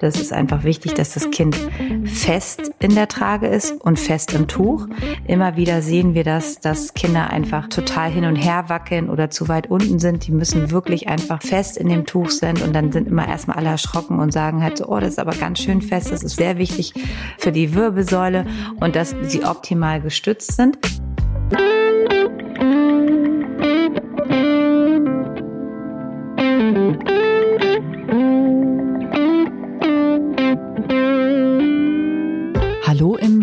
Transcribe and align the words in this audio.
Das 0.00 0.20
ist 0.20 0.32
einfach 0.32 0.64
wichtig, 0.64 0.94
dass 0.94 1.14
das 1.14 1.30
Kind 1.30 1.56
fest 2.04 2.72
in 2.78 2.94
der 2.94 3.08
Trage 3.08 3.46
ist 3.46 3.72
und 3.72 3.98
fest 3.98 4.34
im 4.34 4.46
Tuch. 4.48 4.86
Immer 5.26 5.56
wieder 5.56 5.82
sehen 5.82 6.14
wir 6.14 6.24
das, 6.24 6.60
dass 6.60 6.94
Kinder 6.94 7.30
einfach 7.30 7.68
total 7.68 8.10
hin 8.10 8.24
und 8.24 8.36
her 8.36 8.64
wackeln 8.68 9.10
oder 9.10 9.30
zu 9.30 9.48
weit 9.48 9.68
unten 9.70 9.98
sind. 9.98 10.26
Die 10.26 10.32
müssen 10.32 10.70
wirklich 10.70 11.08
einfach 11.08 11.42
fest 11.42 11.76
in 11.76 11.88
dem 11.88 12.06
Tuch 12.06 12.30
sind 12.30 12.62
und 12.62 12.74
dann 12.74 12.92
sind 12.92 13.08
immer 13.08 13.26
erstmal 13.26 13.56
alle 13.56 13.70
erschrocken 13.70 14.20
und 14.20 14.32
sagen 14.32 14.62
halt 14.62 14.78
so, 14.78 14.86
oh, 14.86 15.00
das 15.00 15.10
ist 15.10 15.18
aber 15.18 15.32
ganz 15.32 15.60
schön 15.60 15.82
fest. 15.82 16.12
Das 16.12 16.22
ist 16.22 16.36
sehr 16.36 16.58
wichtig 16.58 16.92
für 17.38 17.52
die 17.52 17.74
Wirbelsäule 17.74 18.46
und 18.80 18.96
dass 18.96 19.14
sie 19.22 19.44
optimal 19.44 20.00
gestützt 20.00 20.56
sind. 20.56 20.78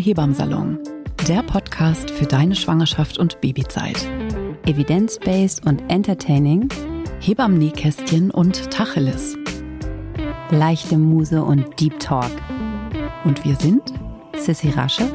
Hebammsalon, 0.04 0.80
der 1.30 1.44
Podcast 1.44 2.12
für 2.12 2.26
deine 2.26 2.58
Schwangerschaft 2.58 3.18
und 3.18 3.40
Babyzeit. 3.40 4.06
Evidence-based 4.66 5.66
und 5.66 5.82
entertaining. 5.90 6.68
Hebammen-Nähkästchen 7.22 8.30
und 8.30 8.70
Tacheles. 8.70 9.38
Leichte 10.52 10.98
Muse 10.98 11.42
und 11.42 11.80
Deep 11.80 12.02
Talk. 12.02 12.32
Und 13.24 13.46
wir 13.46 13.56
sind 13.56 13.94
Sissy 14.36 14.72
Rasche 14.72 15.10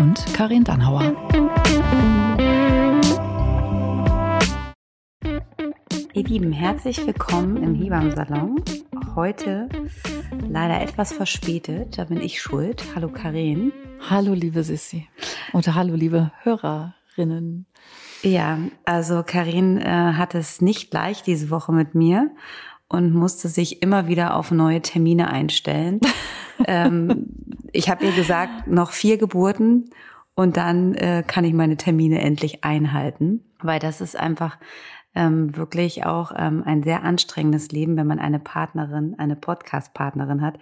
und 0.00 0.24
Karin 0.34 0.64
Dannhauer. 0.64 1.14
Ihr 6.14 6.24
Lieben, 6.24 6.50
herzlich 6.50 7.06
willkommen 7.06 7.62
im 7.62 7.76
Hebammsalon. 7.76 8.60
Heute 9.14 9.68
leider 10.48 10.80
etwas 10.82 11.12
verspätet, 11.12 11.96
da 11.96 12.04
bin 12.04 12.20
ich 12.20 12.42
schuld. 12.42 12.82
Hallo 12.96 13.08
Karin. 13.08 13.72
Hallo, 14.10 14.34
liebe 14.34 14.62
Sissi. 14.62 15.08
Und 15.54 15.74
hallo, 15.74 15.94
liebe 15.94 16.30
Hörerinnen. 16.42 17.64
Ja, 18.22 18.58
also 18.84 19.22
Karin 19.22 19.78
äh, 19.78 20.12
hat 20.12 20.34
es 20.34 20.60
nicht 20.60 20.92
leicht 20.92 21.26
diese 21.26 21.48
Woche 21.48 21.72
mit 21.72 21.94
mir 21.94 22.30
und 22.86 23.14
musste 23.14 23.48
sich 23.48 23.80
immer 23.80 24.06
wieder 24.06 24.36
auf 24.36 24.50
neue 24.50 24.82
Termine 24.82 25.30
einstellen. 25.30 26.00
ähm, 26.66 27.28
ich 27.72 27.88
habe 27.88 28.04
ihr 28.04 28.12
gesagt, 28.12 28.66
noch 28.66 28.92
vier 28.92 29.16
Geburten 29.16 29.88
und 30.34 30.58
dann 30.58 30.94
äh, 30.96 31.24
kann 31.26 31.44
ich 31.44 31.54
meine 31.54 31.78
Termine 31.78 32.20
endlich 32.20 32.62
einhalten, 32.62 33.42
weil 33.62 33.78
das 33.78 34.02
ist 34.02 34.16
einfach 34.16 34.58
ähm, 35.14 35.56
wirklich 35.56 36.04
auch 36.04 36.30
ähm, 36.36 36.62
ein 36.66 36.82
sehr 36.82 37.04
anstrengendes 37.04 37.70
Leben, 37.70 37.96
wenn 37.96 38.06
man 38.06 38.18
eine 38.18 38.38
Partnerin, 38.38 39.14
eine 39.16 39.36
Podcast-Partnerin 39.36 40.42
hat, 40.42 40.58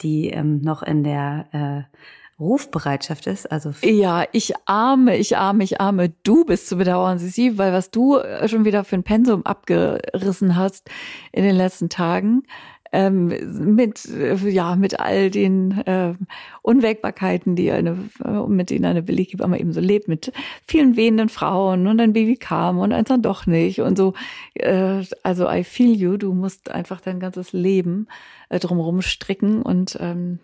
die 0.00 0.30
ähm, 0.30 0.62
noch 0.62 0.82
in 0.82 1.04
der 1.04 1.48
äh, 1.52 1.98
Rufbereitschaft 2.40 3.26
ist. 3.26 3.50
Also 3.50 3.72
ja, 3.82 4.24
ich 4.32 4.54
arme, 4.66 5.16
ich 5.16 5.36
arme, 5.36 5.64
ich 5.64 5.80
arme. 5.80 6.12
Du 6.22 6.44
bist 6.44 6.68
zu 6.68 6.76
bedauern, 6.76 7.18
Sisi, 7.18 7.58
weil 7.58 7.72
was 7.72 7.90
du 7.90 8.16
äh, 8.16 8.48
schon 8.48 8.64
wieder 8.64 8.84
für 8.84 8.96
ein 8.96 9.02
Pensum 9.02 9.44
abgerissen 9.44 10.56
hast 10.56 10.88
in 11.32 11.42
den 11.42 11.56
letzten 11.56 11.88
Tagen, 11.88 12.44
ähm, 12.92 13.26
mit 13.74 14.06
äh, 14.06 14.36
ja 14.48 14.76
mit 14.76 14.98
all 15.00 15.30
den 15.30 15.72
äh, 15.86 16.14
Unwägbarkeiten, 16.62 17.56
die 17.56 17.70
eine 17.70 18.08
äh, 18.24 18.46
mit 18.48 18.70
denen 18.70 18.84
eine 18.84 19.02
Beleghebamme 19.02 19.60
eben 19.60 19.72
so 19.72 19.80
lebt, 19.80 20.08
mit 20.08 20.32
vielen 20.64 20.96
wehenden 20.96 21.28
Frauen 21.28 21.86
und 21.86 22.00
ein 22.00 22.12
Baby 22.12 22.36
kam 22.36 22.78
und 22.78 22.92
eins 22.92 23.08
dann 23.08 23.22
doch 23.22 23.46
nicht 23.46 23.80
und 23.80 23.98
so. 23.98 24.14
Äh, 24.54 25.02
also 25.22 25.50
I 25.50 25.64
feel 25.64 25.94
you. 25.94 26.16
Du 26.16 26.32
musst 26.32 26.70
einfach 26.70 27.00
dein 27.00 27.20
ganzes 27.20 27.52
Leben 27.52 28.06
äh, 28.48 28.58
drumherum 28.58 29.02
stricken 29.02 29.62
und 29.62 29.98
ähm, 30.00 30.38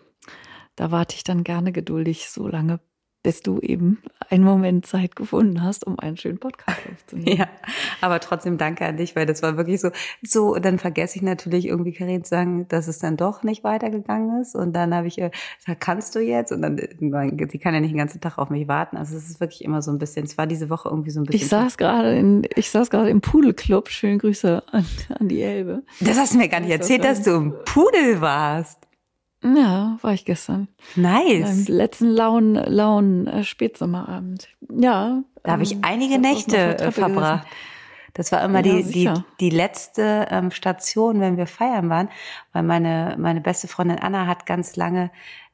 da 0.75 0.91
warte 0.91 1.15
ich 1.15 1.23
dann 1.23 1.43
gerne 1.43 1.71
geduldig 1.71 2.29
so 2.29 2.47
lange, 2.47 2.79
bis 3.25 3.41
du 3.41 3.59
eben 3.59 4.03
einen 4.29 4.43
Moment 4.43 4.85
Zeit 4.85 5.15
gefunden 5.15 5.63
hast, 5.63 5.85
um 5.87 5.97
einen 5.97 6.15
schönen 6.15 6.37
Podcast 6.37 6.77
aufzunehmen. 6.93 7.37
Ja, 7.37 7.47
aber 7.99 8.19
trotzdem 8.19 8.59
danke 8.59 8.85
an 8.85 8.97
dich, 8.97 9.15
weil 9.15 9.25
das 9.25 9.41
war 9.41 9.57
wirklich 9.57 9.81
so, 9.81 9.89
so, 10.21 10.55
dann 10.55 10.77
vergesse 10.77 11.17
ich 11.17 11.23
natürlich 11.23 11.67
irgendwie 11.67 11.91
Karin 11.91 12.23
zu 12.23 12.29
sagen, 12.29 12.67
dass 12.67 12.87
es 12.87 12.99
dann 12.99 13.17
doch 13.17 13.41
nicht 13.41 13.63
weitergegangen 13.63 14.41
ist 14.41 14.55
und 14.55 14.73
dann 14.73 14.93
habe 14.93 15.07
ich 15.07 15.15
gesagt, 15.15 15.33
kannst 15.79 16.13
du 16.13 16.19
jetzt? 16.19 16.51
Und 16.51 16.61
dann, 16.61 16.77
sie 16.77 17.59
kann 17.59 17.73
ja 17.73 17.79
nicht 17.79 17.91
den 17.91 17.97
ganzen 17.97 18.21
Tag 18.21 18.37
auf 18.37 18.51
mich 18.51 18.67
warten, 18.67 18.95
also 18.95 19.17
es 19.17 19.27
ist 19.27 19.39
wirklich 19.39 19.63
immer 19.63 19.81
so 19.81 19.89
ein 19.89 19.97
bisschen, 19.97 20.25
es 20.25 20.37
war 20.37 20.45
diese 20.45 20.69
Woche 20.69 20.89
irgendwie 20.89 21.09
so 21.09 21.19
ein 21.19 21.23
bisschen. 21.23 21.41
Ich 21.41 21.47
saß 21.47 21.77
gerade 21.77 22.15
in, 22.15 22.47
ich 22.55 22.69
saß 22.69 22.91
gerade 22.91 23.09
im 23.09 23.21
Pudelclub, 23.21 23.89
schöne 23.89 24.19
Grüße 24.19 24.61
an, 24.71 24.85
an 25.17 25.27
die 25.27 25.41
Elbe. 25.41 25.81
Das 25.99 26.19
hast 26.19 26.33
du 26.33 26.37
mir 26.37 26.47
gar 26.47 26.59
nicht 26.59 26.71
erzählt, 26.71 27.03
dass 27.03 27.23
du 27.23 27.31
im 27.31 27.53
Pudel 27.65 28.21
warst. 28.21 28.84
Ja, 29.53 29.97
war 30.01 30.13
ich 30.13 30.25
gestern. 30.25 30.67
Nice. 30.95 31.65
Beim 31.65 31.75
letzten 31.75 32.07
lauen, 32.07 32.55
lauen 32.55 33.27
äh, 33.27 33.43
Spätsommerabend. 33.43 34.47
Ja. 34.69 35.23
Da 35.43 35.51
habe 35.51 35.63
ich 35.63 35.73
ähm, 35.73 35.81
einige 35.83 36.17
Nächte 36.17 36.79
äh, 36.79 36.91
verbracht. 36.91 37.45
Das 38.13 38.31
war 38.31 38.43
immer 38.43 38.65
ja, 38.65 38.81
die, 38.81 38.83
die, 38.83 39.13
die 39.41 39.49
letzte 39.49 40.27
ähm, 40.31 40.49
Station, 40.49 41.19
wenn 41.19 41.37
wir 41.37 41.47
feiern 41.47 41.89
waren, 41.89 42.09
weil 42.53 42.63
meine, 42.63 43.15
meine 43.19 43.41
beste 43.41 43.67
Freundin 43.67 43.99
Anna 43.99 44.25
hat 44.25 44.45
ganz 44.45 44.77
lange 44.77 45.11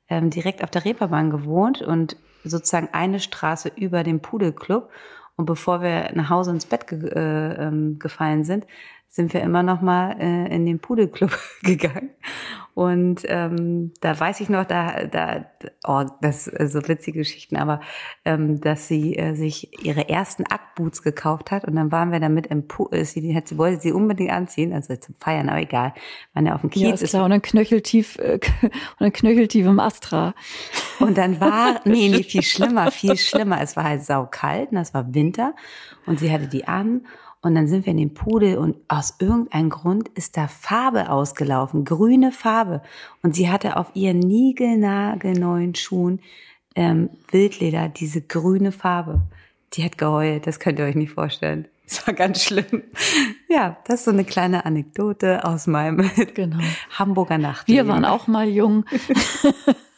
ähm, 0.10 0.30
direkt 0.30 0.64
auf 0.64 0.70
der 0.70 0.86
Reeperbahn 0.86 1.32
gewohnt 1.32 1.82
und 1.82 2.18
sozusagen 2.44 2.90
eine 2.92 3.20
Straße 3.20 3.72
über 3.76 4.04
dem 4.04 4.22
Pudelclub. 4.22 4.90
Und 5.38 5.46
bevor 5.46 5.82
wir 5.82 6.12
nach 6.14 6.30
Hause 6.30 6.52
ins 6.52 6.68
Bett 6.68 6.88
ge 6.88 7.10
äh, 7.10 7.68
ähm, 7.68 7.98
gefallen 7.98 8.44
sind, 8.44 8.68
sind 9.12 9.34
wir 9.34 9.42
immer 9.42 9.62
noch 9.62 9.82
mal 9.82 10.16
äh, 10.20 10.56
in 10.56 10.66
den 10.66 10.80
Pudelclub 10.80 11.38
gegangen. 11.64 12.12
Und 12.74 13.24
ähm, 13.26 13.92
da 14.00 14.18
weiß 14.18 14.40
ich 14.40 14.48
noch, 14.48 14.64
da, 14.64 15.04
da, 15.04 15.46
oh, 15.86 16.06
das 16.22 16.48
ist 16.48 16.72
so 16.72 16.88
witzige 16.88 17.20
Geschichten, 17.20 17.58
aber 17.58 17.82
ähm, 18.24 18.62
dass 18.62 18.88
sie 18.88 19.18
äh, 19.18 19.36
sich 19.36 19.84
ihre 19.84 20.08
ersten 20.08 20.46
Ackboots 20.46 21.04
gekauft 21.04 21.52
hat 21.52 21.66
und 21.66 21.76
dann 21.76 21.92
waren 21.92 22.14
wir 22.14 22.22
damit 22.22 22.48
im 22.48 22.70
Pool, 22.70 22.88
äh, 22.92 23.04
sie, 23.04 23.36
hat, 23.36 23.50
sie 23.50 23.58
wollte 23.58 23.82
sie 23.82 23.92
unbedingt 23.92 24.32
anziehen, 24.32 24.72
also 24.72 24.96
zum 24.96 25.16
Feiern, 25.16 25.50
aber 25.50 25.60
egal, 25.60 25.94
waren 26.34 26.46
ja 26.46 26.56
auf 26.56 26.62
dem 26.62 26.70
Kiez. 26.70 26.84
Ja, 26.84 26.94
ist 26.94 27.10
klar, 27.10 27.26
und 27.26 27.32
dann 27.32 27.42
knöcheltief, 27.42 28.18
äh, 28.20 28.40
und 28.62 28.72
dann 29.00 29.12
knöcheltief 29.12 29.66
im 29.66 29.80
Astra. 29.82 30.34
Und 31.02 31.18
dann 31.18 31.42
war, 31.42 31.82
nee, 31.86 32.08
nee, 32.08 32.24
viel 32.24 32.44
schlimmer, 32.44 32.90
viel 32.90 33.18
schlimmer, 33.18 33.60
es 33.62 33.76
war 33.76 33.84
halt 33.84 34.06
saukalt 34.06 34.72
und 34.72 34.78
das 34.78 34.94
war 34.94 35.14
Winter 35.14 35.56
und 36.06 36.20
sie 36.20 36.32
hatte 36.32 36.48
die 36.48 36.70
an 36.70 37.06
und 37.42 37.56
dann 37.56 37.68
sind 37.68 37.86
wir 37.86 37.92
in 37.92 37.98
den 37.98 38.14
Pudel 38.14 38.58
und 38.58 38.78
aus 38.88 39.16
irgendeinem 39.20 39.70
Grund 39.70 40.10
ist 40.10 40.38
da 40.38 40.48
Farbe 40.48 41.10
ausgelaufen, 41.10 41.86
grüne 41.86 42.32
Farbe. 42.32 42.84
Und 43.24 43.36
sie 43.36 43.50
hatte 43.50 43.78
auf 43.78 43.88
ihren 43.96 44.20
niegelnagelneuen 44.20 45.74
Schuhen 45.74 46.20
ähm, 46.76 47.10
Wildleder, 47.32 47.90
diese 47.90 48.22
grüne 48.22 48.72
Farbe. 48.72 49.22
Die 49.74 49.84
hat 49.84 49.98
geheult, 49.98 50.46
das 50.46 50.60
könnt 50.60 50.78
ihr 50.80 50.86
euch 50.86 50.96
nicht 50.96 51.14
vorstellen. 51.14 51.68
Das 51.92 52.08
war 52.08 52.14
ganz 52.14 52.42
schlimm. 52.42 52.84
Ja, 53.50 53.76
das 53.84 53.96
ist 53.96 54.06
so 54.06 54.12
eine 54.12 54.24
kleine 54.24 54.66
Anekdote 54.66 55.44
aus 55.44 55.68
meinem 55.68 56.10
genau. 56.34 56.60
Hamburger 56.98 57.38
Nacht. 57.38 57.68
Wir 57.68 57.86
waren 57.86 58.06
auch 58.06 58.28
mal 58.28 58.48
jung. 58.48 58.86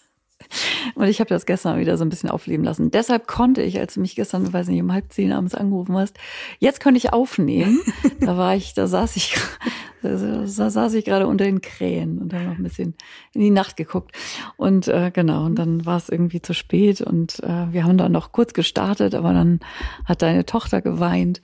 Und 0.95 1.07
ich 1.07 1.19
habe 1.19 1.29
das 1.29 1.45
gestern 1.45 1.79
wieder 1.79 1.97
so 1.97 2.05
ein 2.05 2.09
bisschen 2.09 2.29
aufleben 2.29 2.63
lassen. 2.63 2.91
Deshalb 2.91 3.27
konnte 3.27 3.61
ich, 3.61 3.79
als 3.79 3.95
du 3.95 4.01
mich 4.01 4.15
gestern, 4.15 4.51
weiß 4.51 4.67
nicht, 4.67 4.81
um 4.81 4.91
halb 4.91 5.11
zehn 5.11 5.31
abends 5.31 5.55
angerufen 5.55 5.95
hast, 5.97 6.17
jetzt 6.59 6.79
könnte 6.79 6.97
ich 6.97 7.13
aufnehmen. 7.13 7.79
da 8.19 8.37
war 8.37 8.55
ich, 8.55 8.73
da 8.73 8.87
saß 8.87 9.15
ich, 9.15 9.35
da 10.01 10.47
saß 10.47 10.93
ich 10.93 11.05
gerade 11.05 11.27
unter 11.27 11.45
den 11.45 11.61
Krähen 11.61 12.19
und 12.19 12.33
habe 12.33 12.45
noch 12.45 12.57
ein 12.57 12.63
bisschen 12.63 12.95
in 13.33 13.41
die 13.41 13.51
Nacht 13.51 13.77
geguckt. 13.77 14.15
Und 14.57 14.87
äh, 14.87 15.11
genau, 15.13 15.45
und 15.45 15.55
dann 15.55 15.85
war 15.85 15.97
es 15.97 16.09
irgendwie 16.09 16.41
zu 16.41 16.53
spät 16.53 17.01
und 17.01 17.39
äh, 17.43 17.71
wir 17.71 17.83
haben 17.83 17.97
dann 17.97 18.11
noch 18.11 18.31
kurz 18.31 18.53
gestartet, 18.53 19.15
aber 19.15 19.33
dann 19.33 19.59
hat 20.05 20.21
deine 20.21 20.45
Tochter 20.45 20.81
geweint. 20.81 21.41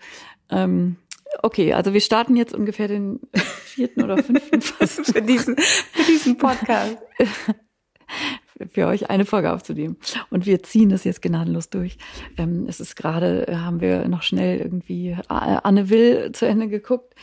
Ähm, 0.50 0.98
Okay, 1.42 1.74
also 1.74 1.94
wir 1.94 2.02
starten 2.02 2.36
jetzt 2.36 2.54
ungefähr 2.54 2.88
den 2.88 3.20
vierten 3.34 4.04
oder 4.04 4.18
fünften 4.22 4.62
Fast 4.62 5.06
für 5.14 5.22
diesen, 5.22 5.58
für 5.58 6.04
diesen 6.04 6.38
Podcast 6.38 6.98
für 8.68 8.88
euch 8.88 9.10
eine 9.10 9.26
Folge 9.26 9.52
aufzunehmen. 9.54 9.98
Und 10.30 10.46
wir 10.46 10.64
ziehen 10.64 10.90
das 10.90 11.04
jetzt 11.04 11.22
gnadenlos 11.22 11.70
durch. 11.70 11.98
Ähm, 12.38 12.66
es 12.68 12.80
ist 12.80 12.96
gerade, 12.96 13.48
äh, 13.48 13.56
haben 13.56 13.82
wir 13.82 14.08
noch 14.08 14.24
schnell 14.24 14.60
irgendwie 14.60 15.16
Anne 15.28 15.90
Will 15.90 16.32
zu 16.34 16.46
Ende 16.46 16.68
geguckt, 16.68 17.16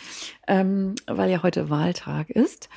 ähm, 0.46 0.94
weil 1.06 1.30
ja 1.30 1.42
heute 1.42 1.70
Wahltag 1.70 2.30
ist. 2.30 2.68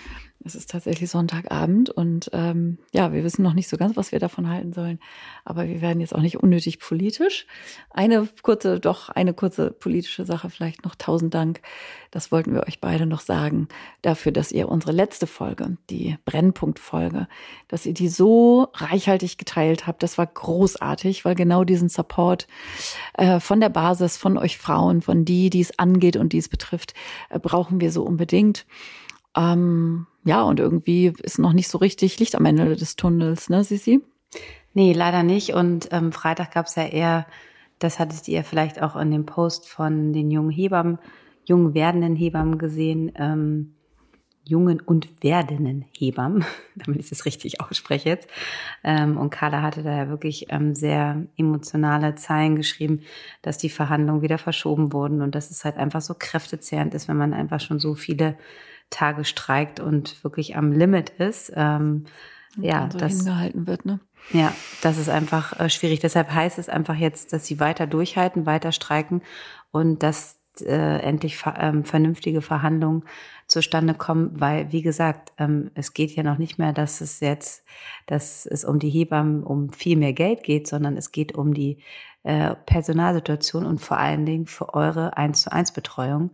Es 0.46 0.56
ist 0.56 0.70
tatsächlich 0.70 1.10
Sonntagabend 1.10 1.90
und 1.90 2.30
ähm, 2.32 2.78
ja, 2.94 3.12
wir 3.12 3.26
wissen 3.26 3.44
noch 3.44 3.54
nicht 3.54 3.68
so 3.68 3.76
ganz, 3.76 3.98
was 3.98 4.14
wir 4.14 4.20
davon 4.20 4.48
halten 4.48 4.72
sollen. 4.72 5.00
Aber 5.44 5.68
wir 5.68 5.82
werden 5.82 6.00
jetzt 6.00 6.16
auch 6.16 6.22
nicht 6.22 6.38
unnötig 6.38 6.80
politisch. 6.80 7.46
Eine 7.90 8.26
kurze, 8.42 8.80
doch 8.80 9.10
eine 9.10 9.34
kurze 9.34 9.72
politische 9.72 10.24
Sache 10.24 10.50
vielleicht 10.50 10.86
noch. 10.86 10.96
Tausend 10.96 11.34
Dank. 11.34 11.62
Das 12.10 12.32
wollten 12.32 12.54
wir 12.54 12.66
euch 12.66 12.80
beide 12.80 13.06
noch 13.06 13.20
sagen 13.20 13.68
dafür, 14.02 14.32
dass 14.32 14.54
ihr 14.54 14.70
unsere 14.70 14.94
letzte 14.94 15.28
Folge, 15.28 15.78
die 15.90 16.18
Brennpunktfolge, 16.24 17.28
dass 17.68 17.86
ihr 17.86 17.94
die 17.94 18.08
so 18.08 18.70
reichhaltig 18.74 19.38
geteilt 19.38 19.88
habt. 19.88 20.04
Das 20.04 20.18
war 20.18 20.26
großartig, 20.26 21.26
weil 21.26 21.36
genau 21.36 21.66
diesen 21.66 21.90
Support 21.90 22.48
äh, 23.16 23.42
von 23.42 23.60
der 23.60 23.70
Basis, 23.70 24.16
von 24.16 24.38
euch 24.38 24.58
Frauen, 24.58 25.02
von 25.02 25.26
die, 25.26 25.50
die 25.50 25.62
es 25.62 25.78
angeht 25.78 26.16
und 26.16 26.32
die 26.32 26.38
es 26.38 26.48
betrifft, 26.48 26.94
äh, 27.30 27.40
brauchen 27.40 27.82
wir 27.82 27.92
so 27.92 28.04
unbedingt. 28.04 28.66
Ähm, 29.36 30.08
ja, 30.26 30.44
und 30.44 30.60
irgendwie 30.60 31.14
ist 31.24 31.40
noch 31.40 31.54
nicht 31.54 31.70
so 31.70 31.78
richtig 31.78 32.20
Licht 32.20 32.36
am 32.36 32.46
Ende 32.46 32.76
des 32.76 32.96
Tunnels, 32.96 33.50
ne, 33.50 33.64
Sisi? 33.64 34.02
Nee, 34.74 34.94
leider 34.94 35.24
nicht. 35.24 35.54
Und 35.54 35.90
ähm, 35.92 36.12
Freitag 36.12 36.54
gab 36.54 36.68
es 36.68 36.76
ja 36.76 36.86
eher, 36.86 37.26
das 37.80 38.00
hattet 38.00 38.28
ihr 38.28 38.44
vielleicht 38.44 38.82
auch 38.82 38.96
in 38.96 39.12
dem 39.12 39.26
Post 39.26 39.68
von 39.70 40.14
den 40.14 40.30
jungen 40.30 40.52
Hebammen, 40.52 41.00
jungen 41.46 41.74
werdenden 41.74 42.16
Hebammen 42.16 42.58
gesehen, 42.58 43.12
ähm, 43.16 43.74
jungen 44.44 44.80
und 44.82 45.24
werdenden 45.24 45.86
Hebammen, 45.98 46.44
damit 46.76 47.00
ich 47.00 47.10
das 47.10 47.26
richtig 47.26 47.62
ausspreche 47.62 48.10
jetzt. 48.10 48.30
Ähm, 48.84 49.18
und 49.18 49.30
Carla 49.30 49.62
hatte 49.62 49.84
da 49.84 49.96
ja 49.96 50.10
wirklich 50.10 50.48
ähm, 50.50 50.76
sehr 50.76 51.26
emotionale 51.38 52.16
Zeilen 52.16 52.56
geschrieben, 52.56 53.02
dass 53.42 53.58
die 53.58 53.70
Verhandlungen 53.70 54.22
wieder 54.22 54.38
verschoben 54.38 54.92
wurden 54.92 55.22
und 55.22 55.36
dass 55.36 55.52
es 55.52 55.64
halt 55.66 55.78
einfach 55.78 56.02
so 56.02 56.16
kräftezehrend 56.18 56.94
ist, 56.94 57.08
wenn 57.08 57.18
man 57.18 57.34
einfach 57.34 57.60
schon 57.60 57.80
so 57.80 57.96
viele 57.96 58.38
Tage 58.90 59.26
streikt 59.26 59.80
und 59.80 60.24
wirklich 60.24 60.56
am 60.56 60.72
Limit 60.72 61.10
ist. 61.10 61.52
Ähm, 61.56 62.06
ja, 62.58 62.90
so 62.92 62.98
das 62.98 63.18
hingehalten 63.18 63.68
wird, 63.68 63.86
ne? 63.86 64.00
Ja, 64.32 64.54
das 64.82 64.98
ist 64.98 65.10
einfach 65.10 65.60
äh, 65.60 65.70
schwierig. 65.70 66.00
Deshalb 66.00 66.32
heißt 66.32 66.60
es 66.60 66.70
einfach 66.70 66.96
jetzt, 66.96 67.34
dass 67.34 67.46
sie 67.46 67.60
weiter 67.60 67.88
durchhalten, 67.88 68.46
weiter 68.46 68.72
streiken 68.72 69.22
und 69.72 70.04
dass 70.04 70.40
äh, 70.62 71.00
endlich 71.02 71.42
ähm, 71.58 71.84
vernünftige 71.84 72.42
Verhandlungen 72.42 73.04
zustande 73.48 73.94
kommen, 73.94 74.40
weil, 74.40 74.72
wie 74.72 74.82
gesagt, 74.82 75.32
ähm, 75.38 75.72
es 75.74 75.94
geht 75.94 76.12
ja 76.12 76.24
noch 76.24 76.38
nicht 76.38 76.60
mehr, 76.60 76.74
dass 76.74 77.02
es 77.02 77.20
jetzt, 77.20 77.64
dass 78.08 78.46
es 78.46 78.66
um 78.66 78.80
die 78.80 78.90
Hebammen 78.90 79.44
um 79.44 79.72
viel 79.72 79.98
mehr 79.98 80.14
Geld 80.14 80.44
geht, 80.44 80.68
sondern 80.68 80.98
es 80.98 81.12
geht 81.12 81.34
um 81.34 81.54
die 81.54 81.78
äh, 82.24 82.56
Personalsituation 82.66 83.66
und 83.66 83.80
vor 83.80 83.98
allen 83.98 84.26
Dingen 84.26 84.46
für 84.46 84.74
eure 84.74 85.18
eins 85.18 85.42
zu 85.42 85.52
eins 85.52 85.72
Betreuung, 85.72 86.32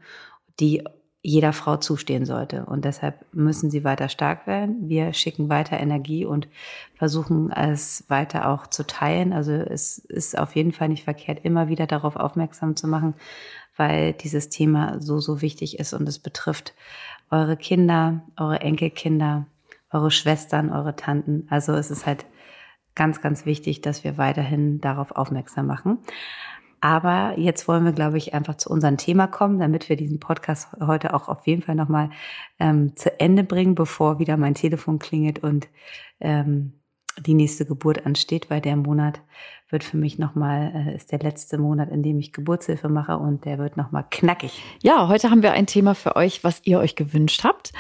die 0.60 0.84
jeder 1.26 1.54
Frau 1.54 1.78
zustehen 1.78 2.26
sollte. 2.26 2.66
Und 2.66 2.86
deshalb 2.86 3.26
müssen 3.34 3.72
sie 3.72 3.84
weiter 3.84 4.10
stark 4.10 4.46
werden. 4.46 4.88
Wir 4.88 5.12
schicken 5.14 5.50
weiter 5.50 5.80
Energie 5.80 6.24
und 6.24 6.48
versuchen 6.94 7.52
es 7.52 8.06
weiter 8.10 8.48
auch 8.48 8.68
zu 8.68 8.86
teilen. 8.86 9.34
Also 9.34 9.52
es 9.52 9.98
ist 9.98 10.38
auf 10.38 10.56
jeden 10.56 10.72
Fall 10.72 10.90
nicht 10.90 11.04
verkehrt, 11.04 11.40
immer 11.44 11.68
wieder 11.68 11.88
darauf 11.88 12.16
aufmerksam 12.16 12.76
zu 12.76 12.88
machen, 12.88 13.16
weil 13.76 14.14
dieses 14.14 14.50
Thema 14.50 15.02
so, 15.02 15.20
so 15.20 15.42
wichtig 15.42 15.80
ist 15.80 15.94
und 15.94 16.08
es 16.08 16.20
betrifft 16.20 16.76
eure 17.32 17.58
Kinder, 17.58 18.22
eure 18.38 18.62
Enkelkinder, 18.62 19.48
eure 19.90 20.12
Schwestern, 20.12 20.72
eure 20.72 20.96
Tanten. 20.96 21.48
Also 21.50 21.74
es 21.74 21.90
ist 21.90 22.06
halt 22.06 22.28
ganz, 22.94 23.22
ganz 23.22 23.48
wichtig, 23.48 23.82
dass 23.82 24.04
wir 24.04 24.20
weiterhin 24.20 24.80
darauf 24.80 25.12
aufmerksam 25.12 25.66
machen. 25.66 25.98
Aber 26.86 27.34
jetzt 27.40 27.68
wollen 27.68 27.84
wir, 27.84 27.94
glaube 27.94 28.20
ich, 28.20 28.36
einfach 28.36 28.58
zu 28.58 28.70
unserem 28.70 28.98
Thema 28.98 29.26
kommen, 29.26 29.58
damit 29.58 29.90
wir 29.90 29.96
diesen 29.96 30.20
Podcast 30.20 30.68
heute 30.80 31.16
auch 31.16 31.30
auf 31.30 31.48
jeden 31.48 31.64
Fall 31.64 31.74
nochmal 31.74 32.12
ähm, 32.60 32.96
zu 32.96 33.20
Ende 33.20 33.44
bringen, 33.44 33.74
bevor 33.74 34.20
wieder 34.20 34.38
mein 34.38 34.54
Telefon 34.54 35.00
klingelt 35.00 35.40
und 35.40 35.68
ähm, 36.20 36.74
die 37.18 37.34
nächste 37.34 37.66
Geburt 37.66 38.06
ansteht, 38.06 38.52
weil 38.52 38.62
der 38.62 38.76
Monat 38.76 39.22
wird 39.72 39.84
für 39.84 39.98
mich 39.98 40.20
nochmal, 40.20 40.74
äh, 40.76 40.96
ist 40.96 41.12
der 41.12 41.18
letzte 41.18 41.58
Monat, 41.58 41.90
in 41.90 42.04
dem 42.04 42.20
ich 42.20 42.34
Geburtshilfe 42.34 42.88
mache 42.88 43.18
und 43.18 43.46
der 43.46 43.58
wird 43.58 43.78
nochmal 43.78 44.06
knackig. 44.12 44.62
Ja, 44.84 45.08
heute 45.08 45.32
haben 45.32 45.42
wir 45.42 45.54
ein 45.54 45.66
Thema 45.66 45.96
für 45.96 46.16
euch, 46.16 46.44
was 46.44 46.62
ihr 46.66 46.78
euch 46.78 46.96
gewünscht 46.96 47.44
habt 47.44 47.74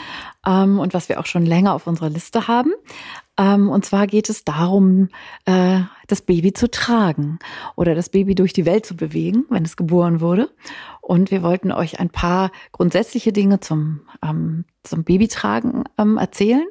ähm, 0.47 0.79
und 0.79 0.95
was 0.95 1.09
wir 1.09 1.19
auch 1.19 1.27
schon 1.27 1.45
länger 1.45 1.75
auf 1.75 1.85
unserer 1.85 2.09
Liste 2.09 2.47
haben. 2.47 2.71
Ähm, 3.37 3.69
und 3.69 3.85
zwar 3.85 4.07
geht 4.07 4.29
es 4.29 4.43
darum, 4.43 5.09
äh, 5.45 5.81
das 6.07 6.21
Baby 6.21 6.53
zu 6.53 6.69
tragen 6.69 7.39
oder 7.75 7.95
das 7.95 8.09
Baby 8.09 8.35
durch 8.35 8.53
die 8.53 8.65
Welt 8.65 8.85
zu 8.85 8.95
bewegen, 8.95 9.45
wenn 9.49 9.65
es 9.65 9.75
geboren 9.75 10.21
wurde. 10.21 10.49
Und 11.01 11.31
wir 11.31 11.43
wollten 11.43 11.71
euch 11.71 11.99
ein 11.99 12.09
paar 12.09 12.51
grundsätzliche 12.71 13.33
Dinge 13.33 13.59
zum, 13.59 14.01
ähm, 14.23 14.65
zum 14.85 15.03
Babytragen 15.03 15.83
ähm, 15.97 16.17
erzählen 16.17 16.65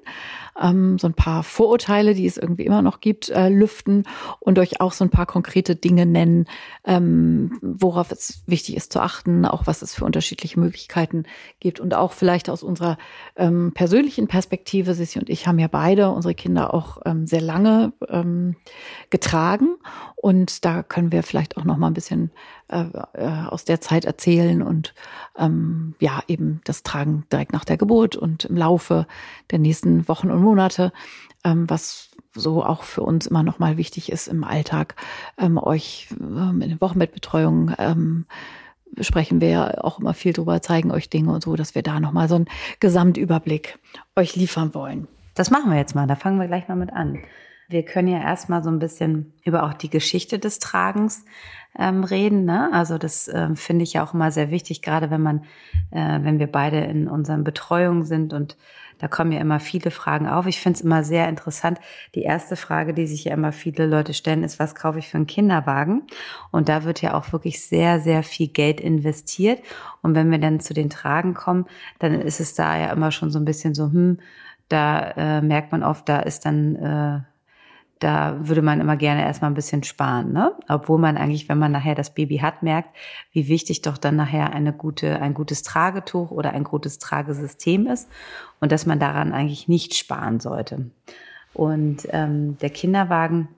ähm, 0.61 0.99
so 0.99 1.07
ein 1.09 1.15
paar 1.15 1.43
Vorurteile, 1.43 2.15
die 2.15 2.27
es 2.27 2.37
irgendwie 2.37 2.65
immer 2.65 2.83
noch 2.83 3.01
gibt, 3.01 3.29
äh, 3.31 3.49
lüften 3.49 4.05
und 4.41 4.59
euch 4.59 4.81
auch 4.81 4.93
so 4.93 5.05
ein 5.05 5.11
paar 5.11 5.27
konkrete 5.27 5.77
Dinge 5.77 6.07
nennen, 6.07 6.47
ähm, 6.85 7.59
worauf 7.63 8.13
es 8.13 8.43
wichtig 8.47 8.77
ist 8.77 8.93
zu 8.93 9.01
achten, 9.01 9.45
auch 9.45 9.67
was 9.67 9.83
es 9.83 9.95
für 9.95 10.05
unterschiedliche 10.05 10.61
Möglichkeiten 10.61 11.25
gibt 11.61 11.81
und 11.81 11.95
auch 11.95 12.13
vielleicht 12.13 12.49
aus 12.51 12.63
unserer 12.63 12.99
ähm, 13.37 13.73
persönlichen 13.75 14.29
Perspektive. 14.29 14.95
Sissi 14.95 15.19
und 15.19 15.31
ich 15.31 15.47
haben 15.47 15.59
ja 15.59 15.69
beide 15.69 16.11
unsere 16.11 16.35
Kinder 16.35 16.73
auch 16.73 16.99
ähm, 17.05 17.27
sehr 17.27 17.41
lange 17.41 17.93
ähm, 18.09 18.57
getragen 19.11 19.77
und 20.25 20.65
da 20.65 20.83
können 20.83 21.13
wir 21.13 21.23
vielleicht 21.23 21.59
auch 21.59 21.65
noch 21.65 21.77
mal 21.77 21.89
ein 21.89 21.93
bisschen 21.93 22.31
äh, 22.69 22.87
äh, 23.13 23.29
aus 23.47 23.67
der 23.67 23.83
Zeit 23.83 24.07
erzählen 24.07 24.63
und 24.63 24.95
ähm, 25.37 25.97
ja 26.01 26.23
eben 26.29 26.63
das 26.65 26.83
Tragen 26.83 27.27
direkt 27.31 27.53
nach 27.53 27.67
der 27.67 27.77
Geburt 27.77 28.17
und 28.17 28.47
im 28.47 28.57
Laufe 28.57 29.07
der 29.51 29.59
nächsten 29.59 30.09
Wochen 30.09 30.31
und 30.31 30.41
Monate, 30.41 30.95
ähm, 31.45 31.69
was 31.69 32.09
so 32.33 32.65
auch 32.65 32.85
für 32.85 33.03
uns 33.03 33.27
immer 33.27 33.43
noch 33.43 33.59
mal 33.59 33.77
wichtig 33.77 34.11
ist 34.11 34.27
im 34.27 34.45
Alltag, 34.45 34.97
ähm, 35.37 35.59
euch 35.59 36.09
ähm, 36.19 36.63
in 36.63 36.71
den 36.71 36.81
Wochenbettbetreuung 36.81 37.73
ähm, 37.77 38.25
sprechen 39.03 39.43
wir 39.43 39.85
auch 39.85 39.99
immer 39.99 40.15
viel 40.15 40.33
drüber, 40.33 40.63
zeigen 40.63 40.91
euch 40.91 41.11
Dinge 41.11 41.33
und 41.33 41.43
so, 41.43 41.55
dass 41.55 41.75
wir 41.75 41.83
da 41.83 42.01
noch 42.01 42.13
mal 42.13 42.31
so 42.31 42.37
einen 42.37 42.49
Gesamtüberblick 42.81 43.79
euch 44.17 44.37
liefern 44.37 44.73
wollen. 44.73 45.07
Das 45.35 45.51
machen 45.51 45.71
wir 45.71 45.77
jetzt 45.77 45.95
mal. 45.95 46.07
Da 46.07 46.17
fangen 46.17 46.41
wir 46.41 46.47
gleich 46.47 46.67
mal 46.67 46.77
mit 46.77 46.95
an. 46.95 47.19
Wir 47.69 47.85
können 47.85 48.09
ja 48.09 48.21
erstmal 48.21 48.63
so 48.63 48.71
ein 48.71 48.79
bisschen 48.79 49.33
über 49.45 49.65
auch 49.65 49.75
die 49.75 49.91
Geschichte 49.91 50.39
des 50.39 50.59
Tragens 50.59 51.25
ähm, 51.79 52.05
reden. 52.05 52.45
Ne? 52.45 52.71
Also 52.73 52.99
das 52.99 53.29
ähm, 53.29 53.57
finde 53.57 53.83
ich 53.85 53.95
ja 53.95 54.05
auch 54.05 54.15
immer 54.15 54.31
sehr 54.31 54.51
wichtig, 54.51 54.83
gerade 54.83 55.11
wenn 55.11 55.23
man, 55.23 55.45
äh, 55.91 56.21
wenn 56.23 56.39
wir 56.39 56.47
beide 56.47 56.81
in 56.81 57.09
unseren 57.09 57.45
Betreuungen 57.45 58.05
sind 58.05 58.33
und 58.33 58.57
da 58.99 59.09
kommen 59.09 59.33
ja 59.33 59.41
immer 59.41 59.61
viele 59.61 59.91
Fragen 59.91 60.29
auf. 60.29 60.47
Ich 60.47 60.61
finde 60.61 60.79
es 60.79 60.85
immer 60.85 61.03
sehr 61.03 61.29
interessant. 61.29 61.81
Die 62.15 62.23
erste 62.23 62.57
Frage, 62.57 62.95
die 62.95 63.07
sich 63.07 63.25
ja 63.25 63.35
immer 63.35 63.53
viele 63.53 63.87
Leute 63.87 64.15
stellen, 64.15 64.45
ist, 64.45 64.59
was 64.59 64.75
kaufe 64.75 64.99
ich 64.99 65.09
für 65.09 65.17
einen 65.17 65.27
Kinderwagen? 65.27 66.03
Und 66.53 66.69
da 66.69 66.85
wird 66.85 67.03
ja 67.03 67.15
auch 67.15 67.33
wirklich 67.33 67.63
sehr, 67.63 68.01
sehr 68.01 68.23
viel 68.23 68.49
Geld 68.49 68.81
investiert. 68.81 69.61
Und 70.03 70.15
wenn 70.15 70.31
wir 70.31 70.39
dann 70.39 70.61
zu 70.61 70.75
den 70.75 70.91
Tragen 70.91 71.35
kommen, 71.35 71.67
dann 71.99 72.15
ist 72.15 72.41
es 72.41 72.55
da 72.55 72.79
ja 72.79 72.93
immer 72.93 73.11
schon 73.11 73.31
so 73.31 73.39
ein 73.39 73.45
bisschen 73.45 73.75
so, 73.75 73.87
hm, 73.87 74.21
da 74.69 75.11
äh, 75.17 75.43
merkt 75.43 75.73
man 75.73 75.83
oft, 75.83 76.09
da 76.09 76.21
ist 76.21 76.47
dann 76.47 76.77
äh, 76.77 77.21
da 77.99 78.37
würde 78.41 78.63
man 78.63 78.81
immer 78.81 78.97
gerne 78.97 79.23
erstmal 79.23 79.51
ein 79.51 79.55
bisschen 79.55 79.83
sparen, 79.83 80.33
ne? 80.33 80.53
Obwohl 80.69 80.99
man 80.99 81.17
eigentlich, 81.17 81.49
wenn 81.49 81.59
man 81.59 81.73
nachher 81.73 81.95
das 81.95 82.15
Baby 82.15 82.39
hat, 82.39 82.63
merkt, 82.63 82.91
wie 83.33 83.49
wichtig 83.49 83.83
doch 83.83 83.99
dann 83.99 84.17
nachher 84.17 84.53
eine 84.53 84.73
gute, 84.73 85.21
ein 85.23 85.35
gutes 85.35 85.63
Tragetuch 85.63 86.31
oder 86.31 86.53
ein 86.53 86.65
gutes 86.65 86.99
Tragesystem 86.99 87.87
ist 87.87 88.09
und 88.61 88.73
dass 88.73 88.87
man 88.87 88.99
daran 88.99 89.33
eigentlich 89.33 89.69
nicht 89.69 89.95
sparen 89.95 90.41
sollte. 90.41 90.91
Und 91.55 92.09
ähm, 92.11 92.59
der 92.59 92.71
Kinderwagen 92.71 93.49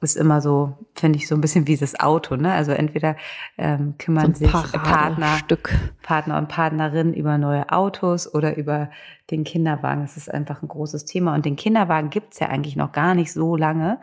ist 0.00 0.16
immer 0.16 0.40
so, 0.40 0.74
finde 0.94 1.18
ich, 1.18 1.26
so 1.26 1.34
ein 1.34 1.40
bisschen 1.40 1.66
wie 1.66 1.76
das 1.76 1.98
Auto, 1.98 2.36
ne? 2.36 2.52
Also 2.52 2.72
entweder 2.72 3.16
ähm, 3.56 3.94
kümmern 3.98 4.34
so 4.34 4.44
sich 4.44 4.52
Partner, 4.52 5.38
Stück. 5.38 5.74
Partner 6.02 6.38
und 6.38 6.48
Partnerin 6.48 7.14
über 7.14 7.38
neue 7.38 7.70
Autos 7.70 8.32
oder 8.32 8.56
über 8.56 8.90
den 9.30 9.44
Kinderwagen. 9.44 10.02
Das 10.02 10.16
ist 10.16 10.32
einfach 10.32 10.62
ein 10.62 10.68
großes 10.68 11.04
Thema. 11.04 11.34
Und 11.34 11.46
den 11.46 11.56
Kinderwagen 11.56 12.10
gibt's 12.10 12.38
ja 12.38 12.48
eigentlich 12.48 12.76
noch 12.76 12.92
gar 12.92 13.14
nicht 13.14 13.32
so 13.32 13.56
lange. 13.56 13.98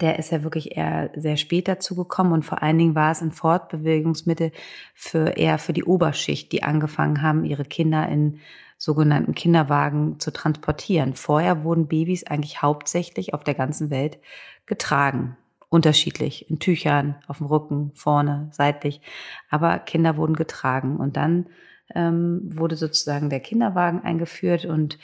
Der 0.00 0.18
ist 0.18 0.30
ja 0.30 0.42
wirklich 0.42 0.76
eher 0.76 1.10
sehr 1.14 1.36
spät 1.36 1.68
dazugekommen 1.68 2.32
und 2.32 2.44
vor 2.44 2.62
allen 2.62 2.78
Dingen 2.78 2.94
war 2.94 3.10
es 3.10 3.22
ein 3.22 3.32
Fortbewegungsmittel 3.32 4.52
für 4.94 5.36
eher 5.36 5.58
für 5.58 5.72
die 5.72 5.84
Oberschicht, 5.84 6.52
die 6.52 6.62
angefangen 6.62 7.22
haben, 7.22 7.44
ihre 7.44 7.64
Kinder 7.64 8.08
in 8.08 8.40
sogenannten 8.78 9.34
Kinderwagen 9.34 10.20
zu 10.20 10.32
transportieren. 10.32 11.14
Vorher 11.14 11.64
wurden 11.64 11.88
Babys 11.88 12.24
eigentlich 12.24 12.62
hauptsächlich 12.62 13.34
auf 13.34 13.44
der 13.44 13.54
ganzen 13.54 13.90
Welt 13.90 14.18
getragen. 14.66 15.36
Unterschiedlich, 15.68 16.48
in 16.48 16.60
Tüchern, 16.60 17.16
auf 17.26 17.38
dem 17.38 17.46
Rücken, 17.48 17.90
vorne, 17.94 18.48
seitlich. 18.52 19.02
Aber 19.50 19.78
Kinder 19.80 20.16
wurden 20.16 20.34
getragen. 20.34 20.96
Und 20.96 21.18
dann 21.18 21.46
ähm, 21.94 22.40
wurde 22.44 22.76
sozusagen 22.76 23.28
der 23.28 23.40
Kinderwagen 23.40 24.02
eingeführt 24.02 24.64
und 24.64 24.98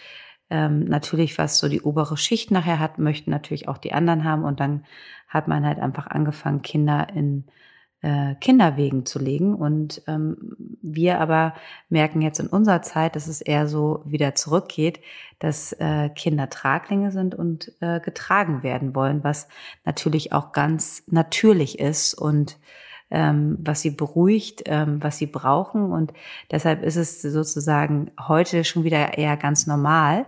ähm, 0.51 0.85
natürlich, 0.85 1.39
was 1.39 1.59
so 1.59 1.69
die 1.69 1.83
obere 1.83 2.17
Schicht 2.17 2.51
nachher 2.51 2.79
hat, 2.79 2.99
möchten 2.99 3.31
natürlich 3.31 3.69
auch 3.69 3.79
die 3.79 3.93
anderen 3.93 4.25
haben. 4.25 4.45
Und 4.45 4.61
dann 4.61 4.85
hat 5.29 5.49
man 5.49 5.67
halt 5.67 5.79
einfach 5.79 6.07
angefangen, 6.07 6.63
Kinder 6.63 7.09
in 7.15 7.45
äh, 8.05 8.35
Kinderwegen 8.35 9.07
zu 9.07 9.19
legen. 9.19 9.55
Und 9.55 10.03
ähm, 10.07 10.37
wir 10.83 11.21
aber 11.21 11.55
merken 11.89 12.21
jetzt 12.21 12.39
in 12.39 12.49
unserer 12.49 12.83
Zeit, 12.83 13.17
dass 13.17 13.29
es 13.29 13.41
eher 13.41 13.67
so 13.67 14.03
wieder 14.05 14.35
zurückgeht, 14.35 15.01
dass 15.39 15.73
äh, 15.73 16.11
Kinder 16.11 16.51
Traglinge 16.51 17.13
sind 17.13 17.35
und 17.35 17.73
äh, 17.81 18.01
getragen 18.01 18.63
werden 18.63 18.95
wollen, 18.95 19.25
was 19.25 19.49
natürlich 19.87 20.35
auch 20.35 20.53
ganz 20.53 21.03
natürlich 21.07 21.79
ist 21.79 22.13
und 22.13 22.59
ähm, 23.11 23.57
was 23.61 23.81
sie 23.81 23.91
beruhigt, 23.91 24.65
ähm, 24.67 25.03
was 25.03 25.17
sie 25.17 25.27
brauchen. 25.27 25.91
Und 25.91 26.13
deshalb 26.51 26.83
ist 26.83 26.97
es 26.97 27.23
sozusagen 27.23 28.11
heute 28.21 28.65
schon 28.65 28.85
wieder 28.85 29.17
eher 29.17 29.39
ganz 29.39 29.67
normal, 29.67 30.27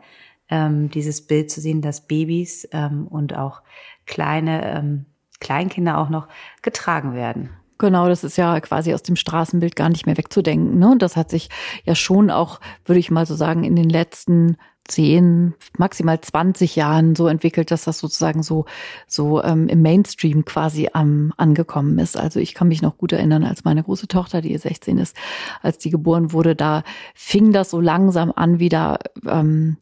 ähm, 0.49 0.89
dieses 0.89 1.27
Bild 1.27 1.51
zu 1.51 1.61
sehen, 1.61 1.83
dass 1.83 2.07
Babys 2.07 2.67
ähm, 2.73 3.07
und 3.07 3.37
auch 3.37 3.61
kleine 4.07 4.79
ähm, 4.79 5.05
Kleinkinder 5.41 5.99
auch 5.99 6.09
noch 6.09 6.29
getragen 6.63 7.15
werden. 7.15 7.51
Genau, 7.79 8.09
das 8.09 8.25
ist 8.25 8.37
ja 8.37 8.59
quasi 8.61 8.95
aus 8.95 9.03
dem 9.03 9.17
Straßenbild 9.17 9.77
gar 9.77 9.89
nicht 9.89 10.07
mehr 10.07 10.17
wegzudenken. 10.17 10.79
Ne? 10.79 10.91
Und 10.93 11.03
das 11.03 11.17
hat 11.17 11.31
sich 11.31 11.51
ja 11.85 11.95
schon 11.95 12.31
auch, 12.31 12.61
würde 12.85 12.99
ich 12.99 13.11
mal 13.11 13.27
so 13.27 13.35
sagen, 13.35 13.65
in 13.65 13.77
den 13.77 13.91
letzten 13.91 14.57
zehn, 14.89 15.55
maximal 15.77 16.21
20 16.21 16.77
Jahren 16.77 17.17
so 17.17 17.27
entwickelt, 17.27 17.71
dass 17.71 17.85
das 17.85 17.99
sozusagen 17.99 18.43
so, 18.43 18.67
so 19.07 19.43
ähm, 19.43 19.69
im 19.69 19.83
Mainstream 19.83 20.45
quasi 20.45 20.89
am, 20.93 21.33
angekommen 21.37 21.99
ist. 21.99 22.17
Also 22.17 22.41
ich 22.41 22.55
kann 22.55 22.69
mich 22.69 22.83
noch 22.83 22.97
gut 22.97 23.13
erinnern, 23.13 23.45
als 23.45 23.65
meine 23.65 23.83
große 23.83 24.09
Tochter, 24.09 24.41
die 24.41 24.57
16 24.57 24.99
ist, 24.99 25.17
als 25.61 25.79
die 25.79 25.91
geboren 25.91 26.33
wurde, 26.33 26.55
da 26.55 26.83
fing 27.15 27.53
das 27.53 27.71
so 27.71 27.81
langsam 27.81 28.33
an, 28.35 28.59
wieder 28.59 28.99
ähm, 29.27 29.77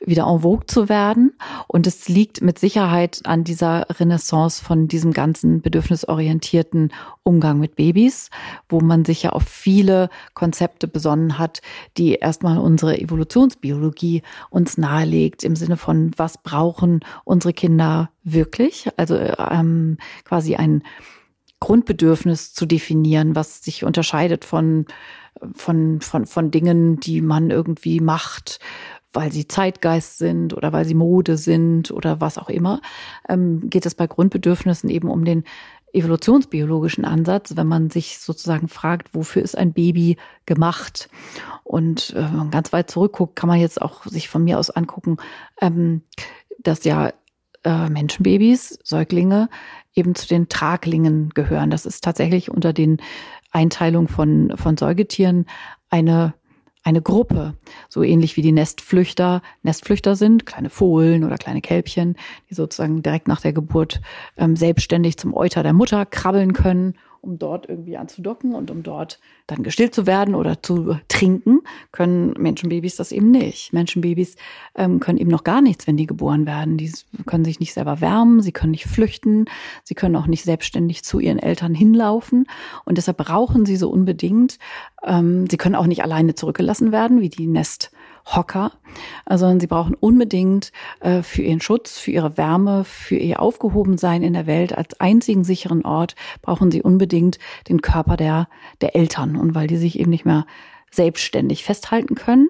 wieder 0.00 0.26
en 0.26 0.40
vogue 0.40 0.66
zu 0.66 0.88
werden. 0.88 1.32
Und 1.66 1.86
es 1.86 2.08
liegt 2.08 2.40
mit 2.40 2.58
Sicherheit 2.58 3.20
an 3.24 3.44
dieser 3.44 3.86
Renaissance 3.98 4.62
von 4.62 4.88
diesem 4.88 5.12
ganzen 5.12 5.60
bedürfnisorientierten 5.60 6.92
Umgang 7.22 7.58
mit 7.58 7.76
Babys, 7.76 8.30
wo 8.68 8.80
man 8.80 9.04
sich 9.04 9.24
ja 9.24 9.30
auf 9.30 9.44
viele 9.44 10.08
Konzepte 10.34 10.88
besonnen 10.88 11.38
hat, 11.38 11.60
die 11.96 12.14
erstmal 12.14 12.58
unsere 12.58 12.98
Evolutionsbiologie 12.98 14.22
uns 14.50 14.78
nahelegt, 14.78 15.44
im 15.44 15.56
Sinne 15.56 15.76
von, 15.76 16.12
was 16.16 16.38
brauchen 16.38 17.00
unsere 17.24 17.52
Kinder 17.52 18.10
wirklich? 18.22 18.88
Also 18.96 19.16
ähm, 19.16 19.98
quasi 20.24 20.56
ein 20.56 20.82
Grundbedürfnis 21.60 22.54
zu 22.54 22.66
definieren, 22.66 23.34
was 23.34 23.64
sich 23.64 23.84
unterscheidet 23.84 24.44
von 24.44 24.86
von, 25.54 26.00
von, 26.00 26.26
von 26.26 26.50
Dingen, 26.50 26.98
die 26.98 27.20
man 27.20 27.50
irgendwie 27.50 28.00
macht, 28.00 28.58
weil 29.12 29.32
sie 29.32 29.48
Zeitgeist 29.48 30.18
sind 30.18 30.54
oder 30.54 30.72
weil 30.72 30.84
sie 30.84 30.94
Mode 30.94 31.36
sind 31.36 31.90
oder 31.90 32.20
was 32.20 32.38
auch 32.38 32.48
immer, 32.48 32.80
ähm, 33.28 33.68
geht 33.70 33.86
es 33.86 33.94
bei 33.94 34.06
Grundbedürfnissen 34.06 34.90
eben 34.90 35.10
um 35.10 35.24
den 35.24 35.44
evolutionsbiologischen 35.92 37.04
Ansatz, 37.04 37.56
wenn 37.56 37.66
man 37.66 37.90
sich 37.90 38.18
sozusagen 38.18 38.68
fragt, 38.68 39.14
wofür 39.14 39.42
ist 39.42 39.56
ein 39.56 39.72
Baby 39.72 40.18
gemacht? 40.44 41.08
Und 41.64 42.10
äh, 42.10 42.24
wenn 42.24 42.36
man 42.36 42.50
ganz 42.50 42.72
weit 42.72 42.90
zurückguckt, 42.90 43.36
kann 43.36 43.48
man 43.48 43.60
jetzt 43.60 43.80
auch 43.80 44.04
sich 44.04 44.28
von 44.28 44.44
mir 44.44 44.58
aus 44.58 44.70
angucken, 44.70 45.16
ähm, 45.60 46.02
dass 46.58 46.84
ja 46.84 47.12
äh, 47.64 47.88
Menschenbabys, 47.88 48.78
Säuglinge 48.84 49.48
eben 49.94 50.14
zu 50.14 50.28
den 50.28 50.48
Traglingen 50.48 51.30
gehören. 51.30 51.70
Das 51.70 51.86
ist 51.86 52.04
tatsächlich 52.04 52.50
unter 52.50 52.72
den 52.72 52.98
Einteilungen 53.50 54.08
von, 54.08 54.52
von 54.56 54.76
Säugetieren 54.76 55.46
eine 55.90 56.34
eine 56.88 57.02
Gruppe, 57.02 57.54
so 57.90 58.02
ähnlich 58.02 58.38
wie 58.38 58.42
die 58.42 58.50
Nestflüchter. 58.50 59.42
Nestflüchter 59.62 60.16
sind, 60.16 60.46
kleine 60.46 60.70
Fohlen 60.70 61.22
oder 61.22 61.36
kleine 61.36 61.60
Kälbchen, 61.60 62.16
die 62.48 62.54
sozusagen 62.54 63.02
direkt 63.02 63.28
nach 63.28 63.42
der 63.42 63.52
Geburt 63.52 64.00
ähm, 64.38 64.56
selbstständig 64.56 65.18
zum 65.18 65.34
Euter 65.34 65.62
der 65.62 65.74
Mutter 65.74 66.06
krabbeln 66.06 66.54
können 66.54 66.94
um 67.20 67.38
dort 67.38 67.68
irgendwie 67.68 67.96
anzudocken 67.96 68.54
und 68.54 68.70
um 68.70 68.82
dort 68.82 69.20
dann 69.46 69.62
gestillt 69.62 69.94
zu 69.94 70.06
werden 70.06 70.34
oder 70.34 70.62
zu 70.62 70.96
trinken, 71.08 71.60
können 71.92 72.34
Menschenbabys 72.38 72.96
das 72.96 73.12
eben 73.12 73.30
nicht. 73.30 73.72
Menschenbabys 73.72 74.36
ähm, 74.74 75.00
können 75.00 75.18
eben 75.18 75.30
noch 75.30 75.44
gar 75.44 75.60
nichts, 75.60 75.86
wenn 75.86 75.96
die 75.96 76.06
geboren 76.06 76.46
werden. 76.46 76.76
Die 76.76 76.92
können 77.26 77.44
sich 77.44 77.60
nicht 77.60 77.74
selber 77.74 78.00
wärmen, 78.00 78.40
sie 78.40 78.52
können 78.52 78.72
nicht 78.72 78.86
flüchten, 78.86 79.46
sie 79.84 79.94
können 79.94 80.16
auch 80.16 80.26
nicht 80.26 80.44
selbstständig 80.44 81.04
zu 81.04 81.18
ihren 81.18 81.38
Eltern 81.38 81.74
hinlaufen 81.74 82.46
und 82.84 82.98
deshalb 82.98 83.18
brauchen 83.18 83.66
sie 83.66 83.76
so 83.76 83.90
unbedingt. 83.90 84.58
Ähm, 85.04 85.46
sie 85.50 85.56
können 85.56 85.74
auch 85.74 85.86
nicht 85.86 86.02
alleine 86.02 86.34
zurückgelassen 86.34 86.92
werden, 86.92 87.20
wie 87.20 87.30
die 87.30 87.46
Nest 87.46 87.90
Hocker, 88.24 88.72
sondern 89.28 89.60
sie 89.60 89.66
brauchen 89.66 89.94
unbedingt 89.94 90.72
äh, 91.00 91.22
für 91.22 91.42
ihren 91.42 91.60
Schutz, 91.60 91.98
für 91.98 92.10
ihre 92.10 92.36
Wärme, 92.36 92.84
für 92.84 93.16
ihr 93.16 93.40
Aufgehobensein 93.40 94.22
in 94.22 94.32
der 94.32 94.46
Welt 94.46 94.76
als 94.76 94.98
einzigen 95.00 95.44
sicheren 95.44 95.84
Ort 95.84 96.14
brauchen 96.42 96.70
sie 96.70 96.82
unbedingt 96.82 97.38
den 97.68 97.82
Körper 97.82 98.16
der, 98.16 98.48
der 98.80 98.96
Eltern. 98.96 99.36
Und 99.36 99.54
weil 99.54 99.66
die 99.66 99.76
sich 99.76 99.98
eben 99.98 100.10
nicht 100.10 100.24
mehr 100.24 100.46
selbstständig 100.90 101.64
festhalten 101.64 102.14
können, 102.14 102.48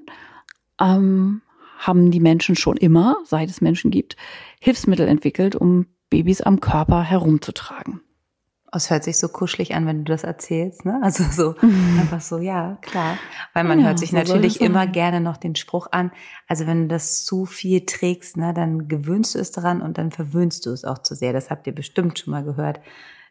ähm, 0.81 1.43
haben 1.79 2.11
die 2.11 2.21
Menschen 2.21 2.57
schon 2.57 2.77
immer, 2.77 3.17
seit 3.25 3.49
es 3.49 3.61
Menschen 3.61 3.91
gibt, 3.91 4.17
Hilfsmittel 4.61 5.07
entwickelt, 5.07 5.55
um 5.55 5.87
Babys 6.11 6.41
am 6.41 6.61
Körper 6.61 7.03
herumzutragen. 7.03 8.01
Es 8.73 8.91
hört 8.91 9.05
sich 9.05 9.19
so 9.19 9.29
kuschelig 9.29 9.75
an, 9.75 9.87
wenn 9.87 10.05
du 10.05 10.13
das 10.13 10.25
erzählst, 10.25 10.85
ne? 10.85 11.01
Also 11.03 11.25
so 11.25 11.55
mhm. 11.67 11.99
einfach 12.01 12.21
so, 12.21 12.39
ja, 12.39 12.77
klar. 12.83 13.17
Weil 13.55 13.65
man 13.65 13.81
ja, 13.81 13.87
hört 13.87 13.99
sich 13.99 14.11
so 14.11 14.17
natürlich 14.17 14.61
immer 14.61 14.87
gerne 14.87 15.21
noch 15.21 15.37
den 15.39 15.57
Spruch 15.57 15.89
an. 15.91 16.13
Also 16.47 16.67
wenn 16.67 16.83
du 16.83 16.89
das 16.89 17.25
zu 17.25 17.47
viel 17.47 17.87
trägst, 17.87 18.37
ne, 18.37 18.53
dann 18.53 18.89
gewöhnst 18.89 19.35
du 19.35 19.39
es 19.39 19.53
daran 19.53 19.81
und 19.81 19.97
dann 19.99 20.11
verwöhnst 20.11 20.67
du 20.67 20.71
es 20.71 20.85
auch 20.85 20.99
zu 20.99 21.15
sehr. 21.15 21.33
Das 21.33 21.51
habt 21.51 21.67
ihr 21.67 21.75
bestimmt 21.75 22.19
schon 22.19 22.33
mal 22.33 22.45
gehört. 22.45 22.81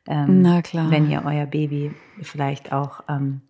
Ähm, 0.07 0.41
Na 0.41 0.61
klar. 0.61 0.89
Wenn 0.89 1.09
ihr 1.09 1.23
euer 1.25 1.45
Baby 1.45 1.93
vielleicht 2.21 2.71
auch 2.71 3.03
ähm, 3.07 3.41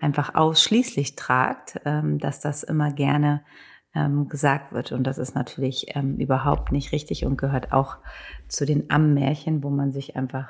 einfach 0.00 0.34
ausschließlich 0.34 1.16
tragt, 1.16 1.80
ähm, 1.84 2.18
dass 2.18 2.40
das 2.40 2.62
immer 2.62 2.90
gerne 2.90 3.42
ähm, 3.94 4.28
gesagt 4.28 4.72
wird. 4.72 4.92
Und 4.92 5.04
das 5.04 5.18
ist 5.18 5.34
natürlich 5.34 5.96
ähm, 5.96 6.16
überhaupt 6.16 6.72
nicht 6.72 6.92
richtig 6.92 7.24
und 7.24 7.36
gehört 7.36 7.72
auch 7.72 7.96
zu 8.48 8.66
den 8.66 8.90
Ammärchen, 8.90 9.62
wo 9.62 9.70
man 9.70 9.92
sich 9.92 10.16
einfach 10.16 10.48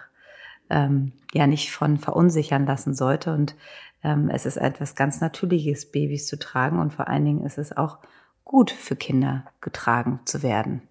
ähm, 0.71 1.13
ja 1.33 1.47
nicht 1.47 1.73
von 1.73 1.99
verunsichern 1.99 2.67
lassen 2.67 2.95
sollte. 2.95 3.33
Und 3.33 3.57
ähm, 4.03 4.31
es 4.31 4.47
ist 4.47 4.57
etwas 4.57 4.95
ganz 4.95 5.21
Natürliches, 5.21 5.91
Babys 5.91 6.27
zu 6.27 6.39
tragen. 6.39 6.79
Und 6.79 6.93
vor 6.93 7.09
allen 7.09 7.25
Dingen 7.25 7.45
ist 7.45 7.59
es 7.59 7.77
auch 7.77 7.99
gut 8.45 8.71
für 8.71 8.97
Kinder 8.97 9.45
getragen 9.61 10.21
zu 10.25 10.43
werden. 10.43 10.83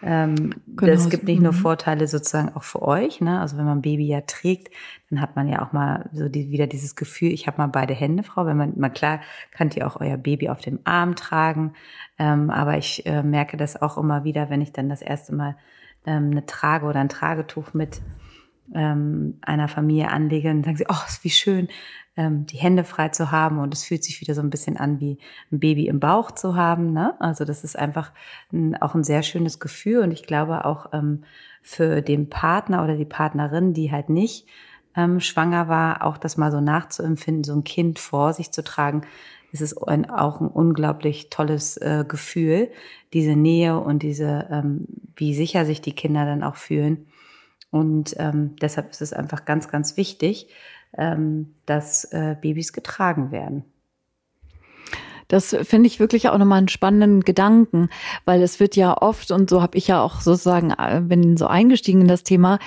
Ähm, 0.00 0.54
genau. 0.76 0.92
Das 0.92 1.10
gibt 1.10 1.24
nicht 1.24 1.42
nur 1.42 1.52
mhm. 1.52 1.56
Vorteile 1.56 2.06
sozusagen 2.06 2.54
auch 2.54 2.62
für 2.62 2.82
euch. 2.82 3.20
Ne? 3.20 3.40
Also 3.40 3.56
wenn 3.56 3.64
man 3.64 3.82
Baby 3.82 4.06
ja 4.06 4.20
trägt, 4.20 4.72
dann 5.10 5.20
hat 5.20 5.34
man 5.34 5.48
ja 5.48 5.60
auch 5.62 5.72
mal 5.72 6.08
so 6.12 6.28
die, 6.28 6.50
wieder 6.50 6.66
dieses 6.66 6.94
Gefühl, 6.94 7.32
ich 7.32 7.46
habe 7.46 7.58
mal 7.58 7.66
beide 7.66 7.94
Hände, 7.94 8.22
Frau. 8.22 8.46
Wenn 8.46 8.56
man 8.56 8.78
mal 8.78 8.90
klar, 8.90 9.20
könnt 9.56 9.76
ihr 9.76 9.86
auch 9.86 10.00
euer 10.00 10.16
Baby 10.16 10.50
auf 10.50 10.60
dem 10.60 10.78
Arm 10.84 11.16
tragen. 11.16 11.72
Ähm, 12.18 12.50
aber 12.50 12.78
ich 12.78 13.06
äh, 13.06 13.22
merke 13.22 13.56
das 13.56 13.80
auch 13.80 13.98
immer 13.98 14.22
wieder, 14.24 14.50
wenn 14.50 14.60
ich 14.60 14.72
dann 14.72 14.88
das 14.88 15.02
erste 15.02 15.34
Mal 15.34 15.56
ähm, 16.06 16.30
eine 16.30 16.46
Trage 16.46 16.86
oder 16.86 17.00
ein 17.00 17.08
Tragetuch 17.08 17.74
mit 17.74 18.00
ähm, 18.74 19.38
einer 19.42 19.68
Familie 19.68 20.10
anlege, 20.10 20.48
dann 20.48 20.64
sagen 20.64 20.76
sie, 20.76 20.86
oh, 20.88 20.94
wie 21.22 21.30
schön, 21.30 21.68
ähm, 22.16 22.46
die 22.46 22.56
Hände 22.56 22.84
frei 22.84 23.08
zu 23.08 23.30
haben 23.30 23.58
und 23.58 23.72
es 23.72 23.84
fühlt 23.84 24.04
sich 24.04 24.20
wieder 24.20 24.34
so 24.34 24.40
ein 24.40 24.50
bisschen 24.50 24.76
an 24.76 25.00
wie 25.00 25.18
ein 25.52 25.60
Baby 25.60 25.86
im 25.86 26.00
Bauch 26.00 26.32
zu 26.32 26.56
haben. 26.56 26.92
Ne? 26.92 27.14
Also 27.20 27.44
das 27.44 27.64
ist 27.64 27.78
einfach 27.78 28.12
ein, 28.52 28.76
auch 28.76 28.94
ein 28.94 29.04
sehr 29.04 29.22
schönes 29.22 29.60
Gefühl 29.60 30.02
und 30.02 30.10
ich 30.10 30.24
glaube 30.24 30.64
auch 30.64 30.92
ähm, 30.92 31.24
für 31.62 32.02
den 32.02 32.28
Partner 32.28 32.82
oder 32.82 32.96
die 32.96 33.04
Partnerin, 33.04 33.72
die 33.72 33.92
halt 33.92 34.08
nicht 34.10 34.46
ähm, 34.96 35.20
schwanger 35.20 35.68
war, 35.68 36.04
auch 36.04 36.18
das 36.18 36.36
mal 36.36 36.50
so 36.50 36.60
nachzuempfinden, 36.60 37.44
so 37.44 37.54
ein 37.54 37.64
Kind 37.64 37.98
vor 38.00 38.32
sich 38.32 38.50
zu 38.50 38.64
tragen, 38.64 39.02
ist 39.52 39.62
es 39.62 39.76
ein, 39.76 40.10
auch 40.10 40.40
ein 40.40 40.48
unglaublich 40.48 41.30
tolles 41.30 41.76
äh, 41.76 42.04
Gefühl, 42.06 42.70
diese 43.12 43.36
Nähe 43.36 43.78
und 43.78 44.02
diese, 44.02 44.48
ähm, 44.50 44.86
wie 45.16 45.34
sicher 45.34 45.64
sich 45.64 45.80
die 45.80 45.94
Kinder 45.94 46.26
dann 46.26 46.42
auch 46.42 46.56
fühlen. 46.56 47.06
Und 47.70 48.14
ähm, 48.18 48.56
deshalb 48.56 48.90
ist 48.90 49.02
es 49.02 49.12
einfach 49.12 49.44
ganz, 49.44 49.68
ganz 49.68 49.96
wichtig, 49.96 50.48
ähm, 50.96 51.54
dass 51.66 52.04
äh, 52.04 52.36
Babys 52.40 52.72
getragen 52.72 53.30
werden. 53.30 53.64
Das 55.28 55.54
finde 55.62 55.86
ich 55.86 56.00
wirklich 56.00 56.28
auch 56.28 56.38
nochmal 56.38 56.58
einen 56.58 56.68
spannenden 56.68 57.20
Gedanken, 57.20 57.90
weil 58.24 58.42
es 58.42 58.60
wird 58.60 58.76
ja 58.76 58.96
oft, 59.00 59.30
und 59.30 59.50
so 59.50 59.60
habe 59.60 59.76
ich 59.76 59.86
ja 59.88 60.02
auch 60.02 60.22
sozusagen, 60.22 60.70
äh, 60.70 61.02
bin 61.04 61.36
so 61.36 61.46
eingestiegen 61.46 62.00
in 62.00 62.08
das 62.08 62.22
Thema, 62.22 62.58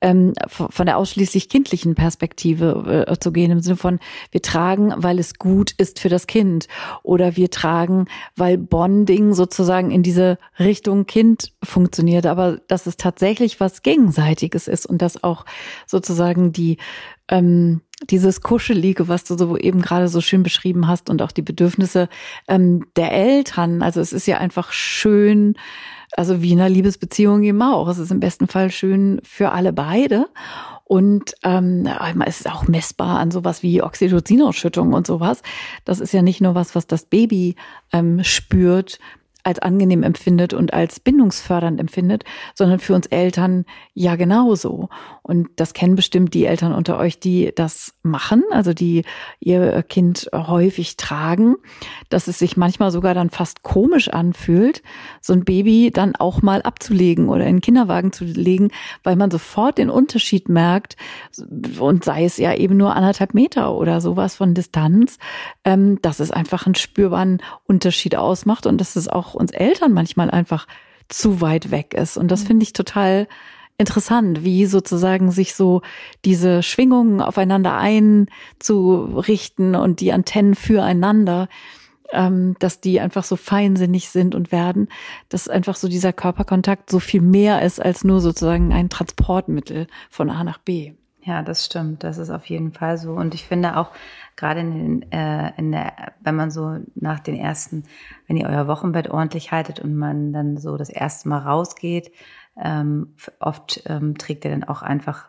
ähm, 0.00 0.32
von 0.48 0.86
der 0.86 0.98
ausschließlich 0.98 1.48
kindlichen 1.48 1.94
Perspektive 1.94 3.06
äh, 3.08 3.18
zu 3.18 3.32
gehen, 3.32 3.52
im 3.52 3.60
Sinne 3.60 3.76
von, 3.76 4.00
wir 4.32 4.42
tragen, 4.42 4.92
weil 4.96 5.20
es 5.20 5.34
gut 5.34 5.72
ist 5.78 6.00
für 6.00 6.08
das 6.08 6.26
Kind. 6.26 6.66
Oder 7.04 7.36
wir 7.36 7.50
tragen, 7.50 8.06
weil 8.36 8.58
Bonding 8.58 9.32
sozusagen 9.32 9.92
in 9.92 10.02
diese 10.02 10.38
Richtung 10.58 11.06
Kind 11.06 11.52
funktioniert. 11.62 12.26
Aber 12.26 12.58
dass 12.66 12.86
es 12.86 12.96
tatsächlich 12.96 13.60
was 13.60 13.82
Gegenseitiges 13.82 14.66
ist 14.66 14.86
und 14.86 15.00
dass 15.02 15.22
auch 15.22 15.44
sozusagen 15.86 16.52
die 16.52 16.78
ähm, 17.30 17.82
dieses 18.04 18.40
Kuschelige, 18.40 19.08
was 19.08 19.24
du 19.24 19.36
so 19.36 19.56
eben 19.56 19.82
gerade 19.82 20.08
so 20.08 20.20
schön 20.20 20.42
beschrieben 20.42 20.86
hast 20.86 21.10
und 21.10 21.20
auch 21.20 21.32
die 21.32 21.42
Bedürfnisse 21.42 22.08
ähm, 22.46 22.86
der 22.96 23.12
Eltern. 23.12 23.82
Also 23.82 24.00
es 24.00 24.12
ist 24.12 24.26
ja 24.26 24.38
einfach 24.38 24.72
schön, 24.72 25.54
also 26.12 26.40
wie 26.40 26.52
in 26.52 26.60
einer 26.60 26.68
Liebesbeziehung 26.68 27.42
eben 27.42 27.60
auch. 27.60 27.88
Es 27.88 27.98
ist 27.98 28.12
im 28.12 28.20
besten 28.20 28.46
Fall 28.46 28.70
schön 28.70 29.20
für 29.24 29.50
alle 29.52 29.72
beide. 29.72 30.26
Und 30.84 31.34
ähm, 31.42 31.86
es 32.24 32.40
ist 32.40 32.50
auch 32.50 32.66
messbar 32.66 33.18
an 33.18 33.30
sowas 33.30 33.62
wie 33.62 33.82
Oxytocinausschüttung 33.82 34.94
und 34.94 35.06
sowas. 35.06 35.42
Das 35.84 36.00
ist 36.00 36.12
ja 36.12 36.22
nicht 36.22 36.40
nur 36.40 36.54
was, 36.54 36.74
was 36.74 36.86
das 36.86 37.04
Baby 37.04 37.56
ähm, 37.92 38.24
spürt, 38.24 38.98
als 39.48 39.58
angenehm 39.60 40.02
empfindet 40.02 40.52
und 40.52 40.74
als 40.74 41.00
bindungsfördernd 41.00 41.80
empfindet, 41.80 42.24
sondern 42.54 42.78
für 42.78 42.94
uns 42.94 43.06
Eltern 43.06 43.64
ja 43.94 44.16
genauso. 44.16 44.90
Und 45.22 45.48
das 45.56 45.72
kennen 45.72 45.96
bestimmt 45.96 46.34
die 46.34 46.44
Eltern 46.44 46.74
unter 46.74 46.98
euch, 46.98 47.18
die 47.18 47.50
das 47.54 47.94
machen, 48.02 48.44
also 48.50 48.74
die 48.74 49.04
ihr 49.40 49.82
Kind 49.82 50.28
häufig 50.34 50.98
tragen, 50.98 51.56
dass 52.10 52.28
es 52.28 52.38
sich 52.38 52.58
manchmal 52.58 52.90
sogar 52.90 53.14
dann 53.14 53.30
fast 53.30 53.62
komisch 53.62 54.08
anfühlt, 54.08 54.82
so 55.22 55.32
ein 55.32 55.44
Baby 55.44 55.90
dann 55.92 56.14
auch 56.14 56.42
mal 56.42 56.60
abzulegen 56.60 57.30
oder 57.30 57.46
in 57.46 57.56
den 57.56 57.62
Kinderwagen 57.62 58.12
zu 58.12 58.24
legen, 58.24 58.70
weil 59.02 59.16
man 59.16 59.30
sofort 59.30 59.78
den 59.78 59.88
Unterschied 59.88 60.50
merkt 60.50 60.96
und 61.78 62.04
sei 62.04 62.24
es 62.24 62.36
ja 62.36 62.54
eben 62.54 62.76
nur 62.76 62.94
anderthalb 62.94 63.32
Meter 63.32 63.74
oder 63.74 64.02
sowas 64.02 64.36
von 64.36 64.52
Distanz, 64.52 65.18
ähm, 65.64 66.00
dass 66.02 66.20
es 66.20 66.30
einfach 66.30 66.66
einen 66.66 66.74
spürbaren 66.74 67.40
Unterschied 67.66 68.14
ausmacht 68.14 68.66
und 68.66 68.78
dass 68.78 68.94
es 68.94 69.08
auch 69.08 69.37
uns 69.38 69.52
Eltern 69.52 69.92
manchmal 69.92 70.30
einfach 70.30 70.66
zu 71.08 71.40
weit 71.40 71.70
weg 71.70 71.94
ist. 71.94 72.16
Und 72.16 72.30
das 72.30 72.42
mhm. 72.44 72.46
finde 72.46 72.62
ich 72.64 72.72
total 72.72 73.26
interessant, 73.78 74.44
wie 74.44 74.66
sozusagen 74.66 75.30
sich 75.30 75.54
so 75.54 75.82
diese 76.24 76.62
Schwingungen 76.62 77.20
aufeinander 77.20 77.76
einzurichten 77.78 79.76
und 79.76 80.00
die 80.00 80.12
Antennen 80.12 80.56
füreinander, 80.56 81.48
ähm, 82.10 82.56
dass 82.58 82.80
die 82.80 83.00
einfach 83.00 83.22
so 83.22 83.36
feinsinnig 83.36 84.08
sind 84.08 84.34
und 84.34 84.50
werden, 84.50 84.88
dass 85.28 85.48
einfach 85.48 85.76
so 85.76 85.88
dieser 85.88 86.12
Körperkontakt 86.12 86.90
so 86.90 86.98
viel 86.98 87.20
mehr 87.20 87.62
ist 87.62 87.80
als 87.80 88.02
nur 88.02 88.20
sozusagen 88.20 88.72
ein 88.72 88.90
Transportmittel 88.90 89.86
von 90.10 90.28
A 90.30 90.42
nach 90.42 90.58
B. 90.58 90.94
Ja, 91.22 91.42
das 91.42 91.66
stimmt. 91.66 92.04
Das 92.04 92.18
ist 92.18 92.30
auf 92.30 92.46
jeden 92.46 92.72
Fall 92.72 92.96
so. 92.96 93.12
Und 93.12 93.34
ich 93.34 93.44
finde 93.44 93.76
auch, 93.76 93.90
gerade 94.38 94.60
in, 94.60 94.72
den, 94.72 95.12
äh, 95.12 95.52
in 95.58 95.72
der, 95.72 96.14
wenn 96.20 96.36
man 96.36 96.50
so 96.50 96.78
nach 96.94 97.18
den 97.18 97.34
ersten, 97.34 97.82
wenn 98.26 98.36
ihr 98.38 98.48
euer 98.48 98.68
Wochenbett 98.68 99.10
ordentlich 99.10 99.52
haltet 99.52 99.80
und 99.80 99.96
man 99.96 100.32
dann 100.32 100.56
so 100.56 100.76
das 100.78 100.88
erste 100.88 101.28
Mal 101.28 101.40
rausgeht, 101.40 102.12
ähm, 102.56 103.14
oft 103.40 103.82
ähm, 103.86 104.16
trägt 104.16 104.44
er 104.44 104.52
dann 104.52 104.64
auch 104.64 104.82
einfach, 104.82 105.28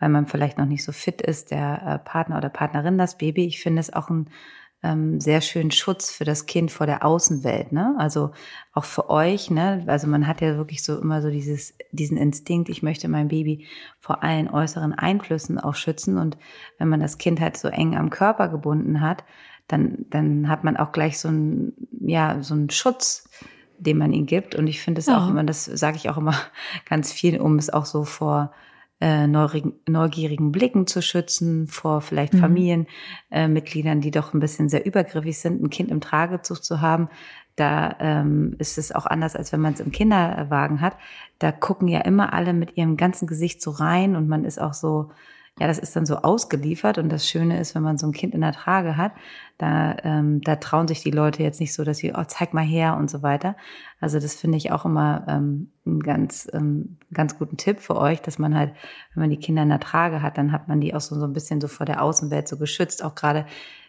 weil 0.00 0.08
man 0.08 0.26
vielleicht 0.26 0.58
noch 0.58 0.66
nicht 0.66 0.84
so 0.84 0.92
fit 0.92 1.20
ist, 1.20 1.50
der 1.50 1.82
äh, 1.86 1.98
Partner 1.98 2.38
oder 2.38 2.48
Partnerin 2.48 2.98
das 2.98 3.18
Baby. 3.18 3.44
Ich 3.46 3.60
finde 3.62 3.80
es 3.80 3.92
auch 3.92 4.08
ein 4.08 4.30
ähm, 4.86 5.20
sehr 5.20 5.40
schönen 5.40 5.72
Schutz 5.72 6.12
für 6.12 6.24
das 6.24 6.46
Kind 6.46 6.70
vor 6.70 6.86
der 6.86 7.04
Außenwelt, 7.04 7.72
ne? 7.72 7.94
Also 7.98 8.30
auch 8.72 8.84
für 8.84 9.10
euch, 9.10 9.50
ne? 9.50 9.84
Also 9.86 10.06
man 10.06 10.26
hat 10.26 10.40
ja 10.40 10.56
wirklich 10.56 10.82
so 10.82 10.98
immer 11.00 11.22
so 11.22 11.30
dieses, 11.30 11.74
diesen 11.90 12.16
Instinkt, 12.16 12.68
ich 12.68 12.82
möchte 12.82 13.08
mein 13.08 13.28
Baby 13.28 13.66
vor 13.98 14.22
allen 14.22 14.48
äußeren 14.48 14.92
Einflüssen 14.92 15.58
auch 15.58 15.74
schützen. 15.74 16.18
Und 16.18 16.38
wenn 16.78 16.88
man 16.88 17.00
das 17.00 17.18
Kind 17.18 17.40
halt 17.40 17.56
so 17.56 17.68
eng 17.68 17.96
am 17.96 18.10
Körper 18.10 18.48
gebunden 18.48 19.00
hat, 19.00 19.24
dann, 19.66 20.06
dann 20.10 20.48
hat 20.48 20.62
man 20.62 20.76
auch 20.76 20.92
gleich 20.92 21.18
so 21.18 21.28
ein, 21.28 21.72
ja, 22.00 22.40
so 22.42 22.54
einen 22.54 22.70
Schutz, 22.70 23.28
den 23.78 23.98
man 23.98 24.12
ihm 24.12 24.26
gibt. 24.26 24.54
Und 24.54 24.68
ich 24.68 24.80
finde 24.80 25.00
es 25.00 25.06
ja. 25.06 25.18
auch 25.18 25.28
immer, 25.28 25.42
das 25.42 25.64
sage 25.64 25.96
ich 25.96 26.08
auch 26.08 26.16
immer 26.16 26.36
ganz 26.88 27.12
viel, 27.12 27.40
um 27.40 27.58
es 27.58 27.70
auch 27.70 27.86
so 27.86 28.04
vor 28.04 28.52
äh, 29.00 29.26
neugierigen 29.26 30.52
Blicken 30.52 30.86
zu 30.86 31.02
schützen, 31.02 31.66
vor 31.66 32.00
vielleicht 32.00 32.34
mhm. 32.34 32.38
Familienmitgliedern, 32.38 33.98
äh, 33.98 34.00
die 34.00 34.10
doch 34.10 34.32
ein 34.32 34.40
bisschen 34.40 34.68
sehr 34.68 34.86
übergriffig 34.86 35.38
sind, 35.38 35.62
ein 35.62 35.70
Kind 35.70 35.90
im 35.90 36.00
Tragezug 36.00 36.64
zu 36.64 36.80
haben. 36.80 37.08
Da 37.56 37.96
ähm, 38.00 38.54
ist 38.58 38.78
es 38.78 38.92
auch 38.92 39.06
anders, 39.06 39.36
als 39.36 39.52
wenn 39.52 39.60
man 39.60 39.74
es 39.74 39.80
im 39.80 39.92
Kinderwagen 39.92 40.80
hat. 40.80 40.96
Da 41.38 41.52
gucken 41.52 41.88
ja 41.88 42.00
immer 42.00 42.32
alle 42.32 42.52
mit 42.52 42.76
ihrem 42.76 42.96
ganzen 42.96 43.26
Gesicht 43.26 43.62
so 43.62 43.70
rein 43.70 44.16
und 44.16 44.28
man 44.28 44.44
ist 44.44 44.60
auch 44.60 44.74
so, 44.74 45.10
ja, 45.58 45.66
das 45.66 45.78
ist 45.78 45.96
dann 45.96 46.04
so 46.04 46.16
ausgeliefert. 46.16 46.98
Und 46.98 47.08
das 47.08 47.26
Schöne 47.26 47.58
ist, 47.58 47.74
wenn 47.74 47.82
man 47.82 47.96
so 47.96 48.06
ein 48.06 48.12
Kind 48.12 48.34
in 48.34 48.42
der 48.42 48.52
Trage 48.52 48.96
hat, 48.98 49.12
da, 49.56 49.96
ähm, 50.04 50.42
da 50.42 50.56
trauen 50.56 50.86
sich 50.86 51.02
die 51.02 51.10
Leute 51.10 51.42
jetzt 51.42 51.60
nicht 51.60 51.72
so, 51.72 51.82
dass 51.82 51.96
sie, 51.98 52.12
oh, 52.14 52.24
zeig 52.26 52.52
mal 52.52 52.64
her 52.64 52.96
und 52.98 53.10
so 53.10 53.22
weiter. 53.22 53.56
Also 53.98 54.20
das 54.20 54.34
finde 54.34 54.58
ich 54.58 54.70
auch 54.70 54.84
immer 54.84 55.24
ähm, 55.28 55.70
einen 55.86 56.00
ganz, 56.00 56.46
ähm, 56.52 56.98
ganz 57.12 57.38
guten 57.38 57.56
Tipp 57.56 57.80
für 57.80 57.96
euch, 57.96 58.20
dass 58.20 58.38
man 58.38 58.54
halt, 58.54 58.74
wenn 59.14 59.22
man 59.22 59.30
die 59.30 59.38
Kinder 59.38 59.62
in 59.62 59.70
der 59.70 59.80
Trage 59.80 60.20
hat, 60.20 60.36
dann 60.36 60.52
hat 60.52 60.68
man 60.68 60.82
die 60.82 60.94
auch 60.94 61.00
so, 61.00 61.18
so 61.18 61.24
ein 61.24 61.32
bisschen 61.32 61.62
so 61.62 61.68
vor 61.68 61.86
der 61.86 62.02
Außenwelt 62.02 62.48
so 62.48 62.58
geschützt. 62.58 63.02
Auch 63.02 63.14
gerade 63.14 63.46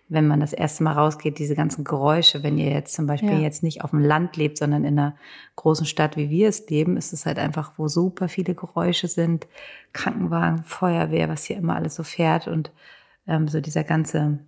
wenn 0.10 0.28
man 0.28 0.40
das 0.40 0.54
erste 0.54 0.84
Mal 0.84 0.94
rausgeht, 0.94 1.38
diese 1.38 1.56
ganzen 1.56 1.84
Geräusche, 1.84 2.42
wenn 2.42 2.58
ihr 2.58 2.70
jetzt 2.72 2.94
zum 2.94 3.08
Beispiel 3.08 3.34
ja. 3.34 3.40
jetzt 3.40 3.62
nicht 3.62 3.84
auf 3.84 3.90
dem 3.90 4.00
Land 4.00 4.38
lebt, 4.38 4.58
sondern 4.58 4.86
in 4.86 4.98
einer 4.98 5.16
großen 5.58 5.86
Stadt, 5.86 6.16
wie 6.16 6.30
wir 6.30 6.48
es 6.48 6.70
leben, 6.70 6.96
ist 6.96 7.12
es 7.12 7.26
halt 7.26 7.40
einfach, 7.40 7.74
wo 7.78 7.88
super 7.88 8.30
viele 8.30 8.56
Geräusche 8.56 9.08
sind, 9.08 9.48
Krankenwagen, 9.92 10.64
Feuerwehr, 10.64 11.28
was 11.28 11.44
hier 11.44 11.58
immer 11.58 11.76
alles 11.76 11.96
so 11.96 12.04
fährt 12.04 12.48
und 12.48 12.72
ähm, 13.28 13.50
so 13.50 13.60
dieser 13.60 13.84
ganze, 13.84 14.40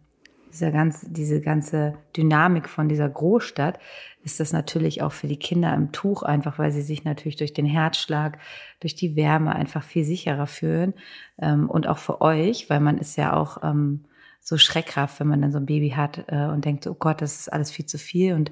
dieser 0.54 0.72
ganze, 0.72 1.10
diese 1.12 1.42
ganze 1.42 1.96
Dynamik 2.16 2.70
von 2.70 2.88
dieser 2.88 3.10
Großstadt, 3.10 3.80
ist 4.24 4.40
das 4.40 4.54
natürlich 4.54 5.02
auch 5.02 5.12
für 5.12 5.28
die 5.28 5.40
Kinder 5.40 5.74
im 5.74 5.92
Tuch 5.92 6.24
einfach, 6.24 6.58
weil 6.58 6.72
sie 6.72 6.82
sich 6.82 7.04
natürlich 7.04 7.36
durch 7.36 7.54
den 7.54 7.66
Herzschlag, 7.66 8.38
durch 8.80 8.96
die 8.96 9.16
Wärme 9.18 9.56
einfach 9.56 9.84
viel 9.84 10.06
sicherer 10.06 10.48
fühlen 10.48 10.94
ähm, 11.38 11.70
und 11.70 11.88
auch 11.88 11.98
für 11.98 12.22
euch, 12.22 12.70
weil 12.70 12.80
man 12.80 12.98
ist 12.98 13.18
ja 13.18 13.34
auch 13.34 13.62
ähm, 13.64 14.06
so 14.40 14.58
schreckhaft, 14.58 15.20
wenn 15.20 15.28
man 15.28 15.42
dann 15.42 15.52
so 15.52 15.58
ein 15.58 15.66
Baby 15.66 15.92
hat 15.92 16.26
äh, 16.28 16.46
und 16.46 16.66
denkt, 16.66 16.88
oh 16.88 16.96
Gott, 16.96 17.22
das 17.22 17.40
ist 17.40 17.54
alles 17.54 17.72
viel 17.72 17.86
zu 17.86 17.98
viel. 17.98 18.34
Und 18.34 18.52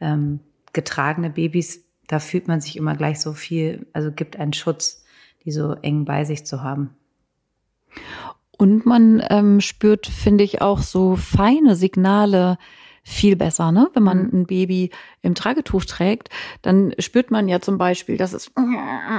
ähm, 0.00 0.40
getragene 0.72 1.30
Babys, 1.30 1.84
da 2.06 2.18
fühlt 2.18 2.48
man 2.48 2.60
sich 2.60 2.76
immer 2.76 2.96
gleich 2.96 3.20
so 3.20 3.32
viel, 3.32 3.86
also 3.92 4.12
gibt 4.12 4.36
einen 4.38 4.52
Schutz, 4.52 5.04
die 5.44 5.52
so 5.52 5.72
eng 5.74 6.04
bei 6.04 6.24
sich 6.24 6.46
zu 6.46 6.62
haben. 6.62 6.96
Und 8.58 8.86
man 8.86 9.22
ähm, 9.28 9.60
spürt, 9.60 10.06
finde 10.06 10.44
ich, 10.44 10.62
auch 10.62 10.80
so 10.80 11.16
feine 11.16 11.76
Signale 11.76 12.58
viel 13.08 13.36
besser, 13.36 13.70
ne? 13.70 13.88
Wenn 13.94 14.02
man 14.02 14.24
mhm. 14.24 14.30
ein 14.32 14.46
Baby 14.46 14.90
im 15.22 15.36
Tragetuch 15.36 15.84
trägt, 15.84 16.28
dann 16.62 16.92
spürt 16.98 17.30
man 17.30 17.46
ja 17.46 17.60
zum 17.60 17.78
Beispiel, 17.78 18.16
dass 18.16 18.32
es 18.32 18.50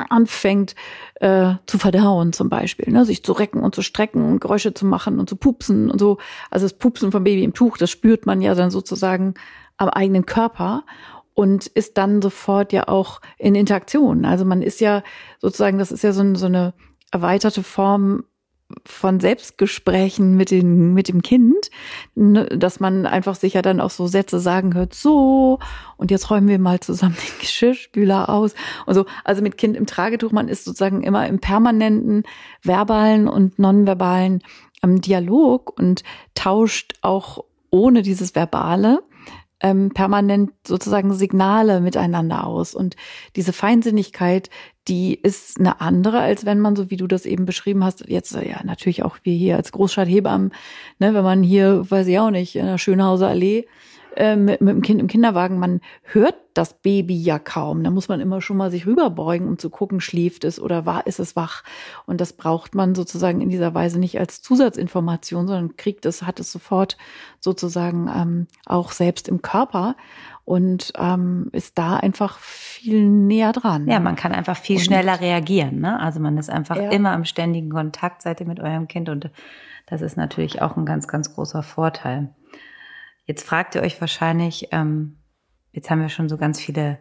anfängt 0.10 0.76
äh, 1.21 1.54
zu 1.67 1.78
verdauen, 1.78 2.34
zum 2.34 2.50
Beispiel, 2.50 2.91
ne? 2.91 3.06
sich 3.06 3.23
zu 3.23 3.32
recken 3.32 3.62
und 3.62 3.73
zu 3.73 3.82
strecken 3.82 4.30
und 4.30 4.41
Geräusche 4.41 4.73
zu 4.73 4.86
machen 4.86 5.19
und 5.19 5.30
zu 5.30 5.38
pupsen 5.38 5.89
und 5.89 6.00
so. 6.00 6.17
Also 6.52 6.65
das 6.65 6.78
Pupsen 6.78 7.13
vom 7.13 7.23
Baby 7.23 7.45
im 7.45 7.54
Tuch, 7.54 7.78
das 7.78 7.89
spürt 7.89 8.26
man 8.26 8.41
ja 8.41 8.56
dann 8.56 8.71
sozusagen 8.71 9.36
am 9.78 9.88
eigenen 9.88 10.26
Körper 10.26 10.84
und 11.34 11.67
ist 11.67 11.97
dann 11.97 12.21
sofort 12.21 12.73
ja 12.73 12.89
auch 12.89 13.21
in 13.38 13.56
Interaktion. 13.56 14.26
Also 14.26 14.43
man 14.43 14.62
ist 14.62 14.82
ja 14.82 15.02
sozusagen, 15.39 15.78
das 15.78 15.93
ist 15.93 16.04
ja 16.04 16.12
so, 16.12 16.36
so 16.36 16.47
eine 16.47 16.73
erweiterte 17.13 17.63
Form 17.63 18.26
von 18.86 19.19
Selbstgesprächen 19.19 20.36
mit, 20.36 20.51
den, 20.51 20.93
mit 20.93 21.08
dem 21.08 21.21
Kind, 21.21 21.69
ne, 22.15 22.45
dass 22.45 22.80
man 22.80 23.06
einfach 23.06 23.36
sicher 23.36 23.62
dann 23.62 23.80
auch 23.80 23.89
so 23.89 24.08
Sätze 24.08 24.39
sagen 24.39 24.73
hört, 24.73 24.93
so, 24.93 25.60
und 25.95 26.12
jetzt 26.12 26.30
räumen 26.30 26.47
wir 26.47 26.60
mal 26.60 26.80
zusammen 26.80 27.15
den 27.15 27.34
Geschirrspüler 27.39 28.30
aus 28.30 28.56
und 28.86 28.93
so. 28.93 29.06
Also 29.23 29.41
mit 29.41 29.58
Kind 29.58 29.77
im 29.77 29.86
Tragetuch, 29.86 30.32
man 30.32 30.49
ist 30.49 30.65
sozusagen 30.65 31.03
immer 31.03 31.27
im 31.27 31.39
permanenten 31.39 32.23
verbalen 32.62 33.27
und 33.27 33.58
nonverbalen 33.58 34.43
ähm, 34.84 35.01
Dialog 35.01 35.77
und 35.80 36.03
tauscht 36.36 36.95
auch 37.01 37.43
ohne 37.69 38.01
dieses 38.01 38.36
Verbale 38.36 39.01
ähm, 39.60 39.89
permanent 39.89 40.52
sozusagen 40.65 41.13
Signale 41.13 41.82
miteinander 41.82 42.46
aus. 42.46 42.76
Und 42.76 42.96
diese 43.36 43.54
Feinsinnigkeit, 43.54 44.50
die 44.88 45.15
ist 45.15 45.60
eine 45.60 45.82
andere, 45.82 46.20
als 46.20 46.46
wenn 46.46 46.60
man, 46.60 46.76
so 46.76 46.89
wie 46.89 46.98
du 46.98 47.08
das 47.08 47.26
eben 47.26 47.46
beschrieben 47.46 47.84
hast, 47.84 48.08
jetzt 48.08 48.34
ja 48.34 48.63
natürlich 48.63 49.04
auch 49.04 49.17
wir 49.24 49.34
hier 49.34 49.56
als 49.56 49.72
Großstadthebammen, 49.72 50.54
ne, 51.00 51.13
wenn 51.13 51.24
man 51.24 51.43
hier, 51.43 51.89
weiß 51.89 52.08
ich 52.08 52.20
auch 52.20 52.32
nicht, 52.32 52.56
in 52.56 52.65
der 52.65 52.78
Schönhauser 52.78 53.28
Allee 53.28 53.67
äh, 54.17 54.36
mit, 54.36 54.62
mit 54.62 54.73
dem 54.73 54.82
Kind 54.82 54.99
im 54.99 55.08
Kinderwagen, 55.08 55.60
man 55.60 55.80
hört 56.03 56.36
das 56.53 56.73
Baby 56.73 57.15
ja 57.15 57.38
kaum. 57.38 57.84
Da 57.84 57.91
muss 57.91 58.10
man 58.10 58.19
immer 58.19 58.41
schon 58.41 58.58
mal 58.58 58.71
sich 58.71 58.88
rüberbeugen, 58.88 59.47
um 59.47 59.60
zu 59.60 59.69
gucken, 59.69 60.01
schläft 60.01 60.43
es 60.43 60.60
oder 60.60 60.86
war, 60.86 61.06
ist 61.06 61.19
es 61.19 61.36
wach. 61.36 61.63
Und 62.06 62.19
das 62.19 62.34
braucht 62.34 62.73
man 62.73 62.95
sozusagen 62.95 63.41
in 63.41 63.49
dieser 63.49 63.75
Weise 63.75 63.99
nicht 63.99 64.19
als 64.19 64.41
Zusatzinformation, 64.41 65.47
sondern 65.47 65.75
kriegt 65.75 66.06
es, 66.06 66.23
hat 66.23 66.39
es 66.39 66.51
sofort 66.51 66.97
sozusagen 67.39 68.10
ähm, 68.13 68.47
auch 68.65 68.91
selbst 68.91 69.27
im 69.27 69.41
Körper 69.41 69.95
und 70.45 70.93
ähm, 70.97 71.49
ist 71.51 71.77
da 71.77 71.97
einfach 71.97 72.39
viel 72.39 73.08
näher 73.08 73.51
dran. 73.51 73.88
Ja, 73.88 73.99
man 73.99 74.15
kann 74.15 74.32
einfach 74.32 74.58
viel 74.58 74.77
und 74.77 74.84
schneller 74.84 75.21
reagieren. 75.21 75.82
Ne? 75.82 75.99
Also 75.99 76.19
man 76.19 76.38
ist 76.38 76.49
einfach 76.49 76.77
ja. 76.77 76.89
immer 76.89 77.13
im 77.13 77.25
ständigen 77.25 77.69
Kontakt, 77.69 78.23
seid 78.23 78.39
ihr 78.39 78.47
mit 78.47 78.60
eurem 78.60 78.88
Kind 78.88 79.10
und 79.10 79.30
das 79.86 80.01
ist 80.01 80.17
natürlich 80.17 80.62
auch 80.62 80.75
ein 80.75 80.86
ganz, 80.86 81.08
ganz 81.08 81.34
großer 81.36 81.63
Vorteil. 81.63 82.30
Jetzt 83.28 83.46
fragt 83.46 83.76
ihr 83.76 83.82
euch 83.82 84.00
wahrscheinlich, 84.00 84.70
ähm, 84.72 85.18
jetzt 85.74 85.90
haben 85.92 86.02
wir 86.02 86.10
schon 86.10 86.30
so 86.30 86.38
ganz 86.38 86.60
viele 86.62 86.98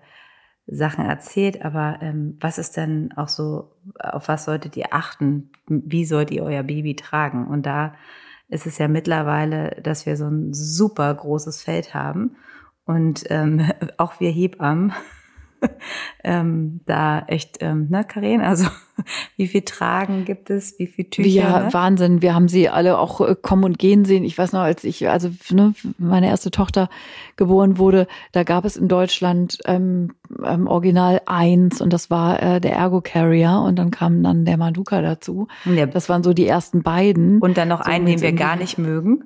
Sachen 0.67 1.05
erzählt, 1.07 1.65
aber 1.65 1.99
ähm, 2.03 2.37
was 2.41 2.59
ist 2.59 2.77
denn 2.77 3.13
auch 3.17 3.29
so, 3.29 3.77
auf 3.99 4.27
was 4.27 4.45
solltet 4.45 4.77
ihr 4.77 4.93
achten? 4.93 5.53
Wie 5.69 6.05
sollt 6.05 6.33
ihr 6.33 6.43
euer 6.43 6.65
Baby 6.65 6.97
tragen? 6.97 7.47
Und 7.47 7.65
da 7.65 7.95
ist 8.49 8.67
es 8.67 8.77
ja 8.79 8.89
mittlerweile, 8.89 9.81
dass 9.83 10.05
wir 10.05 10.17
so 10.17 10.27
ein 10.27 10.53
super 10.53 11.15
großes 11.15 11.63
Feld 11.63 11.95
haben 11.95 12.37
und 12.85 13.25
ähm, 13.31 13.71
auch 13.97 14.19
wir 14.19 14.31
Hebammen 14.31 14.93
ähm, 16.25 16.81
da 16.87 17.21
echt, 17.27 17.59
ähm, 17.61 17.89
ne, 17.91 18.05
Karin, 18.05 18.41
also 18.41 18.67
wie 19.37 19.47
viel 19.47 19.63
Tragen 19.63 20.25
gibt 20.25 20.51
es, 20.51 20.79
wie 20.79 20.87
viel 20.87 21.07
Tücher? 21.07 21.29
Ja, 21.29 21.61
ne? 21.61 21.73
Wahnsinn. 21.73 22.23
Wir 22.23 22.35
haben 22.35 22.49
sie 22.49 22.69
alle 22.69 22.99
auch 22.99 23.21
äh, 23.21 23.35
kommen 23.41 23.65
und 23.65 23.79
gehen 23.79 24.05
sehen. 24.05 24.25
Ich 24.25 24.37
weiß 24.37 24.53
noch, 24.53 24.61
als 24.61 24.85
ich, 24.85 25.09
also 25.09 25.31
ne, 25.51 25.75
meine 25.99 26.29
erste 26.29 26.51
Tochter 26.51 26.89
geboren 27.37 27.79
wurde, 27.79 28.07
da 28.33 28.45
gab 28.45 28.65
es 28.65 28.77
in 28.77 28.89
Deutschland 28.89 29.59
ähm, 29.67 30.13
ähm, 30.45 30.67
Original 30.67 31.23
eins 31.27 31.81
und 31.81 31.93
das 31.93 32.11
war 32.11 32.43
äh, 32.43 32.61
der 32.61 32.73
Ergo 32.73 33.01
Carrier 33.01 33.63
und 33.65 33.77
dann 33.77 33.91
kam 33.91 34.23
dann 34.23 34.45
der 34.45 34.57
Maduka 34.57 35.01
dazu. 35.03 35.49
Ja. 35.65 35.87
Das 35.87 36.09
waren 36.09 36.23
so 36.23 36.33
die 36.33 36.47
ersten 36.47 36.83
beiden. 36.83 37.39
Und 37.41 37.57
dann 37.57 37.69
noch 37.69 37.85
so 37.85 37.91
einen, 37.91 38.07
den 38.07 38.21
wir 38.21 38.33
gar 38.33 38.57
nicht 38.57 38.79
mögen. 38.79 39.25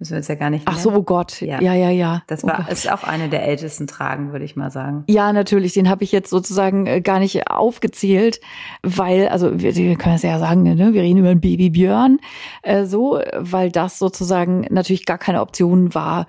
Müssen 0.00 0.12
wir 0.12 0.16
uns 0.16 0.28
ja 0.28 0.34
gar 0.34 0.48
nicht 0.48 0.62
Ach 0.66 0.78
so, 0.78 0.92
oh 0.92 1.02
Gott. 1.02 1.42
Ja, 1.42 1.60
ja, 1.60 1.74
ja. 1.74 1.90
ja. 1.90 2.22
Das 2.26 2.42
war 2.42 2.64
oh 2.66 2.72
ist 2.72 2.90
auch 2.90 3.04
eine 3.04 3.28
der 3.28 3.46
ältesten 3.46 3.86
Tragen, 3.86 4.32
würde 4.32 4.46
ich 4.46 4.56
mal 4.56 4.70
sagen. 4.70 5.04
Ja, 5.08 5.34
natürlich. 5.34 5.74
Den 5.74 5.90
habe 5.90 6.04
ich 6.04 6.10
jetzt 6.10 6.30
sozusagen 6.30 6.86
äh, 6.86 7.02
gar 7.02 7.18
nicht 7.18 7.50
aufgezählt, 7.50 8.40
weil, 8.82 9.28
also 9.28 9.60
wir, 9.60 9.76
wir 9.76 9.96
können 9.96 10.14
es 10.14 10.22
ja 10.22 10.38
sagen, 10.38 10.62
ne? 10.62 10.94
wir 10.94 11.02
reden 11.02 11.18
über 11.18 11.28
einen 11.28 11.42
Babybjörn, 11.42 12.18
äh, 12.62 12.86
so, 12.86 13.20
weil 13.36 13.70
das 13.70 13.98
sozusagen 13.98 14.66
natürlich 14.70 15.04
gar 15.04 15.18
keine 15.18 15.42
Option 15.42 15.94
war, 15.94 16.26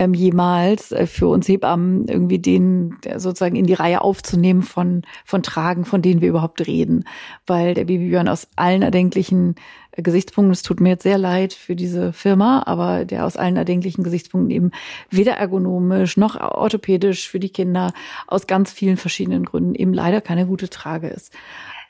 ähm, 0.00 0.14
jemals 0.14 0.90
äh, 0.90 1.06
für 1.06 1.28
uns 1.28 1.46
Hebammen 1.46 2.08
irgendwie 2.08 2.38
den 2.38 2.96
sozusagen 3.16 3.54
in 3.54 3.66
die 3.66 3.74
Reihe 3.74 4.00
aufzunehmen 4.00 4.62
von, 4.62 5.02
von 5.26 5.42
Tragen, 5.42 5.84
von 5.84 6.00
denen 6.00 6.22
wir 6.22 6.30
überhaupt 6.30 6.66
reden. 6.66 7.04
Weil 7.46 7.74
der 7.74 7.84
Babybjörn 7.84 8.28
aus 8.28 8.48
allen 8.56 8.80
erdenklichen 8.80 9.56
Gesichtspunkten, 9.96 10.52
es 10.52 10.62
tut 10.62 10.80
mir 10.80 10.90
jetzt 10.90 11.02
sehr 11.02 11.18
leid 11.18 11.52
für 11.52 11.76
diese 11.76 12.12
Firma, 12.12 12.62
aber 12.66 13.04
der 13.04 13.26
aus 13.26 13.36
allen 13.36 13.56
erdenklichen 13.56 14.04
Gesichtspunkten 14.04 14.50
eben 14.50 14.70
weder 15.10 15.34
ergonomisch 15.34 16.16
noch 16.16 16.40
orthopädisch 16.40 17.28
für 17.28 17.40
die 17.40 17.50
Kinder 17.50 17.92
aus 18.26 18.46
ganz 18.46 18.72
vielen 18.72 18.96
verschiedenen 18.96 19.44
Gründen 19.44 19.74
eben 19.74 19.92
leider 19.92 20.20
keine 20.20 20.46
gute 20.46 20.68
Trage 20.68 21.08
ist. 21.08 21.34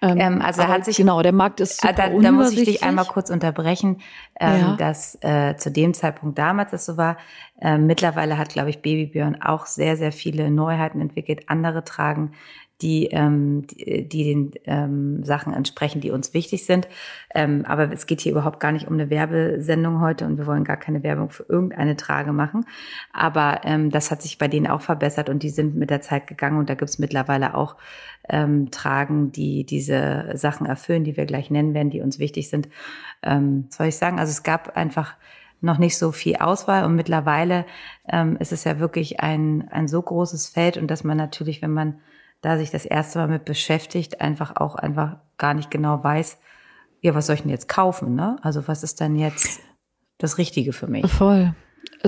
Ähm, 0.03 0.19
ähm 0.19 0.43
also 0.43 0.67
hat 0.67 0.85
sich 0.85 0.97
genau 0.97 1.21
der 1.23 1.33
Markt 1.33 1.61
ist 1.61 1.81
super 1.81 1.93
da, 1.93 2.09
da 2.09 2.33
muss 2.33 2.53
ich 2.53 2.65
dich 2.65 2.83
einmal 2.83 3.05
kurz 3.05 3.31
unterbrechen, 3.31 4.01
ähm, 4.39 4.61
ja. 4.61 4.77
dass 4.77 5.19
äh, 5.21 5.57
zu 5.57 5.71
dem 5.71 5.95
Zeitpunkt 5.95 6.39
damals 6.39 6.71
das 6.71 6.87
so 6.87 6.97
war. 6.97 7.19
Äh, 7.61 7.77
mittlerweile 7.77 8.39
hat 8.39 8.49
glaube 8.49 8.71
ich 8.71 8.81
Babybjörn 8.81 9.43
auch 9.43 9.67
sehr 9.67 9.97
sehr 9.97 10.13
viele 10.13 10.51
Neuheiten 10.51 11.01
entwickelt, 11.01 11.45
andere 11.49 11.85
tragen 11.85 12.33
die, 12.83 13.07
ähm, 13.07 13.67
die, 13.67 14.09
die 14.09 14.25
den 14.25 14.53
ähm, 14.65 15.25
Sachen 15.25 15.53
entsprechen, 15.53 16.01
die 16.01 16.11
uns 16.11 16.35
wichtig 16.35 16.65
sind. 16.65 16.89
Ähm, 17.35 17.65
aber 17.67 17.93
es 17.93 18.07
geht 18.07 18.21
hier 18.21 18.33
überhaupt 18.33 18.61
gar 18.61 18.73
nicht 18.73 18.87
um 18.87 18.95
eine 18.95 19.11
Werbesendung 19.11 20.01
heute 20.01 20.27
und 20.27 20.39
wir 20.39 20.47
wollen 20.47 20.65
gar 20.65 20.77
keine 20.77 21.03
Werbung 21.03 21.31
für 21.31 21.45
irgendeine 21.49 21.97
Trage 21.97 22.33
machen. 22.33 22.67
Aber 23.13 23.61
ähm, 23.65 23.91
das 23.91 24.11
hat 24.11 24.23
sich 24.23 24.39
bei 24.39 24.49
denen 24.49 24.67
auch 24.67 24.81
verbessert 24.81 25.29
und 25.29 25.43
die 25.43 25.51
sind 25.51 25.77
mit 25.77 25.91
der 25.91 26.01
Zeit 26.01 26.27
gegangen 26.27 26.59
und 26.59 26.71
da 26.71 26.75
gibt 26.75 26.91
es 26.91 26.99
mittlerweile 26.99 27.55
auch 27.55 27.77
ähm, 28.29 28.71
Tragen, 28.71 29.33
die 29.33 29.65
diese 29.65 30.31
Sachen 30.35 30.67
erfüllen, 30.67 31.05
die 31.05 31.17
wir 31.17 31.27
gleich 31.27 31.51
nennen 31.51 31.75
werden, 31.75 31.91
die 31.91 32.01
uns 32.01 32.19
wichtig 32.19 32.49
sind. 32.49 32.69
Ähm, 33.23 33.67
soll 33.71 33.87
ich 33.87 33.97
sagen? 33.97 34.19
Also 34.19 34.31
es 34.31 34.43
gab 34.43 34.77
einfach 34.77 35.17
noch 35.61 35.79
nicht 35.79 35.99
so 35.99 36.13
viel 36.13 36.37
Auswahl 36.37 36.85
und 36.85 36.97
mittlerweile 36.97 37.67
ähm, 38.09 38.37
ist 38.39 38.53
es 38.53 38.65
ja 38.65 38.79
wirklich 38.79 39.21
ein, 39.21 39.69
ein 39.71 39.89
so 39.89 40.01
großes 40.01 40.49
Feld 40.49 40.77
und 40.77 40.91
dass 40.91 41.05
man 41.05 41.17
natürlich, 41.17 41.61
wenn 41.61 41.73
man 41.73 42.01
da 42.41 42.59
sich 42.59 42.71
das 42.71 42.85
erste 42.85 43.19
Mal 43.19 43.29
mit 43.29 43.45
beschäftigt, 43.45 44.21
einfach 44.21 44.57
auch 44.57 44.75
einfach 44.75 45.17
gar 45.39 45.55
nicht 45.55 45.71
genau 45.71 46.03
weiß, 46.03 46.39
ja, 47.01 47.15
was 47.15 47.27
soll 47.27 47.37
ich 47.37 47.43
denn 47.43 47.51
jetzt 47.51 47.69
kaufen, 47.69 48.15
ne? 48.15 48.37
Also 48.43 48.69
was 48.69 48.83
ist 48.83 49.01
denn 49.01 49.17
jetzt 49.17 49.61
das 50.19 50.39
Richtige 50.39 50.73
für 50.73 50.87
mich? 50.87 51.11
Voll. 51.11 51.55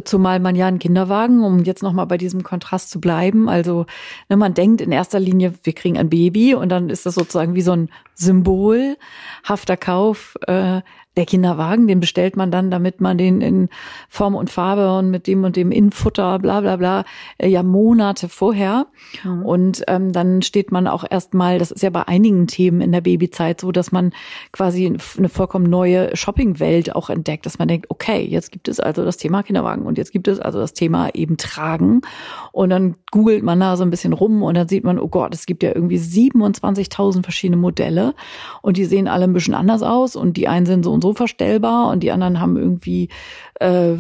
Zumal 0.05 0.39
man 0.39 0.55
ja 0.55 0.67
einen 0.67 0.79
Kinderwagen, 0.79 1.45
um 1.45 1.65
jetzt 1.65 1.83
nochmal 1.83 2.07
bei 2.07 2.19
diesem 2.19 2.43
Kontrast 2.43 2.91
zu 2.91 3.01
bleiben, 3.01 3.49
also 3.49 3.87
ne, 4.29 4.37
man 4.37 4.55
denkt 4.55 4.81
in 4.81 4.93
erster 4.93 5.21
Linie, 5.21 5.55
wir 5.63 5.73
kriegen 5.75 5.99
ein 5.99 6.11
Baby 6.11 6.55
und 6.55 6.69
dann 6.69 6.89
ist 6.91 7.05
das 7.05 7.15
sozusagen 7.15 7.55
wie 7.55 7.63
so 7.63 7.73
ein 7.73 7.91
Symbol, 8.15 8.97
hafter 9.45 9.77
Kauf, 9.77 10.37
äh, 10.47 10.83
der 11.17 11.27
Kinderwagen, 11.27 11.87
den 11.87 12.01
bestellt 12.01 12.37
man 12.37 12.51
dann, 12.51 12.71
damit 12.71 13.03
man 13.03 13.19
den 13.19 13.43
in 13.43 13.69
Form 14.09 14.35
und 14.35 14.49
Farbe 14.49 14.97
und 14.97 15.11
mit 15.11 15.27
dem 15.27 15.45
und 15.45 15.57
dem 15.57 15.71
Infutter, 15.71 16.39
bla 16.39 16.63
bla 16.63 16.77
bla, 16.77 17.05
äh, 17.37 17.49
ja 17.49 17.63
Monate 17.63 18.31
vorher. 18.31 18.87
Mhm. 19.23 19.43
Und 19.45 19.83
ähm, 19.89 20.13
dann 20.13 20.41
steht 20.41 20.73
man 20.73 20.87
auch 20.87 21.05
erstmal, 21.09 21.59
das 21.59 21.71
ist 21.71 21.83
ja 21.83 21.91
bei 21.91 22.09
einigen 22.09 22.47
Themen 22.47 22.81
in 22.81 22.93
der 22.93 23.03
Babyzeit 23.03 23.61
so, 23.61 23.73
dass 23.73 23.93
man 23.93 24.13
quasi 24.53 24.87
eine 25.19 25.29
vollkommen 25.29 25.69
neue 25.69 26.17
Shoppingwelt 26.17 26.97
auch 26.97 27.11
entdeckt, 27.11 27.45
dass 27.45 27.59
man 27.59 27.69
denkt, 27.69 27.87
okay, 27.91 28.25
jetzt 28.25 28.51
gibt 28.51 28.69
es 28.69 28.81
also 28.81 29.05
das 29.05 29.19
Thema 29.19 29.43
Kinderwagen 29.43 29.85
und 29.85 29.99
jetzt 29.99 30.13
gibt 30.13 30.29
es 30.29 30.41
also 30.41 30.61
das 30.61 30.73
Thema 30.73 31.11
eben 31.15 31.37
Tragen. 31.37 32.01
Und 32.53 32.71
dann 32.71 32.97
googelt 33.11 33.43
man 33.43 33.61
da 33.61 33.77
so 33.77 33.85
ein 33.85 33.91
bisschen 33.91 34.15
rum 34.15 34.43
und 34.43 34.57
dann 34.57 34.69
sieht 34.69 34.85
man, 34.85 34.99
oh 34.99 35.09
Gott, 35.09 35.35
es 35.35 35.45
gibt 35.45 35.63
ja 35.63 35.75
irgendwie 35.75 35.99
27.000 35.99 37.23
verschiedene 37.23 37.61
Modelle 37.61 38.15
und 38.63 38.79
die 38.79 38.87
sehen 38.87 39.09
alle 39.09 39.25
ein 39.25 39.35
bisschen 39.35 39.55
anders 39.55 39.83
aus 39.83 40.17
und 40.17 40.39
die 40.39 40.49
einen 40.49 40.65
sind 40.65 40.85
so 40.85 41.02
so 41.03 41.13
verstellbar 41.13 41.91
und 41.91 42.01
die 42.01 42.11
anderen 42.11 42.41
haben 42.41 42.57
irgendwie 42.57 43.09
äh, 43.61 43.97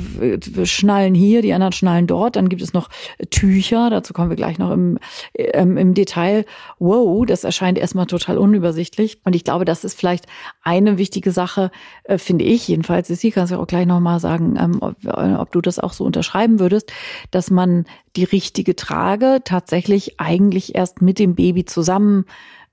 Schnallen 0.64 1.14
hier, 1.14 1.42
die 1.42 1.52
anderen 1.52 1.72
Schnallen 1.72 2.06
dort. 2.06 2.36
Dann 2.36 2.48
gibt 2.48 2.62
es 2.62 2.72
noch 2.72 2.88
Tücher, 3.30 3.90
dazu 3.90 4.12
kommen 4.12 4.30
wir 4.30 4.36
gleich 4.36 4.58
noch 4.58 4.70
im, 4.70 4.98
ähm, 5.34 5.76
im 5.76 5.94
Detail. 5.94 6.44
Wow, 6.78 7.26
das 7.26 7.44
erscheint 7.44 7.78
erstmal 7.78 8.06
total 8.06 8.38
unübersichtlich. 8.38 9.18
Und 9.24 9.36
ich 9.36 9.44
glaube, 9.44 9.64
das 9.64 9.84
ist 9.84 9.98
vielleicht 9.98 10.26
eine 10.62 10.98
wichtige 10.98 11.32
Sache, 11.32 11.70
äh, 12.04 12.18
finde 12.18 12.44
ich 12.44 12.66
jedenfalls. 12.66 13.08
Sie 13.08 13.30
kannst 13.30 13.52
ja 13.52 13.58
auch 13.58 13.66
gleich 13.66 13.86
nochmal 13.86 14.20
sagen, 14.20 14.56
ähm, 14.58 14.78
ob, 14.80 14.96
ob 15.06 15.52
du 15.52 15.60
das 15.60 15.78
auch 15.78 15.92
so 15.92 16.04
unterschreiben 16.04 16.58
würdest, 16.58 16.92
dass 17.30 17.50
man 17.50 17.84
die 18.16 18.24
richtige 18.24 18.76
Trage 18.76 19.40
tatsächlich 19.44 20.18
eigentlich 20.18 20.74
erst 20.74 21.02
mit 21.02 21.18
dem 21.18 21.34
Baby 21.34 21.64
zusammen 21.64 22.24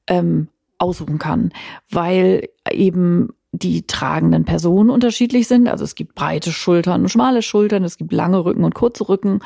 ähm, 0.08 0.48
aussuchen 0.80 1.20
kann, 1.20 1.52
weil 1.89 2.50
eben 2.72 3.30
die 3.52 3.88
tragenden 3.88 4.46
Personen 4.46 4.92
unterschiedlich 4.92 5.48
sind. 5.48 5.68
Also 5.68 5.84
es 5.84 5.96
gibt 5.96 6.14
breite 6.14 6.52
Schultern 6.52 7.02
und 7.02 7.10
schmale 7.10 7.42
Schultern, 7.42 7.84
es 7.84 7.98
gibt 7.98 8.14
lange 8.14 8.46
Rücken 8.46 8.64
und 8.64 8.76
kurze 8.76 9.10
Rücken 9.10 9.40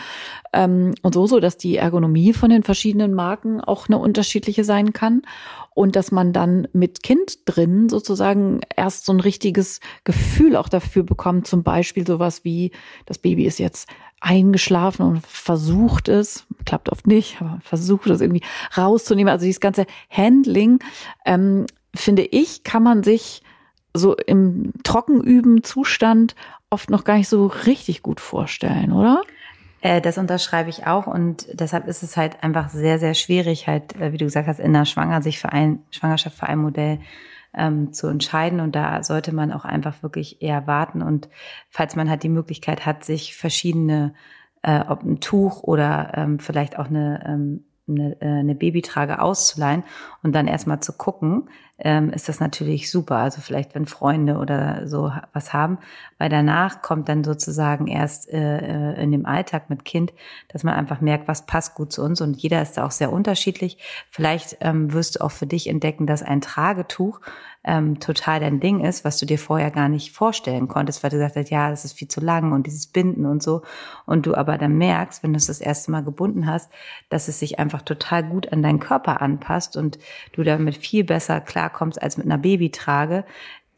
ähm, 0.52 0.94
und 1.02 1.13
so, 1.13 1.26
so 1.26 1.39
dass 1.39 1.58
die 1.58 1.78
Ergonomie 1.78 2.34
von 2.34 2.50
den 2.50 2.63
verschiedenen 2.63 3.13
Marken 3.13 3.62
auch 3.62 3.88
eine 3.88 3.98
unterschiedliche 3.98 4.66
sein 4.66 4.92
kann 4.92 5.22
und 5.74 5.96
dass 5.96 6.12
man 6.12 6.34
dann 6.34 6.68
mit 6.74 7.02
Kind 7.02 7.39
drin 7.46 7.88
sozusagen 7.88 8.62
erst 8.76 9.06
so 9.06 9.13
ein 9.13 9.22
richtiges 9.22 9.80
Gefühl 10.04 10.58
auch 10.58 10.70
dafür 10.70 11.04
bekommt. 11.04 11.48
Zum 11.48 11.63
Beispiel 11.63 12.06
sowas 12.06 12.44
wie 12.44 12.72
das 13.06 13.18
Baby 13.18 13.46
ist 13.46 13.58
jetzt 13.58 13.88
eingeschlafen 14.20 15.06
und 15.06 15.26
versucht 15.26 16.10
es, 16.10 16.46
klappt 16.66 16.89
oft 16.89 17.08
nicht, 17.08 17.42
aber 17.42 17.60
versucht 17.63 18.10
es 18.10 18.22
irgendwie 18.22 18.44
rauszunehmen. 18.78 19.32
Also 19.32 19.46
dieses 19.46 19.60
ganze 19.62 19.86
Handling, 20.10 20.80
ähm, 21.26 21.66
finde 21.96 22.24
ich, 22.24 22.63
kann 22.63 22.84
man 22.84 23.04
sich 23.04 23.44
so 23.93 24.15
im 24.15 24.73
trockenüben 24.84 25.63
Zustand 25.63 26.36
oft 26.69 26.89
noch 26.89 27.03
gar 27.03 27.17
nicht 27.17 27.29
so 27.29 27.47
richtig 27.47 28.01
gut 28.01 28.19
vorstellen, 28.19 28.91
oder? 28.91 29.21
Äh, 29.82 30.01
das 30.01 30.17
unterschreibe 30.17 30.69
ich 30.69 30.88
auch 30.88 31.08
und 31.08 31.47
deshalb 31.53 31.88
ist 31.88 32.03
es 32.03 32.17
halt 32.17 32.43
einfach 32.43 32.69
sehr, 32.69 32.99
sehr 32.99 33.13
schwierig, 33.13 33.67
halt, 33.67 33.99
äh, 33.99 34.13
wie 34.13 34.17
du 34.17 34.25
gesagt 34.25 34.47
hast, 34.47 34.60
in 34.60 34.73
der 34.73 34.86
Schwanger 34.86 35.21
sich 35.21 35.39
für 35.39 35.51
ein, 35.51 35.79
Schwangerschaft 35.91 36.38
für 36.38 36.47
ein 36.47 36.60
Modell 36.60 36.99
ähm, 37.53 37.93
zu 37.93 38.08
entscheiden. 38.08 38.60
Und 38.60 38.75
da 38.75 39.03
sollte 39.03 39.34
man 39.34 39.51
auch 39.51 39.65
einfach 39.65 40.01
wirklich 40.01 40.41
eher 40.41 40.67
warten. 40.67 41.01
Und 41.01 41.29
falls 41.69 41.95
man 41.95 42.10
halt 42.10 42.23
die 42.23 42.29
Möglichkeit 42.29 42.86
hat, 42.86 43.03
sich 43.03 43.36
verschiedene, 43.36 44.13
äh, 44.62 44.82
ob 44.88 45.03
ein 45.03 45.19
Tuch 45.19 45.62
oder 45.63 46.12
ähm, 46.15 46.39
vielleicht 46.39 46.79
auch 46.79 46.88
eine 46.88 47.23
ähm, 47.27 47.65
eine, 47.88 48.22
äh, 48.22 48.26
eine 48.26 48.56
Babytrage 48.56 49.22
auszuleihen 49.22 49.84
und 50.22 50.34
dann 50.34 50.48
erstmal 50.48 50.80
zu 50.80 50.93
gucken, 50.93 51.50
ähm, 51.80 52.12
ist 52.12 52.30
das 52.30 52.39
natürlich 52.39 52.89
super. 52.89 53.17
Also 53.17 53.41
vielleicht, 53.41 53.76
wenn 53.76 53.86
Freunde 53.86 54.38
oder 54.38 54.88
so 54.88 55.12
was 55.34 55.54
haben, 55.54 55.80
weil 56.17 56.30
danach 56.30 56.82
kommt 56.82 57.10
dann 57.10 57.24
sozusagen 57.24 57.88
erst 57.88 58.32
äh, 58.32 58.58
äh, 58.93 59.04
in 59.04 59.12
dem 59.12 59.26
Alltag 59.26 59.69
mit 59.69 59.84
Kind, 59.84 60.13
dass 60.50 60.63
man 60.63 60.76
einfach 60.76 61.02
merkt, 61.02 61.28
was 61.28 61.46
passt 61.46 61.76
gut 61.76 61.91
zu 61.91 62.04
uns 62.04 62.22
und 62.22 62.38
jeder 62.38 62.62
ist 62.62 62.78
da 62.78 62.86
auch 62.86 62.91
sehr 62.91 63.12
unterschiedlich. 63.12 63.78
Vielleicht 64.10 64.58
ähm, 64.62 64.93
wirst 64.93 65.15
du 65.15 65.22
auch 65.22 65.32
für 65.32 65.48
dich 65.48 65.67
entdecken, 65.67 66.08
dass 66.08 66.24
ein 66.24 66.41
Tragetuch 66.41 67.19
ähm, 67.63 67.99
total 67.99 68.39
dein 68.39 68.60
Ding 68.60 68.82
ist, 68.82 69.06
was 69.06 69.17
du 69.17 69.26
dir 69.26 69.39
vorher 69.39 69.71
gar 69.71 69.88
nicht 69.88 70.12
vorstellen 70.12 70.67
konntest, 70.67 71.02
weil 71.02 71.12
du 71.12 71.17
gesagt 71.17 71.36
hast, 71.36 71.49
ja, 71.49 71.69
das 71.69 71.86
ist 71.86 71.97
viel 71.97 72.08
zu 72.08 72.19
lang 72.19 72.52
und 72.52 72.67
dieses 72.67 72.88
Binden 72.88 73.26
und 73.26 73.41
so. 73.41 73.62
Und 74.06 74.26
du 74.26 74.36
aber 74.36 74.58
dann 74.58 74.78
merkst, 74.78 75.23
wenn 75.23 75.34
du 75.34 75.38
es 75.38 75.47
das 75.47 75.62
erste 75.62 75.91
Mal 75.91 76.04
gebunden 76.04 76.45
hast, 76.45 76.69
dass 77.10 77.28
es 77.28 77.39
sich 77.39 77.60
einfach 77.60 77.82
total 77.82 78.23
gut 78.23 78.52
an 78.52 78.63
deinen 78.63 78.80
Körper 78.80 79.21
anpasst 79.21 79.78
und 79.78 79.97
du 80.34 80.43
damit 80.43 80.76
viel 80.76 81.04
besser 81.04 81.39
klarkommst 81.39 82.02
als 82.02 82.17
mit 82.17 82.26
einer 82.26 82.38
Babytrage, 82.38 83.23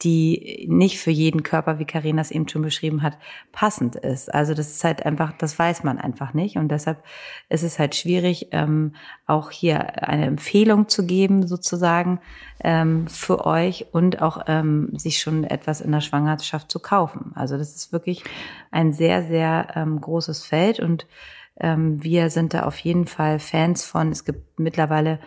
die 0.01 0.65
nicht 0.69 0.99
für 0.99 1.11
jeden 1.11 1.43
Körper, 1.43 1.79
wie 1.79 1.85
Karina 1.85 2.21
es 2.21 2.31
eben 2.31 2.47
schon 2.49 2.61
beschrieben 2.61 3.01
hat, 3.01 3.17
passend 3.53 3.95
ist. 3.95 4.33
Also 4.33 4.53
das 4.53 4.71
ist 4.71 4.83
halt 4.83 5.05
einfach, 5.05 5.31
das 5.37 5.57
weiß 5.57 5.83
man 5.83 5.97
einfach 5.97 6.33
nicht. 6.33 6.57
Und 6.57 6.69
deshalb 6.69 7.03
ist 7.47 7.63
es 7.63 7.79
halt 7.79 7.95
schwierig, 7.95 8.49
ähm, 8.51 8.93
auch 9.25 9.51
hier 9.51 10.03
eine 10.07 10.25
Empfehlung 10.25 10.89
zu 10.89 11.05
geben, 11.05 11.47
sozusagen, 11.47 12.19
ähm, 12.61 13.07
für 13.07 13.45
euch 13.45 13.87
und 13.93 14.21
auch 14.21 14.43
ähm, 14.47 14.89
sich 14.97 15.19
schon 15.19 15.45
etwas 15.45 15.79
in 15.79 15.91
der 15.91 16.01
Schwangerschaft 16.01 16.69
zu 16.69 16.79
kaufen. 16.79 17.31
Also 17.35 17.57
das 17.57 17.75
ist 17.75 17.93
wirklich 17.93 18.23
ein 18.71 18.91
sehr, 18.91 19.23
sehr 19.23 19.67
ähm, 19.75 20.01
großes 20.01 20.43
Feld 20.43 20.81
und 20.81 21.07
ähm, 21.57 22.03
wir 22.03 22.29
sind 22.29 22.53
da 22.53 22.63
auf 22.63 22.77
jeden 22.79 23.07
Fall 23.07 23.39
Fans 23.39 23.85
von. 23.85 24.11
Es 24.11 24.25
gibt 24.25 24.59
mittlerweile 24.59 25.19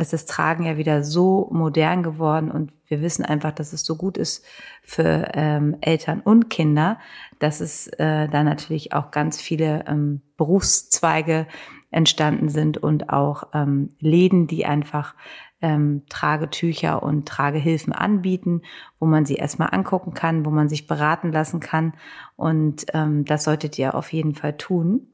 ist 0.00 0.12
das 0.12 0.26
Tragen 0.26 0.64
ja 0.64 0.76
wieder 0.76 1.02
so 1.04 1.48
modern 1.52 2.02
geworden 2.02 2.50
und 2.50 2.72
wir 2.86 3.00
wissen 3.02 3.24
einfach, 3.24 3.52
dass 3.52 3.72
es 3.72 3.84
so 3.84 3.96
gut 3.96 4.18
ist 4.18 4.44
für 4.82 5.28
ähm, 5.34 5.76
Eltern 5.80 6.20
und 6.20 6.50
Kinder, 6.50 6.98
dass 7.38 7.60
es 7.60 7.86
äh, 7.86 8.28
da 8.28 8.42
natürlich 8.42 8.92
auch 8.92 9.10
ganz 9.10 9.40
viele 9.40 9.84
ähm, 9.86 10.22
Berufszweige 10.36 11.46
entstanden 11.90 12.48
sind 12.48 12.78
und 12.78 13.10
auch 13.10 13.48
ähm, 13.54 13.94
Läden, 14.00 14.46
die 14.46 14.66
einfach 14.66 15.14
ähm, 15.62 16.02
Tragetücher 16.08 17.02
und 17.02 17.28
Tragehilfen 17.28 17.92
anbieten, 17.92 18.62
wo 18.98 19.06
man 19.06 19.26
sie 19.26 19.34
erstmal 19.34 19.68
angucken 19.72 20.14
kann, 20.14 20.44
wo 20.44 20.50
man 20.50 20.68
sich 20.68 20.86
beraten 20.86 21.32
lassen 21.32 21.60
kann. 21.60 21.94
Und 22.36 22.86
ähm, 22.94 23.24
das 23.24 23.44
solltet 23.44 23.78
ihr 23.78 23.94
auf 23.94 24.12
jeden 24.12 24.34
Fall 24.34 24.56
tun. 24.56 25.08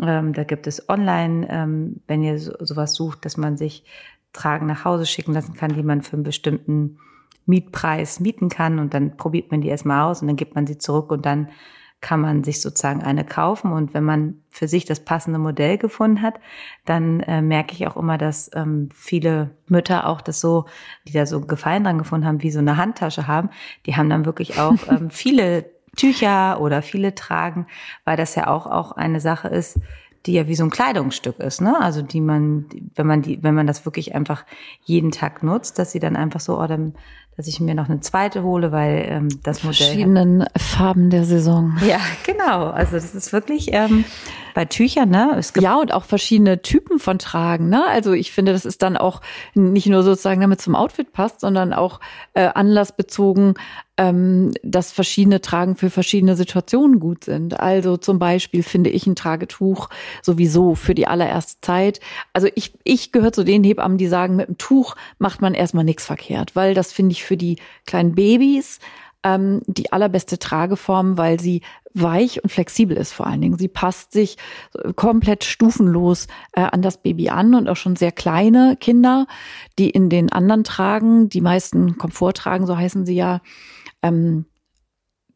Ähm, 0.00 0.32
da 0.32 0.44
gibt 0.44 0.66
es 0.66 0.88
online, 0.88 1.46
ähm, 1.50 2.00
wenn 2.06 2.22
ihr 2.22 2.38
so, 2.38 2.52
sowas 2.60 2.94
sucht, 2.94 3.24
dass 3.24 3.36
man 3.36 3.56
sich 3.56 3.84
Tragen 4.34 4.66
nach 4.66 4.84
Hause 4.84 5.06
schicken 5.06 5.32
lassen 5.32 5.54
kann, 5.54 5.72
die 5.72 5.82
man 5.82 6.02
für 6.02 6.14
einen 6.14 6.24
bestimmten 6.24 6.98
Mietpreis 7.46 8.20
mieten 8.20 8.50
kann. 8.50 8.78
Und 8.78 8.92
dann 8.92 9.16
probiert 9.16 9.50
man 9.50 9.62
die 9.62 9.68
erstmal 9.68 10.10
aus 10.10 10.20
und 10.20 10.28
dann 10.28 10.36
gibt 10.36 10.54
man 10.54 10.66
sie 10.66 10.76
zurück 10.76 11.10
und 11.10 11.24
dann 11.24 11.48
kann 12.00 12.20
man 12.20 12.44
sich 12.44 12.60
sozusagen 12.60 13.02
eine 13.02 13.24
kaufen. 13.24 13.72
Und 13.72 13.94
wenn 13.94 14.04
man 14.04 14.42
für 14.50 14.68
sich 14.68 14.84
das 14.84 15.00
passende 15.00 15.38
Modell 15.38 15.78
gefunden 15.78 16.20
hat, 16.20 16.34
dann 16.84 17.20
äh, 17.20 17.40
merke 17.40 17.72
ich 17.72 17.86
auch 17.86 17.96
immer, 17.96 18.18
dass 18.18 18.50
ähm, 18.54 18.90
viele 18.92 19.56
Mütter 19.68 20.06
auch 20.06 20.20
das 20.20 20.38
so, 20.38 20.66
die 21.08 21.12
da 21.12 21.24
so 21.24 21.40
Gefallen 21.40 21.84
dran 21.84 21.96
gefunden 21.96 22.26
haben, 22.26 22.42
wie 22.42 22.50
so 22.50 22.58
eine 22.58 22.76
Handtasche 22.76 23.26
haben, 23.26 23.48
die 23.86 23.96
haben 23.96 24.10
dann 24.10 24.26
wirklich 24.26 24.58
auch 24.58 24.76
ähm, 24.90 25.08
viele 25.08 25.64
Tücher 25.96 26.60
oder 26.60 26.82
viele 26.82 27.14
tragen, 27.14 27.66
weil 28.04 28.16
das 28.16 28.34
ja 28.34 28.48
auch, 28.48 28.66
auch 28.66 28.92
eine 28.92 29.20
Sache 29.20 29.48
ist, 29.48 29.80
die 30.26 30.32
ja 30.32 30.48
wie 30.48 30.54
so 30.54 30.64
ein 30.64 30.70
Kleidungsstück 30.70 31.38
ist, 31.38 31.60
ne? 31.60 31.80
Also 31.80 32.00
die 32.02 32.20
man, 32.20 32.66
wenn 32.94 33.06
man 33.06 33.22
die, 33.22 33.42
wenn 33.42 33.54
man 33.54 33.66
das 33.66 33.84
wirklich 33.84 34.14
einfach 34.14 34.44
jeden 34.82 35.10
Tag 35.10 35.42
nutzt, 35.42 35.78
dass 35.78 35.92
sie 35.92 36.00
dann 36.00 36.16
einfach 36.16 36.40
so, 36.40 36.58
oh, 36.58 36.66
dann, 36.66 36.94
dass 37.36 37.46
ich 37.46 37.60
mir 37.60 37.74
noch 37.74 37.88
eine 37.88 38.00
zweite 38.00 38.42
hole, 38.42 38.72
weil 38.72 39.06
ähm, 39.08 39.28
das 39.42 39.64
Modell. 39.64 39.86
Verschiedenen 39.86 40.44
Farben 40.56 41.10
der 41.10 41.24
Saison. 41.24 41.76
Ja, 41.84 42.00
genau. 42.24 42.70
Also 42.70 42.92
das 42.92 43.14
ist 43.14 43.32
wirklich 43.32 43.68
ähm, 43.72 44.04
bei 44.54 44.64
Tüchern, 44.64 45.10
ne? 45.10 45.34
Es 45.36 45.52
gibt 45.52 45.64
ja, 45.64 45.76
und 45.76 45.92
auch 45.92 46.04
verschiedene 46.04 46.62
Typen 46.62 46.98
von 46.98 47.18
Tragen, 47.18 47.68
ne? 47.68 47.84
Also 47.88 48.12
ich 48.12 48.32
finde, 48.32 48.52
das 48.52 48.64
ist 48.64 48.82
dann 48.82 48.96
auch 48.96 49.20
nicht 49.54 49.86
nur 49.86 50.02
sozusagen, 50.02 50.40
damit 50.40 50.62
zum 50.62 50.74
Outfit 50.74 51.12
passt, 51.12 51.40
sondern 51.40 51.72
auch 51.72 52.00
äh, 52.32 52.46
anlassbezogen, 52.46 53.54
ähm, 53.96 54.52
dass 54.62 54.92
verschiedene 54.92 55.40
Tragen 55.40 55.76
für 55.76 55.90
verschiedene 55.90 56.36
Situationen 56.36 56.98
gut 56.98 57.24
sind. 57.24 57.60
Also 57.60 57.96
zum 57.96 58.18
Beispiel 58.18 58.62
finde 58.62 58.90
ich 58.90 59.06
ein 59.06 59.14
Tragetuch 59.14 59.88
sowieso 60.22 60.74
für 60.74 60.94
die 60.94 61.06
allererste 61.06 61.60
Zeit. 61.60 62.00
Also 62.32 62.48
ich, 62.54 62.72
ich 62.82 63.12
gehöre 63.12 63.32
zu 63.32 63.44
den 63.44 63.62
Hebammen, 63.62 63.98
die 63.98 64.08
sagen, 64.08 64.36
mit 64.36 64.48
dem 64.48 64.58
Tuch 64.58 64.96
macht 65.18 65.40
man 65.40 65.54
erstmal 65.54 65.84
nichts 65.84 66.06
verkehrt, 66.06 66.56
weil 66.56 66.74
das 66.74 66.92
finde 66.92 67.12
ich 67.12 67.23
für 67.24 67.36
die 67.36 67.56
kleinen 67.86 68.14
Babys 68.14 68.78
ähm, 69.24 69.62
die 69.66 69.90
allerbeste 69.90 70.38
Trageform, 70.38 71.18
weil 71.18 71.40
sie 71.40 71.62
weich 71.94 72.42
und 72.42 72.50
flexibel 72.50 72.96
ist 72.96 73.12
vor 73.12 73.26
allen 73.26 73.40
Dingen. 73.40 73.58
Sie 73.58 73.68
passt 73.68 74.12
sich 74.12 74.36
komplett 74.96 75.44
stufenlos 75.44 76.26
äh, 76.52 76.60
an 76.60 76.82
das 76.82 76.98
Baby 76.98 77.30
an 77.30 77.54
und 77.54 77.68
auch 77.68 77.76
schon 77.76 77.96
sehr 77.96 78.12
kleine 78.12 78.76
Kinder, 78.78 79.26
die 79.78 79.90
in 79.90 80.10
den 80.10 80.30
anderen 80.30 80.64
tragen, 80.64 81.28
die 81.28 81.40
meisten 81.40 81.96
Komfort 81.96 82.34
tragen, 82.34 82.66
so 82.66 82.76
heißen 82.76 83.06
sie 83.06 83.14
ja, 83.14 83.40
ähm, 84.02 84.44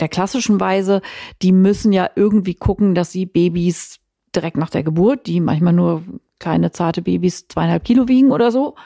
der 0.00 0.08
klassischen 0.08 0.60
Weise, 0.60 1.00
die 1.42 1.52
müssen 1.52 1.92
ja 1.92 2.10
irgendwie 2.14 2.54
gucken, 2.54 2.94
dass 2.94 3.10
sie 3.10 3.26
Babys 3.26 3.98
direkt 4.34 4.56
nach 4.56 4.70
der 4.70 4.84
Geburt, 4.84 5.26
die 5.26 5.40
manchmal 5.40 5.72
nur 5.72 6.04
kleine 6.38 6.70
zarte 6.70 7.02
Babys 7.02 7.48
zweieinhalb 7.48 7.84
Kilo 7.84 8.06
wiegen 8.06 8.30
oder 8.30 8.52
so, 8.52 8.76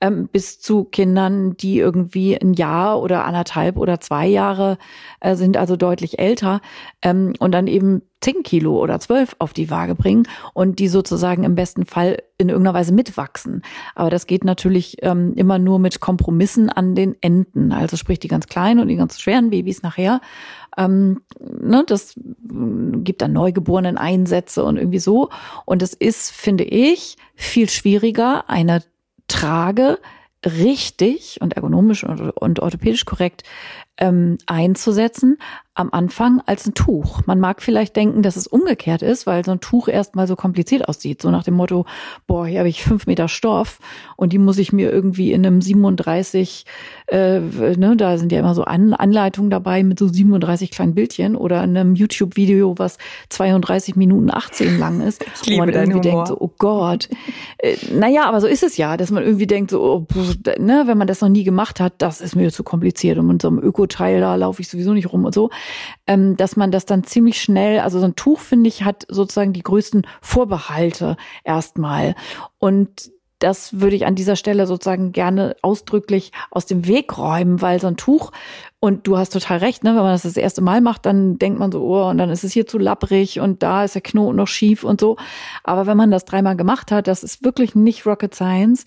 ähm, 0.00 0.28
bis 0.28 0.60
zu 0.60 0.84
Kindern, 0.84 1.56
die 1.56 1.78
irgendwie 1.78 2.36
ein 2.40 2.52
Jahr 2.54 3.00
oder 3.00 3.24
anderthalb 3.24 3.76
oder 3.76 4.00
zwei 4.00 4.26
Jahre 4.26 4.78
äh, 5.20 5.34
sind, 5.34 5.56
also 5.56 5.76
deutlich 5.76 6.18
älter, 6.18 6.60
ähm, 7.02 7.34
und 7.38 7.52
dann 7.52 7.66
eben 7.66 8.02
zehn 8.20 8.42
Kilo 8.42 8.80
oder 8.82 8.98
zwölf 8.98 9.36
auf 9.38 9.52
die 9.52 9.70
Waage 9.70 9.94
bringen 9.94 10.26
und 10.52 10.78
die 10.78 10.88
sozusagen 10.88 11.44
im 11.44 11.54
besten 11.54 11.84
Fall 11.84 12.22
in 12.36 12.48
irgendeiner 12.48 12.78
Weise 12.78 12.92
mitwachsen. 12.92 13.62
Aber 13.94 14.10
das 14.10 14.26
geht 14.26 14.44
natürlich 14.44 14.96
ähm, 15.02 15.34
immer 15.34 15.58
nur 15.58 15.78
mit 15.78 16.00
Kompromissen 16.00 16.68
an 16.68 16.94
den 16.94 17.16
Enden. 17.20 17.72
Also 17.72 17.96
sprich 17.96 18.18
die 18.18 18.28
ganz 18.28 18.46
kleinen 18.46 18.80
und 18.80 18.88
die 18.88 18.96
ganz 18.96 19.20
schweren 19.20 19.50
Babys 19.50 19.82
nachher. 19.82 20.20
Ähm, 20.76 21.22
ne, 21.38 21.84
das 21.86 22.14
gibt 22.16 23.22
dann 23.22 23.32
Neugeborenen 23.32 23.98
Einsätze 23.98 24.64
und 24.64 24.76
irgendwie 24.76 25.00
so. 25.00 25.30
Und 25.64 25.82
es 25.82 25.94
ist, 25.94 26.32
finde 26.32 26.64
ich, 26.64 27.16
viel 27.34 27.68
schwieriger, 27.68 28.48
eine 28.48 28.82
trage, 29.28 29.98
richtig 30.44 31.40
und 31.40 31.54
ergonomisch 31.54 32.04
und, 32.04 32.60
orthopädisch 32.60 33.04
korrekt 33.04 33.42
ähm, 33.98 34.38
einzusetzen 34.46 35.38
am 35.78 35.90
Anfang 35.92 36.42
als 36.44 36.66
ein 36.66 36.74
Tuch. 36.74 37.20
Man 37.26 37.38
mag 37.38 37.62
vielleicht 37.62 37.94
denken, 37.94 38.22
dass 38.22 38.34
es 38.34 38.48
umgekehrt 38.48 39.00
ist, 39.00 39.28
weil 39.28 39.44
so 39.44 39.52
ein 39.52 39.60
Tuch 39.60 39.86
erstmal 39.86 40.26
so 40.26 40.34
kompliziert 40.34 40.88
aussieht. 40.88 41.22
So 41.22 41.30
nach 41.30 41.44
dem 41.44 41.54
Motto, 41.54 41.86
boah, 42.26 42.48
hier 42.48 42.58
habe 42.58 42.68
ich 42.68 42.82
fünf 42.82 43.06
Meter 43.06 43.28
Stoff 43.28 43.78
und 44.16 44.32
die 44.32 44.38
muss 44.38 44.58
ich 44.58 44.72
mir 44.72 44.90
irgendwie 44.90 45.32
in 45.32 45.46
einem 45.46 45.60
37, 45.60 46.66
äh, 47.06 47.38
ne, 47.38 47.94
da 47.96 48.18
sind 48.18 48.32
ja 48.32 48.40
immer 48.40 48.56
so 48.56 48.64
An 48.64 48.92
Anleitungen 48.92 49.50
dabei 49.50 49.84
mit 49.84 50.00
so 50.00 50.08
37 50.08 50.72
kleinen 50.72 50.96
Bildchen 50.96 51.36
oder 51.36 51.62
in 51.62 51.76
einem 51.76 51.94
YouTube-Video, 51.94 52.76
was 52.76 52.98
32 53.28 53.94
Minuten 53.94 54.32
18 54.32 54.80
lang 54.80 55.00
ist. 55.00 55.24
Ich 55.42 55.46
liebe 55.46 55.62
wo 55.62 55.66
man 55.66 55.68
irgendwie 55.68 56.08
Humor. 56.08 56.24
denkt 56.24 56.28
so, 56.28 56.40
oh 56.40 56.50
Gott. 56.58 57.08
Äh, 57.58 57.76
naja, 57.92 58.24
aber 58.24 58.40
so 58.40 58.48
ist 58.48 58.64
es 58.64 58.78
ja, 58.78 58.96
dass 58.96 59.12
man 59.12 59.22
irgendwie 59.22 59.46
denkt 59.46 59.70
so, 59.70 59.80
oh, 59.80 60.06
ne, 60.58 60.82
wenn 60.86 60.98
man 60.98 61.06
das 61.06 61.20
noch 61.20 61.28
nie 61.28 61.44
gemacht 61.44 61.78
hat, 61.78 61.92
das 61.98 62.20
ist 62.20 62.34
mir 62.34 62.50
zu 62.50 62.64
kompliziert 62.64 63.16
und 63.18 63.28
mit 63.28 63.42
so 63.42 63.46
einem 63.46 63.58
Öko-Teil 63.88 64.20
da 64.20 64.34
laufe 64.34 64.62
ich 64.62 64.68
sowieso 64.68 64.92
nicht 64.92 65.12
rum 65.12 65.24
und 65.24 65.34
so 65.34 65.50
ähm, 66.08 66.36
dass 66.36 66.56
man 66.56 66.70
das 66.70 66.86
dann 66.86 67.04
ziemlich 67.04 67.40
schnell, 67.40 67.80
also 67.80 68.00
so 68.00 68.06
ein 68.06 68.16
Tuch, 68.16 68.40
finde 68.40 68.68
ich, 68.68 68.84
hat 68.84 69.06
sozusagen 69.08 69.52
die 69.52 69.62
größten 69.62 70.06
Vorbehalte 70.20 71.16
erstmal. 71.44 72.14
Und 72.58 73.12
das 73.38 73.80
würde 73.80 73.94
ich 73.94 74.04
an 74.04 74.16
dieser 74.16 74.34
Stelle 74.34 74.66
sozusagen 74.66 75.12
gerne 75.12 75.54
ausdrücklich 75.62 76.32
aus 76.50 76.66
dem 76.66 76.88
Weg 76.88 77.16
räumen, 77.18 77.62
weil 77.62 77.80
so 77.80 77.86
ein 77.86 77.96
Tuch, 77.96 78.32
und 78.80 79.06
du 79.06 79.18
hast 79.18 79.30
total 79.30 79.58
recht, 79.58 79.84
ne, 79.84 79.90
wenn 79.90 80.02
man 80.02 80.12
das 80.12 80.22
das 80.22 80.36
erste 80.36 80.60
Mal 80.60 80.80
macht, 80.80 81.04
dann 81.04 81.38
denkt 81.38 81.58
man 81.58 81.70
so, 81.72 81.82
oh, 81.82 82.08
und 82.08 82.18
dann 82.18 82.30
ist 82.30 82.44
es 82.44 82.52
hier 82.52 82.66
zu 82.66 82.78
lapprig 82.78 83.40
und 83.40 83.62
da 83.62 83.84
ist 83.84 83.94
der 83.94 84.02
Knoten 84.02 84.36
noch 84.36 84.46
schief 84.46 84.84
und 84.84 85.00
so. 85.00 85.16
Aber 85.64 85.86
wenn 85.86 85.96
man 85.96 86.10
das 86.10 86.24
dreimal 86.24 86.56
gemacht 86.56 86.90
hat, 86.90 87.06
das 87.06 87.22
ist 87.22 87.44
wirklich 87.44 87.74
nicht 87.74 88.06
Rocket 88.06 88.34
Science 88.34 88.84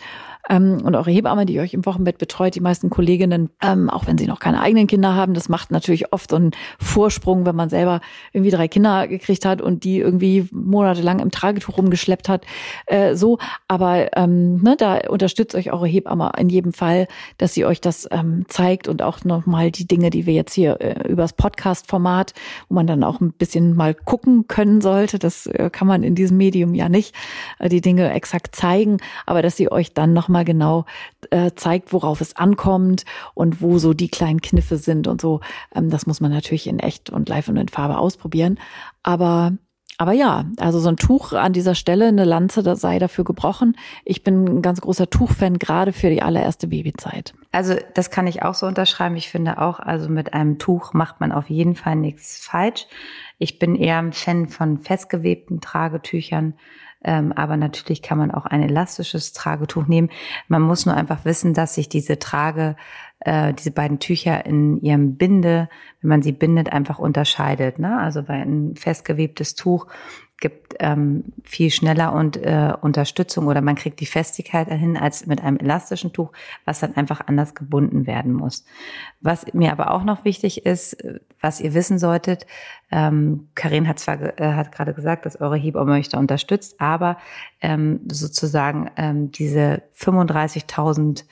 ähm, 0.50 0.80
und 0.84 0.96
eure 0.96 1.12
Hebamme, 1.12 1.46
die 1.46 1.60
euch 1.60 1.74
im 1.74 1.86
Wochenbett 1.86 2.18
betreut, 2.18 2.56
die 2.56 2.62
meisten 2.62 2.90
Kolleginnen, 2.90 3.50
ähm, 3.62 3.90
auch 3.90 4.08
wenn 4.08 4.18
sie 4.18 4.28
noch 4.28 4.40
keine 4.40 4.62
eigenen 4.62 4.88
Kinder 4.88 5.16
haben, 5.16 5.34
das 5.34 5.50
macht 5.50 5.72
natürlich 5.72 6.12
oft 6.14 6.32
so 6.32 6.36
einen 6.36 6.52
Vorsprung, 6.80 7.46
wenn 7.46 7.56
man 7.56 7.70
selber 7.70 8.02
irgendwie 8.34 8.52
drei 8.52 8.68
Kinder 8.68 9.08
gekriegt 9.08 9.46
hat 9.46 9.62
und 9.62 9.84
die 9.84 10.00
irgendwie 10.00 10.48
monatelang 10.52 11.20
im 11.20 11.32
Tragetuch 11.32 11.78
rumgeschleppt 11.78 12.30
hat. 12.30 12.46
Äh, 12.88 13.16
so, 13.16 13.38
aber 13.68 14.18
ähm, 14.18 14.62
ne, 14.62 14.76
da 14.78 15.00
unterstützt 15.10 15.56
euch 15.56 15.72
eure 15.72 15.88
Hebamme 15.88 16.32
in 16.38 16.50
jedem 16.50 16.74
Fall, 16.74 17.08
dass 17.38 17.54
sie 17.54 17.66
euch 17.66 17.82
das 17.82 18.08
ähm, 18.12 18.46
zeigt 18.48 18.88
und 18.88 19.02
auch 19.02 19.24
nochmal 19.24 19.72
die 19.72 19.88
Dinge, 19.88 20.10
die 20.10 20.26
wir 20.26 20.34
jetzt 20.34 20.54
hier 20.54 20.82
äh, 20.82 21.08
übers 21.08 21.34
Podcast-Format, 21.34 22.34
wo 22.70 22.76
man 22.76 22.88
dann 22.88 23.04
auch 23.04 23.22
ein 23.22 23.32
bisschen 23.32 23.76
mal 23.76 23.94
gucken 23.94 24.48
können 24.48 24.82
sollte, 24.82 25.20
das 25.20 25.46
äh, 25.48 25.70
kann 25.72 25.88
man 25.88 26.04
in 26.04 26.16
diesem 26.16 26.38
Medium 26.38 26.74
ja 26.74 26.90
nicht, 26.90 27.16
äh, 27.60 27.70
die 27.70 27.82
Dinge 27.82 28.12
exakt 28.12 28.56
zeigen, 28.56 28.98
aber 29.26 29.42
dass 29.42 29.58
sie 29.58 29.72
euch 29.72 29.94
dann 29.94 30.14
noch 30.14 30.30
nochmal 30.32 30.46
genau 30.46 30.86
äh, 31.30 31.52
zeigt, 31.56 31.92
worauf 31.92 32.22
es 32.22 32.38
ankommt 32.38 33.04
und 33.34 33.62
wo 33.62 33.80
so 33.80 33.94
die 33.94 34.08
kleinen 34.08 34.42
Kniffe 34.42 34.78
sind 34.78 35.08
und 35.08 35.20
so. 35.20 35.42
Ähm, 35.76 35.90
das 35.90 36.08
muss 36.08 36.22
man 36.22 36.32
natürlich 36.32 36.68
in 36.68 36.80
echt 36.80 37.10
und 37.10 37.28
live 37.28 37.50
und 37.50 37.58
in 37.58 37.68
Farbe 37.68 37.98
ausprobieren. 37.98 38.58
Aber 39.04 39.54
aber 39.98 40.14
ja, 40.14 40.46
also 40.58 40.80
so 40.80 40.90
ein 40.90 40.98
Tuch 40.98 41.34
an 41.34 41.54
dieser 41.54 41.76
Stelle, 41.76 42.08
eine 42.08 42.26
Lanze, 42.26 42.64
das 42.64 42.82
sei 42.82 42.98
dafür 42.98 43.24
gebrochen. 43.24 43.76
Ich 44.04 44.24
bin 44.24 44.46
ein 44.46 44.62
ganz 44.64 44.82
großer 44.82 45.12
Tuchfan, 45.12 45.60
gerade 45.60 45.94
für 45.94 46.10
die 46.10 46.24
allererste 46.24 46.66
Babyzeit. 46.66 47.36
Also 47.52 47.76
das 47.94 48.10
kann 48.10 48.26
ich 48.26 48.42
auch 48.42 48.56
so 48.56 48.66
unterschreiben. 48.66 49.16
Ich 49.16 49.30
finde 49.30 49.60
auch, 49.60 49.80
also 49.80 50.10
mit 50.10 50.34
einem 50.34 50.58
Tuch 50.58 50.94
macht 50.94 51.20
man 51.20 51.32
auf 51.32 51.52
jeden 51.52 51.76
Fall 51.76 51.98
nichts 51.98 52.44
falsch. 52.44 52.88
Ich 53.38 53.60
bin 53.60 53.76
eher 53.76 54.00
ein 54.00 54.12
Fan 54.12 54.48
von 54.48 54.80
festgewebten 54.80 55.62
Tragetüchern. 55.62 56.56
Ähm, 57.04 57.32
aber 57.34 57.58
natürlich 57.58 58.02
kann 58.02 58.18
man 58.18 58.32
auch 58.32 58.46
ein 58.46 58.62
elastisches 58.62 59.34
Tragetuch 59.34 59.88
nehmen. 59.88 60.10
Man 60.48 60.62
muss 60.62 60.86
nur 60.86 60.96
einfach 60.96 61.26
wissen, 61.26 61.54
dass 61.54 61.76
sich 61.76 61.90
diese 61.90 62.20
Trage, 62.20 62.76
äh, 63.20 63.54
diese 63.54 63.72
beiden 63.72 64.00
Tücher 64.00 64.46
in 64.46 64.80
ihrem 64.82 65.16
Binde, 65.18 65.70
wenn 66.02 66.10
man 66.10 66.22
sie 66.22 66.32
bindet, 66.32 66.72
einfach 66.72 67.00
unterscheidet. 67.00 67.80
Ne? 67.80 68.00
Also 68.00 68.24
bei 68.24 68.36
ein 68.36 68.76
festgewebtes 68.76 69.56
Tuch 69.56 69.88
gibt 70.42 70.76
ähm, 70.80 71.24
viel 71.44 71.70
schneller 71.70 72.12
und 72.12 72.36
äh, 72.36 72.74
Unterstützung 72.82 73.48
oder 73.48 73.62
man 73.62 73.76
kriegt 73.76 74.00
die 74.02 74.06
Festigkeit 74.06 74.68
hin 74.68 74.98
als 74.98 75.28
mit 75.28 75.42
einem 75.42 75.58
elastischen 75.58 76.12
Tuch, 76.12 76.32
was 76.66 76.80
dann 76.80 76.98
einfach 76.98 77.22
anders 77.28 77.56
gebunden 77.56 78.08
werden 78.08 78.34
muss. 78.34 78.66
Was 79.22 79.54
mir 79.54 79.72
aber 79.72 79.92
auch 79.92 80.04
noch 80.04 80.26
wichtig 80.26 80.66
ist, 80.66 80.98
was 81.40 81.62
ihr 81.62 81.74
wissen 81.74 82.00
solltet, 82.00 82.48
ähm, 82.92 83.50
Karin 83.56 83.88
hat 83.88 84.00
zwar 84.00 84.40
äh, 84.40 84.54
hat 84.54 84.72
gerade 84.72 84.94
gesagt, 84.94 85.26
dass 85.26 85.40
eure 85.40 85.58
Hebamme 85.58 86.02
unterstützt, 86.14 86.82
aber 86.82 87.18
ähm, 87.62 88.02
sozusagen 88.12 88.90
ähm, 88.98 89.32
diese 89.32 89.84
35.000 89.96 91.24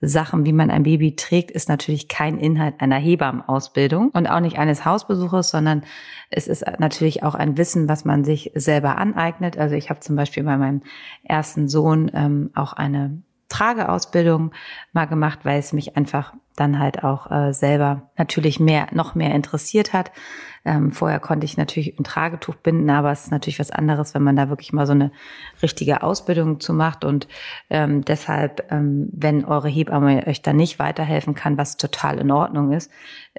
Sachen, 0.00 0.46
wie 0.46 0.52
man 0.52 0.70
ein 0.70 0.84
Baby 0.84 1.16
trägt, 1.16 1.50
ist 1.50 1.68
natürlich 1.68 2.08
kein 2.08 2.38
Inhalt 2.38 2.80
einer 2.80 2.96
Hebammenausbildung 2.96 4.10
und 4.10 4.28
auch 4.28 4.40
nicht 4.40 4.58
eines 4.58 4.84
Hausbesuches, 4.84 5.50
sondern 5.50 5.82
es 6.30 6.46
ist 6.46 6.64
natürlich 6.78 7.24
auch 7.24 7.34
ein 7.34 7.56
Wissen, 7.56 7.88
was 7.88 8.04
man 8.04 8.22
sich 8.24 8.52
selber 8.54 8.96
aneignet. 8.96 9.58
Also 9.58 9.74
ich 9.74 9.90
habe 9.90 10.00
zum 10.00 10.14
Beispiel 10.14 10.44
bei 10.44 10.56
meinem 10.56 10.82
ersten 11.24 11.68
Sohn 11.68 12.10
ähm, 12.14 12.50
auch 12.54 12.74
eine 12.74 13.22
Trageausbildung 13.48 14.52
mal 14.92 15.06
gemacht, 15.06 15.40
weil 15.42 15.58
es 15.58 15.72
mich 15.72 15.96
einfach 15.96 16.34
dann 16.54 16.78
halt 16.78 17.02
auch 17.02 17.30
äh, 17.30 17.52
selber 17.52 18.10
natürlich 18.16 18.60
mehr, 18.60 18.88
noch 18.92 19.14
mehr 19.14 19.34
interessiert 19.34 19.92
hat. 19.92 20.12
Ähm, 20.68 20.92
vorher 20.92 21.18
konnte 21.18 21.46
ich 21.46 21.56
natürlich 21.56 21.98
ein 21.98 22.04
Tragetuch 22.04 22.56
binden, 22.56 22.90
aber 22.90 23.10
es 23.10 23.24
ist 23.24 23.30
natürlich 23.30 23.58
was 23.58 23.70
anderes, 23.70 24.12
wenn 24.12 24.22
man 24.22 24.36
da 24.36 24.50
wirklich 24.50 24.74
mal 24.74 24.86
so 24.86 24.92
eine 24.92 25.10
richtige 25.62 26.02
Ausbildung 26.02 26.60
zu 26.60 26.74
macht. 26.74 27.06
Und 27.06 27.26
ähm, 27.70 28.04
deshalb, 28.04 28.70
ähm, 28.70 29.08
wenn 29.10 29.46
eure 29.46 29.70
Hebamme 29.70 30.26
euch 30.26 30.42
da 30.42 30.52
nicht 30.52 30.78
weiterhelfen 30.78 31.34
kann, 31.34 31.56
was 31.56 31.78
total 31.78 32.18
in 32.18 32.30
Ordnung 32.30 32.72
ist, 32.72 32.90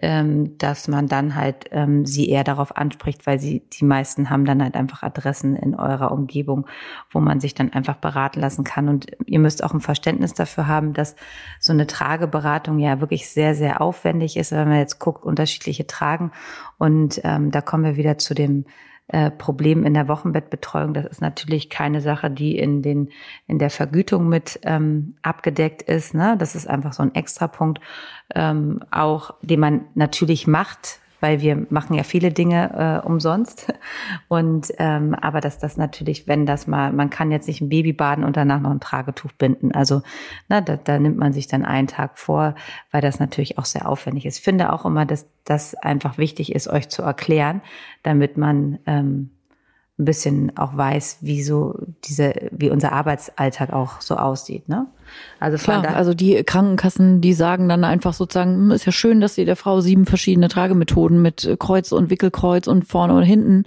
ähm, 0.01 0.57
dass 0.57 0.87
man 0.87 1.07
dann 1.07 1.35
halt 1.35 1.65
ähm, 1.69 2.03
sie 2.03 2.29
eher 2.29 2.43
darauf 2.43 2.75
anspricht, 2.75 3.27
weil 3.27 3.39
sie 3.39 3.61
die 3.73 3.85
meisten 3.85 4.31
haben 4.31 4.45
dann 4.45 4.63
halt 4.63 4.73
einfach 4.73 5.03
Adressen 5.03 5.55
in 5.55 5.75
eurer 5.75 6.11
Umgebung, 6.11 6.65
wo 7.11 7.19
man 7.19 7.39
sich 7.39 7.53
dann 7.53 7.71
einfach 7.73 7.97
beraten 7.97 8.39
lassen 8.39 8.63
kann. 8.63 8.89
Und 8.89 9.05
ihr 9.27 9.39
müsst 9.39 9.63
auch 9.63 9.73
ein 9.73 9.81
Verständnis 9.81 10.33
dafür 10.33 10.65
haben, 10.65 10.93
dass 10.93 11.15
so 11.59 11.73
eine 11.73 11.85
Trageberatung 11.85 12.79
ja 12.79 13.01
wirklich 13.01 13.29
sehr, 13.29 13.53
sehr 13.53 13.81
aufwendig 13.81 14.35
ist, 14.35 14.51
wenn 14.51 14.67
man 14.67 14.79
jetzt 14.79 14.97
guckt, 14.97 15.23
unterschiedliche 15.23 15.85
Tragen. 15.85 16.31
Und 16.79 17.18
ähm, 17.23 17.51
da 17.51 17.61
kommen 17.61 17.83
wir 17.83 17.95
wieder 17.97 18.17
zu 18.17 18.33
dem 18.33 18.65
äh, 19.07 19.31
Problem 19.31 19.85
in 19.85 19.95
der 19.95 20.07
Wochenbettbetreuung. 20.07 20.93
Das 20.93 21.05
ist 21.05 21.19
natürlich 21.19 21.69
keine 21.69 21.99
Sache, 21.99 22.29
die 22.29 22.57
in 22.57 22.81
den 22.81 23.09
in 23.47 23.57
der 23.57 23.71
Vergütung 23.71 24.29
mit 24.29 24.59
ähm, 24.63 25.15
abgedeckt 25.23 25.81
ist. 25.81 26.13
Ne? 26.13 26.35
Das 26.37 26.55
ist 26.55 26.67
einfach 26.67 26.93
so 26.93 27.01
ein 27.03 27.15
Extrapunkt, 27.15 27.81
ähm, 28.35 28.81
auch 28.91 29.33
den 29.41 29.59
man 29.59 29.85
natürlich 29.95 30.45
macht, 30.45 30.99
weil 31.19 31.41
wir 31.41 31.65
machen 31.69 31.95
ja 31.95 32.03
viele 32.03 32.31
Dinge 32.31 33.01
äh, 33.03 33.07
umsonst. 33.07 33.73
Und 34.27 34.71
ähm, 34.77 35.15
aber 35.15 35.41
dass 35.41 35.59
das 35.59 35.77
natürlich, 35.77 36.27
wenn 36.27 36.45
das 36.45 36.67
mal, 36.67 36.91
man 36.91 37.09
kann 37.09 37.31
jetzt 37.31 37.47
nicht 37.47 37.61
ein 37.61 37.69
Baby 37.69 37.93
baden 37.93 38.23
und 38.23 38.37
danach 38.37 38.59
noch 38.59 38.71
ein 38.71 38.79
Tragetuch 38.79 39.31
binden. 39.33 39.73
Also 39.73 40.01
na, 40.47 40.61
da, 40.61 40.77
da 40.77 40.99
nimmt 40.99 41.17
man 41.17 41.33
sich 41.33 41.47
dann 41.47 41.65
einen 41.65 41.87
Tag 41.87 42.17
vor, 42.17 42.55
weil 42.91 43.01
das 43.01 43.19
natürlich 43.19 43.57
auch 43.57 43.65
sehr 43.65 43.87
aufwendig 43.87 44.25
ist. 44.25 44.37
Ich 44.37 44.43
finde 44.43 44.71
auch 44.73 44.85
immer, 44.85 45.05
dass 45.05 45.27
das 45.45 45.75
einfach 45.75 46.17
wichtig 46.17 46.53
ist, 46.53 46.67
euch 46.67 46.89
zu 46.89 47.01
erklären, 47.01 47.61
damit 48.03 48.37
man 48.37 48.79
ähm, 48.85 49.31
ein 49.99 50.05
bisschen 50.05 50.57
auch 50.57 50.75
weiß, 50.75 51.17
wie 51.21 51.43
so 51.43 51.77
diese, 52.05 52.33
wie 52.51 52.69
unser 52.69 52.93
Arbeitsalltag 52.93 53.73
auch 53.73 54.01
so 54.01 54.15
aussieht, 54.15 54.69
ne? 54.69 54.87
Also 55.39 55.57
Klar, 55.57 55.95
also 55.95 56.13
die 56.13 56.43
Krankenkassen, 56.43 57.19
die 57.19 57.33
sagen 57.33 57.67
dann 57.67 57.83
einfach 57.83 58.13
sozusagen, 58.13 58.55
hm, 58.55 58.71
ist 58.71 58.85
ja 58.85 58.91
schön, 58.91 59.21
dass 59.21 59.35
sie 59.35 59.45
der 59.45 59.55
Frau 59.55 59.81
sieben 59.81 60.05
verschiedene 60.05 60.47
Tragemethoden 60.47 61.21
mit 61.21 61.55
Kreuz 61.59 61.91
und 61.91 62.09
Wickelkreuz 62.09 62.67
und 62.67 62.85
vorne 62.87 63.15
und 63.15 63.23
hinten, 63.23 63.63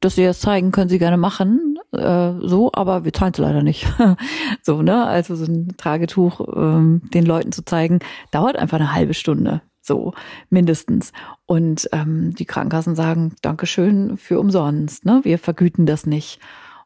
dass 0.00 0.14
sie 0.14 0.24
das 0.24 0.40
zeigen, 0.40 0.72
können 0.72 0.88
sie 0.88 0.98
gerne 0.98 1.16
machen, 1.16 1.78
äh, 1.92 2.32
so, 2.40 2.70
aber 2.72 3.04
wir 3.04 3.12
zahlen 3.12 3.32
es 3.32 3.38
leider 3.38 3.62
nicht. 3.62 3.86
so, 4.62 4.82
ne? 4.82 5.06
Also 5.06 5.36
so 5.36 5.44
ein 5.44 5.74
Tragetuch 5.76 6.40
ähm, 6.56 7.02
den 7.12 7.26
Leuten 7.26 7.52
zu 7.52 7.64
zeigen, 7.64 8.00
dauert 8.30 8.56
einfach 8.56 8.78
eine 8.78 8.94
halbe 8.94 9.14
Stunde 9.14 9.60
so 9.88 10.14
mindestens. 10.50 11.12
Und 11.46 11.88
ähm, 11.92 12.32
die 12.36 12.44
Krankenkassen 12.44 12.94
sagen, 12.94 13.34
Dankeschön 13.42 14.16
für 14.16 14.38
umsonst, 14.38 15.04
ne? 15.04 15.20
Wir 15.24 15.40
vergüten 15.40 15.84
das 15.84 16.06
nicht. 16.06 16.38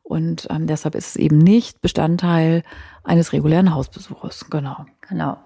Und 0.03 0.49
ähm, 0.51 0.67
deshalb 0.67 0.95
ist 0.95 1.09
es 1.09 1.17
eben 1.17 1.39
nicht 1.39 1.83
Bestandteil 1.83 2.63
eines 3.05 3.35
regulären 3.35 3.75
Hausbesuches. 3.75 4.47
Genau. 4.49 4.87
Genau. 5.09 5.37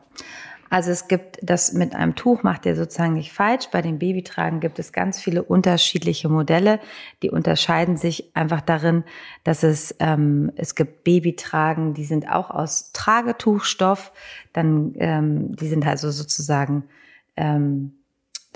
Also 0.69 0.91
es 0.91 1.07
gibt 1.09 1.39
das 1.43 1.73
mit 1.73 1.95
einem 1.95 2.15
Tuch 2.17 2.43
macht 2.43 2.67
ihr 2.67 2.75
sozusagen 2.75 3.15
nicht 3.15 3.33
falsch. 3.33 3.69
Bei 3.71 3.83
den 3.83 3.99
Babytragen 3.99 4.61
gibt 4.61 4.79
es 4.79 4.93
ganz 4.93 5.21
viele 5.21 5.43
unterschiedliche 5.43 6.29
Modelle. 6.29 6.81
Die 7.23 7.31
unterscheiden 7.31 7.97
sich 7.97 8.35
einfach 8.35 8.61
darin, 8.61 9.05
dass 9.45 9.63
es 9.63 9.95
ähm, 10.01 10.51
es 10.57 10.75
gibt 10.75 11.05
Babytragen, 11.05 11.95
die 11.95 12.05
sind 12.05 12.29
auch 12.29 12.51
aus 12.51 12.91
Tragetuchstoff. 12.93 14.13
Dann 14.53 14.93
ähm, 14.97 15.55
die 15.55 15.69
sind 15.69 15.87
also 15.87 16.11
sozusagen 16.11 16.85
ähm, 17.37 17.93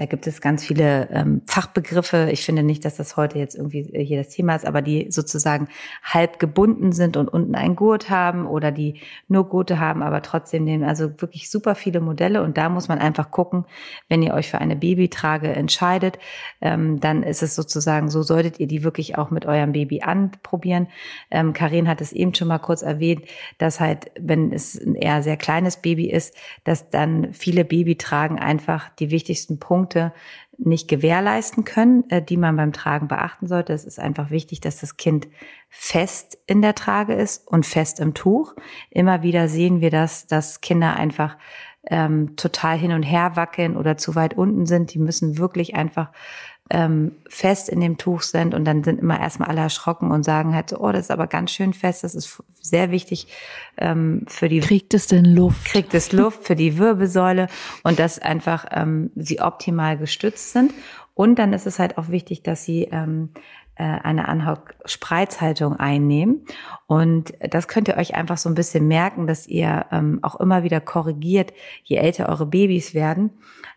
da 0.01 0.07
gibt 0.07 0.27
es 0.27 0.41
ganz 0.41 0.65
viele 0.65 1.11
ähm, 1.11 1.43
Fachbegriffe. 1.45 2.31
Ich 2.33 2.43
finde 2.43 2.63
nicht, 2.63 2.87
dass 2.87 2.97
das 2.97 3.19
heute 3.19 3.39
jetzt 3.39 3.55
irgendwie 3.55 3.81
äh, 3.81 4.03
hier 4.03 4.17
das 4.17 4.31
Thema 4.31 4.55
ist, 4.55 4.65
aber 4.65 4.81
die 4.81 5.11
sozusagen 5.11 5.69
halb 6.03 6.39
gebunden 6.39 6.93
sind 6.93 7.19
und 7.19 7.29
unten 7.29 7.55
ein 7.55 7.77
Gurt 7.77 8.09
haben 8.09 8.47
oder 8.47 8.73
die 8.73 9.03
nur 9.29 9.47
Gurte 9.51 9.79
haben, 9.79 10.03
aber 10.03 10.23
trotzdem 10.23 10.65
nehmen. 10.65 10.85
Also 10.85 11.21
wirklich 11.21 11.51
super 11.51 11.75
viele 11.75 12.01
Modelle. 12.01 12.43
Und 12.43 12.57
da 12.57 12.71
muss 12.71 12.89
man 12.89 12.99
einfach 12.99 13.31
gucken, 13.31 13.67
wenn 14.09 14.23
ihr 14.23 14.33
euch 14.33 14.49
für 14.49 14.59
eine 14.59 14.75
Babytrage 14.75 15.49
entscheidet, 15.49 16.19
ähm, 16.63 16.99
dann 16.99 17.23
ist 17.23 17.43
es 17.43 17.55
sozusagen, 17.55 18.09
so 18.09 18.23
solltet 18.23 18.59
ihr 18.59 18.69
die 18.69 18.83
wirklich 18.83 19.19
auch 19.19 19.31
mit 19.31 19.45
eurem 19.45 19.73
Baby 19.73 20.01
anprobieren. 20.01 20.87
Ähm, 21.31 21.53
Karin 21.53 21.87
hat 21.89 22.01
es 22.01 22.13
eben 22.13 22.35
schon 22.35 22.49
mal 22.49 22.59
kurz 22.59 22.81
erwähnt, 22.81 23.27
dass 23.59 23.81
halt, 23.81 24.11
wenn 24.19 24.51
es 24.51 24.81
ein 24.81 24.95
eher 24.95 25.23
sehr 25.23 25.37
kleines 25.37 25.77
Baby 25.77 26.11
ist, 26.11 26.35
dass 26.65 26.89
dann 26.89 27.35
viele 27.35 27.67
Babytragen 27.67 28.39
einfach 28.39 28.89
die 28.99 29.11
wichtigsten 29.11 29.59
Punkte 29.59 29.90
Punkte 29.91 30.13
nicht 30.63 30.89
gewährleisten 30.89 31.65
können, 31.65 32.05
äh, 32.11 32.23
die 32.23 32.37
man 32.37 32.57
beim 32.57 32.73
Tragen 32.73 33.09
beachten 33.09 33.47
sollte. 33.47 33.73
Es 33.73 33.85
ist 33.85 33.99
einfach 33.99 34.31
wichtig, 34.31 34.61
dass 34.61 34.79
das 34.79 34.99
Kind 34.99 35.29
fest 35.71 36.39
in 36.47 36.61
der 36.61 36.75
Trage 36.75 37.15
ist 37.15 37.49
und 37.49 37.65
fest 37.65 37.99
im 37.99 38.13
Tuch. 38.13 38.55
Immer 38.91 39.23
wieder 39.23 39.49
sehen 39.49 39.81
wir 39.81 39.91
das, 39.91 40.27
dass 40.27 40.61
Kinder 40.61 40.97
einfach 40.97 41.39
ähm, 41.87 42.37
total 42.37 42.77
hin 42.77 42.93
und 42.93 43.03
her 43.05 43.37
wackeln 43.37 43.75
oder 43.75 43.97
zu 43.97 44.15
weit 44.15 44.35
unten 44.35 44.67
sind. 44.67 44.93
Die 44.93 44.99
müssen 44.99 45.39
wirklich 45.39 45.75
einfach 45.75 46.11
ähm, 46.71 47.13
fest 47.29 47.69
in 47.69 47.81
dem 47.81 47.99
Tuch 47.99 48.23
sind 48.23 48.55
und 48.55 48.65
dann 48.65 48.85
sind 48.85 49.01
immer 49.01 49.21
erstmal 49.21 49.49
alle 49.49 49.61
erschrocken 49.61 50.11
und 50.11 50.25
sagen 50.25 50.55
halt 50.55 50.71
so, 50.71 50.79
oh, 50.79 50.93
das 50.93 51.03
ist 51.03 51.11
aber 51.11 51.27
ganz 51.27 51.51
schön 51.51 51.73
fest, 51.73 52.05
das 52.05 52.15
ist 52.15 52.43
sehr 52.63 52.91
wichtig 52.91 53.27
ähm, 53.77 54.25
für 54.29 54.49
die. 54.49 54.61
Kriegt 54.61 54.95
es 54.95 55.09
denn 55.09 55.25
Luft? 55.25 55.67
Kriegt 55.67 55.95
es 55.95 56.13
Luft 56.13 56.45
für 56.45 56.57
die 56.57 56.79
Wirbelsäule 56.79 57.49
und 57.83 57.99
dass 57.99 58.19
einfach 58.21 58.67
ähm, 58.71 59.11
sie 59.17 59.41
optimal 59.41 59.99
gestützt 59.99 60.53
sind. 60.53 60.73
Und 61.15 61.39
dann 61.39 61.53
ist 61.53 61.67
es 61.67 61.79
halt 61.79 61.99
auch 61.99 62.09
wichtig, 62.09 62.43
dass 62.45 62.65
sie 62.65 62.85
ähm, 62.85 63.31
äh, 63.75 63.83
eine 63.83 64.29
Anhock-Spreizhaltung 64.29 65.75
einnehmen. 65.77 66.45
Und 66.87 67.35
das 67.41 67.67
könnt 67.67 67.89
ihr 67.89 67.97
euch 67.97 68.15
einfach 68.15 68.39
so 68.39 68.49
ein 68.49 68.55
bisschen 68.55 68.87
merken, 68.87 69.27
dass 69.27 69.47
ihr 69.47 69.87
ähm, 69.91 70.21
auch 70.23 70.39
immer 70.39 70.63
wieder 70.63 70.81
korrigiert, 70.81 71.53
je 71.83 71.97
älter 71.97 72.29
eure 72.29 72.47
Babys 72.47 72.95
werden, 72.95 73.31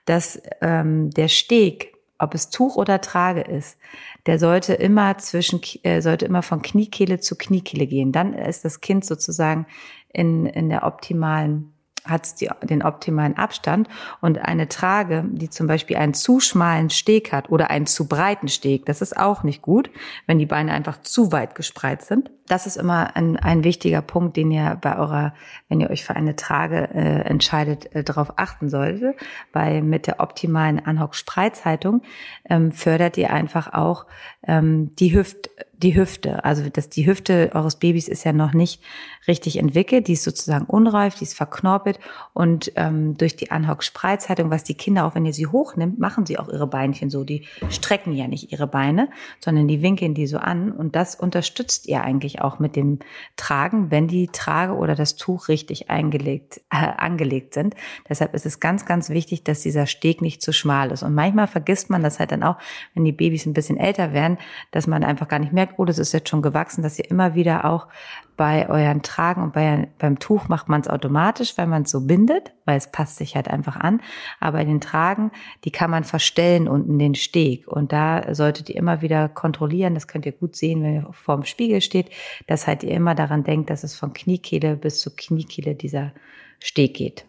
dass 0.06 0.42
ähm, 0.62 1.10
der 1.10 1.28
Steg 1.28 1.93
ob 2.24 2.34
es 2.34 2.50
Tuch 2.50 2.76
oder 2.76 3.02
Trage 3.02 3.42
ist, 3.42 3.78
der 4.26 4.40
sollte 4.40 4.74
immer 4.74 5.18
zwischen, 5.18 5.62
äh, 5.84 6.02
sollte 6.02 6.26
immer 6.26 6.42
von 6.42 6.62
Kniekehle 6.62 7.20
zu 7.20 7.36
Kniekehle 7.36 7.86
gehen. 7.86 8.12
Dann 8.12 8.34
ist 8.34 8.66
das 8.66 8.82
Kind 8.82 9.06
sozusagen 9.06 9.66
in, 10.14 10.46
in 10.46 10.70
der 10.70 10.84
optimalen 10.84 11.70
hat 12.06 12.36
den 12.64 12.84
optimalen 12.84 13.38
Abstand 13.38 13.88
und 14.20 14.38
eine 14.38 14.68
Trage, 14.68 15.26
die 15.32 15.50
zum 15.50 15.68
Beispiel 15.68 15.96
einen 15.96 16.14
zu 16.14 16.42
schmalen 16.42 16.90
Steg 16.90 17.32
hat 17.32 17.50
oder 17.50 17.70
einen 17.70 17.86
zu 17.86 18.10
breiten 18.10 18.50
Steg, 18.50 18.86
das 18.86 19.02
ist 19.02 19.16
auch 19.16 19.44
nicht 19.44 19.62
gut, 19.62 19.90
wenn 20.28 20.38
die 20.38 20.46
Beine 20.46 20.74
einfach 20.74 21.02
zu 21.02 21.32
weit 21.32 21.56
gespreizt 21.56 22.08
sind. 22.08 22.30
Das 22.48 22.68
ist 22.68 22.76
immer 22.76 23.16
ein, 23.16 23.38
ein 23.38 23.64
wichtiger 23.64 24.02
Punkt, 24.02 24.36
den 24.36 24.52
ihr 24.52 24.78
bei 24.82 24.98
eurer, 24.98 25.34
wenn 25.70 25.80
ihr 25.80 25.90
euch 25.90 26.04
für 26.04 26.16
eine 26.16 26.36
Trage 26.36 26.90
äh, 26.94 27.22
entscheidet, 27.22 27.96
äh, 27.96 28.04
darauf 28.04 28.38
achten 28.38 28.70
solltet, 28.70 29.16
weil 29.54 29.82
mit 29.82 30.08
der 30.08 30.20
optimalen 30.20 30.86
Anhock-Spreizhaltung 30.86 32.02
ähm, 32.50 32.72
fördert 32.72 33.18
ihr 33.18 33.32
einfach 33.32 33.74
auch 33.74 34.06
ähm, 34.46 34.94
die 34.96 35.16
Hüft 35.16 35.50
die 35.84 35.96
Hüfte. 35.96 36.44
Also 36.46 36.70
dass 36.70 36.90
die 36.90 37.06
Hüfte 37.06 37.52
eures 37.54 37.76
Babys 37.76 38.08
ist 38.08 38.24
ja 38.24 38.34
noch 38.34 38.54
nicht 38.54 38.82
richtig 39.28 39.58
entwickelt, 39.58 40.08
die 40.08 40.14
ist 40.14 40.24
sozusagen 40.24 40.66
unreif, 40.66 41.16
die 41.16 41.26
ist 41.26 41.36
verknorpelt 41.36 42.00
und 42.34 42.72
ähm, 42.76 43.18
durch 43.18 43.36
die 43.36 43.52
Anhock-Spreizhaltung, 43.52 44.50
was 44.50 44.64
die 44.64 44.76
Kinder 44.76 45.06
auch, 45.06 45.16
wenn 45.16 45.26
ihr 45.26 45.34
sie 45.34 45.48
hochnimmt, 45.48 46.00
machen 46.00 46.26
sie 46.26 46.40
auch 46.40 46.48
ihre 46.48 46.68
Beinchen 46.68 47.10
so. 47.10 47.24
Die 47.24 47.46
strecken 47.70 48.14
ja 48.14 48.28
nicht 48.28 48.52
ihre 48.52 48.68
Beine, 48.68 49.10
sondern 49.40 49.68
die 49.68 49.82
winkeln 49.82 50.14
die 50.14 50.28
so 50.28 50.38
an 50.38 50.72
und 50.72 50.96
das 50.96 51.16
unterstützt 51.16 51.88
ihr 51.88 52.02
eigentlich 52.02 52.33
eigentlich 52.34 52.42
auch 52.42 52.60
mit 52.60 52.76
dem 52.76 53.00
Tragen, 53.36 53.92
wenn 53.92 54.08
die 54.08 54.28
Trage 54.28 54.74
oder 54.74 54.96
das 54.96 55.16
Tuch 55.16 55.48
richtig 55.48 55.90
eingelegt, 55.90 56.62
äh, 56.72 56.76
angelegt 56.98 57.54
sind. 57.54 57.76
Deshalb 58.10 58.34
ist 58.34 58.46
es 58.46 58.60
ganz, 58.60 58.86
ganz 58.86 59.10
wichtig, 59.10 59.44
dass 59.44 59.62
dieser 59.62 59.86
Steg 59.86 60.22
nicht 60.22 60.42
zu 60.42 60.52
schmal 60.54 60.92
ist. 60.92 61.04
Und 61.04 61.14
manchmal 61.14 61.48
vergisst 61.48 61.90
man 61.90 62.04
das 62.04 62.20
halt 62.20 62.32
dann 62.32 62.44
auch, 62.44 62.58
wenn 62.94 63.06
die 63.06 63.12
Babys 63.12 63.46
ein 63.46 63.54
bisschen 63.54 63.78
älter 63.78 64.14
werden, 64.14 64.38
dass 64.72 64.88
man 64.88 65.04
einfach 65.04 65.28
gar 65.28 65.40
nicht 65.40 65.54
merkt, 65.54 65.76
oh, 65.78 65.86
das 65.86 66.00
ist 66.00 66.14
jetzt 66.14 66.30
schon 66.30 66.42
gewachsen, 66.42 66.82
dass 66.82 67.00
ihr 67.00 67.10
immer 67.10 67.36
wieder 67.36 67.66
auch 67.66 67.88
bei 68.36 68.70
euren 68.70 69.02
Tragen 69.04 69.44
und 69.44 69.54
bei, 69.54 69.90
beim 70.00 70.20
Tuch 70.20 70.48
macht 70.48 70.70
man 70.70 70.82
es 70.82 70.88
automatisch, 70.88 71.58
weil 71.58 71.68
man 71.68 71.84
es 71.84 71.92
so 71.92 72.02
bindet, 72.02 72.54
weil 72.66 72.78
es 72.78 72.92
passt 72.92 73.18
sich 73.18 73.36
halt 73.36 73.48
einfach 73.48 73.76
an. 73.76 74.02
Aber 74.40 74.60
in 74.62 74.68
den 74.68 74.82
Tragen, 74.82 75.32
die 75.64 75.72
kann 75.72 75.92
man 75.92 76.04
verstellen 76.04 76.68
unten 76.68 76.98
den 76.98 77.16
Steg. 77.16 77.68
Und 77.68 77.92
da 77.92 78.34
solltet 78.34 78.70
ihr 78.70 78.76
immer 78.76 79.02
wieder 79.02 79.30
kontrollieren, 79.30 79.94
das 79.94 80.08
könnt 80.08 80.26
ihr 80.26 80.32
gut 80.32 80.56
sehen, 80.56 80.84
wenn 80.84 80.96
ihr 80.96 81.08
vor 81.12 81.36
dem 81.36 81.46
Spiegel 81.46 81.82
steht, 81.82 82.10
dass 82.48 82.68
halt 82.68 82.84
ihr 82.84 82.92
immer 82.92 83.16
daran 83.16 83.44
denkt, 83.44 83.70
dass 83.70 83.84
es 83.84 83.96
von 83.96 84.14
Kniekehle 84.14 84.76
bis 84.76 85.00
zu 85.00 85.12
Kniekehle 85.16 85.76
dieser 85.76 86.12
Steg 86.60 86.96
geht. 86.96 87.26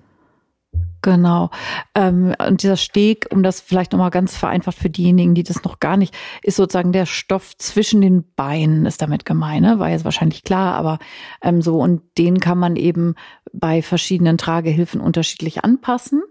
Genau. 1.04 1.50
Ähm, 1.94 2.34
und 2.48 2.62
dieser 2.62 2.78
Steg, 2.78 3.26
um 3.30 3.42
das 3.42 3.60
vielleicht 3.60 3.92
nochmal 3.92 4.08
ganz 4.08 4.38
vereinfacht 4.38 4.78
für 4.78 4.88
diejenigen, 4.88 5.34
die 5.34 5.42
das 5.42 5.62
noch 5.62 5.78
gar 5.78 5.98
nicht, 5.98 6.14
ist 6.42 6.56
sozusagen 6.56 6.92
der 6.92 7.04
Stoff 7.04 7.54
zwischen 7.58 8.00
den 8.00 8.24
Beinen, 8.36 8.86
ist 8.86 9.02
damit 9.02 9.26
gemeint, 9.26 9.60
ne? 9.60 9.78
war 9.78 9.90
jetzt 9.90 10.06
wahrscheinlich 10.06 10.44
klar, 10.44 10.74
aber 10.76 10.98
ähm, 11.42 11.60
so, 11.60 11.78
und 11.78 12.00
den 12.16 12.40
kann 12.40 12.56
man 12.56 12.76
eben 12.76 13.16
bei 13.52 13.82
verschiedenen 13.82 14.38
Tragehilfen 14.38 15.00
unterschiedlich 15.00 15.62
anpassen. 15.62 16.22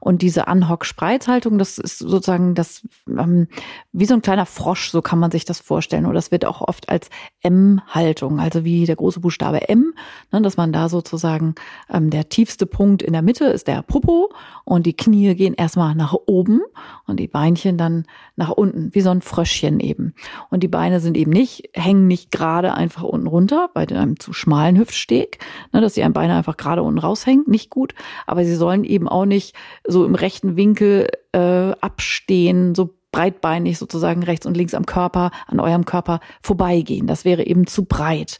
Und 0.00 0.22
diese 0.22 0.48
Anhock-Spreizhaltung, 0.48 1.58
das 1.58 1.76
ist 1.76 1.98
sozusagen 1.98 2.54
das, 2.54 2.82
ähm, 3.06 3.48
wie 3.92 4.06
so 4.06 4.14
ein 4.14 4.22
kleiner 4.22 4.46
Frosch, 4.46 4.90
so 4.90 5.02
kann 5.02 5.18
man 5.18 5.30
sich 5.30 5.44
das 5.44 5.60
vorstellen. 5.60 6.06
Oder 6.06 6.14
das 6.14 6.30
wird 6.30 6.44
auch 6.46 6.62
oft 6.62 6.88
als 6.88 7.10
M-Haltung, 7.42 8.40
also 8.40 8.64
wie 8.64 8.86
der 8.86 8.96
große 8.96 9.20
Buchstabe 9.20 9.68
M, 9.68 9.94
ne, 10.32 10.40
dass 10.40 10.56
man 10.56 10.72
da 10.72 10.88
sozusagen 10.88 11.54
ähm, 11.92 12.08
der 12.08 12.28
tiefste 12.28 12.66
Punkt 12.66 13.02
in 13.02 13.12
der 13.12 13.22
Mitte 13.22 13.44
ist 13.44 13.68
der 13.68 13.82
Popo 13.86 14.30
und 14.64 14.86
die 14.86 14.96
Knie 14.96 15.34
gehen 15.34 15.54
erstmal 15.54 15.94
nach 15.94 16.14
oben 16.26 16.60
und 17.06 17.20
die 17.20 17.28
Beinchen 17.28 17.76
dann 17.78 18.06
nach 18.36 18.50
unten, 18.50 18.94
wie 18.94 19.00
so 19.00 19.10
ein 19.10 19.22
Fröschchen 19.22 19.80
eben. 19.80 20.14
Und 20.50 20.62
die 20.62 20.68
Beine 20.68 21.00
sind 21.00 21.16
eben 21.16 21.30
nicht, 21.30 21.70
hängen 21.74 22.06
nicht 22.06 22.30
gerade 22.30 22.74
einfach 22.74 23.02
unten 23.02 23.26
runter 23.26 23.70
bei 23.74 23.86
einem 23.88 24.18
zu 24.18 24.32
schmalen 24.32 24.78
Hüftsteg, 24.78 25.38
ne, 25.72 25.80
dass 25.80 25.94
die 25.94 26.08
Beine 26.08 26.34
einfach 26.34 26.56
gerade 26.56 26.82
unten 26.82 26.98
raushängen, 26.98 27.44
nicht 27.46 27.70
gut. 27.70 27.94
Aber 28.26 28.44
sie 28.44 28.56
sollen 28.56 28.84
eben 28.84 29.08
auch 29.08 29.26
nicht 29.26 29.54
so 29.86 30.04
im 30.04 30.14
rechten 30.14 30.56
Winkel 30.56 31.08
äh, 31.32 31.72
abstehen, 31.80 32.74
so 32.74 32.94
breitbeinig 33.14 33.78
sozusagen 33.78 34.24
rechts 34.24 34.44
und 34.44 34.56
links 34.56 34.74
am 34.74 34.86
Körper, 34.86 35.30
an 35.46 35.60
eurem 35.60 35.84
Körper 35.84 36.18
vorbeigehen. 36.42 37.06
Das 37.06 37.24
wäre 37.24 37.46
eben 37.46 37.68
zu 37.68 37.84
breit. 37.84 38.38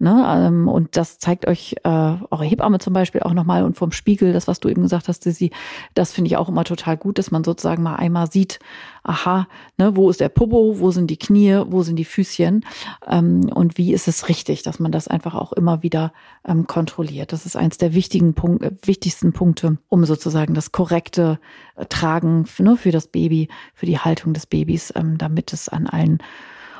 Ne? 0.00 0.24
Ähm, 0.28 0.66
und 0.66 0.96
das 0.96 1.20
zeigt 1.20 1.46
euch 1.46 1.76
äh, 1.84 1.88
eure 1.88 2.44
Hebamme 2.44 2.80
zum 2.80 2.94
Beispiel 2.94 3.22
auch 3.22 3.32
nochmal 3.32 3.62
und 3.62 3.76
vom 3.76 3.92
Spiegel, 3.92 4.32
das, 4.32 4.48
was 4.48 4.58
du 4.58 4.68
eben 4.68 4.82
gesagt 4.82 5.06
hast, 5.06 5.22
Sissi, 5.22 5.52
das 5.94 6.12
finde 6.12 6.28
ich 6.28 6.36
auch 6.36 6.48
immer 6.48 6.64
total 6.64 6.96
gut, 6.96 7.18
dass 7.18 7.30
man 7.30 7.44
sozusagen 7.44 7.84
mal 7.84 7.94
einmal 7.94 8.28
sieht, 8.28 8.58
aha, 9.04 9.46
ne, 9.76 9.94
wo 9.94 10.10
ist 10.10 10.20
der 10.20 10.28
Popo, 10.28 10.80
wo 10.80 10.90
sind 10.90 11.10
die 11.10 11.16
Knie, 11.16 11.62
wo 11.68 11.84
sind 11.84 11.94
die 11.94 12.04
Füßchen 12.04 12.64
ähm, 13.06 13.48
und 13.54 13.78
wie 13.78 13.92
ist 13.92 14.08
es 14.08 14.28
richtig, 14.28 14.64
dass 14.64 14.80
man 14.80 14.90
das 14.90 15.06
einfach 15.06 15.36
auch 15.36 15.52
immer 15.52 15.84
wieder 15.84 16.12
ähm, 16.44 16.66
kontrolliert. 16.66 17.32
Das 17.32 17.46
ist 17.46 17.56
eins 17.56 17.78
der 17.78 17.94
wichtigen 17.94 18.34
Punkt, 18.34 18.64
äh, 18.64 18.72
wichtigsten 18.82 19.32
Punkte, 19.32 19.78
um 19.88 20.04
sozusagen 20.04 20.54
das 20.54 20.72
korrekte 20.72 21.38
äh, 21.76 21.86
Tragen 21.86 22.46
ne, 22.58 22.76
für 22.76 22.90
das 22.90 23.06
Baby, 23.06 23.48
für 23.74 23.86
die 23.86 23.98
Haltung 23.98 24.07
des 24.14 24.46
Babys, 24.46 24.92
ähm, 24.96 25.18
damit 25.18 25.52
es 25.52 25.68
an 25.68 25.86
allen 25.86 26.18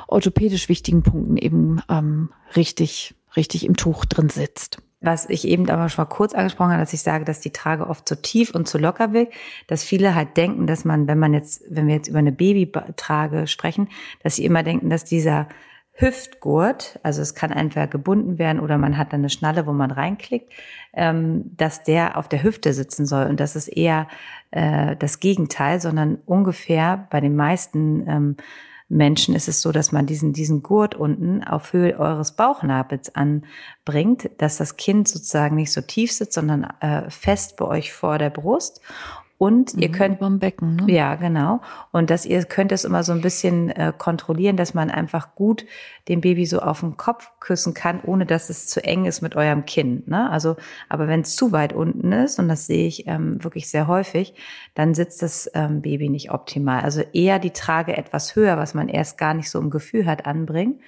orthopädisch 0.07 0.69
wichtigen 0.69 1.03
Punkten 1.03 1.37
eben 1.37 1.81
ähm, 1.89 2.29
richtig, 2.55 3.15
richtig 3.35 3.65
im 3.65 3.75
Tuch 3.75 4.05
drin 4.05 4.29
sitzt. 4.29 4.81
Was 5.01 5.29
ich 5.29 5.47
eben 5.47 5.69
aber 5.69 5.87
schon 5.87 6.03
mal 6.03 6.09
kurz 6.09 6.33
angesprochen 6.33 6.71
habe, 6.71 6.81
dass 6.81 6.91
ich 6.91 7.01
sage, 7.01 7.23
dass 7.23 7.39
die 7.39 7.53
Trage 7.53 7.87
oft 7.87 8.07
zu 8.07 8.21
tief 8.21 8.53
und 8.53 8.67
zu 8.67 8.77
locker 8.77 9.13
wirkt, 9.13 9.33
dass 9.67 9.83
viele 9.83 10.13
halt 10.13 10.35
denken, 10.35 10.67
dass 10.67 10.83
man, 10.83 11.07
wenn 11.07 11.19
man 11.19 11.33
jetzt, 11.33 11.63
wenn 11.69 11.87
wir 11.87 11.95
jetzt 11.95 12.09
über 12.09 12.19
eine 12.19 12.33
Babytrage 12.33 13.47
sprechen, 13.47 13.87
dass 14.23 14.35
sie 14.35 14.43
immer 14.43 14.61
denken, 14.61 14.89
dass 14.89 15.05
dieser 15.05 15.47
Hüftgurt, 15.99 16.97
also 17.03 17.21
es 17.21 17.35
kann 17.35 17.51
entweder 17.51 17.87
gebunden 17.87 18.39
werden 18.39 18.61
oder 18.61 18.77
man 18.77 18.97
hat 18.97 19.11
dann 19.11 19.19
eine 19.19 19.29
Schnalle, 19.29 19.67
wo 19.67 19.73
man 19.73 19.91
reinklickt, 19.91 20.51
ähm, 20.93 21.51
dass 21.57 21.83
der 21.83 22.17
auf 22.17 22.29
der 22.29 22.41
Hüfte 22.41 22.73
sitzen 22.73 23.05
soll. 23.05 23.25
Und 23.25 23.41
das 23.41 23.57
ist 23.57 23.67
eher 23.67 24.07
äh, 24.51 24.95
das 24.95 25.19
Gegenteil, 25.19 25.81
sondern 25.81 26.19
ungefähr 26.25 27.07
bei 27.09 27.19
den 27.19 27.35
meisten 27.35 28.07
ähm, 28.07 28.37
Menschen 28.87 29.35
ist 29.35 29.47
es 29.47 29.61
so, 29.61 29.71
dass 29.71 29.91
man 29.91 30.07
diesen, 30.07 30.33
diesen 30.33 30.63
Gurt 30.63 30.95
unten 30.95 31.43
auf 31.43 31.73
Höhe 31.73 31.99
eures 31.99 32.31
Bauchnabels 32.31 33.13
anbringt, 33.13 34.31
dass 34.39 34.57
das 34.57 34.77
Kind 34.77 35.07
sozusagen 35.07 35.57
nicht 35.57 35.71
so 35.71 35.81
tief 35.81 36.11
sitzt, 36.11 36.33
sondern 36.33 36.63
äh, 36.79 37.09
fest 37.11 37.57
bei 37.57 37.65
euch 37.65 37.93
vor 37.93 38.17
der 38.17 38.31
Brust. 38.31 38.81
Und 39.39 39.73
ihr 39.75 39.87
mhm, 39.87 39.93
könnt 39.93 40.19
beim 40.19 40.37
Becken, 40.37 40.75
ne? 40.75 40.93
Ja, 40.93 41.15
genau. 41.15 41.61
Und 41.93 42.09
dass 42.09 42.25
ihr 42.25 42.43
könnt 42.43 42.73
es 42.73 42.83
immer 42.83 43.03
so 43.03 43.13
ein 43.13 43.21
bisschen 43.21 43.69
äh, 43.69 43.93
kontrollieren, 43.97 44.57
dass 44.57 44.73
man 44.73 44.91
einfach 44.91 45.33
gut 45.33 45.65
dem 46.09 46.19
Baby 46.19 46.45
so 46.45 46.59
auf 46.59 46.81
den 46.81 46.97
Kopf 46.97 47.31
küssen 47.39 47.73
kann, 47.73 48.01
ohne 48.03 48.25
dass 48.25 48.49
es 48.49 48.67
zu 48.67 48.83
eng 48.83 49.05
ist 49.05 49.21
mit 49.21 49.37
eurem 49.37 49.63
Kinn. 49.63 50.03
Ne? 50.07 50.29
Also, 50.29 50.57
aber 50.89 51.07
wenn 51.07 51.21
es 51.21 51.37
zu 51.37 51.53
weit 51.53 51.71
unten 51.71 52.11
ist, 52.11 52.37
und 52.37 52.49
das 52.49 52.67
sehe 52.67 52.85
ich 52.85 53.07
ähm, 53.07 53.41
wirklich 53.41 53.69
sehr 53.69 53.87
häufig, 53.87 54.33
dann 54.75 54.93
sitzt 54.93 55.21
das 55.21 55.49
ähm, 55.53 55.81
Baby 55.81 56.09
nicht 56.09 56.31
optimal. 56.31 56.81
Also 56.81 57.01
eher 57.13 57.39
die 57.39 57.51
Trage 57.51 57.95
etwas 57.95 58.35
höher, 58.35 58.57
was 58.57 58.73
man 58.73 58.89
erst 58.89 59.17
gar 59.17 59.33
nicht 59.33 59.49
so 59.49 59.57
im 59.57 59.69
Gefühl 59.69 60.05
hat, 60.05 60.25
anbringen 60.25 60.81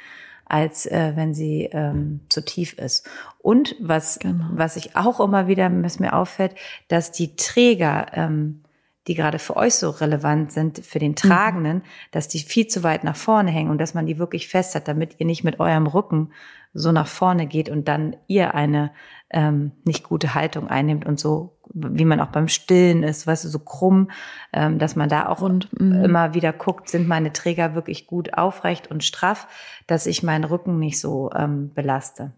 als 0.51 0.85
äh, 0.85 1.13
wenn 1.15 1.33
sie 1.33 1.69
ähm, 1.71 2.21
zu 2.27 2.43
tief 2.43 2.73
ist. 2.73 3.09
Und 3.39 3.75
was, 3.79 4.19
genau. 4.19 4.45
was 4.51 4.75
ich 4.75 4.97
auch 4.97 5.21
immer 5.21 5.47
wieder, 5.47 5.71
was 5.81 5.99
mir 5.99 6.13
auffällt, 6.13 6.55
dass 6.89 7.13
die 7.13 7.37
Träger, 7.37 8.07
ähm, 8.13 8.61
die 9.07 9.15
gerade 9.15 9.39
für 9.39 9.55
euch 9.55 9.75
so 9.75 9.89
relevant 9.89 10.51
sind, 10.51 10.85
für 10.85 10.99
den 10.99 11.15
Tragenden, 11.15 11.77
mhm. 11.77 11.83
dass 12.11 12.27
die 12.27 12.39
viel 12.39 12.67
zu 12.67 12.83
weit 12.83 13.05
nach 13.05 13.15
vorne 13.15 13.49
hängen 13.49 13.71
und 13.71 13.77
dass 13.77 13.93
man 13.93 14.05
die 14.05 14.19
wirklich 14.19 14.49
fest 14.49 14.75
hat, 14.75 14.89
damit 14.89 15.15
ihr 15.19 15.25
nicht 15.25 15.45
mit 15.45 15.59
eurem 15.61 15.87
Rücken 15.87 16.33
so 16.73 16.91
nach 16.91 17.07
vorne 17.07 17.47
geht 17.47 17.69
und 17.69 17.87
dann 17.87 18.17
ihr 18.27 18.53
eine 18.53 18.91
ähm, 19.29 19.71
nicht 19.85 20.03
gute 20.03 20.35
Haltung 20.35 20.67
einnimmt 20.67 21.05
und 21.05 21.17
so, 21.17 21.57
wie 21.73 22.05
man 22.05 22.19
auch 22.19 22.27
beim 22.27 22.47
Stillen 22.47 23.03
ist, 23.03 23.27
weißt 23.27 23.45
du, 23.45 23.49
so 23.49 23.59
krumm, 23.59 24.11
ähm, 24.53 24.79
dass 24.79 24.95
man 24.95 25.09
da 25.09 25.27
auch 25.27 25.41
und, 25.41 25.69
mm. 25.79 26.03
immer 26.03 26.33
wieder 26.33 26.53
guckt, 26.53 26.89
sind 26.89 27.07
meine 27.07 27.33
Träger 27.33 27.75
wirklich 27.75 28.07
gut 28.07 28.33
aufrecht 28.37 28.89
und 28.91 29.03
straff, 29.03 29.47
dass 29.87 30.05
ich 30.05 30.23
meinen 30.23 30.43
Rücken 30.43 30.79
nicht 30.79 30.99
so 30.99 31.31
ähm, 31.33 31.71
belaste. 31.73 32.31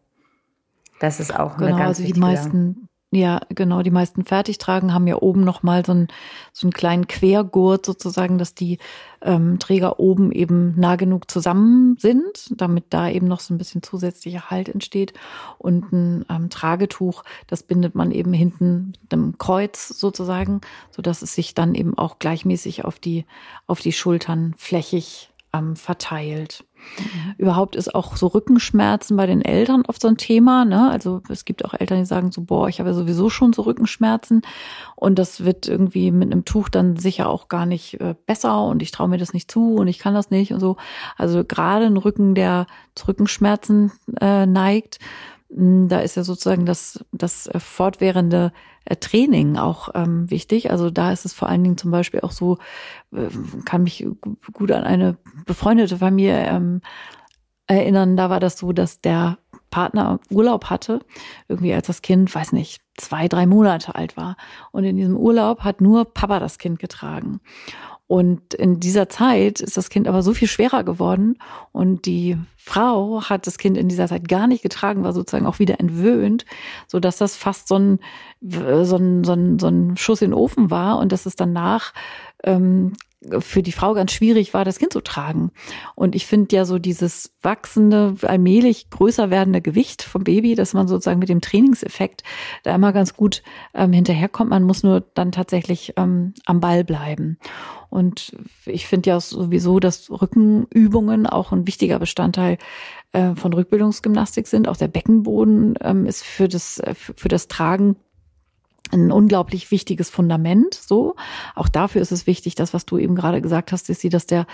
Das 0.99 1.19
ist 1.19 1.37
auch 1.37 1.57
genau, 1.57 1.75
eine 1.75 1.77
ganz 1.77 1.99
also 1.99 2.13
die 2.13 2.19
meisten 2.19 2.87
ja, 3.15 3.41
genau. 3.49 3.83
Die 3.83 3.91
meisten 3.91 4.25
Fertigtragen 4.25 4.91
haben 4.91 5.05
ja 5.05 5.21
oben 5.21 5.43
nochmal 5.43 5.85
so 5.85 5.91
einen, 5.91 6.07
so 6.51 6.65
einen 6.65 6.73
kleinen 6.73 7.07
Quergurt 7.07 7.85
sozusagen, 7.85 8.39
dass 8.39 8.55
die 8.55 8.79
ähm, 9.21 9.59
Träger 9.59 9.99
oben 9.99 10.31
eben 10.31 10.73
nah 10.79 10.95
genug 10.95 11.29
zusammen 11.29 11.95
sind, 11.99 12.49
damit 12.59 12.85
da 12.89 13.07
eben 13.07 13.27
noch 13.27 13.39
so 13.39 13.53
ein 13.53 13.59
bisschen 13.59 13.83
zusätzlicher 13.83 14.49
Halt 14.49 14.67
entsteht. 14.67 15.13
Und 15.59 15.93
ein 15.93 16.25
ähm, 16.27 16.49
Tragetuch, 16.49 17.23
das 17.45 17.61
bindet 17.61 17.93
man 17.93 18.09
eben 18.09 18.33
hinten 18.33 18.93
mit 19.03 19.13
einem 19.13 19.37
Kreuz 19.37 19.89
sozusagen, 19.89 20.61
so 20.89 21.03
dass 21.03 21.21
es 21.21 21.35
sich 21.35 21.53
dann 21.53 21.75
eben 21.75 21.95
auch 21.95 22.17
gleichmäßig 22.17 22.83
auf 22.83 22.97
die, 22.97 23.25
auf 23.67 23.79
die 23.79 23.93
Schultern 23.93 24.55
flächig 24.57 25.32
ähm, 25.53 25.75
verteilt. 25.75 26.65
Mhm. 26.97 27.35
Überhaupt 27.37 27.75
ist 27.75 27.93
auch 27.95 28.17
so 28.17 28.27
Rückenschmerzen 28.27 29.15
bei 29.15 29.25
den 29.25 29.41
Eltern 29.41 29.83
oft 29.87 30.01
so 30.01 30.07
ein 30.07 30.17
Thema. 30.17 30.65
Ne? 30.65 30.89
Also 30.89 31.21
es 31.29 31.45
gibt 31.45 31.63
auch 31.63 31.73
Eltern, 31.73 31.99
die 31.99 32.05
sagen 32.05 32.31
so, 32.31 32.41
boah, 32.41 32.67
ich 32.67 32.79
habe 32.79 32.89
ja 32.89 32.95
sowieso 32.95 33.29
schon 33.29 33.53
so 33.53 33.61
Rückenschmerzen 33.61 34.41
und 34.95 35.17
das 35.19 35.45
wird 35.45 35.67
irgendwie 35.67 36.11
mit 36.11 36.31
einem 36.31 36.45
Tuch 36.45 36.69
dann 36.69 36.97
sicher 36.97 37.29
auch 37.29 37.47
gar 37.47 37.65
nicht 37.65 38.01
äh, 38.01 38.15
besser 38.25 38.63
und 38.65 38.81
ich 38.81 38.91
traue 38.91 39.07
mir 39.07 39.17
das 39.17 39.33
nicht 39.33 39.49
zu 39.49 39.75
und 39.75 39.87
ich 39.87 39.99
kann 39.99 40.13
das 40.13 40.29
nicht 40.29 40.53
und 40.53 40.59
so. 40.59 40.77
Also 41.17 41.43
gerade 41.43 41.85
ein 41.85 41.97
Rücken, 41.97 42.35
der 42.35 42.67
zu 42.95 43.07
Rückenschmerzen 43.07 43.91
äh, 44.19 44.45
neigt, 44.45 44.99
da 45.55 45.99
ist 45.99 46.15
ja 46.15 46.23
sozusagen 46.23 46.65
das, 46.65 47.03
das 47.11 47.47
äh, 47.47 47.59
fortwährende 47.59 48.51
äh, 48.85 48.95
Training 48.95 49.57
auch 49.57 49.89
ähm, 49.93 50.29
wichtig. 50.29 50.71
Also 50.71 50.89
da 50.89 51.11
ist 51.11 51.25
es 51.25 51.33
vor 51.33 51.47
allen 51.47 51.63
Dingen 51.63 51.77
zum 51.77 51.91
Beispiel 51.91 52.21
auch 52.21 52.31
so, 52.31 52.57
äh, 53.11 53.27
kann 53.65 53.83
mich 53.83 54.05
gut 54.53 54.71
an 54.71 54.83
eine 54.83 55.17
befreundete 55.45 55.97
Familie 55.97 56.45
ähm, 56.47 56.81
erinnern. 57.67 58.17
Da 58.17 58.29
war 58.29 58.39
das 58.39 58.57
so, 58.57 58.71
dass 58.71 59.01
der 59.01 59.37
Partner 59.69 60.19
Urlaub 60.29 60.65
hatte, 60.65 60.99
irgendwie 61.47 61.73
als 61.73 61.87
das 61.87 62.01
Kind, 62.01 62.33
weiß 62.33 62.51
nicht, 62.51 62.81
zwei, 62.95 63.27
drei 63.27 63.45
Monate 63.45 63.95
alt 63.95 64.17
war. 64.17 64.37
Und 64.71 64.83
in 64.83 64.97
diesem 64.97 65.17
Urlaub 65.17 65.61
hat 65.61 65.81
nur 65.81 66.05
Papa 66.05 66.39
das 66.39 66.57
Kind 66.57 66.79
getragen. 66.79 67.41
Und 68.07 68.53
in 68.53 68.79
dieser 68.79 69.09
Zeit 69.09 69.59
ist 69.61 69.77
das 69.77 69.89
Kind 69.89 70.07
aber 70.07 70.21
so 70.23 70.33
viel 70.33 70.47
schwerer 70.47 70.83
geworden. 70.83 71.37
Und 71.71 72.05
die 72.05 72.37
Frau 72.57 73.23
hat 73.23 73.47
das 73.47 73.57
Kind 73.57 73.77
in 73.77 73.87
dieser 73.87 74.07
Zeit 74.07 74.27
gar 74.27 74.47
nicht 74.47 74.61
getragen, 74.61 75.03
war 75.03 75.13
sozusagen 75.13 75.45
auch 75.45 75.59
wieder 75.59 75.79
entwöhnt, 75.79 76.45
so 76.87 76.99
dass 76.99 77.17
das 77.17 77.35
fast 77.35 77.67
so 77.67 77.77
ein, 77.77 77.99
so 78.41 78.97
ein, 78.97 79.23
so 79.23 79.33
ein, 79.33 79.59
so 79.59 79.67
ein 79.67 79.97
Schuss 79.97 80.21
in 80.21 80.31
den 80.31 80.37
Ofen 80.37 80.69
war. 80.69 80.99
Und 80.99 81.11
dass 81.11 81.25
es 81.25 81.35
danach 81.35 81.93
ähm, 82.43 82.93
für 83.39 83.63
die 83.63 83.71
Frau 83.71 83.93
ganz 83.93 84.11
schwierig 84.11 84.53
war, 84.53 84.65
das 84.65 84.79
Kind 84.79 84.93
zu 84.93 85.01
tragen. 85.01 85.51
Und 85.95 86.15
ich 86.15 86.25
finde 86.25 86.55
ja 86.55 86.65
so 86.65 86.79
dieses 86.79 87.33
wachsende, 87.41 88.15
allmählich 88.21 88.89
größer 88.89 89.29
werdende 89.29 89.61
Gewicht 89.61 90.03
vom 90.03 90.23
Baby, 90.23 90.55
dass 90.55 90.73
man 90.73 90.87
sozusagen 90.87 91.19
mit 91.19 91.29
dem 91.29 91.41
Trainingseffekt 91.41 92.23
da 92.63 92.75
immer 92.75 92.93
ganz 92.93 93.15
gut 93.15 93.43
ähm, 93.73 93.93
hinterherkommt. 93.93 94.49
Man 94.49 94.63
muss 94.63 94.83
nur 94.83 95.01
dann 95.13 95.31
tatsächlich 95.31 95.93
ähm, 95.97 96.33
am 96.45 96.59
Ball 96.59 96.83
bleiben. 96.83 97.37
Und 97.89 98.35
ich 98.65 98.87
finde 98.87 99.11
ja 99.11 99.19
sowieso, 99.19 99.79
dass 99.79 100.09
Rückenübungen 100.09 101.27
auch 101.27 101.51
ein 101.51 101.67
wichtiger 101.67 101.99
Bestandteil 101.99 102.57
äh, 103.11 103.35
von 103.35 103.53
Rückbildungsgymnastik 103.53 104.47
sind. 104.47 104.67
Auch 104.67 104.77
der 104.77 104.87
Beckenboden 104.87 105.75
ähm, 105.81 106.05
ist 106.07 106.23
für 106.23 106.47
das, 106.47 106.79
äh, 106.79 106.95
für 106.95 107.27
das 107.27 107.47
Tragen 107.47 107.95
ein 108.91 109.11
unglaublich 109.11 109.71
wichtiges 109.71 110.09
Fundament. 110.09 110.73
So, 110.75 111.15
auch 111.55 111.67
dafür 111.67 112.01
ist 112.01 112.11
es 112.11 112.27
wichtig, 112.27 112.55
das, 112.55 112.73
was 112.73 112.85
du 112.85 112.97
eben 112.97 113.15
gerade 113.15 113.41
gesagt 113.41 113.71
hast, 113.71 113.89
ist 113.89 114.01
sie, 114.01 114.09
dass 114.09 114.25
der, 114.25 114.45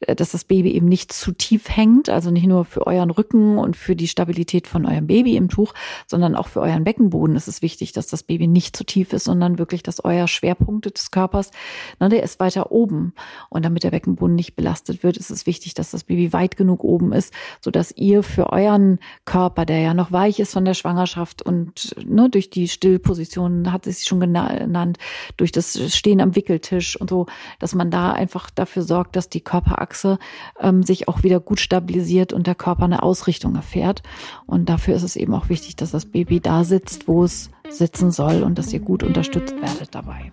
äh, 0.00 0.14
dass 0.14 0.30
das 0.30 0.44
Baby 0.44 0.72
eben 0.72 0.86
nicht 0.86 1.12
zu 1.12 1.32
tief 1.32 1.68
hängt, 1.68 2.08
also 2.08 2.30
nicht 2.30 2.46
nur 2.46 2.64
für 2.64 2.86
euren 2.86 3.10
Rücken 3.10 3.58
und 3.58 3.76
für 3.76 3.96
die 3.96 4.08
Stabilität 4.08 4.66
von 4.66 4.86
eurem 4.86 5.06
Baby 5.06 5.36
im 5.36 5.48
Tuch, 5.48 5.74
sondern 6.06 6.36
auch 6.36 6.48
für 6.48 6.60
euren 6.60 6.84
Beckenboden 6.84 7.36
ist 7.36 7.48
es 7.48 7.60
wichtig, 7.60 7.92
dass 7.92 8.06
das 8.06 8.22
Baby 8.22 8.46
nicht 8.46 8.76
zu 8.76 8.84
tief 8.84 9.12
ist, 9.12 9.24
sondern 9.24 9.58
wirklich, 9.58 9.82
dass 9.82 10.04
euer 10.04 10.28
Schwerpunkt 10.28 10.86
des 10.86 11.10
Körpers, 11.10 11.50
na, 11.98 12.08
der 12.08 12.22
ist 12.22 12.40
weiter 12.40 12.72
oben. 12.72 13.12
Und 13.50 13.64
damit 13.64 13.82
der 13.82 13.90
Beckenboden 13.90 14.36
nicht 14.36 14.54
belastet 14.54 15.02
wird, 15.02 15.16
ist 15.16 15.30
es 15.30 15.46
wichtig, 15.46 15.74
dass 15.74 15.90
das 15.90 16.04
Baby 16.04 16.32
weit 16.32 16.56
genug 16.56 16.84
oben 16.84 17.12
ist, 17.12 17.34
so 17.60 17.70
dass 17.70 17.92
ihr 17.96 18.22
für 18.22 18.50
euren 18.50 19.00
Körper, 19.24 19.66
der 19.66 19.80
ja 19.80 19.94
noch 19.94 20.12
weich 20.12 20.38
ist 20.38 20.52
von 20.52 20.64
der 20.64 20.74
Schwangerschaft 20.74 21.42
und 21.42 21.94
ne, 22.06 22.30
durch 22.30 22.48
die 22.48 22.68
Stillpositionen 22.68 23.71
hat 23.72 23.84
sie 23.84 23.92
schon 23.94 24.20
genannt, 24.20 24.98
durch 25.36 25.52
das 25.52 25.78
Stehen 25.94 26.20
am 26.20 26.36
Wickeltisch 26.36 27.00
und 27.00 27.10
so, 27.10 27.26
dass 27.58 27.74
man 27.74 27.90
da 27.90 28.12
einfach 28.12 28.50
dafür 28.50 28.82
sorgt, 28.82 29.16
dass 29.16 29.28
die 29.28 29.40
Körperachse 29.40 30.18
ähm, 30.60 30.82
sich 30.82 31.08
auch 31.08 31.22
wieder 31.22 31.40
gut 31.40 31.60
stabilisiert 31.60 32.32
und 32.32 32.46
der 32.46 32.54
Körper 32.54 32.84
eine 32.84 33.02
Ausrichtung 33.02 33.54
erfährt. 33.54 34.02
Und 34.46 34.68
dafür 34.68 34.94
ist 34.94 35.02
es 35.02 35.16
eben 35.16 35.34
auch 35.34 35.48
wichtig, 35.48 35.76
dass 35.76 35.90
das 35.90 36.06
Baby 36.06 36.40
da 36.40 36.64
sitzt, 36.64 37.08
wo 37.08 37.24
es 37.24 37.50
sitzen 37.68 38.10
soll 38.10 38.42
und 38.42 38.58
dass 38.58 38.72
ihr 38.72 38.80
gut 38.80 39.02
unterstützt 39.02 39.54
werdet 39.60 39.94
dabei. 39.94 40.32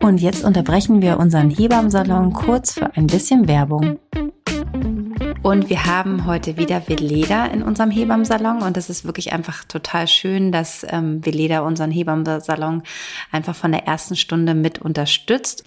Und 0.00 0.20
jetzt 0.20 0.44
unterbrechen 0.44 1.00
wir 1.02 1.18
unseren 1.18 1.50
Hebammsalon 1.50 2.32
kurz 2.32 2.72
für 2.74 2.96
ein 2.96 3.06
bisschen 3.06 3.46
Werbung. 3.46 3.98
Und 5.42 5.68
wir 5.68 5.86
haben 5.86 6.24
heute 6.24 6.56
wieder 6.56 6.86
Veleda 6.88 7.46
in 7.46 7.64
unserem 7.64 7.90
Hebammsalon 7.90 8.62
und 8.62 8.76
das 8.76 8.88
ist 8.88 9.04
wirklich 9.04 9.32
einfach 9.32 9.64
total 9.64 10.06
schön, 10.06 10.52
dass 10.52 10.86
ähm, 10.88 11.26
Veleda 11.26 11.60
unseren 11.60 11.90
Hebammsalon 11.90 12.84
einfach 13.32 13.56
von 13.56 13.72
der 13.72 13.84
ersten 13.84 14.14
Stunde 14.14 14.54
mit 14.54 14.78
unterstützt. 14.78 15.64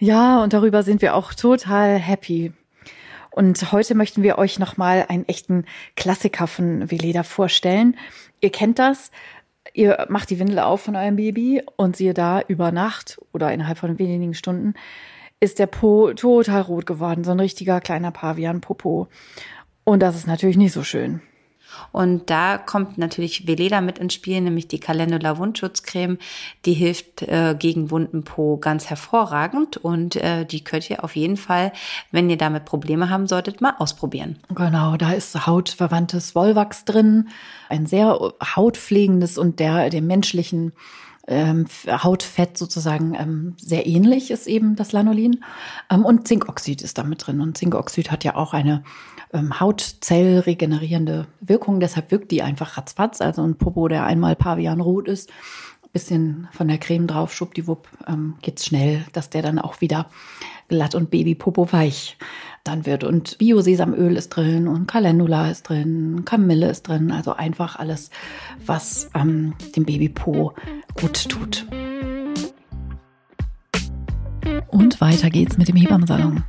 Ja, 0.00 0.42
und 0.42 0.54
darüber 0.54 0.82
sind 0.82 1.02
wir 1.02 1.14
auch 1.14 1.34
total 1.34 1.98
happy. 1.98 2.54
Und 3.30 3.70
heute 3.70 3.94
möchten 3.94 4.22
wir 4.22 4.38
euch 4.38 4.58
nochmal 4.58 5.04
einen 5.10 5.28
echten 5.28 5.66
Klassiker 5.94 6.46
von 6.46 6.90
Veleda 6.90 7.22
vorstellen. 7.22 7.98
Ihr 8.40 8.50
kennt 8.50 8.78
das. 8.78 9.10
Ihr 9.74 10.06
macht 10.08 10.30
die 10.30 10.38
Windel 10.38 10.60
auf 10.60 10.80
von 10.80 10.96
eurem 10.96 11.16
Baby 11.16 11.62
und 11.76 11.96
siehe 11.96 12.14
da 12.14 12.40
über 12.48 12.72
Nacht 12.72 13.20
oder 13.34 13.52
innerhalb 13.52 13.76
von 13.76 13.98
wenigen 13.98 14.32
Stunden 14.32 14.72
ist 15.40 15.58
der 15.58 15.66
Po 15.66 16.12
total 16.14 16.62
rot 16.62 16.86
geworden, 16.86 17.24
so 17.24 17.30
ein 17.30 17.40
richtiger 17.40 17.80
kleiner 17.80 18.10
Pavian-Popo. 18.10 19.08
Und 19.84 20.00
das 20.00 20.16
ist 20.16 20.26
natürlich 20.26 20.56
nicht 20.56 20.72
so 20.72 20.82
schön. 20.82 21.22
Und 21.92 22.30
da 22.30 22.58
kommt 22.58 22.98
natürlich 22.98 23.46
Veleda 23.46 23.80
mit 23.80 23.98
ins 23.98 24.14
Spiel, 24.14 24.40
nämlich 24.40 24.68
die 24.68 24.80
Calendula 24.80 25.38
Wundschutzcreme. 25.38 26.18
Die 26.64 26.72
hilft 26.72 27.22
äh, 27.22 27.54
gegen 27.58 27.90
wunden 27.90 28.24
Po 28.24 28.56
ganz 28.56 28.88
hervorragend 28.88 29.76
und 29.76 30.16
äh, 30.16 30.44
die 30.44 30.64
könnt 30.64 30.88
ihr 30.90 31.04
auf 31.04 31.16
jeden 31.16 31.36
Fall, 31.36 31.72
wenn 32.10 32.30
ihr 32.30 32.38
damit 32.38 32.64
Probleme 32.64 33.10
haben 33.10 33.26
solltet, 33.26 33.60
mal 33.60 33.74
ausprobieren. 33.78 34.38
Genau, 34.54 34.96
da 34.96 35.12
ist 35.12 35.46
hautverwandtes 35.46 36.34
Wollwachs 36.34 36.84
drin, 36.84 37.28
ein 37.68 37.86
sehr 37.86 38.18
hautpflegendes 38.56 39.38
und 39.38 39.60
der 39.60 39.90
dem 39.90 40.06
menschlichen 40.06 40.72
ähm, 41.28 41.66
Hautfett 41.86 42.56
sozusagen 42.56 43.14
ähm, 43.14 43.54
sehr 43.58 43.86
ähnlich 43.86 44.30
ist 44.30 44.46
eben 44.46 44.76
das 44.76 44.92
Lanolin. 44.92 45.44
Ähm, 45.90 46.04
und 46.04 46.26
Zinkoxid 46.26 46.82
ist 46.82 46.98
da 46.98 47.04
mit 47.04 47.26
drin. 47.26 47.40
Und 47.40 47.56
Zinkoxid 47.56 48.10
hat 48.10 48.24
ja 48.24 48.34
auch 48.34 48.54
eine 48.54 48.82
ähm, 49.32 49.60
Hautzellregenerierende 49.60 51.26
Wirkung. 51.40 51.80
Deshalb 51.80 52.10
wirkt 52.10 52.30
die 52.30 52.42
einfach 52.42 52.78
ratzfatz. 52.78 53.20
Also 53.20 53.42
ein 53.42 53.56
Popo, 53.56 53.88
der 53.88 54.04
einmal 54.04 54.36
pavianrot 54.36 55.06
ist, 55.06 55.30
bisschen 55.92 56.48
von 56.52 56.68
der 56.68 56.78
Creme 56.78 57.06
drauf, 57.06 57.34
schwuppdiwupp, 57.34 57.88
ähm, 58.06 58.34
geht's 58.42 58.66
schnell, 58.66 59.04
dass 59.12 59.30
der 59.30 59.42
dann 59.42 59.58
auch 59.58 59.80
wieder 59.80 60.06
glatt 60.68 60.94
und 60.94 61.10
Babypopo 61.10 61.72
weich 61.72 62.16
dann 62.64 62.86
wird. 62.86 63.04
Und 63.04 63.38
Bio-Sesamöl 63.38 64.16
ist 64.16 64.30
drin 64.30 64.68
und 64.68 64.86
Calendula 64.86 65.50
ist 65.50 65.68
drin, 65.68 66.22
Kamille 66.24 66.70
ist 66.70 66.88
drin. 66.88 67.10
Also 67.10 67.32
einfach 67.32 67.76
alles, 67.76 68.10
was 68.64 69.10
ähm, 69.14 69.54
dem 69.74 69.84
Babypo 69.84 70.54
gut 70.94 71.28
tut. 71.28 71.66
Und 74.68 75.00
weiter 75.00 75.30
geht's 75.30 75.58
mit 75.58 75.68
dem 75.68 75.76
Hebammensalon. 75.76 76.44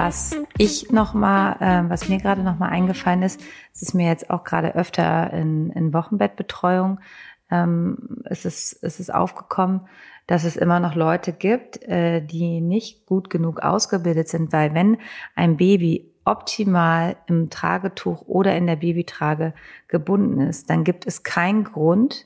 Was 0.00 0.36
ich 0.56 0.92
noch 0.92 1.12
mal, 1.12 1.56
äh, 1.58 1.90
was 1.90 2.08
mir 2.08 2.18
gerade 2.18 2.44
noch 2.44 2.56
mal 2.56 2.68
eingefallen 2.68 3.24
ist, 3.24 3.40
es 3.74 3.82
ist 3.82 3.94
mir 3.94 4.06
jetzt 4.06 4.30
auch 4.30 4.44
gerade 4.44 4.76
öfter 4.76 5.32
in, 5.32 5.70
in 5.70 5.92
Wochenbettbetreuung, 5.92 7.00
ähm, 7.50 8.22
es 8.22 8.44
ist 8.44 8.78
es 8.82 9.00
ist 9.00 9.12
aufgekommen, 9.12 9.88
dass 10.28 10.44
es 10.44 10.56
immer 10.56 10.78
noch 10.78 10.94
Leute 10.94 11.32
gibt, 11.32 11.82
äh, 11.82 12.20
die 12.24 12.60
nicht 12.60 13.06
gut 13.06 13.28
genug 13.28 13.58
ausgebildet 13.58 14.28
sind, 14.28 14.52
weil 14.52 14.72
wenn 14.72 14.98
ein 15.34 15.56
Baby 15.56 16.14
optimal 16.24 17.16
im 17.26 17.50
Tragetuch 17.50 18.22
oder 18.28 18.56
in 18.56 18.68
der 18.68 18.76
Babytrage 18.76 19.52
gebunden 19.88 20.42
ist, 20.42 20.70
dann 20.70 20.84
gibt 20.84 21.08
es 21.08 21.24
keinen 21.24 21.64
Grund, 21.64 22.24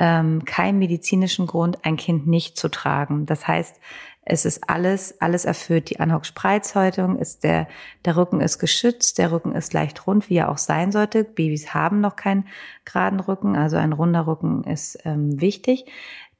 ähm, 0.00 0.44
keinen 0.44 0.80
medizinischen 0.80 1.46
Grund, 1.46 1.84
ein 1.84 1.96
Kind 1.96 2.26
nicht 2.26 2.58
zu 2.58 2.68
tragen. 2.68 3.26
Das 3.26 3.46
heißt, 3.46 3.80
es 4.28 4.44
ist 4.44 4.68
alles, 4.68 5.20
alles 5.20 5.44
erfüllt. 5.44 5.88
Die 5.88 6.00
Anhock-Spreizhäutung 6.00 7.16
ist 7.16 7.44
der, 7.44 7.68
der 8.04 8.16
Rücken 8.16 8.40
ist 8.40 8.58
geschützt, 8.58 9.18
der 9.18 9.30
Rücken 9.30 9.52
ist 9.52 9.72
leicht 9.72 10.06
rund, 10.06 10.28
wie 10.28 10.36
er 10.36 10.50
auch 10.50 10.58
sein 10.58 10.90
sollte. 10.90 11.22
Babys 11.22 11.72
haben 11.72 12.00
noch 12.00 12.16
keinen 12.16 12.46
geraden 12.84 13.20
Rücken, 13.20 13.56
also 13.56 13.76
ein 13.76 13.92
runder 13.92 14.26
Rücken 14.26 14.64
ist 14.64 14.98
ähm, 15.04 15.40
wichtig 15.40 15.86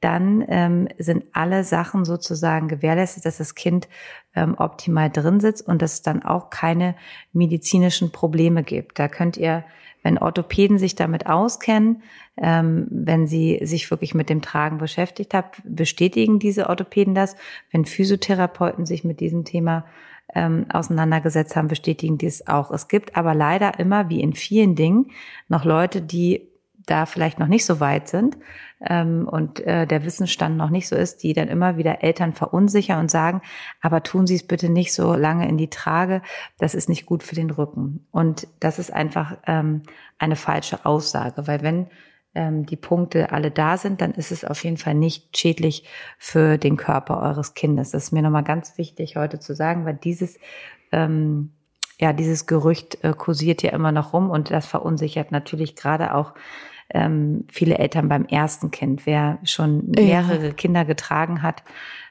dann 0.01 0.45
ähm, 0.49 0.89
sind 0.99 1.25
alle 1.33 1.65
Sachen 1.65 2.05
sozusagen 2.05 2.69
gewährleistet, 2.69 3.25
dass 3.25 3.39
das 3.39 3.55
Kind 3.55 3.89
ähm, 4.35 4.55
optimal 4.59 5.11
drin 5.11 5.41
sitzt 5.41 5.67
und 5.67 5.81
dass 5.81 5.95
es 5.95 6.03
dann 6.03 6.23
auch 6.23 6.51
keine 6.51 6.95
medizinischen 7.33 8.13
Probleme 8.13 8.63
gibt. 8.63 8.99
Da 8.99 9.09
könnt 9.09 9.37
ihr, 9.37 9.65
wenn 10.07 10.19
Orthopäden 10.19 10.79
sich 10.79 10.95
damit 10.95 11.27
auskennen, 11.27 12.05
ähm, 12.37 12.87
wenn 12.91 13.27
sie 13.27 13.59
sich 13.63 13.91
wirklich 13.91 14.15
mit 14.15 14.31
dem 14.31 14.41
Tragen 14.41 14.79
beschäftigt 14.79 15.35
haben, 15.35 15.49
bestätigen 15.65 16.39
diese 16.39 16.69
Orthopäden 16.69 17.13
das. 17.13 17.35
Wenn 17.73 17.85
Physiotherapeuten 17.85 18.87
sich 18.87 19.03
mit 19.03 19.19
diesem 19.19 19.45
Thema 19.45 19.85
ähm, 20.33 20.67
auseinandergesetzt 20.73 21.57
haben, 21.57 21.67
bestätigen 21.67 22.19
die 22.19 22.27
es 22.27 22.47
auch. 22.47 22.71
Es 22.71 22.87
gibt 22.87 23.17
aber 23.17 23.35
leider 23.35 23.81
immer, 23.81 24.09
wie 24.09 24.21
in 24.21 24.33
vielen 24.33 24.77
Dingen, 24.77 25.11
noch 25.49 25.65
Leute, 25.65 26.01
die 26.01 26.53
da 26.87 27.05
vielleicht 27.07 27.39
noch 27.39 27.49
nicht 27.49 27.67
so 27.67 27.81
weit 27.81 28.09
sind 28.09 28.37
ähm, 28.81 29.29
und 29.29 29.61
äh, 29.61 29.87
der 29.87 30.05
Wissensstand 30.05 30.57
noch 30.57 30.71
nicht 30.71 30.89
so 30.89 30.97
ist, 30.97 31.23
die 31.23 31.33
dann 31.33 31.49
immer 31.49 31.77
wieder 31.77 32.03
Eltern 32.03 32.33
verunsichern 32.33 33.01
und 33.01 33.11
sagen, 33.11 33.43
aber 33.81 34.03
tun 34.03 34.27
Sie 34.27 34.37
es 34.37 34.47
bitte 34.47 34.69
nicht 34.69 34.95
so 34.95 35.15
lange 35.15 35.49
in 35.49 35.59
die 35.59 35.71
Trage, 35.71 36.23
das 36.59 36.75
ist 36.75 36.89
nicht 36.89 37.07
gut 37.07 37.23
für 37.23 37.35
den 37.35 37.51
Rücken. 37.51 38.07
Und 38.13 38.47
das 38.61 38.79
ist 38.79 38.93
einfach 38.93 39.37
ähm, 39.47 39.83
eine 40.19 40.37
falsche 40.37 40.87
Aussage, 40.87 41.47
weil 41.47 41.63
wenn 41.63 41.89
ähm, 42.35 42.67
die 42.67 42.77
Punkte 42.77 43.33
alle 43.33 43.51
da 43.51 43.77
sind, 43.79 44.01
dann 44.01 44.13
ist 44.13 44.31
es 44.31 44.45
auf 44.45 44.63
jeden 44.63 44.77
Fall 44.77 44.95
nicht 44.95 45.37
schädlich 45.37 45.89
für 46.19 46.59
den 46.59 46.77
Körper 46.77 47.21
eures 47.21 47.55
Kindes. 47.55 47.91
Das 47.91 48.05
ist 48.05 48.13
mir 48.13 48.23
nochmal 48.23 48.45
ganz 48.45 48.79
wichtig 48.79 49.17
heute 49.17 49.41
zu 49.41 49.55
sagen, 49.55 49.85
weil 49.85 49.95
dieses 49.95 50.39
ähm, 50.93 51.51
ja, 51.99 52.13
dieses 52.13 52.47
Gerücht 52.47 53.03
äh, 53.03 53.15
kursiert 53.17 53.63
ja 53.63 53.71
immer 53.71 53.91
noch 53.91 54.13
rum 54.13 54.31
und 54.31 54.51
das 54.51 54.67
verunsichert 54.67 55.33
natürlich 55.33 55.77
gerade 55.77 56.15
auch 56.15 56.35
ähm, 56.91 57.45
viele 57.49 57.79
Eltern 57.79 58.09
beim 58.09 58.27
ersten 58.27 58.71
Kind. 58.71 59.07
Wer 59.07 59.39
schon 59.45 59.91
mehrere 59.91 60.47
ja. 60.47 60.53
Kinder 60.53 60.85
getragen 60.85 61.43
hat, 61.43 61.63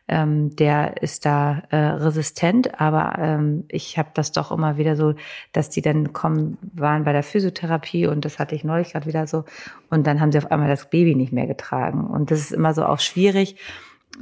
ähm, 0.08 0.56
der 0.56 1.02
ist 1.02 1.26
da 1.26 1.64
äh, 1.72 1.78
resistent, 1.78 2.80
aber 2.80 3.18
ähm, 3.18 3.66
ich 3.70 3.98
habe 3.98 4.10
das 4.14 4.32
doch 4.32 4.52
immer 4.52 4.78
wieder 4.78 4.96
so, 4.96 5.16
dass 5.52 5.70
die 5.70 5.82
dann 5.82 6.14
kommen, 6.14 6.58
waren 6.74 7.04
bei 7.04 7.12
der 7.12 7.24
Physiotherapie 7.24 8.06
und 8.06 8.24
das 8.24 8.38
hatte 8.38 8.54
ich 8.54 8.64
neulich 8.64 8.92
gerade 8.92 9.08
wieder 9.08 9.26
so 9.26 9.46
und 9.90 10.06
dann 10.06 10.22
haben 10.22 10.32
sie 10.32 10.38
auf 10.38 10.52
einmal 10.52 10.70
das 10.70 10.90
Baby 10.90 11.16
nicht 11.16 11.34
mehr 11.34 11.48
getragen 11.48 12.06
und 12.06 12.30
das 12.30 12.40
ist 12.40 12.52
immer 12.52 12.76
so 12.76 12.86
auch 12.86 13.00
schwierig, 13.00 13.56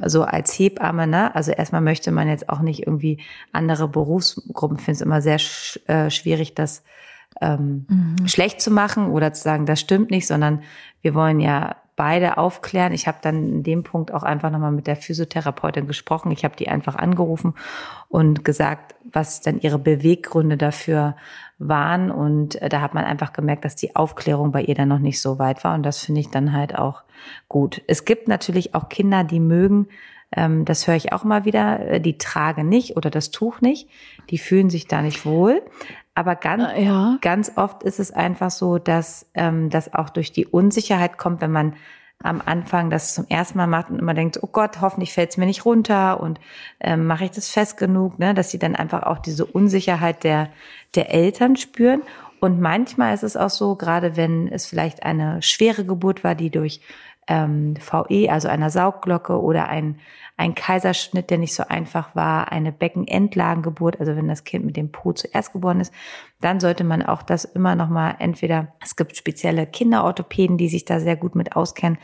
so 0.06 0.24
als 0.24 0.58
Hebamme, 0.58 1.06
ne? 1.06 1.36
Also 1.36 1.52
erstmal 1.52 1.82
möchte 1.82 2.12
man 2.12 2.28
jetzt 2.28 2.50
auch 2.50 2.62
nicht 2.62 2.88
irgendwie 2.88 3.20
andere 3.52 3.88
Berufsgruppen, 3.88 4.78
finde 4.78 4.94
es 4.94 5.02
immer 5.02 5.22
sehr 5.22 5.38
sch 5.38 5.80
äh, 5.88 6.10
schwierig, 6.10 6.56
das 6.56 6.84
ähm, 7.42 7.86
mhm. 7.88 8.28
schlecht 8.28 8.62
zu 8.62 8.72
machen 8.72 9.08
oder 9.08 9.34
zu 9.34 9.44
sagen, 9.44 9.66
das 9.66 9.80
stimmt 9.80 10.12
nicht, 10.12 10.28
sondern 10.28 10.62
wir 11.02 11.14
wollen 11.14 11.40
ja 11.40 11.76
beide 11.96 12.38
aufklären. 12.38 12.92
Ich 12.92 13.08
habe 13.08 13.20
dann 13.22 13.48
in 13.48 13.64
dem 13.64 13.84
Punkt 13.84 14.12
auch 14.14 14.24
einfach 14.24 14.50
nochmal 14.50 14.72
mit 14.72 14.88
der 14.88 14.96
Physiotherapeutin 14.96 15.88
gesprochen. 15.88 16.32
Ich 16.32 16.44
habe 16.44 16.56
die 16.56 16.68
einfach 16.68 16.96
angerufen 16.96 17.54
und 18.10 18.44
gesagt, 18.44 18.96
was 19.12 19.42
dann 19.42 19.60
ihre 19.60 19.78
Beweggründe 19.78 20.58
dafür 20.58 21.16
waren. 21.60 22.10
Und 22.10 22.62
äh, 22.62 22.70
da 22.70 22.82
hat 22.82 22.94
man 22.94 23.06
einfach 23.06 23.34
gemerkt, 23.34 23.66
dass 23.66 23.76
die 23.76 23.96
Aufklärung 23.96 24.52
bei 24.52 24.64
ihr 24.64 24.76
dann 24.76 24.90
noch 24.90 25.00
nicht 25.00 25.22
so 25.22 25.38
weit 25.38 25.64
war. 25.64 25.76
Und 25.76 25.84
das 25.84 26.00
finde 26.00 26.22
ich 26.22 26.30
dann 26.30 26.54
halt 26.54 26.76
auch 26.76 27.04
gut. 27.48 27.82
Es 27.88 28.06
gibt 28.06 28.28
natürlich 28.28 28.74
auch 28.74 28.90
Kinder, 28.90 29.24
die 29.24 29.40
mögen, 29.40 29.88
ähm, 30.36 30.66
das 30.66 30.88
höre 30.88 30.96
ich 30.96 31.14
auch 31.14 31.24
mal 31.24 31.46
wieder, 31.46 31.80
äh, 31.88 32.02
die 32.02 32.18
tragen 32.18 32.70
nicht 32.70 32.98
oder 32.98 33.10
das 33.10 33.30
Tuch 33.32 33.62
nicht. 33.62 33.88
Die 34.30 34.38
fühlen 34.38 34.70
sich 34.70 34.88
da 34.88 35.02
nicht 35.02 35.26
wohl. 35.26 35.62
Aber 36.16 36.36
ganz, 36.36 36.64
äh, 36.74 36.84
ja. 36.84 37.18
ganz 37.22 37.54
oft 37.56 37.84
ist 37.84 38.00
es 38.00 38.12
einfach 38.12 38.52
so, 38.52 38.78
dass 38.78 39.26
ähm, 39.34 39.70
das 39.70 39.94
auch 39.94 40.10
durch 40.10 40.32
die 40.32 40.46
Unsicherheit 40.46 41.18
kommt, 41.18 41.42
wenn 41.42 41.52
man 41.52 41.76
am 42.22 42.42
Anfang 42.44 42.90
das 42.90 43.14
zum 43.14 43.28
ersten 43.28 43.58
Mal 43.58 43.68
macht 43.68 43.90
und 43.90 44.00
immer 44.00 44.14
denkt, 44.14 44.40
oh 44.42 44.48
Gott, 44.48 44.80
hoffentlich 44.80 45.14
fällt 45.14 45.32
es 45.32 45.38
mir 45.38 45.46
nicht 45.46 45.66
runter 45.66 46.20
und 46.22 46.40
ähm, 46.80 47.06
mache 47.06 47.26
ich 47.26 47.32
das 47.32 47.50
fest 47.50 47.78
genug, 47.78 48.18
ne, 48.18 48.34
dass 48.34 48.50
sie 48.50 48.60
dann 48.60 48.76
einfach 48.76 49.04
auch 49.04 49.20
diese 49.20 49.46
Unsicherheit 49.46 50.24
der, 50.24 50.50
der 50.96 51.14
Eltern 51.14 51.58
spüren. 51.58 52.02
Und 52.40 52.60
manchmal 52.60 53.14
ist 53.14 53.24
es 53.24 53.38
auch 53.38 53.50
so, 53.50 53.76
gerade 53.76 54.16
wenn 54.16 54.48
es 54.48 54.66
vielleicht 54.66 55.04
eine 55.04 55.42
schwere 55.42 55.86
Geburt 55.86 56.24
war, 56.24 56.36
die 56.36 56.50
durch 56.50 56.82
ähm, 57.28 57.76
VE, 57.80 58.30
also 58.30 58.48
einer 58.48 58.70
Saugglocke 58.70 59.42
oder 59.42 59.68
ein 59.68 60.00
ein 60.36 60.56
Kaiserschnitt, 60.56 61.30
der 61.30 61.38
nicht 61.38 61.54
so 61.54 61.64
einfach 61.68 62.16
war, 62.16 62.52
eine 62.52 62.72
Beckenendlagengeburt, 62.72 64.00
also 64.00 64.16
wenn 64.16 64.28
das 64.28 64.44
Kind 64.44 64.66
mit 64.66 64.76
dem 64.76 64.92
Po 64.92 65.14
zuerst 65.14 65.54
geboren 65.54 65.80
ist, 65.80 65.94
dann 66.42 66.60
sollte 66.60 66.84
man 66.84 67.04
auch 67.04 67.22
das 67.22 67.46
immer 67.46 67.76
noch 67.76 67.88
mal 67.88 68.16
entweder, 68.18 68.70
es 68.84 68.96
gibt 68.96 69.16
spezielle 69.16 69.68
Kinderorthopäden, 69.68 70.58
die 70.58 70.70
sich 70.70 70.86
da 70.86 71.00
sehr 71.00 71.16
gut 71.16 71.36
mit 71.36 71.56
auskennen, 71.56 72.00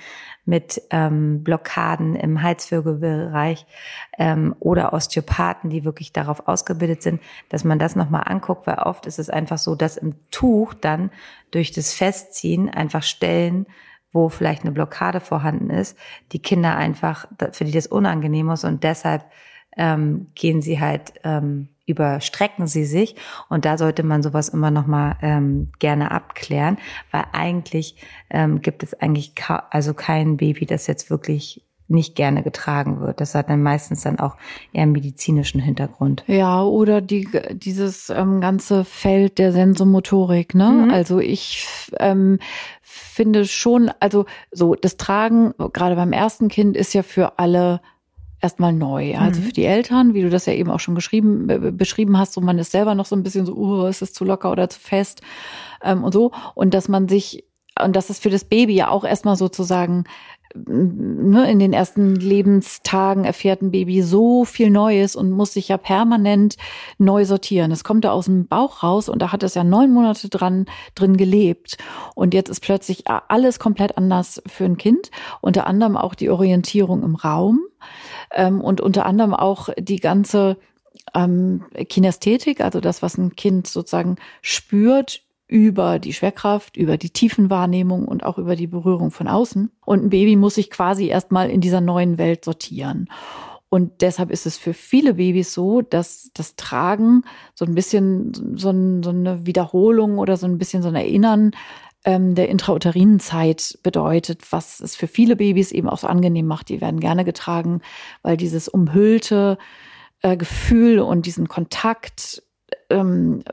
mit 0.46 0.82
ähm, 0.92 1.44
Blockaden 1.44 2.16
im 2.16 2.42
Halswirbelbereich 2.42 3.66
ähm, 4.18 4.56
oder 4.60 4.94
Osteopathen, 4.94 5.70
die 5.70 5.84
wirklich 5.84 6.14
darauf 6.14 6.48
ausgebildet 6.48 7.02
sind, 7.02 7.22
dass 7.50 7.64
man 7.64 7.80
das 7.80 7.96
nochmal 7.96 8.24
anguckt, 8.26 8.68
weil 8.68 8.78
oft 8.78 9.06
ist 9.08 9.20
es 9.20 9.30
einfach 9.30 9.58
so, 9.58 9.76
dass 9.76 9.98
im 9.98 10.16
Tuch 10.30 10.76
dann 10.76 11.10
durch 11.52 11.72
das 11.72 11.94
Festziehen 11.94 12.70
einfach 12.70 13.04
Stellen 13.04 13.66
wo 14.12 14.30
vielleicht 14.30 14.64
eine 14.64 14.72
Blockade 14.72 15.20
vorhanden 15.20 15.70
ist, 15.70 15.98
die 16.32 16.42
Kinder 16.42 16.76
einfach, 16.76 17.28
für 17.52 17.66
die 17.66 17.72
das 17.72 17.88
unangenehm 17.88 18.50
ist 18.50 18.64
und 18.64 18.84
deshalb 18.84 19.26
ähm, 19.78 20.28
gehen 20.36 20.62
sie 20.62 20.80
halt, 20.80 21.14
ähm, 21.24 21.70
überstrecken 21.86 22.68
sie 22.68 22.86
sich. 22.86 23.16
Und 23.50 23.66
da 23.66 23.78
sollte 23.78 24.04
man 24.04 24.22
sowas 24.22 24.50
immer 24.50 24.72
noch 24.72 24.86
mal 24.86 25.18
ähm, 25.22 25.72
gerne 25.80 26.12
abklären, 26.12 26.78
weil 27.12 27.24
eigentlich 27.32 27.96
ähm, 28.30 28.62
gibt 28.62 28.84
es 28.84 28.94
eigentlich 28.94 29.34
also 29.70 29.94
kein 29.94 30.38
Baby, 30.38 30.66
das 30.66 30.88
jetzt 30.88 31.10
wirklich 31.10 31.64
nicht 31.90 32.16
gerne 32.16 32.44
getragen 32.44 33.02
wird. 33.02 33.20
Das 33.20 33.36
hat 33.36 33.50
dann 33.50 33.64
meistens 33.64 34.04
dann 34.04 34.20
auch 34.20 34.36
eher 34.74 34.84
einen 34.84 34.92
medizinischen 34.92 35.60
Hintergrund. 35.60 36.24
Ja, 36.28 36.64
oder 36.64 37.02
die, 37.02 37.28
dieses 37.52 38.10
ähm, 38.10 38.42
ganze 38.42 38.86
Feld 38.86 39.38
der 39.40 39.52
Sensomotorik. 39.52 40.56
Ne? 40.56 40.70
Mhm. 40.70 40.90
Also 40.92 41.20
ich 41.20 41.66
ähm, 42.00 42.40
finde 42.82 43.46
schon, 43.46 43.92
also 44.00 44.26
so 44.52 44.76
das 44.76 44.98
Tragen 44.98 45.54
gerade 45.74 45.96
beim 45.96 46.14
ersten 46.14 46.48
Kind 46.48 46.78
ist 46.78 46.94
ja 46.94 47.04
für 47.04 47.40
alle 47.40 47.82
erstmal 48.42 48.74
neu. 48.74 49.18
Also 49.18 49.42
mhm. 49.42 49.46
für 49.46 49.54
die 49.54 49.66
Eltern, 49.66 50.14
wie 50.14 50.22
du 50.22 50.30
das 50.30 50.46
ja 50.46 50.54
eben 50.54 50.72
auch 50.72 50.80
schon 50.80 50.96
geschrieben, 50.96 51.76
beschrieben 51.78 52.18
hast, 52.18 52.34
so 52.34 52.42
man 52.42 52.58
ist 52.58 52.72
selber 52.72 52.96
noch 52.96 53.06
so 53.06 53.16
ein 53.16 53.24
bisschen 53.24 53.46
so, 53.46 53.56
uh, 53.56 53.86
ist 53.88 54.02
es 54.02 54.14
zu 54.14 54.24
locker 54.24 54.52
oder 54.52 54.70
zu 54.70 54.80
fest 54.80 55.22
ähm, 55.84 56.04
und 56.04 56.14
so. 56.14 56.32
Und 56.56 56.74
dass 56.74 56.88
man 56.88 57.08
sich, 57.10 57.44
und 57.84 57.96
dass 57.96 58.10
es 58.10 58.20
für 58.20 58.30
das 58.30 58.44
Baby 58.44 58.76
ja 58.76 58.90
auch 58.90 59.04
erstmal 59.04 59.36
sozusagen 59.36 60.06
ne, 60.56 61.50
in 61.50 61.60
den 61.60 61.74
ersten 61.74 62.16
Lebenstagen 62.16 63.26
erfährt 63.26 63.62
ein 63.62 63.72
Baby 63.72 64.02
so 64.02 64.46
viel 64.46 64.70
Neues 64.70 65.16
und 65.16 65.32
muss 65.32 65.54
sich 65.54 65.68
ja 65.68 65.78
permanent 65.78 66.58
neu 66.98 67.26
sortieren. 67.26 67.72
Es 67.72 67.84
kommt 67.84 68.06
da 68.06 68.12
aus 68.12 68.26
dem 68.26 68.48
Bauch 68.48 68.84
raus 68.84 69.10
und 69.10 69.22
da 69.22 69.32
hat 69.32 69.44
es 69.44 69.56
ja 69.56 69.64
neun 69.64 69.94
Monate 69.94 70.30
dran 70.30 70.66
drin 70.96 71.18
gelebt. 71.18 71.78
Und 72.16 72.34
jetzt 72.34 72.50
ist 72.50 72.62
plötzlich 72.62 73.04
alles 73.08 73.60
komplett 73.60 73.98
anders 73.98 74.42
für 74.48 74.66
ein 74.66 74.78
Kind. 74.78 75.12
Unter 75.42 75.68
anderem 75.68 75.98
auch 75.98 76.16
die 76.16 76.30
Orientierung 76.30 77.04
im 77.04 77.16
Raum 77.16 77.62
ähm, 78.32 78.62
und 78.62 78.82
unter 78.82 79.06
anderem 79.06 79.34
auch 79.34 79.70
die 79.78 80.00
ganze 80.00 80.58
ähm, 81.14 81.66
Kinästhetik, 81.88 82.62
also 82.62 82.80
das, 82.80 83.02
was 83.02 83.18
ein 83.18 83.36
Kind 83.36 83.68
sozusagen 83.68 84.18
spürt 84.42 85.24
über 85.50 85.98
die 85.98 86.14
Schwerkraft, 86.14 86.78
über 86.78 86.98
die 86.98 87.10
Tiefenwahrnehmung 87.10 88.08
und 88.08 88.24
auch 88.24 88.38
über 88.38 88.56
die 88.56 88.68
Berührung 88.68 89.10
von 89.10 89.28
außen. 89.28 89.72
Und 89.84 90.04
ein 90.04 90.10
Baby 90.10 90.36
muss 90.36 90.56
sich 90.56 90.70
quasi 90.70 91.08
erstmal 91.08 91.50
in 91.50 91.60
dieser 91.60 91.82
neuen 91.82 92.20
Welt 92.20 92.46
sortieren. 92.46 93.10
Und 93.68 94.02
deshalb 94.02 94.30
ist 94.30 94.46
es 94.46 94.58
für 94.58 94.74
viele 94.74 95.16
Babys 95.16 95.54
so, 95.54 95.82
dass 95.82 96.30
das 96.36 96.56
Tragen 96.56 97.24
so 97.56 97.66
ein 97.66 97.74
bisschen 97.74 98.56
so, 98.56 98.70
ein, 98.70 99.02
so 99.02 99.10
eine 99.10 99.46
Wiederholung 99.48 100.20
oder 100.20 100.38
so 100.38 100.46
ein 100.46 100.60
bisschen 100.60 100.84
so 100.84 100.90
ein 100.90 100.96
Erinnern 100.96 101.52
ähm, 102.06 102.36
der 102.36 102.50
intrauterinen 102.50 103.20
Zeit 103.20 103.80
bedeutet, 103.82 104.52
was 104.52 104.80
es 104.80 104.96
für 104.96 105.08
viele 105.08 105.36
Babys 105.36 105.72
eben 105.72 105.90
auch 105.90 105.98
so 105.98 106.08
angenehm 106.08 106.46
macht. 106.46 106.70
Die 106.70 106.80
werden 106.80 107.00
gerne 107.00 107.26
getragen, 107.26 107.82
weil 108.22 108.38
dieses 108.38 108.68
umhüllte 108.68 109.58
äh, 110.22 110.38
Gefühl 110.38 111.00
und 111.00 111.26
diesen 111.26 111.48
Kontakt 111.48 112.44
ähm, 112.90 113.44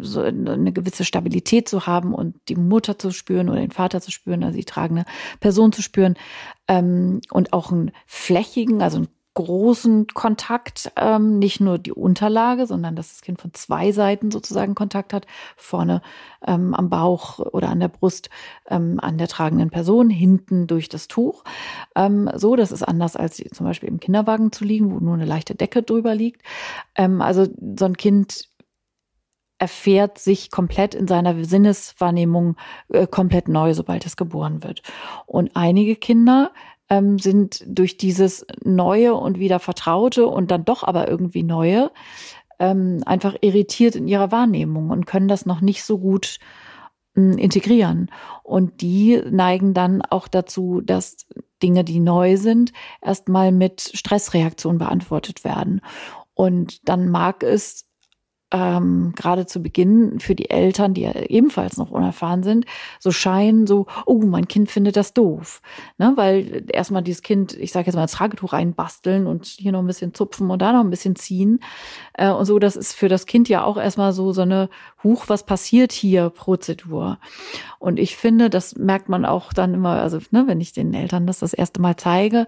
so 0.00 0.20
eine 0.20 0.72
gewisse 0.72 1.04
Stabilität 1.04 1.68
zu 1.68 1.86
haben 1.86 2.14
und 2.14 2.36
die 2.48 2.56
Mutter 2.56 2.98
zu 2.98 3.10
spüren 3.10 3.48
oder 3.48 3.60
den 3.60 3.70
Vater 3.70 4.00
zu 4.00 4.10
spüren, 4.10 4.44
also 4.44 4.56
die 4.56 4.64
tragende 4.64 5.04
Person 5.40 5.72
zu 5.72 5.82
spüren 5.82 6.14
ähm, 6.68 7.20
und 7.30 7.52
auch 7.52 7.72
einen 7.72 7.92
flächigen, 8.06 8.82
also 8.82 8.98
einen 8.98 9.08
großen 9.36 10.06
Kontakt, 10.08 10.90
ähm, 10.96 11.38
nicht 11.38 11.60
nur 11.60 11.76
die 11.76 11.92
Unterlage, 11.92 12.66
sondern 12.66 12.96
dass 12.96 13.10
das 13.10 13.20
Kind 13.20 13.38
von 13.38 13.52
zwei 13.52 13.92
Seiten 13.92 14.30
sozusagen 14.30 14.74
Kontakt 14.74 15.12
hat, 15.12 15.26
vorne 15.56 16.00
ähm, 16.46 16.72
am 16.72 16.88
Bauch 16.88 17.38
oder 17.38 17.68
an 17.68 17.78
der 17.78 17.88
Brust 17.88 18.30
ähm, 18.68 18.98
an 18.98 19.18
der 19.18 19.28
tragenden 19.28 19.68
Person, 19.68 20.08
hinten 20.08 20.66
durch 20.66 20.88
das 20.88 21.06
Tuch. 21.06 21.44
Ähm, 21.94 22.30
so, 22.34 22.56
das 22.56 22.72
ist 22.72 22.82
anders 22.82 23.14
als 23.14 23.36
zum 23.36 23.66
Beispiel 23.66 23.90
im 23.90 24.00
Kinderwagen 24.00 24.52
zu 24.52 24.64
liegen, 24.64 24.90
wo 24.90 25.00
nur 25.00 25.14
eine 25.14 25.26
leichte 25.26 25.54
Decke 25.54 25.82
drüber 25.82 26.14
liegt. 26.14 26.40
Ähm, 26.94 27.20
also 27.20 27.46
so 27.78 27.84
ein 27.84 27.98
Kind 27.98 28.48
erfährt 29.58 30.18
sich 30.18 30.50
komplett 30.50 30.94
in 30.94 31.08
seiner 31.08 31.44
Sinneswahrnehmung 31.44 32.56
äh, 32.88 33.06
komplett 33.06 33.48
neu, 33.48 33.74
sobald 33.74 34.04
es 34.06 34.16
geboren 34.16 34.62
wird. 34.62 34.82
Und 35.26 35.52
einige 35.54 35.96
Kinder 35.96 36.52
ähm, 36.88 37.18
sind 37.18 37.64
durch 37.66 37.96
dieses 37.96 38.46
Neue 38.62 39.14
und 39.14 39.38
wieder 39.38 39.58
Vertraute 39.58 40.26
und 40.26 40.50
dann 40.50 40.64
doch 40.64 40.82
aber 40.82 41.08
irgendwie 41.08 41.42
Neue 41.42 41.90
ähm, 42.58 43.02
einfach 43.06 43.36
irritiert 43.40 43.96
in 43.96 44.08
ihrer 44.08 44.30
Wahrnehmung 44.30 44.90
und 44.90 45.06
können 45.06 45.28
das 45.28 45.46
noch 45.46 45.60
nicht 45.60 45.84
so 45.84 45.98
gut 45.98 46.38
äh, 47.16 47.20
integrieren. 47.20 48.10
Und 48.42 48.80
die 48.80 49.20
neigen 49.30 49.74
dann 49.74 50.02
auch 50.02 50.28
dazu, 50.28 50.80
dass 50.82 51.26
Dinge, 51.62 51.84
die 51.84 52.00
neu 52.00 52.36
sind, 52.36 52.72
erstmal 53.02 53.52
mit 53.52 53.90
Stressreaktionen 53.94 54.78
beantwortet 54.78 55.44
werden. 55.44 55.80
Und 56.34 56.88
dann 56.88 57.08
mag 57.08 57.42
es 57.42 57.85
ähm, 58.56 59.12
gerade 59.14 59.46
zu 59.46 59.60
Beginn 59.60 60.18
für 60.18 60.34
die 60.34 60.48
Eltern, 60.48 60.94
die 60.94 61.02
ja 61.02 61.12
ebenfalls 61.12 61.76
noch 61.76 61.90
unerfahren 61.90 62.42
sind, 62.42 62.64
so 62.98 63.10
scheinen, 63.10 63.66
so, 63.66 63.86
oh, 64.06 64.22
mein 64.24 64.48
Kind 64.48 64.70
findet 64.70 64.96
das 64.96 65.12
doof. 65.12 65.60
Ne? 65.98 66.12
Weil 66.16 66.64
erstmal 66.72 67.02
dieses 67.02 67.22
Kind, 67.22 67.52
ich 67.54 67.72
sage 67.72 67.86
jetzt 67.86 67.96
mal, 67.96 68.02
das 68.02 68.12
Tragetuch 68.12 68.52
reinbasteln 68.52 69.26
und 69.26 69.44
hier 69.44 69.72
noch 69.72 69.80
ein 69.80 69.86
bisschen 69.86 70.14
zupfen 70.14 70.50
und 70.50 70.62
da 70.62 70.72
noch 70.72 70.80
ein 70.80 70.90
bisschen 70.90 71.16
ziehen. 71.16 71.60
Äh, 72.14 72.30
und 72.30 72.46
so, 72.46 72.58
das 72.58 72.76
ist 72.76 72.94
für 72.94 73.08
das 73.08 73.26
Kind 73.26 73.48
ja 73.48 73.64
auch 73.64 73.76
erstmal 73.76 74.12
so, 74.12 74.32
so 74.32 74.42
eine 74.42 74.70
Huch, 75.04 75.24
was 75.28 75.44
passiert 75.44 75.92
hier 75.92 76.30
Prozedur. 76.30 77.18
Und 77.78 77.98
ich 77.98 78.16
finde, 78.16 78.48
das 78.48 78.76
merkt 78.76 79.08
man 79.08 79.24
auch 79.24 79.52
dann 79.52 79.74
immer, 79.74 80.00
also 80.00 80.18
ne, 80.30 80.44
wenn 80.46 80.60
ich 80.60 80.72
den 80.72 80.94
Eltern 80.94 81.26
das 81.26 81.40
das 81.40 81.52
erste 81.52 81.80
Mal 81.80 81.96
zeige, 81.96 82.46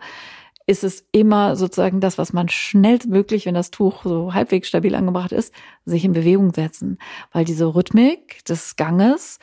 ist 0.69 0.85
es 0.85 1.07
immer 1.13 1.57
sozusagen 1.57 1.99
das, 1.99 2.19
was 2.19 2.35
man 2.35 2.51
schnellstmöglich, 2.51 3.47
wenn 3.47 3.55
das 3.55 3.71
Tuch 3.71 4.03
so 4.05 4.35
halbwegs 4.35 4.69
stabil 4.69 4.95
angebracht 4.95 5.33
ist, 5.33 5.55
sich 5.87 6.05
in 6.05 6.13
Bewegung 6.13 6.53
setzen. 6.53 6.99
Weil 7.33 7.47
diese 7.47 7.75
Rhythmik 7.75 8.45
des 8.45 8.77
Ganges 8.77 9.39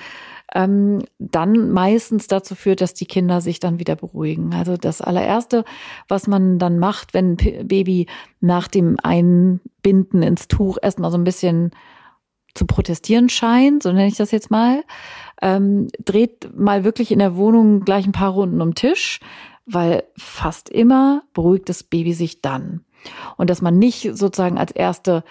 ähm, 0.54 1.02
dann 1.18 1.72
meistens 1.72 2.28
dazu 2.28 2.54
führt, 2.54 2.80
dass 2.80 2.94
die 2.94 3.08
Kinder 3.08 3.42
sich 3.42 3.60
dann 3.60 3.80
wieder 3.80 3.96
beruhigen. 3.96 4.54
Also 4.54 4.78
das 4.78 5.02
allererste, 5.02 5.66
was 6.08 6.28
man 6.28 6.60
dann 6.60 6.78
macht, 6.78 7.16
wenn 7.16 7.32
ein 7.32 7.68
Baby 7.68 8.06
nach 8.40 8.68
dem 8.68 8.98
Einbinden 9.02 10.22
ins 10.22 10.48
Tuch 10.48 10.78
erstmal 10.80 11.10
so 11.10 11.18
ein 11.18 11.24
bisschen 11.24 11.72
zu 12.54 12.68
protestieren 12.68 13.30
scheint, 13.30 13.82
so 13.82 13.92
nenne 13.92 14.08
ich 14.08 14.16
das 14.16 14.30
jetzt 14.30 14.52
mal, 14.52 14.84
ähm, 15.42 15.88
dreht 16.06 16.56
mal 16.56 16.84
wirklich 16.84 17.12
in 17.12 17.20
der 17.20 17.36
Wohnung 17.36 17.82
gleich 17.82 18.06
ein 18.06 18.12
paar 18.12 18.32
Runden 18.32 18.62
um 18.62 18.76
Tisch, 18.76 19.20
weil 19.66 20.04
fast 20.18 20.70
immer 20.70 21.24
beruhigt 21.34 21.70
das 21.70 21.84
Baby 21.84 22.14
sich 22.14 22.42
dann. 22.42 22.86
Und 23.38 23.50
dass 23.50 23.62
man 23.62 23.78
nicht 23.78 24.10
sozusagen 24.14 24.58
als 24.58 24.72
erste, 24.72 25.24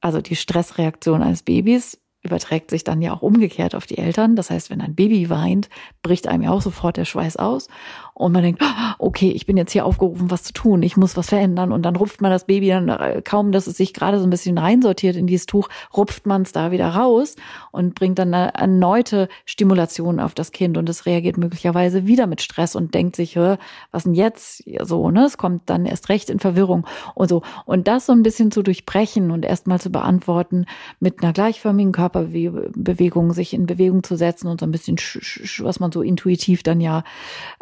also 0.00 0.20
die 0.20 0.36
Stressreaktion 0.36 1.22
eines 1.22 1.42
Babys 1.42 1.98
überträgt 2.22 2.70
sich 2.70 2.84
dann 2.84 3.02
ja 3.02 3.12
auch 3.12 3.22
umgekehrt 3.22 3.74
auf 3.74 3.86
die 3.86 3.98
Eltern. 3.98 4.34
Das 4.34 4.50
heißt, 4.50 4.70
wenn 4.70 4.80
ein 4.80 4.94
Baby 4.94 5.28
weint, 5.28 5.68
bricht 6.02 6.26
einem 6.26 6.44
ja 6.44 6.50
auch 6.50 6.62
sofort 6.62 6.96
der 6.96 7.04
Schweiß 7.04 7.36
aus. 7.36 7.68
Und 8.16 8.32
man 8.32 8.44
denkt, 8.44 8.62
okay, 8.98 9.30
ich 9.30 9.44
bin 9.44 9.56
jetzt 9.56 9.72
hier 9.72 9.84
aufgerufen, 9.84 10.30
was 10.30 10.44
zu 10.44 10.52
tun, 10.52 10.84
ich 10.84 10.96
muss 10.96 11.16
was 11.16 11.30
verändern. 11.30 11.72
Und 11.72 11.82
dann 11.82 11.96
rupft 11.96 12.20
man 12.20 12.30
das 12.30 12.46
Baby 12.46 12.68
dann 12.68 12.88
äh, 12.88 13.22
kaum, 13.24 13.50
dass 13.50 13.66
es 13.66 13.76
sich 13.76 13.92
gerade 13.92 14.20
so 14.20 14.24
ein 14.26 14.30
bisschen 14.30 14.56
reinsortiert 14.56 15.16
in 15.16 15.26
dieses 15.26 15.46
Tuch, 15.46 15.68
rupft 15.96 16.24
man 16.24 16.42
es 16.42 16.52
da 16.52 16.70
wieder 16.70 16.88
raus 16.90 17.34
und 17.72 17.96
bringt 17.96 18.20
dann 18.20 18.32
eine 18.32 18.54
erneute 18.54 19.28
Stimulation 19.46 20.20
auf 20.20 20.34
das 20.34 20.52
Kind. 20.52 20.78
Und 20.78 20.88
es 20.88 21.06
reagiert 21.06 21.38
möglicherweise 21.38 22.06
wieder 22.06 22.28
mit 22.28 22.40
Stress 22.40 22.76
und 22.76 22.94
denkt 22.94 23.16
sich, 23.16 23.36
was 23.36 24.04
denn 24.04 24.14
jetzt? 24.14 24.62
So, 24.82 25.10
ne? 25.10 25.24
Es 25.24 25.36
kommt 25.36 25.62
dann 25.66 25.84
erst 25.84 26.08
recht 26.08 26.30
in 26.30 26.38
Verwirrung 26.38 26.86
und 27.14 27.28
so. 27.28 27.42
Und 27.66 27.88
das 27.88 28.06
so 28.06 28.12
ein 28.12 28.22
bisschen 28.22 28.52
zu 28.52 28.62
durchbrechen 28.62 29.32
und 29.32 29.44
erstmal 29.44 29.80
zu 29.80 29.90
beantworten 29.90 30.66
mit 31.00 31.22
einer 31.22 31.32
gleichförmigen 31.32 31.92
Körperbewegung, 31.92 33.32
sich 33.32 33.54
in 33.54 33.66
Bewegung 33.66 34.04
zu 34.04 34.14
setzen 34.14 34.46
und 34.46 34.60
so 34.60 34.66
ein 34.66 34.72
bisschen, 34.72 34.98
was 35.58 35.80
man 35.80 35.90
so 35.90 36.00
intuitiv 36.00 36.62
dann 36.62 36.80
ja 36.80 37.02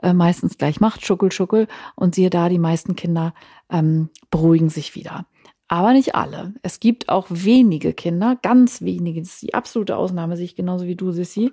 äh, 0.03 0.13
meistens 0.13 0.42
meistens 0.43 0.59
gleich 0.59 0.81
macht, 0.81 1.07
Schuckel, 1.07 1.31
Schuckel. 1.31 1.69
Und 1.95 2.15
siehe 2.15 2.31
da, 2.31 2.49
die 2.49 2.59
meisten 2.59 2.97
Kinder 2.97 3.33
ähm, 3.71 4.11
beruhigen 4.31 4.69
sich 4.69 4.95
wieder. 4.95 5.27
Aber 5.69 5.93
nicht 5.93 6.15
alle. 6.15 6.55
Es 6.63 6.81
gibt 6.81 7.09
auch 7.09 7.27
wenige 7.31 7.93
Kinder, 7.93 8.37
ganz 8.43 8.83
wenige, 8.83 9.21
das 9.21 9.35
ist 9.35 9.43
die 9.43 9.55
absolute 9.55 9.97
Ausnahme, 9.97 10.37
sehe 10.37 10.45
ich 10.45 10.57
genauso 10.57 10.87
wie 10.87 10.97
du, 10.97 11.13
Sissi, 11.13 11.53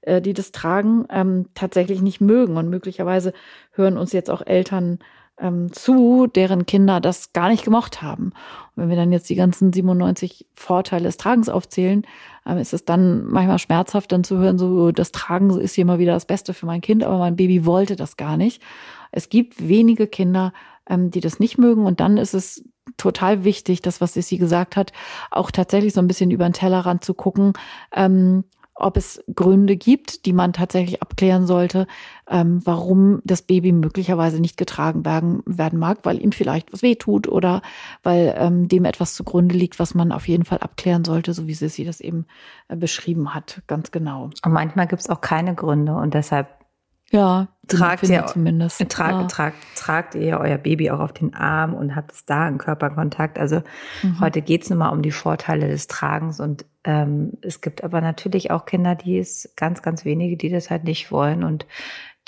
äh, 0.00 0.20
die 0.22 0.32
das 0.32 0.50
Tragen 0.50 1.04
ähm, 1.10 1.46
tatsächlich 1.54 2.00
nicht 2.00 2.20
mögen. 2.20 2.56
Und 2.56 2.70
möglicherweise 2.70 3.34
hören 3.72 3.98
uns 3.98 4.12
jetzt 4.12 4.30
auch 4.30 4.44
Eltern 4.44 4.98
ähm, 5.42 5.72
zu, 5.72 6.28
deren 6.28 6.64
Kinder 6.64 7.00
das 7.00 7.32
gar 7.32 7.48
nicht 7.48 7.64
gemocht 7.64 8.00
haben. 8.00 8.32
Und 8.74 8.84
wenn 8.84 8.88
wir 8.88 8.96
dann 8.96 9.12
jetzt 9.12 9.28
die 9.28 9.34
ganzen 9.34 9.72
97 9.72 10.46
Vorteile 10.54 11.04
des 11.04 11.16
Tragens 11.16 11.48
aufzählen, 11.48 12.06
ähm, 12.46 12.58
ist 12.58 12.72
es 12.72 12.84
dann 12.84 13.26
manchmal 13.26 13.58
schmerzhaft, 13.58 14.12
dann 14.12 14.24
zu 14.24 14.38
hören, 14.38 14.56
so 14.56 14.92
das 14.92 15.12
Tragen 15.12 15.50
ist 15.60 15.74
hier 15.74 15.84
mal 15.84 15.98
wieder 15.98 16.14
das 16.14 16.26
Beste 16.26 16.54
für 16.54 16.66
mein 16.66 16.80
Kind, 16.80 17.02
aber 17.04 17.18
mein 17.18 17.36
Baby 17.36 17.66
wollte 17.66 17.96
das 17.96 18.16
gar 18.16 18.36
nicht. 18.36 18.62
Es 19.10 19.28
gibt 19.28 19.68
wenige 19.68 20.06
Kinder, 20.06 20.52
ähm, 20.88 21.10
die 21.10 21.20
das 21.20 21.40
nicht 21.40 21.58
mögen 21.58 21.84
und 21.84 22.00
dann 22.00 22.16
ist 22.16 22.34
es 22.34 22.64
total 22.96 23.44
wichtig, 23.44 23.82
das, 23.82 24.00
was 24.00 24.14
Sissi 24.14 24.38
gesagt 24.38 24.76
hat, 24.76 24.92
auch 25.30 25.50
tatsächlich 25.50 25.92
so 25.92 26.00
ein 26.00 26.08
bisschen 26.08 26.30
über 26.30 26.48
den 26.48 26.52
Tellerrand 26.52 27.04
zu 27.04 27.14
gucken, 27.14 27.52
ähm, 27.94 28.44
ob 28.74 28.96
es 28.96 29.22
Gründe 29.34 29.76
gibt, 29.76 30.24
die 30.26 30.32
man 30.32 30.52
tatsächlich 30.52 31.02
abklären 31.02 31.46
sollte, 31.46 31.86
ähm, 32.28 32.60
warum 32.64 33.20
das 33.24 33.42
Baby 33.42 33.72
möglicherweise 33.72 34.40
nicht 34.40 34.56
getragen 34.56 35.04
werden, 35.04 35.42
werden 35.46 35.78
mag, 35.78 35.98
weil 36.04 36.22
ihm 36.22 36.32
vielleicht 36.32 36.72
was 36.72 36.82
wehtut 36.82 37.28
oder 37.28 37.62
weil 38.02 38.34
ähm, 38.36 38.68
dem 38.68 38.84
etwas 38.84 39.14
zugrunde 39.14 39.54
liegt, 39.54 39.78
was 39.78 39.94
man 39.94 40.12
auf 40.12 40.26
jeden 40.26 40.44
Fall 40.44 40.58
abklären 40.58 41.04
sollte, 41.04 41.34
so 41.34 41.46
wie 41.46 41.54
Sissi 41.54 41.84
das 41.84 42.00
eben 42.00 42.26
äh, 42.68 42.76
beschrieben 42.76 43.34
hat, 43.34 43.62
ganz 43.66 43.90
genau. 43.90 44.30
Und 44.44 44.52
manchmal 44.52 44.86
gibt 44.86 45.02
es 45.02 45.10
auch 45.10 45.20
keine 45.20 45.54
Gründe 45.54 45.94
und 45.94 46.14
deshalb 46.14 46.61
ja, 47.12 47.48
tragt 47.68 48.08
ihr 48.08 48.24
zumindest. 48.26 48.88
Trag, 48.88 49.12
ja. 49.12 49.26
tragt, 49.26 49.56
tragt 49.76 50.14
ihr 50.14 50.40
euer 50.40 50.56
Baby 50.56 50.90
auch 50.90 51.00
auf 51.00 51.12
den 51.12 51.34
Arm 51.34 51.74
und 51.74 51.94
habt 51.94 52.12
es 52.12 52.24
da 52.24 52.46
einen 52.46 52.56
Körperkontakt. 52.56 53.38
Also 53.38 53.62
mhm. 54.02 54.18
heute 54.20 54.40
geht's 54.40 54.70
nur 54.70 54.78
mal 54.78 54.88
um 54.88 55.02
die 55.02 55.10
Vorteile 55.10 55.68
des 55.68 55.88
Tragens 55.88 56.40
und 56.40 56.64
ähm, 56.84 57.34
es 57.42 57.60
gibt 57.60 57.84
aber 57.84 58.00
natürlich 58.00 58.50
auch 58.50 58.64
Kinder, 58.64 58.94
die 58.94 59.18
es 59.18 59.52
ganz, 59.56 59.82
ganz 59.82 60.06
wenige, 60.06 60.38
die 60.38 60.48
das 60.48 60.70
halt 60.70 60.84
nicht 60.84 61.12
wollen 61.12 61.44
und 61.44 61.66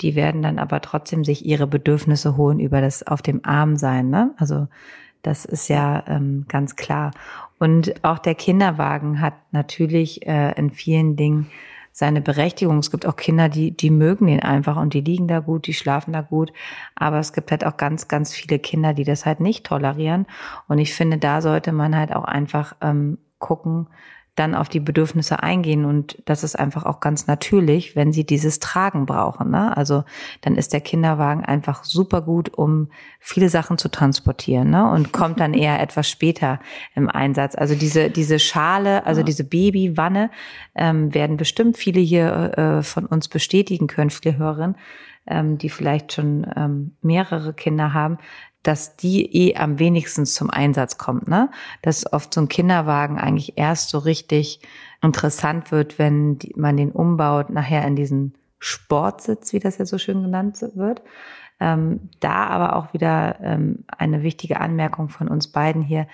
die 0.01 0.13
werden 0.13 0.43
dann 0.43 0.59
aber 0.59 0.81
trotzdem 0.81 1.23
sich 1.23 1.45
ihre 1.45 1.65
Bedürfnisse 1.65 2.37
holen 2.37 2.59
über 2.59 2.79
das 2.79 3.01
auf 3.07 3.23
dem 3.23 3.43
Arm 3.43 3.77
sein. 3.77 4.09
Ne? 4.09 4.35
Also 4.37 4.67
das 5.23 5.45
ist 5.45 5.67
ja 5.67 6.03
ähm, 6.07 6.45
ganz 6.47 6.75
klar. 6.75 7.11
Und 7.57 8.03
auch 8.03 8.19
der 8.19 8.35
Kinderwagen 8.35 9.19
hat 9.19 9.33
natürlich 9.51 10.27
äh, 10.27 10.51
in 10.57 10.69
vielen 10.69 11.15
Dingen 11.15 11.49
seine 11.97 12.19
Berechtigung. 12.19 12.79
Es 12.79 12.91
gibt 12.91 13.05
auch 13.05 13.15
Kinder, 13.15 13.47
die, 13.47 13.71
die 13.71 13.89
mögen 13.89 14.27
den 14.27 14.41
einfach 14.41 14.75
und 14.75 14.93
die 14.93 14.99
liegen 14.99 15.29
da 15.29 15.39
gut, 15.39 15.65
die 15.65 15.73
schlafen 15.73 16.11
da 16.11 16.19
gut. 16.19 16.51
Aber 16.93 17.19
es 17.19 17.31
gibt 17.31 17.51
halt 17.51 17.65
auch 17.65 17.77
ganz, 17.77 18.09
ganz 18.09 18.33
viele 18.33 18.59
Kinder, 18.59 18.93
die 18.93 19.05
das 19.05 19.25
halt 19.25 19.39
nicht 19.39 19.65
tolerieren. 19.65 20.25
Und 20.67 20.79
ich 20.79 20.93
finde, 20.93 21.17
da 21.17 21.39
sollte 21.39 21.71
man 21.71 21.95
halt 21.95 22.13
auch 22.13 22.25
einfach 22.25 22.75
ähm, 22.81 23.17
gucken, 23.39 23.87
dann 24.35 24.53
auf 24.53 24.67
die 24.67 24.81
Bedürfnisse 24.81 25.41
eingehen 25.41 25.85
und 25.85 26.21
das 26.25 26.43
ist 26.43 26.59
einfach 26.59 26.83
auch 26.83 26.99
ganz 26.99 27.27
natürlich, 27.27 27.95
wenn 27.95 28.11
sie 28.11 28.25
dieses 28.25 28.59
Tragen 28.59 29.05
brauchen. 29.05 29.49
Ne? 29.49 29.75
Also 29.75 30.03
dann 30.41 30.55
ist 30.55 30.73
der 30.73 30.81
Kinderwagen 30.81 31.45
einfach 31.45 31.85
super 31.85 32.21
gut, 32.21 32.53
um 32.53 32.89
viele 33.19 33.49
Sachen 33.49 33.77
zu 33.77 33.89
transportieren 33.89 34.69
ne? 34.69 34.89
und 34.91 35.13
kommt 35.13 35.39
dann 35.39 35.53
eher 35.53 35.79
etwas 35.85 36.09
später 36.09 36.59
im 36.95 37.09
Einsatz. 37.09 37.55
Also 37.55 37.75
diese 37.75 38.09
diese 38.09 38.39
Schale, 38.39 39.05
also 39.05 39.21
ja. 39.21 39.25
diese 39.25 39.45
Babywanne 39.45 40.29
ähm, 40.75 41.13
werden 41.13 41.37
bestimmt 41.37 41.77
viele 41.77 42.01
hier 42.01 42.57
äh, 42.57 42.83
von 42.83 43.05
uns 43.05 43.29
bestätigen 43.29 43.87
können, 43.87 44.09
viele 44.09 44.37
Hörerinnen, 44.37 44.75
ähm, 45.27 45.57
die 45.57 45.69
vielleicht 45.69 46.13
schon 46.13 46.45
ähm, 46.55 46.95
mehrere 47.01 47.53
Kinder 47.53 47.93
haben, 47.93 48.17
dass 48.67 48.95
die 48.95 49.49
eh 49.49 49.55
am 49.55 49.77
wenigsten 49.77 50.25
zum 50.25 50.49
Einsatz 50.49 50.97
kommt, 50.97 51.27
ne? 51.27 51.51
Dass 51.83 52.11
oft 52.11 52.33
so 52.33 52.41
ein 52.41 52.47
Kinderwagen 52.47 53.19
eigentlich 53.19 53.57
erst 53.57 53.89
so 53.89 53.99
richtig 53.99 54.59
interessant 55.01 55.71
wird, 55.71 55.99
wenn 55.99 56.39
man 56.55 56.75
den 56.75 56.91
umbaut, 56.91 57.51
nachher 57.51 57.85
in 57.85 57.95
diesen 57.95 58.33
Sportsitz, 58.57 59.53
wie 59.53 59.59
das 59.59 59.77
ja 59.77 59.85
so 59.85 59.99
schön 59.99 60.23
genannt 60.23 60.57
wird. 60.73 61.03
Ähm, 61.59 62.09
da 62.19 62.47
aber 62.47 62.75
auch 62.75 62.93
wieder 62.93 63.39
ähm, 63.39 63.85
eine 63.87 64.23
wichtige 64.23 64.59
Anmerkung 64.59 65.09
von 65.09 65.27
uns 65.27 65.47
beiden 65.47 65.83
hier, 65.83 66.07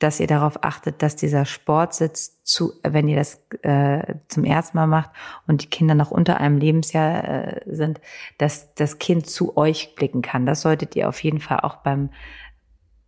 dass 0.00 0.18
ihr 0.18 0.26
darauf 0.26 0.64
achtet, 0.64 1.02
dass 1.02 1.14
dieser 1.14 1.44
Sportsitz 1.44 2.42
zu, 2.42 2.72
wenn 2.82 3.06
ihr 3.06 3.16
das 3.16 3.40
äh, 3.62 4.14
zum 4.28 4.44
ersten 4.44 4.76
Mal 4.76 4.86
macht 4.86 5.10
und 5.46 5.62
die 5.62 5.68
Kinder 5.68 5.94
noch 5.94 6.10
unter 6.10 6.40
einem 6.40 6.58
Lebensjahr 6.58 7.24
äh, 7.24 7.60
sind, 7.66 8.00
dass 8.38 8.74
das 8.74 8.98
Kind 8.98 9.28
zu 9.28 9.56
euch 9.56 9.94
blicken 9.94 10.22
kann. 10.22 10.46
Das 10.46 10.62
solltet 10.62 10.96
ihr 10.96 11.08
auf 11.08 11.22
jeden 11.22 11.38
Fall 11.38 11.60
auch 11.60 11.76
beim 11.76 12.10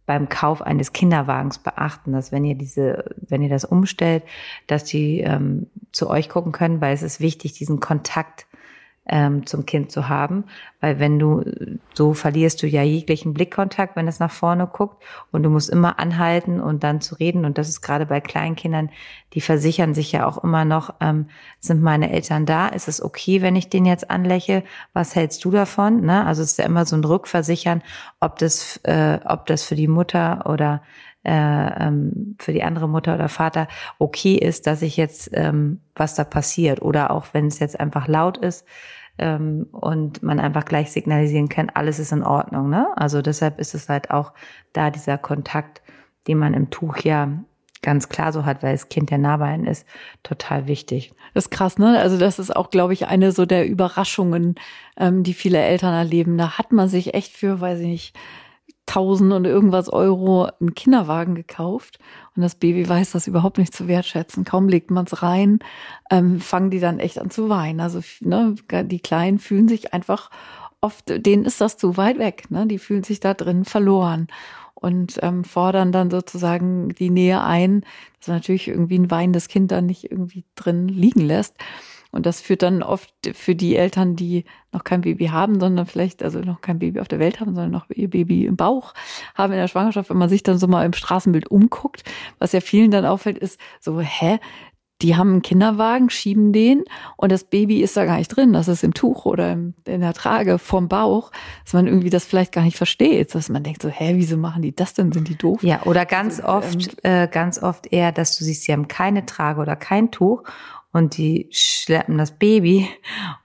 beim 0.05 0.29
Kauf 0.29 0.63
eines 0.63 0.93
Kinderwagens 0.93 1.59
beachten, 1.59 2.13
dass 2.13 2.33
wenn 2.33 2.45
ihr 2.45 2.57
diese, 2.57 3.05
wenn 3.17 3.41
ihr 3.41 3.49
das 3.49 3.65
umstellt, 3.65 4.25
dass 4.67 4.85
die 4.85 5.21
ähm, 5.21 5.69
zu 5.93 6.11
euch 6.11 6.29
gucken 6.29 6.53
können, 6.53 6.81
weil 6.81 6.93
es 6.93 7.03
ist 7.03 7.21
wichtig, 7.21 7.53
diesen 7.53 7.79
Kontakt 7.79 8.47
ähm, 9.07 9.47
zum 9.47 9.67
Kind 9.67 9.91
zu 9.91 10.09
haben, 10.09 10.45
weil 10.81 11.01
wenn 11.01 11.19
du 11.19 11.45
so 11.95 12.15
verlierst 12.15 12.63
du 12.63 12.67
ja 12.67 12.83
jeglichen 12.83 13.35
Blickkontakt, 13.35 13.97
wenn 13.97 14.07
es 14.07 14.21
nach 14.21 14.31
vorne 14.31 14.67
guckt. 14.67 15.03
Und 15.33 15.43
du 15.43 15.51
musst 15.51 15.71
immer 15.71 15.99
anhalten 15.99 16.61
und 16.61 16.85
dann 16.85 17.01
zu 17.01 17.17
reden. 17.17 17.45
Und 17.45 17.59
das 17.59 17.69
ist 17.69 17.81
gerade 17.81 18.07
bei 18.07 18.21
Kleinkindern, 18.21 18.91
die 19.35 19.41
versichern 19.41 19.95
sich 19.95 20.13
ja 20.13 20.27
auch 20.27 20.43
immer 20.43 20.65
noch, 20.65 20.95
ähm, 21.01 21.27
sind 21.59 21.83
meine 21.83 22.13
Eltern 22.13 22.47
da, 22.47 22.69
ist 22.69 22.89
es 22.89 23.03
okay, 23.03 23.43
wenn 23.43 23.57
ich 23.57 23.69
den 23.69 23.87
jetzt 23.87 24.11
anlächle, 24.11 24.63
was 24.93 25.17
hältst 25.17 25.45
du 25.45 25.51
davon? 25.51 26.03
Ne? 26.03 26.25
Also 26.25 26.43
es 26.43 26.53
ist 26.53 26.59
ja 26.59 26.65
immer 26.65 26.87
so 26.87 26.97
ein 26.97 27.05
Rückversichern, 27.05 27.83
ob 28.21 28.39
das, 28.39 28.79
äh, 28.85 29.19
ob 29.25 29.47
das 29.47 29.65
für 29.65 29.75
die 29.75 29.89
Mutter 29.89 30.47
oder 30.47 30.83
äh, 31.25 31.87
ähm, 31.87 32.37
für 32.39 32.53
die 32.53 32.63
andere 32.63 32.89
Mutter 32.89 33.15
oder 33.15 33.29
Vater 33.29 33.69
okay 33.99 34.35
ist, 34.35 34.67
dass 34.67 34.83
ich 34.83 34.97
jetzt 34.97 35.31
ähm, 35.33 35.81
was 35.95 36.15
da 36.15 36.25
passiert 36.25 36.83
oder 36.83 37.11
auch 37.11 37.27
wenn 37.33 37.47
es 37.47 37.59
jetzt 37.59 37.79
einfach 37.79 38.09
laut 38.09 38.39
ist 38.39 38.67
ähm, 39.19 39.67
und 39.73 40.23
man 40.23 40.41
einfach 40.41 40.65
gleich 40.65 40.91
signalisieren 40.91 41.49
kann, 41.49 41.71
alles 41.71 41.99
ist 41.99 42.13
in 42.13 42.23
Ordnung. 42.23 42.71
Ne? 42.71 42.89
Also 42.97 43.23
deshalb 43.23 43.61
ist 43.61 43.75
es 43.75 43.89
halt 43.89 44.11
auch 44.11 44.33
da 44.73 44.91
dieser 44.91 45.19
Kontakt, 45.19 45.83
den 46.27 46.39
man 46.39 46.55
im 46.55 46.71
Tuch 46.71 46.99
ja 46.99 47.29
ganz 47.83 48.09
klar 48.09 48.33
so 48.33 48.45
hat, 48.45 48.63
weil 48.63 48.73
das 48.73 48.89
Kind 48.89 49.11
ja 49.11 49.19
nah 49.19 49.37
bei 49.37 49.47
einem 49.47 49.67
ist, 49.67 49.87
total 50.23 50.67
wichtig. 50.69 51.13
Das 51.35 51.47
ist 51.47 51.51
krass, 51.51 51.79
ne? 51.79 51.99
Also 51.99 52.17
das 52.17 52.39
ist 52.39 52.55
auch, 52.55 52.71
glaube 52.71 52.93
ich, 52.93 53.09
eine 53.09 53.33
so 53.33 53.45
der 53.45 53.67
Überraschungen, 53.67 54.55
ähm, 54.97 55.25
die 55.25 55.35
viele 55.35 55.59
Eltern 55.59 55.93
erleben. 55.93 56.39
Da 56.39 56.59
hat 56.59 56.71
man 56.71 56.89
sich 56.89 57.15
echt 57.15 57.33
für, 57.33 57.61
weiß 57.61 57.81
ich 57.81 57.87
nicht, 57.87 58.17
1000 58.89 59.33
und 59.33 59.45
irgendwas 59.45 59.89
Euro 59.89 60.49
einen 60.61 60.75
Kinderwagen 60.75 61.35
gekauft 61.35 61.99
und 62.37 62.43
das 62.43 62.57
Baby 62.57 62.89
weiß 62.89 63.13
das 63.13 63.27
überhaupt 63.27 63.59
nicht 63.59 63.75
zu 63.75 63.89
wertschätzen. 63.89 64.45
Kaum 64.45 64.69
legt 64.69 64.91
man 64.91 65.07
es 65.07 65.23
rein, 65.23 65.61
ähm, 66.11 66.41
fangen 66.41 66.71
die 66.71 66.81
dann 66.81 66.99
echt 66.99 67.19
an 67.19 67.31
zu 67.31 67.49
weinen. 67.49 67.81
Also 67.81 68.01
ne, 68.21 68.55
die 68.85 69.01
Kleinen 69.01 69.39
fühlen 69.39 69.69
sich 69.69 69.95
einfach 69.95 70.31
oft, 70.81 71.05
denen 71.09 71.45
ist 71.45 71.61
das 71.61 71.77
zu 71.77 71.97
weit 71.97 72.19
weg. 72.19 72.51
Ne? 72.51 72.67
Die 72.67 72.79
fühlen 72.79 73.05
sich 73.05 73.21
da 73.21 73.35
drin 73.35 73.65
verloren 73.65 74.27
und 74.75 75.19
ähm, 75.23 75.45
fordern 75.45 75.93
dann 75.93 76.11
sozusagen 76.11 76.89
die 76.91 77.11
Nähe 77.11 77.43
ein, 77.43 77.85
dass 78.19 78.29
natürlich 78.29 78.69
irgendwie 78.69 78.99
ein 78.99 79.11
weinendes 79.11 79.49
Kind 79.49 79.71
dann 79.71 79.87
nicht 79.87 80.11
irgendwie 80.11 80.45
drin 80.57 80.89
liegen 80.89 81.21
lässt. 81.21 81.57
Und 82.13 82.27
das 82.27 82.41
führt 82.43 82.63
dann 82.63 82.83
oft 82.83 83.11
für 83.33 83.55
die 83.55 83.75
Eltern, 83.75 84.17
die 84.17 84.45
noch 84.71 84.85
kein 84.85 85.01
Baby 85.01 85.27
haben, 85.27 85.59
sondern 85.59 85.87
vielleicht 85.87 86.23
also 86.23 86.41
noch 86.41 86.61
kein 86.61 86.79
Baby 86.79 87.01
auf 87.01 87.09
der 87.09 87.19
Welt 87.19 87.41
haben, 87.41 87.55
sondern 87.55 87.73
noch 87.73 87.89
ihr 87.91 88.11
Baby 88.11 88.45
im 88.45 88.57
Bauch 88.57 88.93
haben 89.35 89.53
in 89.53 89.59
der 89.59 89.69
Schwangerschaft, 89.69 90.11
wenn 90.11 90.19
man 90.19 90.29
sich 90.29 90.43
dann 90.43 90.59
so 90.59 90.69
mal 90.69 90.85
im 90.85 90.93
Straßenbild 90.93 91.51
umguckt, 91.51 92.05
was 92.39 92.53
ja 92.53 92.61
vielen 92.61 92.91
dann 92.91 93.07
auffällt, 93.07 93.39
ist 93.39 93.59
so, 93.81 93.99
hä, 94.01 94.39
die 95.03 95.17
haben 95.17 95.31
einen 95.31 95.43
Kinderwagen, 95.43 96.11
schieben 96.11 96.53
den 96.53 96.85
und 97.17 97.33
das 97.33 97.45
Baby 97.45 97.83
ist 97.83 97.97
da 97.97 98.05
gar 98.05 98.19
nicht 98.19 98.29
drin. 98.29 98.53
Das 98.53 98.69
ist 98.69 98.85
im 98.85 98.95
Tuch 98.95 99.27
oder 99.27 99.53
in 99.53 99.75
der 99.85 100.13
Trage 100.13 100.59
vorm 100.59 100.89
Bauch, 100.89 101.33
dass 101.65 101.73
man 101.73 101.87
irgendwie 101.87 102.11
das 102.11 102.25
vielleicht 102.25 102.53
gar 102.53 102.63
nicht 102.63 102.77
versteht. 102.77 103.35
Dass 103.35 103.49
man 103.49 103.65
denkt 103.65 103.83
so, 103.83 103.89
hä, 103.89 104.13
wieso 104.17 104.37
machen 104.37 104.63
die 104.63 104.75
das 104.75 104.95
denn? 104.95 105.11
Sind 105.13 105.29
die 105.29 105.37
doof? 105.37 105.63
Ja, 105.63 105.83
oder 105.85 106.07
ganz 106.07 106.39
also, 106.39 106.69
oft, 106.69 106.97
ähm, 107.03 107.25
äh, 107.25 107.29
ganz 107.29 107.61
oft 107.61 107.93
eher, 107.93 108.13
dass 108.13 108.39
du 108.39 108.45
siehst, 108.45 108.63
sie 108.63 108.73
haben 108.73 108.87
keine 108.87 109.27
Trage 109.27 109.61
oder 109.61 109.75
kein 109.75 110.13
Tuch 110.13 110.45
und 110.93 111.17
die 111.17 111.49
schleppen 111.51 112.19
das 112.19 112.33
Baby 112.33 112.89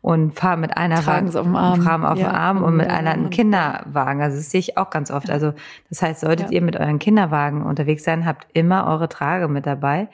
und 0.02 0.38
fahren 0.38 0.60
mit 0.60 0.76
einer 0.76 1.02
Tragen 1.02 1.28
Wagen, 1.34 1.38
auf 1.38 1.46
dem 1.46 1.56
Arm, 1.56 1.82
fahren 1.82 2.06
auf 2.06 2.20
ja, 2.20 2.28
dem 2.28 2.36
Arm 2.36 2.64
und 2.64 2.76
mit 2.76 2.90
einer 2.90 3.12
einen 3.12 3.30
Kinderwagen. 3.30 4.22
Also 4.22 4.38
das 4.38 4.52
sehe 4.52 4.60
ich 4.60 4.78
auch 4.78 4.90
ganz 4.90 5.12
oft. 5.12 5.30
Also 5.30 5.54
das 5.90 6.02
heißt, 6.02 6.22
solltet 6.22 6.48
ja. 6.48 6.54
ihr 6.54 6.62
mit 6.62 6.76
euren 6.76 7.00
Kinderwagen 7.00 7.64
unterwegs 7.64 8.04
sein, 8.04 8.26
habt 8.26 8.48
immer 8.54 8.88
eure 8.88 9.08
Trage 9.08 9.48
mit 9.48 9.66
dabei 9.66 10.10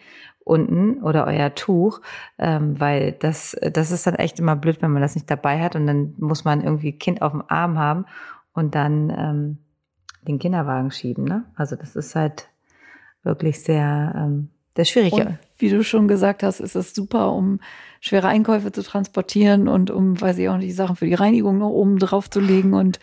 unten 0.45 1.01
oder 1.01 1.25
euer 1.25 1.55
Tuch, 1.55 2.01
ähm, 2.38 2.79
weil 2.79 3.13
das 3.13 3.57
das 3.61 3.91
ist 3.91 4.05
dann 4.05 4.15
echt 4.15 4.39
immer 4.39 4.55
blöd, 4.55 4.81
wenn 4.81 4.91
man 4.91 5.01
das 5.01 5.15
nicht 5.15 5.31
dabei 5.31 5.61
hat 5.61 5.75
und 5.75 5.88
dann 5.88 6.13
muss 6.17 6.43
man 6.43 6.61
irgendwie 6.61 6.91
Kind 6.91 7.21
auf 7.21 7.31
dem 7.31 7.43
Arm 7.47 7.79
haben 7.79 8.05
und 8.53 8.75
dann 8.75 9.09
ähm, 9.09 9.57
den 10.27 10.39
Kinderwagen 10.39 10.91
schieben. 10.91 11.23
Ne? 11.23 11.45
Also 11.55 11.75
das 11.75 11.95
ist 11.95 12.15
halt 12.15 12.49
wirklich 13.23 13.63
sehr 13.63 14.13
ähm, 14.15 14.49
der 14.75 14.86
schwierige. 14.86 15.15
Und 15.15 15.38
wie 15.64 15.70
du 15.70 15.82
schon 15.82 16.09
gesagt 16.09 16.43
hast, 16.43 16.59
ist 16.59 16.76
es 16.76 16.93
super, 16.93 17.32
um 17.32 17.61
schwere 18.01 18.28
Einkäufe 18.28 18.74
zu 18.74 18.84
transportieren 18.84 19.70
und 19.70 19.91
um, 19.91 20.20
weiß 20.20 20.38
ich 20.38 20.49
auch 20.49 20.57
nicht, 20.57 20.76
Sachen 20.76 20.97
für 20.97 21.05
die 21.05 21.14
Reinigung 21.14 21.57
noch 21.57 21.70
oben 21.70 21.99
drauf 21.99 22.30
zu 22.30 22.41
legen 22.41 22.74
und 22.74 22.99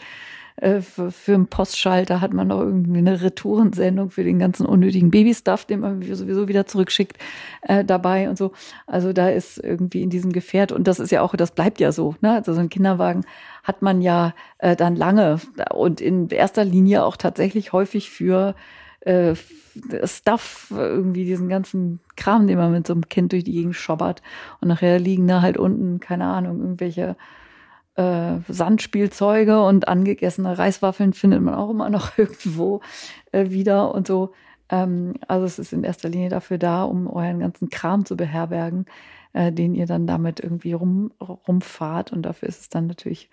äh, 0.57 0.83
für, 0.83 1.11
für 1.11 1.33
einen 1.33 1.47
Postschalter 1.47 2.21
hat 2.21 2.35
man 2.35 2.49
noch 2.49 2.61
irgendwie 2.61 2.99
eine 2.99 3.23
Retourensendung 3.23 4.11
für 4.11 4.25
den 4.25 4.39
ganzen 4.39 4.67
unnötigen 4.67 5.11
Babystuff, 5.11 5.65
den 5.65 5.81
man 5.81 6.03
sowieso 6.03 6.49
wieder 6.49 6.67
zurückschickt, 6.67 7.17
äh, 7.63 7.83
dabei 7.83 8.29
und 8.29 8.37
so. 8.37 8.53
Also 8.87 9.15
da 9.15 9.31
ist 9.31 9.57
irgendwie 9.57 10.03
in 10.03 10.11
diesem 10.11 10.31
Gefährt, 10.31 10.71
und 10.71 10.87
das 10.87 11.01
ist 11.01 11.13
ja 11.13 11.23
auch, 11.23 11.35
das 11.35 11.53
bleibt 11.53 11.81
ja 11.81 11.93
so, 11.93 12.15
ne? 12.21 12.35
Also 12.35 12.53
so 12.53 12.61
ein 12.61 12.69
Kinderwagen 12.69 13.25
hat 13.63 13.81
man 13.81 14.03
ja 14.03 14.35
äh, 14.59 14.77
dann 14.77 14.97
lange 14.97 15.41
und 15.73 16.03
in 16.03 16.29
erster 16.29 16.67
Linie 16.67 17.05
auch 17.05 17.17
tatsächlich 17.17 17.73
häufig 17.73 18.11
für 18.11 18.55
äh, 19.01 19.35
Stuff, 20.05 20.73
irgendwie 20.77 21.25
diesen 21.25 21.49
ganzen 21.49 22.01
Kram, 22.17 22.47
den 22.47 22.59
man 22.59 22.73
mit 22.73 22.87
so 22.87 22.93
einem 22.93 23.09
Kind 23.09 23.33
durch 23.33 23.45
die 23.45 23.53
Gegend 23.53 23.77
schobbert. 23.77 24.23
Und 24.61 24.69
nachher 24.69 24.99
liegen 24.99 25.27
da 25.27 25.43
halt 25.43 25.57
unten, 25.57 26.01
keine 26.01 26.27
Ahnung, 26.27 26.61
irgendwelche 26.61 27.17
äh, 27.97 28.39
Sandspielzeuge 28.49 29.63
und 29.63 29.89
angegessene 29.89 30.59
Reiswaffeln 30.59 31.13
findet 31.13 31.43
man 31.43 31.55
auch 31.55 31.71
immer 31.71 31.91
noch 31.91 32.19
irgendwo 32.19 32.81
äh, 33.33 33.51
wieder 33.51 33.95
und 33.95 34.07
so. 34.07 34.33
Ähm, 34.69 35.15
also 35.29 35.47
es 35.47 35.59
ist 35.59 35.73
in 35.73 35.85
erster 35.85 36.09
Linie 36.09 36.29
dafür 36.29 36.59
da, 36.59 36.85
um 36.85 37.07
euren 37.09 37.41
ganzen 37.41 37.71
Kram 37.71 38.05
zu 38.05 38.17
beherbergen, 38.17 38.87
äh, 39.33 39.53
den 39.53 39.75
ihr 39.75 39.87
dann 39.87 40.07
damit 40.07 40.41
irgendwie 40.41 40.73
rum, 40.73 41.13
rumfahrt. 41.21 42.13
Und 42.13 42.23
dafür 42.23 42.49
ist 42.49 42.61
es 42.61 42.69
dann 42.69 42.87
natürlich 42.87 43.31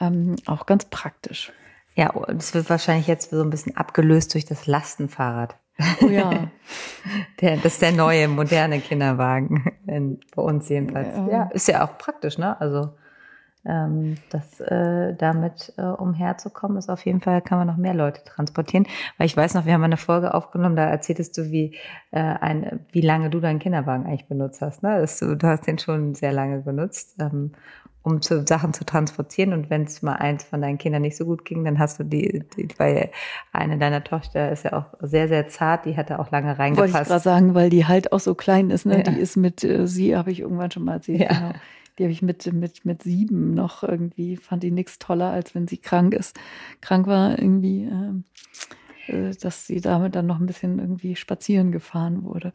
ähm, 0.00 0.36
auch 0.46 0.66
ganz 0.66 0.86
praktisch. 0.86 1.52
Ja, 1.94 2.12
das 2.28 2.54
wird 2.54 2.70
wahrscheinlich 2.70 3.06
jetzt 3.06 3.30
so 3.30 3.42
ein 3.42 3.50
bisschen 3.50 3.76
abgelöst 3.76 4.34
durch 4.34 4.44
das 4.44 4.66
Lastenfahrrad. 4.66 5.56
Oh 6.02 6.08
ja. 6.08 6.50
Der, 7.40 7.56
das 7.56 7.74
ist 7.74 7.82
der 7.82 7.92
neue, 7.92 8.28
moderne 8.28 8.80
Kinderwagen. 8.80 9.64
In, 9.86 10.20
bei 10.36 10.42
uns 10.42 10.68
jedenfalls. 10.68 11.16
Ja. 11.16 11.28
ja, 11.28 11.42
ist 11.52 11.68
ja 11.68 11.84
auch 11.84 11.96
praktisch, 11.96 12.36
ne? 12.36 12.60
Also 12.60 12.90
ähm, 13.64 14.16
das 14.30 14.60
äh, 14.60 15.14
damit 15.14 15.72
äh, 15.76 15.82
umherzukommen, 15.82 16.78
ist 16.78 16.88
auf 16.88 17.04
jeden 17.04 17.20
Fall, 17.20 17.42
kann 17.42 17.58
man 17.58 17.66
noch 17.66 17.76
mehr 17.76 17.94
Leute 17.94 18.22
transportieren. 18.24 18.86
Weil 19.18 19.26
ich 19.26 19.36
weiß 19.36 19.54
noch, 19.54 19.66
wir 19.66 19.74
haben 19.74 19.84
eine 19.84 19.96
Folge 19.96 20.34
aufgenommen, 20.34 20.76
da 20.76 20.88
erzähltest 20.88 21.36
du, 21.36 21.50
wie, 21.50 21.76
äh, 22.10 22.20
ein, 22.20 22.80
wie 22.92 23.02
lange 23.02 23.30
du 23.30 23.40
deinen 23.40 23.58
Kinderwagen 23.58 24.06
eigentlich 24.06 24.28
benutzt 24.28 24.62
hast. 24.62 24.82
Ne? 24.82 25.00
Das, 25.00 25.18
du, 25.18 25.36
du 25.36 25.46
hast 25.46 25.66
den 25.66 25.78
schon 25.78 26.14
sehr 26.14 26.32
lange 26.32 26.60
benutzt. 26.60 27.16
Ähm, 27.20 27.52
um 28.02 28.22
zu, 28.22 28.46
Sachen 28.46 28.72
zu 28.72 28.84
transportieren. 28.84 29.52
Und 29.52 29.68
wenn 29.68 29.82
es 29.82 30.02
mal 30.02 30.14
eins 30.14 30.44
von 30.44 30.62
deinen 30.62 30.78
Kindern 30.78 31.02
nicht 31.02 31.16
so 31.16 31.26
gut 31.26 31.44
ging, 31.44 31.64
dann 31.64 31.78
hast 31.78 31.98
du 31.98 32.04
die, 32.04 32.44
die 32.56 32.68
weil 32.78 33.10
eine 33.52 33.78
deiner 33.78 34.02
Tochter 34.02 34.50
ist 34.50 34.64
ja 34.64 34.72
auch 34.72 34.86
sehr, 35.00 35.28
sehr 35.28 35.48
zart, 35.48 35.84
die 35.84 35.96
hat 35.96 36.10
da 36.10 36.18
auch 36.18 36.30
lange 36.30 36.58
reingepasst. 36.58 36.94
Wollte 36.94 37.02
ich 37.02 37.08
gerade 37.08 37.22
sagen, 37.22 37.54
weil 37.54 37.68
die 37.68 37.86
halt 37.86 38.12
auch 38.12 38.20
so 38.20 38.34
klein 38.34 38.70
ist, 38.70 38.86
ne? 38.86 38.98
Ja. 38.98 39.02
Die 39.02 39.20
ist 39.20 39.36
mit, 39.36 39.62
äh, 39.64 39.86
sie 39.86 40.16
habe 40.16 40.30
ich 40.30 40.40
irgendwann 40.40 40.70
schon 40.70 40.84
mal 40.84 40.94
erzählt, 40.94 41.20
ja. 41.20 41.28
genau. 41.28 41.52
Die 41.98 42.04
habe 42.04 42.12
ich 42.12 42.22
mit, 42.22 42.52
mit, 42.52 42.84
mit 42.84 43.02
sieben 43.02 43.54
noch 43.54 43.82
irgendwie, 43.82 44.36
fand 44.36 44.62
die 44.62 44.70
nichts 44.70 44.98
toller, 44.98 45.30
als 45.30 45.54
wenn 45.54 45.68
sie 45.68 45.78
krank 45.78 46.14
ist. 46.14 46.38
Krank 46.80 47.06
war 47.06 47.38
irgendwie, 47.38 47.84
ähm, 47.84 48.24
äh, 49.06 49.32
dass 49.40 49.66
sie 49.66 49.80
damit 49.80 50.14
dann 50.14 50.26
noch 50.26 50.40
ein 50.40 50.46
bisschen 50.46 50.78
irgendwie 50.78 51.16
spazieren 51.16 51.72
gefahren 51.72 52.24
wurde. 52.24 52.52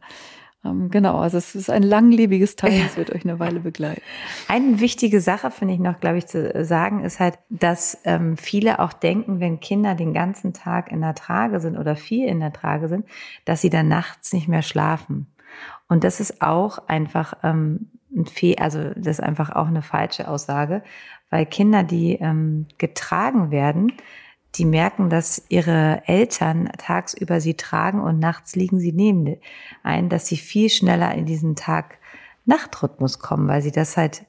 Ähm, 0.66 0.90
genau, 0.90 1.18
also 1.18 1.38
es 1.38 1.54
ist 1.54 1.70
ein 1.70 1.82
langlebiges 1.82 2.56
Teil, 2.56 2.82
es 2.86 2.96
wird 2.96 3.10
euch 3.10 3.24
eine 3.24 3.38
Weile 3.38 3.60
begleiten. 3.60 4.02
Eine 4.48 4.80
wichtige 4.80 5.20
Sache, 5.20 5.50
finde 5.50 5.74
ich 5.74 5.80
noch, 5.80 6.00
glaube 6.00 6.18
ich, 6.18 6.26
zu 6.26 6.64
sagen, 6.64 7.04
ist 7.04 7.20
halt, 7.20 7.38
dass 7.48 7.98
ähm, 8.04 8.36
viele 8.36 8.80
auch 8.80 8.92
denken, 8.92 9.40
wenn 9.40 9.60
Kinder 9.60 9.94
den 9.94 10.12
ganzen 10.12 10.52
Tag 10.52 10.90
in 10.90 11.00
der 11.00 11.14
Trage 11.14 11.60
sind 11.60 11.76
oder 11.76 11.96
viel 11.96 12.26
in 12.26 12.40
der 12.40 12.52
Trage 12.52 12.88
sind, 12.88 13.06
dass 13.44 13.60
sie 13.60 13.70
dann 13.70 13.88
nachts 13.88 14.32
nicht 14.32 14.48
mehr 14.48 14.62
schlafen. 14.62 15.26
Und 15.88 16.04
das 16.04 16.20
ist 16.20 16.42
auch 16.42 16.88
einfach 16.88 17.34
ähm, 17.42 17.90
ein 18.14 18.26
Fe 18.26 18.56
also 18.58 18.90
das 18.94 19.18
ist 19.18 19.20
einfach 19.20 19.50
auch 19.50 19.66
eine 19.66 19.82
falsche 19.82 20.28
Aussage, 20.28 20.82
weil 21.30 21.46
Kinder, 21.46 21.82
die 21.82 22.14
ähm, 22.14 22.66
getragen 22.78 23.50
werden, 23.50 23.92
die 24.54 24.64
merken, 24.64 25.10
dass 25.10 25.44
ihre 25.48 26.02
Eltern 26.06 26.70
tagsüber 26.78 27.40
sie 27.40 27.54
tragen 27.54 28.00
und 28.00 28.18
nachts 28.18 28.56
liegen 28.56 28.80
sie 28.80 28.92
neben 28.92 29.36
ein, 29.82 30.08
dass 30.08 30.26
sie 30.26 30.36
viel 30.36 30.70
schneller 30.70 31.14
in 31.14 31.26
diesen 31.26 31.56
Tag-Nacht-Rhythmus 31.56 33.18
kommen, 33.18 33.48
weil 33.48 33.62
sie 33.62 33.72
das 33.72 33.96
halt 33.96 34.24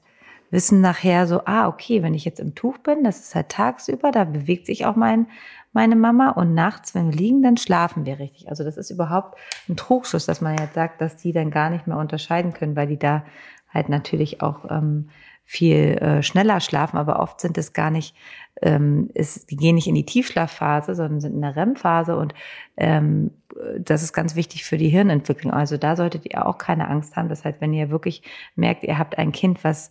wissen 0.50 0.80
nachher 0.80 1.26
so, 1.26 1.42
ah, 1.44 1.68
okay, 1.68 2.02
wenn 2.02 2.14
ich 2.14 2.24
jetzt 2.24 2.40
im 2.40 2.54
Tuch 2.54 2.78
bin, 2.78 3.04
das 3.04 3.20
ist 3.20 3.34
halt 3.34 3.50
tagsüber, 3.50 4.10
da 4.10 4.24
bewegt 4.24 4.66
sich 4.66 4.86
auch 4.86 4.96
mein, 4.96 5.26
meine 5.72 5.96
Mama 5.96 6.30
und 6.30 6.54
nachts, 6.54 6.94
wenn 6.94 7.10
wir 7.12 7.18
liegen, 7.18 7.42
dann 7.42 7.56
schlafen 7.56 8.06
wir 8.06 8.18
richtig. 8.18 8.48
Also 8.48 8.64
das 8.64 8.76
ist 8.76 8.90
überhaupt 8.90 9.38
ein 9.68 9.76
Trugschluss, 9.76 10.26
dass 10.26 10.40
man 10.40 10.56
jetzt 10.56 10.74
sagt, 10.74 11.00
dass 11.00 11.16
die 11.16 11.32
dann 11.32 11.50
gar 11.50 11.70
nicht 11.70 11.86
mehr 11.86 11.98
unterscheiden 11.98 12.54
können, 12.54 12.76
weil 12.76 12.86
die 12.86 12.98
da 12.98 13.24
halt 13.68 13.88
natürlich 13.88 14.42
auch 14.42 14.70
ähm, 14.70 15.08
viel 15.44 15.96
äh, 15.98 16.22
schneller 16.22 16.60
schlafen, 16.60 16.98
aber 16.98 17.20
oft 17.20 17.40
sind 17.40 17.56
es 17.56 17.72
gar 17.72 17.90
nicht, 17.90 18.14
ähm, 18.60 19.08
ist, 19.14 19.50
die 19.50 19.56
gehen 19.56 19.76
nicht 19.76 19.86
in 19.86 19.94
die 19.94 20.04
Tiefschlafphase, 20.04 20.94
sondern 20.94 21.20
sind 21.20 21.34
in 21.34 21.40
der 21.40 21.56
REM-Phase 21.56 22.16
und 22.16 22.34
ähm, 22.76 23.30
das 23.78 24.02
ist 24.02 24.12
ganz 24.12 24.34
wichtig 24.34 24.64
für 24.64 24.76
die 24.76 24.90
Hirnentwicklung. 24.90 25.52
Also 25.52 25.76
da 25.78 25.96
solltet 25.96 26.26
ihr 26.26 26.46
auch 26.46 26.58
keine 26.58 26.88
Angst 26.88 27.16
haben. 27.16 27.28
Das 27.28 27.44
heißt, 27.44 27.60
wenn 27.60 27.72
ihr 27.72 27.90
wirklich 27.90 28.22
merkt, 28.56 28.84
ihr 28.84 28.98
habt 28.98 29.18
ein 29.18 29.32
Kind, 29.32 29.64
was 29.64 29.90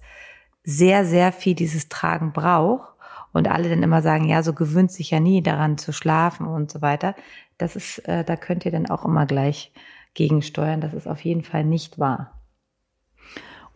sehr, 0.63 1.05
sehr 1.05 1.31
viel 1.31 1.55
dieses 1.55 1.89
Tragen 1.89 2.33
braucht 2.33 2.89
und 3.33 3.47
alle 3.47 3.69
dann 3.69 3.83
immer 3.83 4.01
sagen, 4.01 4.29
ja, 4.29 4.43
so 4.43 4.53
gewöhnt 4.53 4.91
sich 4.91 5.11
ja 5.11 5.19
nie 5.19 5.41
daran 5.41 5.77
zu 5.77 5.91
schlafen 5.91 6.45
und 6.45 6.71
so 6.71 6.81
weiter. 6.81 7.15
Das 7.57 7.75
ist, 7.75 7.99
äh, 8.07 8.23
da 8.23 8.35
könnt 8.35 8.65
ihr 8.65 8.71
dann 8.71 8.89
auch 8.89 9.05
immer 9.05 9.25
gleich 9.25 9.71
gegensteuern. 10.13 10.81
Das 10.81 10.93
ist 10.93 11.07
auf 11.07 11.21
jeden 11.21 11.43
Fall 11.43 11.63
nicht 11.63 11.99
wahr. 11.99 12.36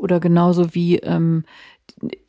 Oder 0.02 0.20
genauso 0.20 0.74
wie, 0.74 0.98
ähm, 0.98 1.44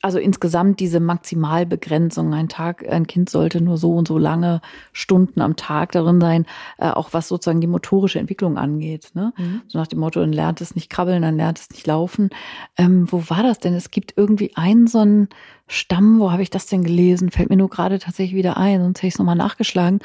also 0.02 0.18
insgesamt 0.18 0.78
diese 0.78 1.00
Maximalbegrenzung. 1.00 2.34
Ein 2.34 2.50
Tag, 2.50 2.86
ein 2.86 3.06
Kind 3.06 3.30
sollte 3.30 3.62
nur 3.62 3.78
so 3.78 3.94
und 3.94 4.06
so 4.06 4.18
lange 4.18 4.60
Stunden 4.92 5.40
am 5.40 5.56
Tag 5.56 5.92
darin 5.92 6.20
sein, 6.20 6.44
äh, 6.76 6.90
auch 6.90 7.14
was 7.14 7.28
sozusagen 7.28 7.62
die 7.62 7.66
motorische 7.66 8.18
Entwicklung 8.18 8.58
angeht. 8.58 9.12
Ne? 9.14 9.32
Mhm. 9.38 9.62
So 9.68 9.78
nach 9.78 9.86
dem 9.86 10.00
Motto, 10.00 10.20
dann 10.20 10.34
lernt 10.34 10.60
es 10.60 10.74
nicht 10.74 10.90
krabbeln, 10.90 11.22
dann 11.22 11.38
lernt 11.38 11.60
es 11.60 11.70
nicht 11.70 11.86
laufen. 11.86 12.28
Ähm, 12.76 13.10
wo 13.10 13.30
war 13.30 13.42
das 13.42 13.58
denn? 13.58 13.72
Es 13.72 13.90
gibt 13.90 14.12
irgendwie 14.18 14.54
einen 14.54 14.86
so 14.86 14.98
einen 14.98 15.28
Stamm, 15.66 16.20
wo 16.20 16.30
habe 16.30 16.42
ich 16.42 16.50
das 16.50 16.66
denn 16.66 16.84
gelesen? 16.84 17.30
Fällt 17.30 17.48
mir 17.48 17.56
nur 17.56 17.70
gerade 17.70 17.98
tatsächlich 17.98 18.36
wieder 18.36 18.58
ein, 18.58 18.82
sonst 18.82 18.98
hätte 18.98 19.06
ich 19.06 19.14
es 19.14 19.18
nochmal 19.18 19.36
nachgeschlagen, 19.36 20.00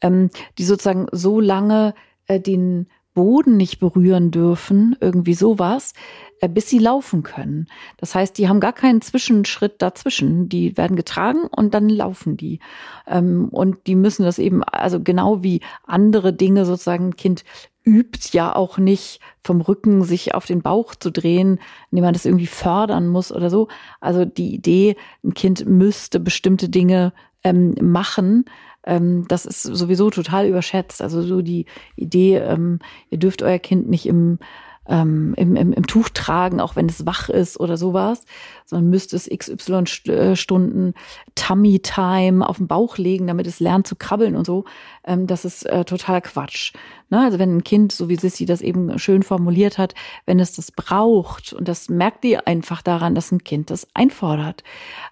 ähm, 0.00 0.30
die 0.58 0.64
sozusagen 0.64 1.06
so 1.12 1.38
lange 1.38 1.94
äh, 2.26 2.40
den 2.40 2.88
Boden 3.14 3.56
nicht 3.56 3.78
berühren 3.78 4.30
dürfen, 4.30 4.96
irgendwie 5.00 5.34
sowas, 5.34 5.94
bis 6.48 6.68
sie 6.68 6.78
laufen 6.78 7.22
können. 7.22 7.68
Das 7.96 8.14
heißt, 8.14 8.36
die 8.38 8.48
haben 8.48 8.60
gar 8.60 8.72
keinen 8.72 9.00
Zwischenschritt 9.00 9.80
dazwischen. 9.80 10.48
Die 10.48 10.76
werden 10.76 10.96
getragen 10.96 11.46
und 11.50 11.74
dann 11.74 11.88
laufen 11.88 12.36
die. 12.36 12.60
Ähm, 13.06 13.48
und 13.50 13.86
die 13.86 13.94
müssen 13.94 14.24
das 14.24 14.38
eben, 14.38 14.62
also 14.64 15.00
genau 15.00 15.42
wie 15.42 15.60
andere 15.86 16.32
Dinge 16.32 16.64
sozusagen, 16.64 17.08
ein 17.08 17.16
Kind 17.16 17.44
übt 17.84 18.30
ja 18.32 18.54
auch 18.54 18.78
nicht 18.78 19.20
vom 19.42 19.60
Rücken 19.60 20.02
sich 20.04 20.34
auf 20.34 20.46
den 20.46 20.62
Bauch 20.62 20.94
zu 20.94 21.10
drehen, 21.10 21.60
indem 21.90 22.04
man 22.04 22.14
das 22.14 22.24
irgendwie 22.24 22.46
fördern 22.46 23.08
muss 23.08 23.30
oder 23.30 23.50
so. 23.50 23.68
Also 24.00 24.24
die 24.24 24.54
Idee, 24.54 24.96
ein 25.22 25.34
Kind 25.34 25.66
müsste 25.66 26.18
bestimmte 26.18 26.68
Dinge 26.68 27.12
ähm, 27.42 27.74
machen, 27.80 28.46
ähm, 28.86 29.26
das 29.28 29.46
ist 29.46 29.62
sowieso 29.62 30.10
total 30.10 30.46
überschätzt. 30.46 31.02
Also 31.02 31.22
so 31.22 31.42
die 31.42 31.66
Idee, 31.96 32.34
ihr 33.10 33.18
dürft 33.18 33.42
euer 33.42 33.58
Kind 33.58 33.88
nicht 33.88 34.06
im 34.06 34.38
ähm, 34.88 35.34
im, 35.36 35.56
im, 35.56 35.72
im 35.72 35.86
Tuch 35.86 36.08
tragen, 36.10 36.60
auch 36.60 36.76
wenn 36.76 36.88
es 36.88 37.06
wach 37.06 37.28
ist 37.28 37.58
oder 37.58 37.76
sowas, 37.76 38.24
sondern 38.66 38.90
müsste 38.90 39.16
es 39.16 39.28
XY 39.28 39.84
äh, 40.10 40.36
Stunden 40.36 40.94
Tummy 41.34 41.80
Time 41.80 42.46
auf 42.46 42.58
den 42.58 42.66
Bauch 42.66 42.98
legen, 42.98 43.26
damit 43.26 43.46
es 43.46 43.60
lernt 43.60 43.86
zu 43.86 43.96
krabbeln 43.96 44.36
und 44.36 44.46
so. 44.46 44.64
Ähm, 45.04 45.26
das 45.26 45.44
ist 45.44 45.64
äh, 45.66 45.84
totaler 45.84 46.20
Quatsch. 46.20 46.72
Ne? 47.10 47.20
Also 47.20 47.38
wenn 47.38 47.56
ein 47.56 47.64
Kind, 47.64 47.92
so 47.92 48.08
wie 48.08 48.16
Sissy 48.16 48.46
das 48.46 48.60
eben 48.60 48.98
schön 48.98 49.22
formuliert 49.22 49.78
hat, 49.78 49.94
wenn 50.26 50.40
es 50.40 50.52
das 50.54 50.72
braucht, 50.72 51.52
und 51.52 51.68
das 51.68 51.88
merkt 51.88 52.24
ihr 52.24 52.46
einfach 52.46 52.82
daran, 52.82 53.14
dass 53.14 53.32
ein 53.32 53.44
Kind 53.44 53.70
das 53.70 53.86
einfordert, 53.94 54.64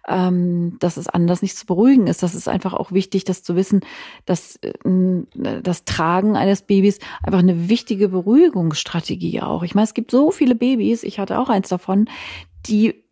ähm, 0.08 0.76
dass 0.80 0.96
es 0.96 1.08
anders 1.08 1.42
nicht 1.42 1.56
zu 1.56 1.66
beruhigen 1.66 2.06
ist. 2.06 2.22
Das 2.22 2.34
ist 2.34 2.48
einfach 2.48 2.74
auch 2.74 2.92
wichtig, 2.92 3.24
das 3.24 3.42
zu 3.42 3.56
wissen, 3.56 3.80
dass 4.24 4.56
äh, 4.56 4.72
das 5.34 5.84
Tragen 5.84 6.36
eines 6.36 6.62
Babys 6.62 6.98
einfach 7.22 7.40
eine 7.40 7.68
wichtige 7.68 8.08
Beruhigungsstrategie 8.08 9.40
auch. 9.42 9.62
Ich 9.62 9.74
meine, 9.74 9.84
es 9.84 9.94
gibt 9.94 10.10
so 10.10 10.30
viele 10.30 10.54
Babys, 10.54 11.02
ich 11.02 11.18
hatte 11.18 11.38
auch 11.38 11.48
eins 11.48 11.68
davon, 11.68 12.08
die 12.66 13.02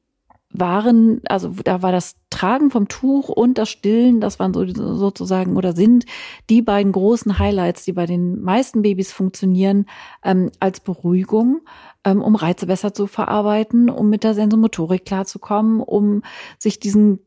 waren, 0.52 1.20
also 1.28 1.54
da 1.64 1.82
war 1.82 1.92
das 1.92 2.16
Tragen 2.28 2.70
vom 2.70 2.88
Tuch 2.88 3.28
und 3.28 3.56
das 3.56 3.68
Stillen, 3.68 4.20
das 4.20 4.38
waren 4.40 4.52
so, 4.52 4.66
sozusagen 4.66 5.56
oder 5.56 5.74
sind 5.74 6.06
die 6.48 6.60
beiden 6.60 6.92
großen 6.92 7.38
Highlights, 7.38 7.84
die 7.84 7.92
bei 7.92 8.06
den 8.06 8.40
meisten 8.42 8.82
Babys 8.82 9.12
funktionieren, 9.12 9.86
ähm, 10.24 10.50
als 10.58 10.80
Beruhigung, 10.80 11.60
ähm, 12.04 12.20
um 12.20 12.34
Reize 12.34 12.66
besser 12.66 12.92
zu 12.92 13.06
verarbeiten, 13.06 13.88
um 13.90 14.10
mit 14.10 14.24
der 14.24 14.34
Sensomotorik 14.34 15.04
klarzukommen, 15.04 15.80
um 15.80 16.22
sich 16.58 16.80
diesen 16.80 17.20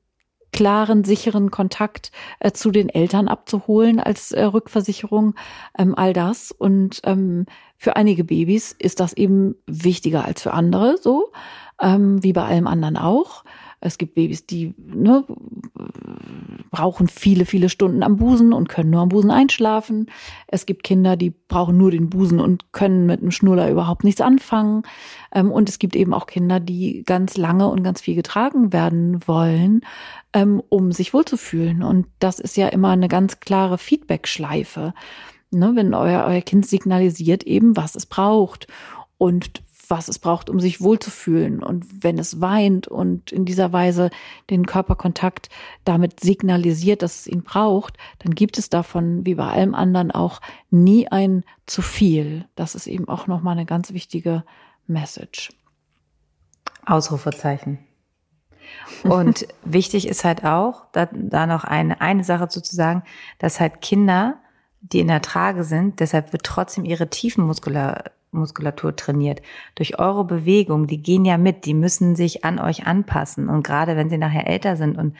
klaren, 0.51 1.03
sicheren 1.03 1.49
Kontakt 1.49 2.11
äh, 2.39 2.51
zu 2.51 2.71
den 2.71 2.87
Eltern 2.87 3.27
abzuholen 3.27 3.99
als 3.99 4.31
äh, 4.31 4.43
Rückversicherung, 4.43 5.33
ähm, 5.77 5.95
all 5.95 6.13
das. 6.13 6.51
Und 6.51 7.01
ähm, 7.05 7.45
für 7.75 7.95
einige 7.97 8.23
Babys 8.23 8.73
ist 8.77 8.99
das 8.99 9.13
eben 9.13 9.55
wichtiger 9.65 10.23
als 10.23 10.43
für 10.43 10.53
andere, 10.53 10.97
so 10.97 11.31
ähm, 11.81 12.23
wie 12.23 12.33
bei 12.33 12.43
allem 12.43 12.67
anderen 12.67 12.97
auch. 12.97 13.43
Es 13.85 13.97
gibt 13.97 14.15
Babys, 14.15 14.45
die 14.45 14.73
ne, 14.77 15.25
brauchen 16.71 17.09
viele, 17.09 17.45
viele 17.45 17.67
Stunden 17.67 18.01
am 18.01 18.15
Busen 18.15 18.53
und 18.53 18.69
können 18.69 18.91
nur 18.91 19.01
am 19.01 19.09
Busen 19.09 19.29
einschlafen. 19.29 20.09
Es 20.47 20.65
gibt 20.65 20.83
Kinder, 20.83 21.17
die 21.17 21.31
brauchen 21.31 21.77
nur 21.77 21.91
den 21.91 22.09
Busen 22.09 22.39
und 22.39 22.71
können 22.71 23.05
mit 23.05 23.19
einem 23.21 23.31
Schnuller 23.31 23.69
überhaupt 23.69 24.05
nichts 24.05 24.21
anfangen. 24.21 24.83
Ähm, 25.33 25.51
und 25.51 25.67
es 25.67 25.79
gibt 25.79 25.97
eben 25.97 26.13
auch 26.13 26.27
Kinder, 26.27 26.61
die 26.61 27.03
ganz 27.05 27.35
lange 27.35 27.67
und 27.67 27.83
ganz 27.83 27.99
viel 27.99 28.15
getragen 28.15 28.71
werden 28.71 29.27
wollen, 29.27 29.81
ähm, 30.33 30.63
um 30.69 30.93
sich 30.93 31.13
wohlzufühlen. 31.13 31.83
Und 31.83 32.07
das 32.19 32.39
ist 32.39 32.55
ja 32.55 32.69
immer 32.69 32.89
eine 32.89 33.09
ganz 33.09 33.41
klare 33.41 33.77
Feedback-Schleife. 33.77 34.93
Ne, 35.51 35.73
wenn 35.75 35.93
euer, 35.93 36.25
euer 36.25 36.41
Kind 36.41 36.65
signalisiert 36.65 37.43
eben, 37.43 37.75
was 37.75 37.95
es 37.95 38.05
braucht. 38.05 38.67
Und 39.17 39.62
was 39.87 40.07
es 40.07 40.19
braucht, 40.19 40.49
um 40.49 40.59
sich 40.59 40.81
wohlzufühlen. 40.81 41.61
Und 41.61 42.03
wenn 42.03 42.17
es 42.17 42.41
weint 42.41 42.87
und 42.87 43.31
in 43.31 43.45
dieser 43.45 43.73
Weise 43.73 44.09
den 44.49 44.65
Körperkontakt 44.65 45.49
damit 45.83 46.19
signalisiert, 46.19 47.01
dass 47.01 47.21
es 47.21 47.27
ihn 47.27 47.43
braucht, 47.43 47.97
dann 48.19 48.35
gibt 48.35 48.57
es 48.57 48.69
davon, 48.69 49.25
wie 49.25 49.35
bei 49.35 49.47
allem 49.47 49.75
anderen 49.75 50.11
auch, 50.11 50.41
nie 50.69 51.07
ein 51.07 51.43
zu 51.65 51.81
viel. 51.81 52.45
Das 52.55 52.75
ist 52.75 52.87
eben 52.87 53.07
auch 53.07 53.27
nochmal 53.27 53.53
eine 53.53 53.65
ganz 53.65 53.93
wichtige 53.93 54.43
Message. 54.87 55.49
Ausrufezeichen. 56.85 57.79
Und 59.03 59.47
wichtig 59.63 60.07
ist 60.07 60.23
halt 60.23 60.45
auch, 60.45 60.85
da, 60.91 61.07
da 61.11 61.45
noch 61.45 61.63
eine, 61.63 62.01
eine 62.01 62.23
Sache 62.23 62.47
zu 62.47 62.61
sagen, 62.63 63.03
dass 63.39 63.59
halt 63.59 63.81
Kinder, 63.81 64.39
die 64.81 64.99
in 64.99 65.07
der 65.07 65.21
Trage 65.21 65.63
sind, 65.63 65.99
deshalb 65.99 66.33
wird 66.33 66.43
trotzdem 66.43 66.83
ihre 66.83 67.09
Tiefenmuskulatur 67.09 68.11
Muskulatur 68.33 68.95
trainiert. 68.95 69.41
Durch 69.75 69.99
eure 69.99 70.25
Bewegung, 70.25 70.87
die 70.87 71.01
gehen 71.01 71.25
ja 71.25 71.37
mit, 71.37 71.65
die 71.65 71.73
müssen 71.73 72.15
sich 72.15 72.43
an 72.43 72.59
euch 72.59 72.85
anpassen. 72.85 73.49
Und 73.49 73.63
gerade 73.63 73.95
wenn 73.95 74.09
sie 74.09 74.17
nachher 74.17 74.47
älter 74.47 74.75
sind 74.75 74.97
und, 74.97 75.15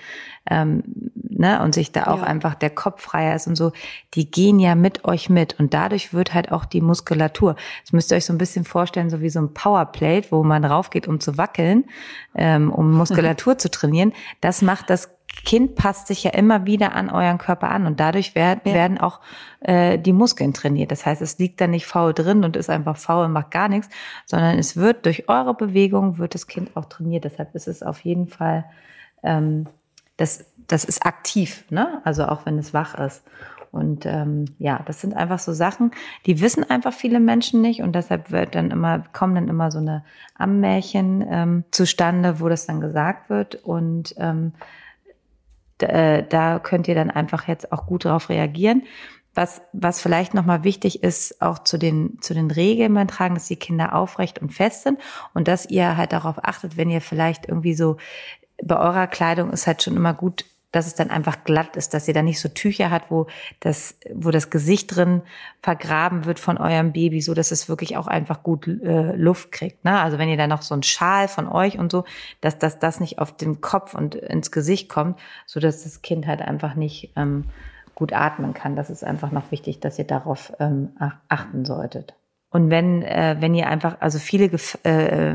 ähm, 0.49 0.84
ne, 1.16 1.61
und 1.61 1.74
sich 1.74 1.91
da 1.91 2.07
auch 2.07 2.20
ja. 2.20 2.24
einfach 2.24 2.55
der 2.55 2.70
Kopf 2.70 3.01
freier 3.01 3.36
ist 3.36 3.47
und 3.47 3.55
so, 3.55 3.72
die 4.14 4.30
gehen 4.30 4.59
ja 4.59 4.76
mit 4.76 5.05
euch 5.05 5.30
mit. 5.30 5.59
Und 5.59 5.74
dadurch 5.74 6.14
wird 6.14 6.34
halt 6.34 6.51
auch 6.51 6.66
die 6.66 6.82
Muskulatur. 6.82 7.55
Das 7.84 7.93
müsst 7.93 8.11
ihr 8.11 8.18
euch 8.18 8.26
so 8.26 8.34
ein 8.34 8.38
bisschen 8.38 8.66
vorstellen, 8.66 9.09
so 9.09 9.22
wie 9.22 9.30
so 9.30 9.39
ein 9.39 9.53
Powerplate, 9.53 10.32
wo 10.32 10.43
man 10.43 10.66
raufgeht, 10.66 11.07
um 11.07 11.20
zu 11.20 11.38
wackeln, 11.38 11.86
ähm, 12.36 12.72
um 12.72 12.91
Muskulatur 12.97 13.57
zu 13.57 13.70
trainieren. 13.70 14.14
Das 14.41 14.61
macht 14.61 14.89
das 14.89 15.09
Kind 15.45 15.75
passt 15.75 16.07
sich 16.07 16.23
ja 16.23 16.31
immer 16.31 16.65
wieder 16.65 16.93
an 16.93 17.09
euren 17.09 17.38
Körper 17.38 17.69
an 17.69 17.86
und 17.86 17.99
dadurch 17.99 18.34
werden, 18.36 18.61
ja. 18.65 18.73
werden 18.73 18.97
auch 18.97 19.19
äh, 19.61 19.97
die 19.99 20.13
Muskeln 20.13 20.53
trainiert. 20.53 20.91
Das 20.91 21.05
heißt, 21.05 21.21
es 21.21 21.38
liegt 21.38 21.59
da 21.59 21.67
nicht 21.67 21.86
faul 21.86 22.13
drin 22.13 22.43
und 22.43 22.55
ist 22.55 22.69
einfach 22.69 22.97
faul 22.97 23.25
und 23.25 23.34
macht 23.34 23.51
gar 23.51 23.67
nichts, 23.67 23.89
sondern 24.25 24.57
es 24.57 24.77
wird 24.77 25.05
durch 25.05 25.27
eure 25.27 25.53
Bewegung 25.53 26.17
wird 26.17 26.34
das 26.34 26.47
Kind 26.47 26.75
auch 26.77 26.86
trainiert. 26.86 27.25
Deshalb 27.25 27.53
ist 27.55 27.67
es 27.67 27.84
auf 27.84 27.99
jeden 28.01 28.27
Fall, 28.27 28.65
ähm, 29.21 29.67
das, 30.17 30.45
das 30.67 30.86
ist 30.86 31.05
aktiv, 31.05 31.65
ne? 31.69 32.01
Also 32.05 32.25
auch 32.25 32.45
wenn 32.45 32.57
es 32.57 32.73
wach 32.73 32.95
ist. 32.95 33.23
Und 33.73 34.05
ähm, 34.05 34.45
ja, 34.59 34.84
das 34.86 35.01
sind 35.01 35.15
einfach 35.15 35.39
so 35.39 35.51
Sachen, 35.51 35.91
die 36.27 36.41
wissen 36.41 36.63
einfach 36.69 36.93
viele 36.93 37.19
Menschen 37.19 37.59
nicht 37.59 37.81
und 37.81 37.93
deshalb 37.93 38.29
wird 38.29 38.53
dann 38.53 38.69
immer, 38.69 38.99
kommen 39.13 39.34
dann 39.34 39.47
immer 39.47 39.71
so 39.71 39.79
eine 39.79 40.05
Ammärchen 40.36 41.25
ähm, 41.27 41.63
zustande, 41.71 42.39
wo 42.39 42.49
das 42.49 42.67
dann 42.67 42.81
gesagt 42.81 43.31
wird. 43.31 43.55
Und 43.55 44.13
ähm, 44.19 44.53
äh, 45.84 46.27
da 46.27 46.59
könnt 46.59 46.88
ihr 46.88 46.95
dann 46.95 47.11
einfach 47.11 47.47
jetzt 47.47 47.71
auch 47.71 47.86
gut 47.86 48.05
drauf 48.05 48.29
reagieren. 48.29 48.84
Was, 49.36 49.61
was 49.73 49.99
vielleicht 49.99 50.36
nochmal 50.36 50.63
wichtig 50.63 51.01
ist, 51.01 51.41
auch 51.41 51.59
zu 51.59 51.79
den, 51.79 52.19
zu 52.21 52.36
den 52.36 52.51
Regeln 52.51 52.93
beim 52.93 53.07
Tragen, 53.07 53.34
dass 53.34 53.47
die 53.47 53.55
Kinder 53.55 53.95
aufrecht 53.95 54.39
und 54.39 54.53
fest 54.53 54.84
sind 54.84 54.99
und 55.34 55.47
dass 55.47 55.67
ihr 55.67 55.97
halt 55.97 56.13
darauf 56.13 56.43
achtet, 56.43 56.77
wenn 56.77 56.91
ihr 56.91 57.01
vielleicht 57.01 57.47
irgendwie 57.47 57.73
so 57.73 57.97
bei 58.63 58.77
eurer 58.77 59.07
Kleidung 59.07 59.51
ist 59.51 59.65
halt 59.65 59.81
schon 59.81 59.97
immer 59.97 60.13
gut, 60.13 60.45
dass 60.74 60.88
es 60.88 60.95
dann 60.95 61.11
einfach 61.11 61.43
glatt 61.45 61.78
ist, 61.78 61.93
dass 61.93 62.07
ihr 62.07 62.13
da 62.13 62.24
nicht 62.24 62.41
so 62.41 62.49
Tücher 62.49 62.89
hat, 62.89 63.03
wo 63.09 63.28
das, 63.61 63.95
wo 64.13 64.32
das 64.32 64.49
Gesicht 64.49 64.93
drin 64.93 65.21
vergraben 65.61 66.26
wird 66.26 66.39
von 66.39 66.57
eurem 66.57 66.91
Baby, 66.91 67.21
so 67.21 67.34
dass 67.34 67.51
es 67.51 67.69
wirklich 67.69 67.95
auch 67.95 68.07
einfach 68.07 68.43
gut 68.43 68.67
äh, 68.67 69.15
Luft 69.15 69.51
kriegt. 69.51 69.86
Ne? 69.86 70.01
Also 70.01 70.17
wenn 70.17 70.30
ihr 70.30 70.36
da 70.36 70.47
noch 70.47 70.63
so 70.63 70.76
ein 70.76 70.84
Schal 70.84 71.28
von 71.28 71.47
euch 71.47 71.78
und 71.78 71.91
so, 71.91 72.05
dass, 72.41 72.57
dass 72.57 72.80
das 72.80 72.99
nicht 72.99 73.19
auf 73.19 73.38
den 73.38 73.61
Kopf 73.61 73.93
und 73.93 74.15
ins 74.15 74.51
Gesicht 74.51 74.89
kommt, 74.89 75.19
so 75.45 75.59
dass 75.59 75.84
das 75.84 76.01
Kind 76.01 76.26
halt 76.26 76.41
einfach 76.41 76.74
nicht 76.74 77.11
ähm, 77.15 77.45
gut 77.93 78.11
atmen 78.11 78.55
kann. 78.55 78.76
Das 78.76 78.89
ist 78.89 79.03
einfach 79.03 79.32
noch 79.32 79.51
wichtig, 79.51 79.80
dass 79.80 79.99
ihr 79.99 80.07
darauf 80.07 80.53
ähm, 80.59 80.89
achten 81.30 81.65
solltet. 81.65 82.15
Und 82.49 82.71
wenn, 82.71 83.03
äh, 83.03 83.38
wenn 83.39 83.53
ihr 83.53 83.67
einfach, 83.67 83.97
also 83.99 84.17
viele 84.17 84.45
äh, 84.84 85.34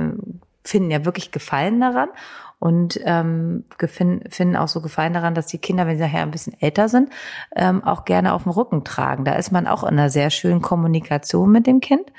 finden 0.64 0.90
ja 0.90 1.04
wirklich 1.04 1.30
Gefallen 1.30 1.80
daran 1.80 2.08
und 2.58 2.98
ähm, 3.04 3.64
finden 3.78 4.56
auch 4.56 4.68
so 4.68 4.80
Gefallen 4.80 5.12
daran, 5.12 5.34
dass 5.34 5.46
die 5.46 5.58
Kinder, 5.58 5.86
wenn 5.86 5.96
sie 5.96 6.02
nachher 6.02 6.22
ein 6.22 6.30
bisschen 6.30 6.60
älter 6.60 6.88
sind, 6.88 7.10
ähm, 7.54 7.84
auch 7.84 8.04
gerne 8.04 8.34
auf 8.34 8.42
dem 8.42 8.52
Rücken 8.52 8.84
tragen. 8.84 9.24
Da 9.24 9.34
ist 9.34 9.52
man 9.52 9.66
auch 9.66 9.84
in 9.84 9.90
einer 9.90 10.10
sehr 10.10 10.30
schönen 10.30 10.60
Kommunikation 10.60 11.52
mit 11.52 11.66
dem 11.66 11.80
Kind. 11.80 12.12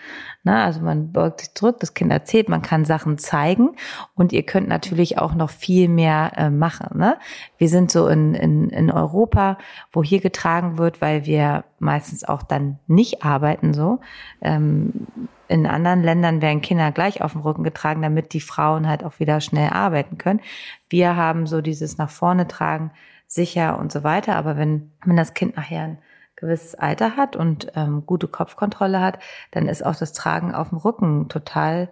Na, 0.43 0.63
also 0.63 0.79
man 0.79 1.11
beugt 1.11 1.41
sich 1.41 1.53
zurück, 1.53 1.77
das 1.81 1.93
Kind 1.93 2.11
erzählt, 2.11 2.47
man 2.47 2.61
kann 2.61 2.85
Sachen 2.85 3.17
zeigen 3.17 3.71
und 4.15 4.31
ihr 4.31 4.43
könnt 4.43 4.69
natürlich 4.69 5.17
auch 5.17 5.35
noch 5.35 5.49
viel 5.49 5.89
mehr 5.89 6.31
äh, 6.37 6.49
machen. 6.49 6.97
Ne? 6.97 7.17
Wir 7.57 7.67
sind 7.67 7.91
so 7.91 8.07
in, 8.07 8.33
in, 8.33 8.69
in 8.69 8.89
Europa, 8.89 9.57
wo 9.91 10.01
hier 10.01 10.21
getragen 10.21 10.77
wird, 10.77 11.01
weil 11.01 11.25
wir 11.25 11.65
meistens 11.79 12.23
auch 12.23 12.43
dann 12.43 12.79
nicht 12.87 13.23
arbeiten 13.23 13.73
so. 13.73 13.99
Ähm, 14.41 15.07
in 15.49 15.65
anderen 15.65 16.03
Ländern 16.03 16.41
werden 16.41 16.61
Kinder 16.61 16.91
gleich 16.91 17.21
auf 17.21 17.33
dem 17.33 17.41
Rücken 17.41 17.63
getragen, 17.63 18.01
damit 18.01 18.33
die 18.33 18.39
Frauen 18.39 18.87
halt 18.87 19.03
auch 19.03 19.19
wieder 19.19 19.41
schnell 19.41 19.69
arbeiten 19.69 20.17
können. 20.17 20.41
Wir 20.89 21.15
haben 21.15 21.47
so 21.47 21.61
dieses 21.61 21.97
nach 21.97 22.11
vorne 22.11 22.47
tragen, 22.47 22.91
sicher 23.27 23.79
und 23.79 23.91
so 23.91 24.03
weiter. 24.03 24.35
Aber 24.35 24.57
wenn, 24.57 24.91
wenn 25.03 25.17
das 25.17 25.33
Kind 25.33 25.55
nachher 25.57 25.83
ein 25.83 25.97
gewisses 26.35 26.75
Alter 26.75 27.17
hat 27.17 27.35
und 27.35 27.71
ähm, 27.75 28.03
gute 28.05 28.27
Kopfkontrolle 28.27 29.01
hat, 29.01 29.19
dann 29.51 29.67
ist 29.67 29.83
auch 29.83 29.95
das 29.95 30.13
Tragen 30.13 30.53
auf 30.53 30.69
dem 30.69 30.77
Rücken 30.77 31.29
total 31.29 31.89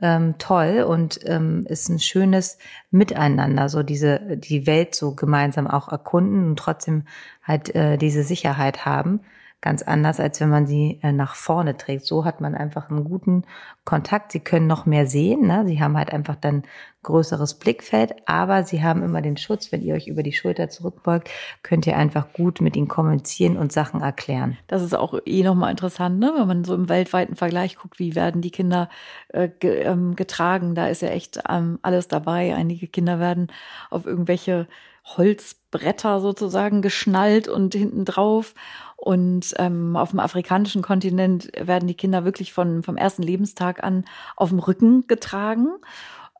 ähm, 0.00 0.36
toll 0.38 0.84
und 0.88 1.20
ähm, 1.24 1.66
ist 1.68 1.88
ein 1.88 1.98
schönes 1.98 2.58
Miteinander, 2.90 3.68
so 3.68 3.82
diese 3.82 4.36
die 4.36 4.66
Welt 4.66 4.94
so 4.94 5.14
gemeinsam 5.14 5.66
auch 5.66 5.88
erkunden 5.90 6.50
und 6.50 6.58
trotzdem 6.58 7.04
halt 7.42 7.74
äh, 7.74 7.96
diese 7.98 8.22
Sicherheit 8.22 8.86
haben 8.86 9.20
ganz 9.62 9.82
anders, 9.82 10.20
als 10.20 10.40
wenn 10.40 10.50
man 10.50 10.66
sie 10.66 10.98
äh, 11.02 11.12
nach 11.12 11.36
vorne 11.36 11.76
trägt. 11.76 12.04
So 12.04 12.24
hat 12.24 12.40
man 12.40 12.54
einfach 12.54 12.90
einen 12.90 13.04
guten 13.04 13.44
Kontakt. 13.84 14.32
Sie 14.32 14.40
können 14.40 14.66
noch 14.66 14.86
mehr 14.86 15.06
sehen. 15.06 15.46
Ne? 15.46 15.64
Sie 15.66 15.80
haben 15.80 15.96
halt 15.96 16.12
einfach 16.12 16.34
dann 16.34 16.64
größeres 17.04 17.54
Blickfeld, 17.54 18.14
aber 18.26 18.64
sie 18.64 18.82
haben 18.82 19.02
immer 19.02 19.22
den 19.22 19.36
Schutz. 19.36 19.70
Wenn 19.70 19.82
ihr 19.82 19.94
euch 19.94 20.08
über 20.08 20.22
die 20.24 20.32
Schulter 20.32 20.68
zurückbeugt, 20.68 21.30
könnt 21.62 21.86
ihr 21.86 21.96
einfach 21.96 22.32
gut 22.32 22.60
mit 22.60 22.76
ihnen 22.76 22.88
kommunizieren 22.88 23.56
und 23.56 23.72
Sachen 23.72 24.02
erklären. 24.02 24.58
Das 24.66 24.82
ist 24.82 24.94
auch 24.94 25.18
eh 25.24 25.42
nochmal 25.44 25.70
interessant, 25.70 26.18
ne? 26.18 26.32
wenn 26.36 26.46
man 26.48 26.64
so 26.64 26.74
im 26.74 26.88
weltweiten 26.88 27.36
Vergleich 27.36 27.76
guckt, 27.76 27.98
wie 27.98 28.16
werden 28.16 28.42
die 28.42 28.50
Kinder 28.50 28.88
äh, 29.28 29.48
ähm, 29.62 30.16
getragen. 30.16 30.74
Da 30.74 30.88
ist 30.88 31.02
ja 31.02 31.08
echt 31.08 31.40
ähm, 31.48 31.78
alles 31.82 32.08
dabei. 32.08 32.54
Einige 32.54 32.88
Kinder 32.88 33.20
werden 33.20 33.46
auf 33.90 34.06
irgendwelche 34.06 34.66
Holzbretter 35.04 36.20
sozusagen 36.20 36.82
geschnallt 36.82 37.48
und 37.48 37.74
hinten 37.74 38.04
drauf 38.04 38.54
Und 38.96 39.54
ähm, 39.58 39.96
auf 39.96 40.10
dem 40.10 40.20
afrikanischen 40.20 40.80
Kontinent 40.80 41.50
werden 41.58 41.88
die 41.88 41.96
Kinder 41.96 42.24
wirklich 42.24 42.52
von, 42.52 42.84
vom 42.84 42.96
ersten 42.96 43.22
Lebenstag 43.24 43.82
an 43.82 44.04
auf 44.36 44.50
dem 44.50 44.60
Rücken 44.60 45.08
getragen. 45.08 45.70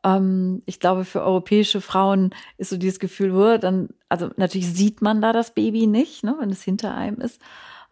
Ähm, 0.05 0.61
ich 0.65 0.79
glaube, 0.79 1.03
für 1.03 1.21
europäische 1.23 1.81
Frauen 1.81 2.33
ist 2.57 2.69
so 2.69 2.77
dieses 2.77 2.99
Gefühl, 2.99 3.31
oh, 3.33 3.57
dann, 3.57 3.89
also 4.07 4.29
natürlich 4.37 4.73
sieht 4.73 5.01
man 5.01 5.21
da 5.21 5.33
das 5.33 5.53
Baby 5.53 5.87
nicht, 5.87 6.23
ne, 6.23 6.37
wenn 6.39 6.51
es 6.51 6.63
hinter 6.63 6.95
einem 6.95 7.19
ist. 7.19 7.41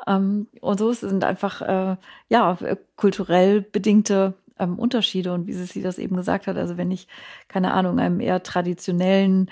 Ähm, 0.07 0.47
und 0.61 0.79
so 0.79 0.93
sind 0.93 1.25
einfach 1.25 1.61
äh, 1.61 1.97
ja 2.29 2.57
kulturell 2.95 3.61
bedingte 3.61 4.35
ähm, 4.57 4.79
Unterschiede 4.79 5.33
und 5.33 5.47
wie 5.47 5.53
sie 5.53 5.81
das 5.81 5.97
eben 5.99 6.15
gesagt 6.15 6.47
hat. 6.47 6.55
Also 6.57 6.77
wenn 6.77 6.91
ich 6.91 7.07
keine 7.49 7.73
Ahnung 7.73 7.99
einem 7.99 8.21
eher 8.21 8.41
traditionellen 8.41 9.51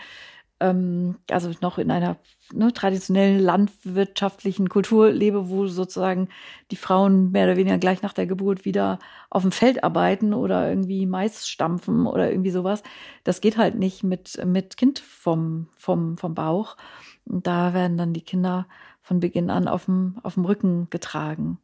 also 0.60 1.51
noch 1.62 1.78
in 1.78 1.89
einer 1.89 2.18
ne, 2.51 2.74
traditionellen 2.74 3.39
landwirtschaftlichen 3.39 4.68
Kultur 4.68 5.10
lebe, 5.12 5.49
wo 5.49 5.68
sozusagen 5.68 6.28
die 6.72 6.76
Frauen 6.76 7.32
mehr 7.32 7.45
oder 7.45 7.55
weniger 7.55 7.78
gleich 7.78 8.01
nach 8.01 8.14
der 8.14 8.28
Geburt 8.28 8.66
wieder 8.66 8.99
auf 9.30 9.43
dem 9.43 9.53
Feld 9.53 9.84
arbeiten 9.84 10.34
oder 10.34 10.70
irgendwie 10.70 11.05
Mais 11.05 11.47
stampfen 11.47 12.05
oder 12.05 12.30
irgendwie 12.30 12.51
sowas. 12.51 12.84
Das 13.24 13.39
geht 13.39 13.57
halt 13.57 13.76
nicht 13.76 14.03
mit, 14.03 14.43
mit 14.45 14.76
Kind 14.76 14.99
vom, 14.99 15.68
vom, 15.78 16.18
vom 16.18 16.36
Bauch. 16.36 16.76
Und 17.26 17.47
da 17.47 17.74
werden 17.74 17.97
dann 17.97 18.14
die 18.14 18.24
Kinder 18.24 18.68
von 19.01 19.20
Beginn 19.20 19.49
an 19.49 19.68
auf 19.68 19.86
dem, 19.86 20.18
auf 20.24 20.34
dem 20.34 20.45
Rücken 20.45 20.88
getragen. 20.89 21.57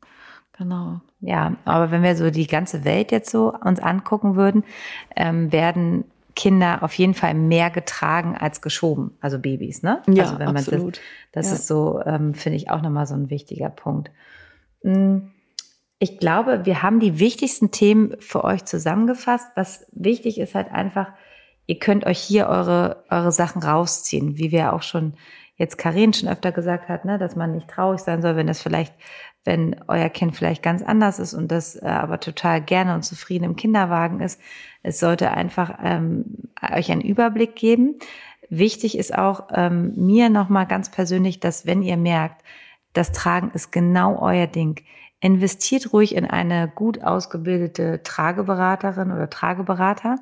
Genau. 0.57 1.01
Ja, 1.19 1.57
aber 1.65 1.91
wenn 1.91 2.01
wir 2.01 2.15
so 2.15 2.31
die 2.31 2.47
ganze 2.47 2.85
Welt 2.85 3.11
jetzt 3.11 3.29
so 3.29 3.53
uns 3.53 3.81
angucken 3.81 4.37
würden, 4.37 4.63
ähm, 5.15 5.51
werden 5.51 6.05
Kinder 6.36 6.83
auf 6.83 6.93
jeden 6.93 7.13
Fall 7.13 7.33
mehr 7.33 7.69
getragen 7.69 8.36
als 8.38 8.61
geschoben, 8.61 9.17
also 9.21 9.39
Babys, 9.39 9.83
ne? 9.83 10.01
Ja, 10.07 10.23
also 10.23 10.39
wenn 10.39 10.47
man 10.47 10.57
absolut. 10.57 10.99
Das, 11.31 11.45
das 11.45 11.47
ja. 11.47 11.53
ist 11.53 11.67
so, 11.67 12.01
ähm, 12.05 12.33
finde 12.33 12.57
ich 12.57 12.69
auch 12.69 12.81
nochmal 12.81 13.07
so 13.07 13.15
ein 13.15 13.29
wichtiger 13.29 13.69
Punkt. 13.69 14.11
Hm, 14.83 15.31
ich 15.99 16.19
glaube, 16.19 16.65
wir 16.65 16.83
haben 16.83 16.99
die 16.99 17.19
wichtigsten 17.19 17.71
Themen 17.71 18.15
für 18.19 18.43
euch 18.43 18.65
zusammengefasst. 18.65 19.47
Was 19.55 19.88
wichtig 19.93 20.39
ist 20.39 20.53
halt 20.53 20.71
einfach, 20.71 21.07
ihr 21.67 21.79
könnt 21.79 22.05
euch 22.05 22.19
hier 22.19 22.47
eure, 22.47 23.05
eure 23.09 23.31
Sachen 23.31 23.63
rausziehen, 23.63 24.38
wie 24.38 24.51
wir 24.51 24.73
auch 24.73 24.81
schon 24.81 25.13
jetzt 25.55 25.77
Karin 25.77 26.13
schon 26.13 26.27
öfter 26.27 26.51
gesagt 26.51 26.89
hat, 26.89 27.05
ne, 27.05 27.17
dass 27.17 27.38
man 27.38 27.53
nicht 27.53 27.69
traurig 27.69 28.01
sein 28.01 28.21
soll, 28.21 28.36
wenn 28.36 28.47
das 28.47 28.61
vielleicht 28.61 28.93
wenn 29.45 29.75
euer 29.87 30.09
Kind 30.09 30.35
vielleicht 30.35 30.63
ganz 30.63 30.81
anders 30.81 31.19
ist 31.19 31.33
und 31.33 31.49
das 31.51 31.75
äh, 31.75 31.85
aber 31.85 32.19
total 32.19 32.61
gerne 32.61 32.95
und 32.95 33.03
zufrieden 33.03 33.45
im 33.45 33.55
Kinderwagen 33.55 34.19
ist. 34.19 34.41
Es 34.83 34.99
sollte 34.99 35.31
einfach 35.31 35.79
ähm, 35.83 36.49
euch 36.73 36.91
einen 36.91 37.01
Überblick 37.01 37.55
geben. 37.55 37.95
Wichtig 38.49 38.97
ist 38.97 39.17
auch 39.17 39.47
ähm, 39.53 39.93
mir 39.95 40.29
nochmal 40.29 40.65
ganz 40.65 40.89
persönlich, 40.89 41.39
dass 41.39 41.65
wenn 41.65 41.81
ihr 41.81 41.97
merkt, 41.97 42.43
das 42.93 43.11
Tragen 43.11 43.51
ist 43.53 43.71
genau 43.71 44.19
euer 44.19 44.47
Ding, 44.47 44.81
investiert 45.19 45.93
ruhig 45.93 46.15
in 46.15 46.25
eine 46.25 46.71
gut 46.73 47.03
ausgebildete 47.03 48.03
Trageberaterin 48.03 49.11
oder 49.11 49.29
Trageberater 49.29 50.17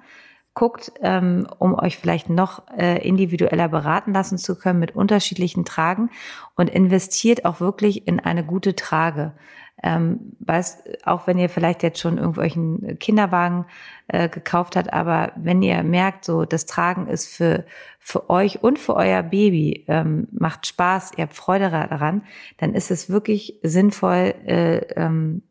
guckt, 0.54 0.91
ähm, 1.01 1.47
um 1.58 1.74
euch 1.74 1.97
vielleicht 1.97 2.30
noch 2.30 2.68
äh, 2.78 3.06
individueller 3.08 3.68
beraten 3.70 4.14
lassen 4.14 4.38
zu 4.38 4.58
können 4.58 4.80
mit 4.80 4.95
unterschiedlichen 4.95 5.66
Tragen 5.66 6.10
und 6.56 6.70
investiert 6.70 7.45
auch 7.45 7.60
wirklich 7.60 8.08
in 8.08 8.20
eine 8.20 8.45
gute 8.45 8.76
Trage. 8.76 9.34
Ähm, 9.82 10.34
weiß, 10.39 10.84
auch 11.04 11.28
wenn 11.28 11.39
ihr 11.39 11.49
vielleicht 11.49 11.84
jetzt 11.84 11.99
schon 11.99 12.18
irgendwelchen 12.18 12.99
Kinderwagen 12.99 13.66
äh, 14.08 14.30
gekauft 14.30 14.76
habt, 14.76 14.93
aber 14.93 15.34
wenn 15.36 15.62
ihr 15.62 15.82
merkt, 15.84 16.24
so 16.24 16.45
das 16.45 16.66
Tragen 16.66 17.08
ist 17.08 17.28
für 17.28 17.66
für 17.99 18.30
euch 18.30 18.64
und 18.64 18.80
für 18.80 18.95
euer 18.95 19.24
Baby 19.24 19.86
ähm, 19.88 20.28
macht 20.32 20.68
Spaß, 20.68 21.14
ihr 21.18 21.24
habt 21.24 21.34
Freude 21.34 21.70
daran, 21.70 22.24
dann 22.58 22.76
ist 22.76 22.91
es 22.91 23.10
wirklich 23.10 23.60
sinnvoll, 23.64 24.36
äh, 24.45 24.78
ähm, 24.95 25.41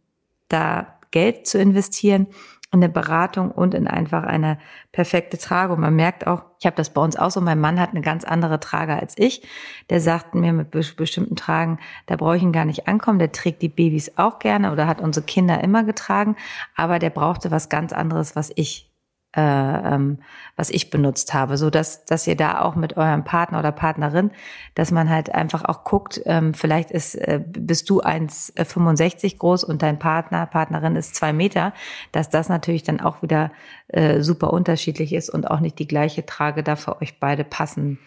da 0.48 0.98
Geld 1.10 1.46
zu 1.46 1.58
investieren 1.58 2.26
in 2.72 2.82
eine 2.82 2.88
Beratung 2.88 3.50
und 3.50 3.74
in 3.74 3.86
einfach 3.86 4.24
eine 4.24 4.58
perfekte 4.92 5.36
Trage. 5.36 5.74
Und 5.74 5.80
man 5.80 5.94
merkt 5.94 6.26
auch, 6.26 6.42
ich 6.58 6.64
habe 6.64 6.76
das 6.76 6.90
bei 6.90 7.02
uns 7.02 7.16
auch 7.16 7.30
so, 7.30 7.40
mein 7.40 7.60
Mann 7.60 7.78
hat 7.78 7.90
eine 7.90 8.00
ganz 8.00 8.24
andere 8.24 8.60
Trage 8.60 8.94
als 8.94 9.16
ich. 9.18 9.42
Der 9.90 10.00
sagt 10.00 10.34
mir 10.34 10.54
mit 10.54 10.70
bestimmten 10.70 11.36
Tragen, 11.36 11.78
da 12.06 12.16
brauche 12.16 12.36
ich 12.36 12.42
ihn 12.42 12.52
gar 12.52 12.64
nicht 12.64 12.88
ankommen. 12.88 13.18
Der 13.18 13.32
trägt 13.32 13.60
die 13.60 13.68
Babys 13.68 14.12
auch 14.16 14.38
gerne 14.38 14.72
oder 14.72 14.86
hat 14.86 15.02
unsere 15.02 15.26
Kinder 15.26 15.62
immer 15.62 15.84
getragen, 15.84 16.36
aber 16.74 16.98
der 16.98 17.10
brauchte 17.10 17.50
was 17.50 17.68
ganz 17.68 17.92
anderes, 17.92 18.36
was 18.36 18.50
ich 18.56 18.91
äh, 19.36 19.40
ähm, 19.40 20.18
was 20.56 20.70
ich 20.70 20.90
benutzt 20.90 21.32
habe, 21.34 21.56
so 21.56 21.70
dass 21.70 22.04
dass 22.04 22.26
ihr 22.26 22.36
da 22.36 22.60
auch 22.60 22.74
mit 22.74 22.96
eurem 22.96 23.24
Partner 23.24 23.58
oder 23.58 23.72
Partnerin, 23.72 24.30
dass 24.74 24.90
man 24.90 25.08
halt 25.08 25.34
einfach 25.34 25.64
auch 25.64 25.84
guckt, 25.84 26.20
ähm, 26.26 26.54
vielleicht 26.54 26.90
ist 26.90 27.14
äh, 27.14 27.40
bist 27.46 27.88
du 27.90 28.02
1,65 28.02 29.38
groß 29.38 29.64
und 29.64 29.82
dein 29.82 29.98
Partner 29.98 30.46
Partnerin 30.46 30.96
ist 30.96 31.14
zwei 31.14 31.32
Meter, 31.32 31.72
dass 32.12 32.30
das 32.30 32.48
natürlich 32.48 32.82
dann 32.82 33.00
auch 33.00 33.22
wieder 33.22 33.50
äh, 33.88 34.20
super 34.20 34.52
unterschiedlich 34.52 35.12
ist 35.12 35.30
und 35.30 35.50
auch 35.50 35.60
nicht 35.60 35.78
die 35.78 35.88
gleiche 35.88 36.26
Trage 36.26 36.62
da 36.62 36.76
für 36.76 37.00
euch 37.00 37.18
beide 37.18 37.44
passen 37.44 37.98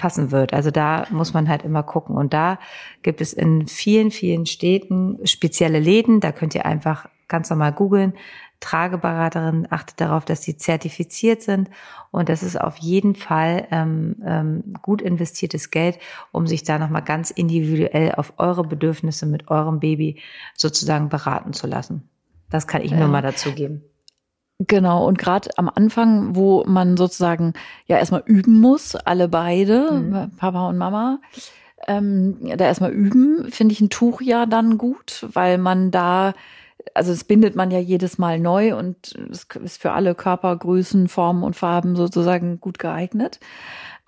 passen 0.00 0.30
wird. 0.30 0.54
Also 0.54 0.70
da 0.70 1.06
muss 1.10 1.34
man 1.34 1.48
halt 1.48 1.62
immer 1.62 1.82
gucken. 1.82 2.16
Und 2.16 2.32
da 2.32 2.58
gibt 3.02 3.20
es 3.20 3.34
in 3.34 3.66
vielen, 3.66 4.10
vielen 4.10 4.46
Städten 4.46 5.18
spezielle 5.24 5.78
Läden. 5.78 6.20
Da 6.20 6.32
könnt 6.32 6.54
ihr 6.54 6.64
einfach 6.64 7.06
ganz 7.28 7.50
normal 7.50 7.72
googeln. 7.72 8.14
Trageberaterin 8.60 9.66
achtet 9.70 10.00
darauf, 10.00 10.24
dass 10.24 10.42
sie 10.42 10.56
zertifiziert 10.56 11.42
sind 11.42 11.70
und 12.10 12.28
das 12.28 12.42
ist 12.42 12.60
auf 12.60 12.76
jeden 12.76 13.14
Fall 13.14 13.66
ähm, 13.70 14.16
ähm, 14.24 14.74
gut 14.82 15.00
investiertes 15.00 15.70
Geld, 15.70 15.98
um 16.30 16.46
sich 16.46 16.62
da 16.62 16.78
nochmal 16.78 17.02
ganz 17.02 17.30
individuell 17.30 18.12
auf 18.12 18.34
eure 18.36 18.64
Bedürfnisse 18.64 19.26
mit 19.26 19.48
eurem 19.48 19.80
Baby 19.80 20.20
sozusagen 20.54 21.08
beraten 21.08 21.52
zu 21.52 21.66
lassen. 21.66 22.08
Das 22.50 22.66
kann 22.66 22.82
ich 22.82 22.90
ja. 22.90 22.98
nur 22.98 23.08
mal 23.08 23.22
dazu 23.22 23.52
geben. 23.52 23.82
Genau, 24.66 25.06
und 25.06 25.16
gerade 25.16 25.48
am 25.56 25.70
Anfang, 25.74 26.36
wo 26.36 26.64
man 26.66 26.98
sozusagen 26.98 27.54
ja 27.86 27.96
erstmal 27.96 28.22
üben 28.26 28.60
muss, 28.60 28.94
alle 28.94 29.26
beide, 29.26 29.90
mhm. 29.90 30.36
Papa 30.36 30.68
und 30.68 30.76
Mama, 30.76 31.20
ähm, 31.86 32.36
da 32.56 32.66
erstmal 32.66 32.92
üben, 32.92 33.50
finde 33.50 33.72
ich 33.72 33.80
ein 33.80 33.88
Tuch 33.88 34.20
ja 34.20 34.44
dann 34.44 34.76
gut, 34.76 35.26
weil 35.32 35.56
man 35.56 35.90
da 35.90 36.34
also 36.94 37.12
es 37.12 37.24
bindet 37.24 37.56
man 37.56 37.70
ja 37.70 37.78
jedes 37.78 38.18
Mal 38.18 38.38
neu 38.38 38.76
und 38.76 39.14
es 39.30 39.46
ist 39.62 39.80
für 39.80 39.92
alle 39.92 40.14
Körpergrößen, 40.14 41.08
Formen 41.08 41.42
und 41.42 41.56
Farben 41.56 41.96
sozusagen 41.96 42.60
gut 42.60 42.78
geeignet. 42.78 43.40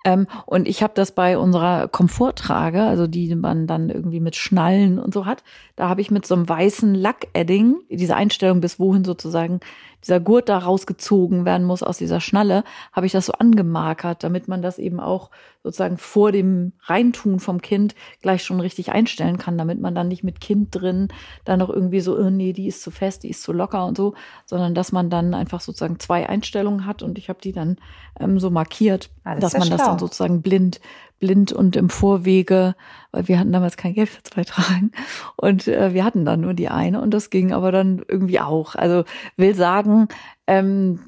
Ähm, 0.05 0.27
und 0.45 0.67
ich 0.67 0.83
habe 0.83 0.93
das 0.95 1.13
bei 1.13 1.37
unserer 1.37 1.87
Komforttrage, 1.87 2.83
also 2.83 3.07
die 3.07 3.33
man 3.35 3.67
dann 3.67 3.89
irgendwie 3.89 4.19
mit 4.19 4.35
Schnallen 4.35 4.99
und 4.99 5.13
so 5.13 5.25
hat, 5.25 5.43
da 5.75 5.87
habe 5.87 6.01
ich 6.01 6.11
mit 6.11 6.25
so 6.25 6.35
einem 6.35 6.47
weißen 6.47 6.93
Lackedding 6.93 7.77
diese 7.89 8.15
Einstellung 8.15 8.59
bis 8.59 8.79
wohin 8.79 9.05
sozusagen 9.05 9.61
dieser 10.03 10.19
Gurt 10.19 10.49
da 10.49 10.57
rausgezogen 10.57 11.45
werden 11.45 11.65
muss 11.65 11.83
aus 11.83 11.97
dieser 11.97 12.19
Schnalle, 12.19 12.63
habe 12.91 13.05
ich 13.05 13.11
das 13.11 13.25
so 13.27 13.33
angemarkert, 13.33 14.23
damit 14.23 14.47
man 14.47 14.61
das 14.61 14.79
eben 14.79 14.99
auch 14.99 15.31
sozusagen 15.63 15.97
vor 15.97 16.31
dem 16.31 16.73
Reintun 16.81 17.39
vom 17.39 17.61
Kind 17.61 17.95
gleich 18.21 18.43
schon 18.43 18.59
richtig 18.59 18.91
einstellen 18.91 19.37
kann, 19.37 19.57
damit 19.57 19.79
man 19.79 19.95
dann 19.95 20.09
nicht 20.09 20.23
mit 20.23 20.41
Kind 20.41 20.69
drin 20.71 21.07
dann 21.45 21.59
noch 21.59 21.69
irgendwie 21.69 22.01
so, 22.01 22.17
oh 22.17 22.29
nee, 22.29 22.53
die 22.53 22.67
ist 22.67 22.81
zu 22.81 22.91
fest, 22.91 23.23
die 23.23 23.29
ist 23.29 23.41
zu 23.41 23.53
locker 23.53 23.85
und 23.85 23.95
so, 23.95 24.13
sondern 24.45 24.75
dass 24.75 24.91
man 24.91 25.09
dann 25.09 25.33
einfach 25.33 25.61
sozusagen 25.61 25.99
zwei 25.99 26.27
Einstellungen 26.27 26.85
hat 26.85 27.01
und 27.01 27.17
ich 27.17 27.29
habe 27.29 27.39
die 27.41 27.53
dann 27.53 27.77
ähm, 28.19 28.39
so 28.39 28.49
markiert, 28.49 29.09
ah, 29.23 29.35
das 29.35 29.53
dass 29.53 29.53
man 29.53 29.67
schlau. 29.67 29.77
das 29.77 29.87
dann 29.87 29.99
sozusagen 29.99 30.41
blind 30.41 30.81
blind 31.23 31.53
und 31.53 31.77
im 31.77 31.89
Vorwege, 31.89 32.75
weil 33.13 33.29
wir 33.29 33.39
hatten 33.39 33.53
damals 33.53 33.77
kein 33.77 33.93
Geld 33.93 34.09
für 34.09 34.23
zwei 34.23 34.43
Tragen 34.43 34.91
und 35.37 35.69
äh, 35.69 35.93
wir 35.93 36.03
hatten 36.03 36.25
dann 36.25 36.41
nur 36.41 36.53
die 36.53 36.67
eine 36.67 36.99
und 36.99 37.11
das 37.13 37.29
ging 37.29 37.53
aber 37.53 37.71
dann 37.71 38.01
irgendwie 38.09 38.41
auch. 38.41 38.75
Also 38.75 39.05
will 39.37 39.55
sagen, 39.55 40.09
ähm, 40.47 40.99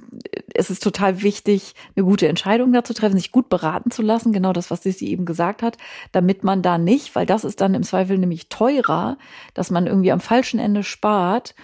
es 0.54 0.70
ist 0.70 0.82
total 0.82 1.22
wichtig, 1.22 1.76
eine 1.98 2.06
gute 2.06 2.30
Entscheidung 2.30 2.72
dazu 2.72 2.94
treffen, 2.94 3.18
sich 3.18 3.34
gut 3.34 3.50
beraten 3.50 3.92
zu 3.92 4.02
lassen, 4.02 4.32
genau 4.32 4.54
das, 4.54 4.72
was 4.72 4.84
Sissi 4.84 5.08
eben 5.08 5.26
gesagt 5.26 5.62
hat, 5.62 5.78
damit 6.14 6.46
man 6.46 6.62
da 6.62 6.78
nicht, 6.78 7.14
weil 7.14 7.26
das 7.26 7.44
ist 7.44 7.60
dann 7.60 7.74
im 7.74 7.84
Zweifel 7.84 8.18
nämlich 8.18 8.48
teurer, 8.48 9.18
dass 9.54 9.70
man 9.70 9.86
irgendwie 9.86 10.14
am 10.14 10.22
falschen 10.22 10.62
Ende 10.62 10.84
spart 10.84 11.56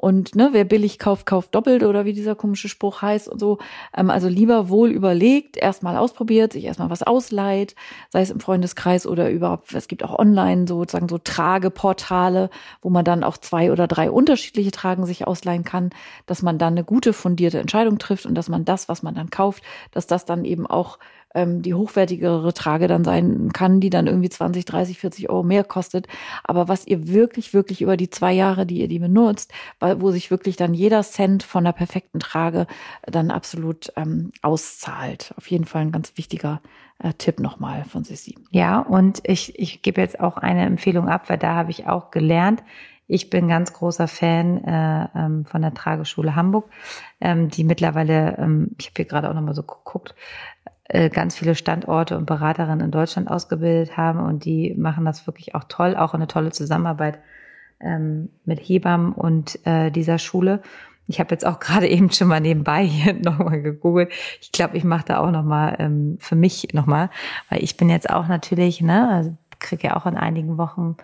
und 0.00 0.36
ne, 0.36 0.50
wer 0.52 0.64
billig 0.64 1.00
kauft, 1.00 1.26
kauft 1.26 1.56
doppelt 1.56 1.82
oder 1.82 2.04
wie 2.04 2.12
dieser 2.12 2.36
komische 2.36 2.68
Spruch 2.68 3.02
heißt 3.02 3.28
und 3.28 3.40
so. 3.40 3.58
Ähm, 3.96 4.10
also 4.10 4.28
lieber 4.28 4.68
wohl 4.68 4.92
überlegt, 4.92 5.56
erstmal 5.56 5.96
ausprobiert, 5.96 6.52
sich 6.52 6.64
erstmal 6.66 6.88
was 6.88 7.02
ausleiht, 7.02 7.74
sei 8.10 8.20
es 8.20 8.30
im 8.30 8.38
Freundeskreis 8.38 9.08
oder 9.08 9.28
überhaupt, 9.28 9.74
es 9.74 9.88
gibt 9.88 10.04
auch 10.04 10.16
online 10.16 10.68
sozusagen 10.68 11.08
so 11.08 11.18
Trageportale, 11.18 12.48
wo 12.80 12.90
man 12.90 13.04
dann 13.04 13.24
auch 13.24 13.38
zwei 13.38 13.72
oder 13.72 13.88
drei 13.88 14.08
unterschiedliche 14.08 14.70
Tragen 14.70 15.04
sich 15.04 15.26
ausleihen 15.26 15.64
kann, 15.64 15.90
dass 16.26 16.42
man 16.42 16.58
dann 16.58 16.74
eine 16.74 16.84
gute 16.84 17.12
fundierte 17.12 17.58
Entscheidung 17.58 17.98
trifft 17.98 18.24
und 18.24 18.36
dass 18.36 18.48
man 18.48 18.64
das, 18.64 18.88
was 18.88 19.02
man 19.02 19.16
dann 19.16 19.30
kauft, 19.30 19.64
dass 19.90 20.06
das 20.06 20.24
dann 20.24 20.44
eben 20.44 20.68
auch 20.68 21.00
ähm, 21.34 21.62
die 21.62 21.74
hochwertigere 21.74 22.52
Trage 22.54 22.88
dann 22.88 23.04
sein 23.04 23.52
kann, 23.52 23.80
die 23.80 23.90
dann 23.90 24.06
irgendwie 24.06 24.28
20, 24.28 24.64
30, 24.64 24.98
40 24.98 25.30
Euro 25.30 25.42
mehr 25.42 25.64
kostet. 25.64 26.06
Aber 26.44 26.68
was 26.68 26.86
ihr 26.86 27.08
wirklich, 27.08 27.54
wirklich 27.54 27.82
über 27.82 27.96
die 27.96 28.10
zwei 28.10 28.32
Jahre, 28.32 28.66
die 28.66 28.80
ihr 28.80 28.88
die 28.88 28.98
benutzt, 28.98 29.52
wo 29.80 30.10
sich 30.10 30.30
wirklich 30.30 30.56
dann 30.56 30.74
jeder 30.74 31.02
Cent 31.02 31.42
von 31.42 31.64
der 31.64 31.72
perfekten 31.72 32.20
Trage 32.20 32.66
dann 33.02 33.30
absolut 33.30 33.92
ähm, 33.96 34.32
auszahlt. 34.42 35.34
Auf 35.36 35.48
jeden 35.48 35.64
Fall 35.64 35.82
ein 35.82 35.92
ganz 35.92 36.12
wichtiger 36.16 36.60
äh, 36.98 37.12
Tipp 37.14 37.40
nochmal 37.40 37.84
von 37.84 38.04
Sissi. 38.04 38.36
Ja, 38.50 38.80
und 38.80 39.20
ich, 39.24 39.58
ich 39.58 39.82
gebe 39.82 40.00
jetzt 40.00 40.20
auch 40.20 40.36
eine 40.36 40.64
Empfehlung 40.64 41.08
ab, 41.08 41.28
weil 41.28 41.38
da 41.38 41.54
habe 41.54 41.70
ich 41.70 41.86
auch 41.86 42.10
gelernt. 42.10 42.62
Ich 43.10 43.30
bin 43.30 43.48
ganz 43.48 43.72
großer 43.72 44.06
Fan 44.06 44.62
äh, 44.64 45.08
ähm, 45.14 45.46
von 45.46 45.62
der 45.62 45.72
Trageschule 45.72 46.36
Hamburg, 46.36 46.68
ähm, 47.20 47.48
die 47.48 47.64
mittlerweile, 47.64 48.36
ähm, 48.36 48.72
ich 48.78 48.86
habe 48.88 48.96
hier 48.96 49.04
gerade 49.06 49.30
auch 49.30 49.34
nochmal 49.34 49.54
so 49.54 49.62
geguckt, 49.62 50.14
ganz 50.88 51.36
viele 51.36 51.54
Standorte 51.54 52.16
und 52.16 52.24
Beraterinnen 52.24 52.80
in 52.80 52.90
Deutschland 52.90 53.30
ausgebildet 53.30 53.96
haben 53.96 54.20
und 54.20 54.44
die 54.44 54.74
machen 54.74 55.04
das 55.04 55.26
wirklich 55.26 55.54
auch 55.54 55.64
toll, 55.68 55.96
auch 55.96 56.14
eine 56.14 56.28
tolle 56.28 56.50
Zusammenarbeit 56.50 57.18
ähm, 57.80 58.30
mit 58.44 58.58
Hebammen 58.60 59.12
und 59.12 59.64
äh, 59.66 59.90
dieser 59.90 60.18
Schule. 60.18 60.62
Ich 61.06 61.20
habe 61.20 61.30
jetzt 61.30 61.46
auch 61.46 61.58
gerade 61.60 61.88
eben 61.88 62.10
schon 62.10 62.28
mal 62.28 62.40
nebenbei 62.40 62.84
hier 62.84 63.14
nochmal 63.22 63.62
gegoogelt. 63.62 64.12
Ich 64.40 64.52
glaube, 64.52 64.76
ich 64.76 64.84
mache 64.84 65.06
da 65.06 65.18
auch 65.18 65.30
nochmal 65.30 65.76
ähm, 65.78 66.16
für 66.20 66.36
mich 66.36 66.68
nochmal, 66.72 67.10
weil 67.48 67.62
ich 67.62 67.76
bin 67.76 67.88
jetzt 67.88 68.10
auch 68.10 68.28
natürlich, 68.28 68.80
ne, 68.80 69.08
also 69.08 69.36
kriege 69.58 69.88
ja 69.88 69.96
auch 69.96 70.06
in 70.06 70.16
einigen 70.16 70.56
Wochen 70.56 70.96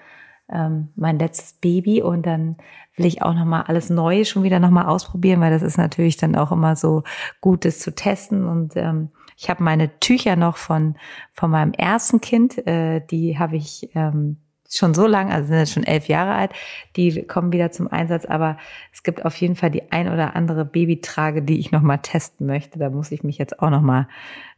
ähm, 0.48 0.88
mein 0.94 1.18
letztes 1.18 1.54
Baby 1.54 2.02
und 2.02 2.26
dann 2.26 2.56
will 2.96 3.06
ich 3.06 3.22
auch 3.22 3.34
nochmal 3.34 3.64
alles 3.66 3.90
Neue 3.90 4.24
schon 4.24 4.42
wieder 4.44 4.60
nochmal 4.60 4.86
ausprobieren, 4.86 5.40
weil 5.40 5.50
das 5.50 5.62
ist 5.62 5.78
natürlich 5.78 6.16
dann 6.16 6.36
auch 6.36 6.52
immer 6.52 6.76
so 6.76 7.02
Gutes 7.40 7.80
zu 7.80 7.94
testen 7.94 8.44
und 8.44 8.76
ähm, 8.76 9.10
ich 9.36 9.50
habe 9.50 9.62
meine 9.62 9.98
Tücher 10.00 10.36
noch 10.36 10.56
von 10.56 10.96
von 11.32 11.50
meinem 11.50 11.72
ersten 11.72 12.20
Kind, 12.20 12.66
äh, 12.66 13.00
die 13.06 13.38
habe 13.38 13.56
ich 13.56 13.90
ähm, 13.94 14.38
schon 14.70 14.94
so 14.94 15.06
lang, 15.06 15.30
also 15.30 15.48
sind 15.48 15.58
jetzt 15.58 15.72
schon 15.72 15.84
elf 15.84 16.08
Jahre 16.08 16.34
alt, 16.34 16.52
die 16.96 17.22
kommen 17.22 17.52
wieder 17.52 17.70
zum 17.70 17.88
Einsatz, 17.88 18.24
aber 18.24 18.56
es 18.92 19.02
gibt 19.02 19.24
auf 19.24 19.36
jeden 19.36 19.56
Fall 19.56 19.70
die 19.70 19.92
ein 19.92 20.08
oder 20.08 20.34
andere 20.34 20.64
Babytrage, 20.64 21.42
die 21.42 21.58
ich 21.58 21.70
nochmal 21.70 21.98
testen 21.98 22.46
möchte. 22.46 22.78
Da 22.78 22.90
muss 22.90 23.12
ich 23.12 23.22
mich 23.22 23.38
jetzt 23.38 23.60
auch 23.60 23.70
nochmal 23.70 24.08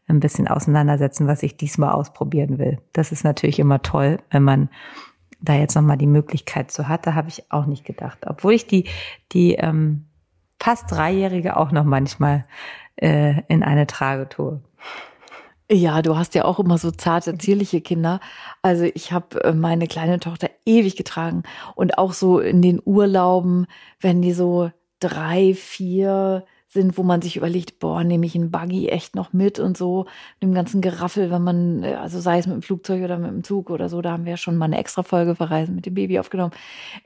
ein 0.08 0.20
bisschen 0.20 0.48
auseinandersetzen, 0.48 1.26
was 1.26 1.42
ich 1.42 1.56
diesmal 1.56 1.92
ausprobieren 1.92 2.58
will. 2.58 2.78
Das 2.92 3.12
ist 3.12 3.24
natürlich 3.24 3.58
immer 3.58 3.82
toll, 3.82 4.18
wenn 4.30 4.42
man 4.42 4.68
da 5.40 5.54
jetzt 5.54 5.74
nochmal 5.74 5.98
die 5.98 6.06
Möglichkeit 6.06 6.70
zu 6.70 6.88
hat. 6.88 7.06
Da 7.06 7.14
habe 7.14 7.28
ich 7.28 7.50
auch 7.50 7.66
nicht 7.66 7.84
gedacht. 7.84 8.20
Obwohl 8.26 8.54
ich 8.54 8.66
die, 8.66 8.88
die 9.32 9.54
ähm, 9.54 10.06
fast 10.58 10.90
Dreijährige 10.90 11.56
auch 11.56 11.72
noch 11.72 11.84
manchmal 11.84 12.46
äh, 12.96 13.42
in 13.48 13.62
eine 13.62 13.86
Trage 13.86 14.28
tue. 14.28 14.62
Ja, 15.70 16.00
du 16.00 16.16
hast 16.16 16.34
ja 16.36 16.44
auch 16.44 16.60
immer 16.60 16.78
so 16.78 16.92
zarte, 16.92 17.36
zierliche 17.38 17.80
Kinder. 17.80 18.20
Also 18.62 18.84
ich 18.84 19.10
habe 19.10 19.42
äh, 19.42 19.52
meine 19.52 19.88
kleine 19.88 20.20
Tochter 20.20 20.48
ewig 20.64 20.96
getragen 20.96 21.42
und 21.74 21.98
auch 21.98 22.12
so 22.12 22.38
in 22.38 22.62
den 22.62 22.80
Urlauben, 22.84 23.66
wenn 24.00 24.22
die 24.22 24.32
so 24.32 24.70
drei, 25.00 25.54
vier, 25.54 26.44
sind, 26.76 26.98
wo 26.98 27.02
man 27.02 27.22
sich 27.22 27.36
überlegt, 27.36 27.80
boah, 27.80 28.04
nehme 28.04 28.26
ich 28.26 28.34
einen 28.34 28.50
Buggy 28.50 28.88
echt 28.88 29.16
noch 29.16 29.32
mit 29.32 29.58
und 29.58 29.76
so, 29.76 30.06
dem 30.42 30.52
ganzen 30.52 30.82
Geraffel, 30.82 31.30
wenn 31.30 31.42
man, 31.42 31.82
äh, 31.82 31.94
also 31.94 32.20
sei 32.20 32.38
es 32.38 32.46
mit 32.46 32.54
dem 32.54 32.62
Flugzeug 32.62 33.02
oder 33.02 33.18
mit 33.18 33.30
dem 33.30 33.42
Zug 33.42 33.70
oder 33.70 33.88
so, 33.88 34.02
da 34.02 34.12
haben 34.12 34.26
wir 34.26 34.36
schon 34.36 34.56
mal 34.56 34.66
eine 34.66 34.78
extra 34.78 35.02
Folge 35.02 35.34
verreisen 35.34 35.74
mit 35.74 35.86
dem 35.86 35.94
Baby 35.94 36.18
aufgenommen. 36.18 36.52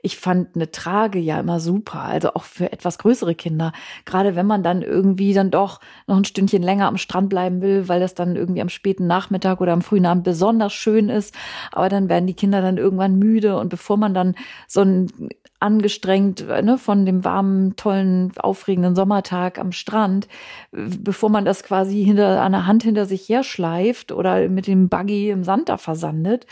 Ich 0.01 0.17
fand 0.17 0.55
eine 0.55 0.71
Trage 0.71 1.19
ja 1.19 1.39
immer 1.39 1.59
super, 1.59 2.01
also 2.01 2.33
auch 2.33 2.43
für 2.43 2.71
etwas 2.71 2.97
größere 2.97 3.33
Kinder. 3.33 3.71
Gerade 4.05 4.35
wenn 4.35 4.45
man 4.45 4.61
dann 4.61 4.81
irgendwie 4.81 5.33
dann 5.33 5.49
doch 5.49 5.79
noch 6.05 6.17
ein 6.17 6.25
Stündchen 6.25 6.61
länger 6.61 6.87
am 6.87 6.97
Strand 6.97 7.29
bleiben 7.29 7.61
will, 7.61 7.87
weil 7.87 8.01
das 8.01 8.13
dann 8.13 8.35
irgendwie 8.35 8.61
am 8.61 8.69
späten 8.69 9.07
Nachmittag 9.07 9.61
oder 9.61 9.71
am 9.71 9.81
frühen 9.81 10.05
Abend 10.05 10.25
besonders 10.25 10.73
schön 10.73 11.07
ist. 11.07 11.33
Aber 11.71 11.87
dann 11.87 12.09
werden 12.09 12.27
die 12.27 12.33
Kinder 12.33 12.61
dann 12.61 12.77
irgendwann 12.77 13.17
müde 13.17 13.57
und 13.57 13.69
bevor 13.69 13.95
man 13.95 14.13
dann 14.13 14.35
so 14.67 14.81
ein 14.81 15.07
angestrengt 15.61 16.45
ne, 16.47 16.77
von 16.77 17.05
dem 17.05 17.23
warmen, 17.23 17.75
tollen, 17.75 18.31
aufregenden 18.37 18.95
Sommertag 18.95 19.59
am 19.59 19.71
Strand, 19.71 20.27
bevor 20.71 21.29
man 21.29 21.45
das 21.45 21.63
quasi 21.63 22.03
hinter 22.03 22.49
der 22.49 22.65
Hand 22.65 22.83
hinter 22.83 23.05
sich 23.05 23.29
herschleift 23.29 24.11
oder 24.11 24.49
mit 24.49 24.67
dem 24.67 24.89
Buggy 24.89 25.29
im 25.29 25.43
Sand 25.43 25.69
da 25.69 25.77
versandet, 25.77 26.47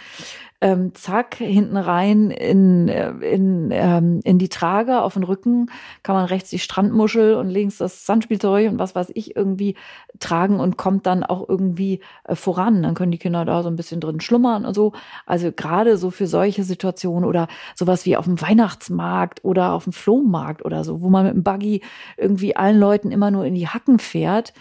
ähm, 0.62 0.94
zack, 0.94 1.36
hinten 1.36 1.78
rein 1.78 2.32
in, 2.32 2.90
äh, 2.90 3.12
in, 3.12 3.70
ähm, 3.72 4.20
in 4.26 4.40
die 4.40 4.50
Trage, 4.50 5.02
auf 5.02 5.14
den 5.14 5.24
Rücken 5.24 5.68
kann 6.04 6.16
man 6.16 6.26
rechts 6.26 6.50
die 6.50 6.60
Strandmuschel 6.60 7.36
und 7.36 7.50
links 7.50 7.78
das 7.78 8.06
Sandspielzeug 8.06 8.70
und 8.70 8.78
was 8.78 8.94
weiß 8.94 9.12
ich 9.16 9.38
irgendwie 9.38 9.76
tragen 10.20 10.60
und 10.60 10.76
kommt 10.76 11.06
dann 11.06 11.24
auch 11.24 11.48
irgendwie 11.48 12.02
äh, 12.26 12.36
voran. 12.36 12.84
Dann 12.84 12.94
können 12.94 13.12
die 13.12 13.18
Kinder 13.18 13.46
da 13.46 13.64
so 13.64 13.70
ein 13.70 13.78
bisschen 13.78 14.02
drin 14.02 14.20
schlummern 14.20 14.66
und 14.66 14.74
so. 14.74 14.92
Also 15.26 15.52
gerade 15.54 15.98
so 15.98 16.12
für 16.12 16.28
solche 16.28 16.64
Situationen 16.66 17.28
oder 17.28 17.48
sowas 17.76 18.06
wie 18.06 18.18
auf 18.18 18.26
dem 18.26 18.42
Weihnachtsmarkt 18.42 19.46
oder 19.46 19.72
auf 19.72 19.86
dem 19.86 19.94
Flohmarkt 19.94 20.66
oder 20.66 20.84
so, 20.84 21.02
wo 21.02 21.10
man 21.10 21.26
mit 21.26 21.36
dem 21.36 21.44
Buggy 21.44 21.82
irgendwie 22.18 22.58
allen 22.58 22.80
Leuten 22.80 23.12
immer 23.12 23.32
nur 23.32 23.46
in 23.46 23.56
die 23.56 23.70
Hacken 23.70 23.98
fährt, 23.98 24.54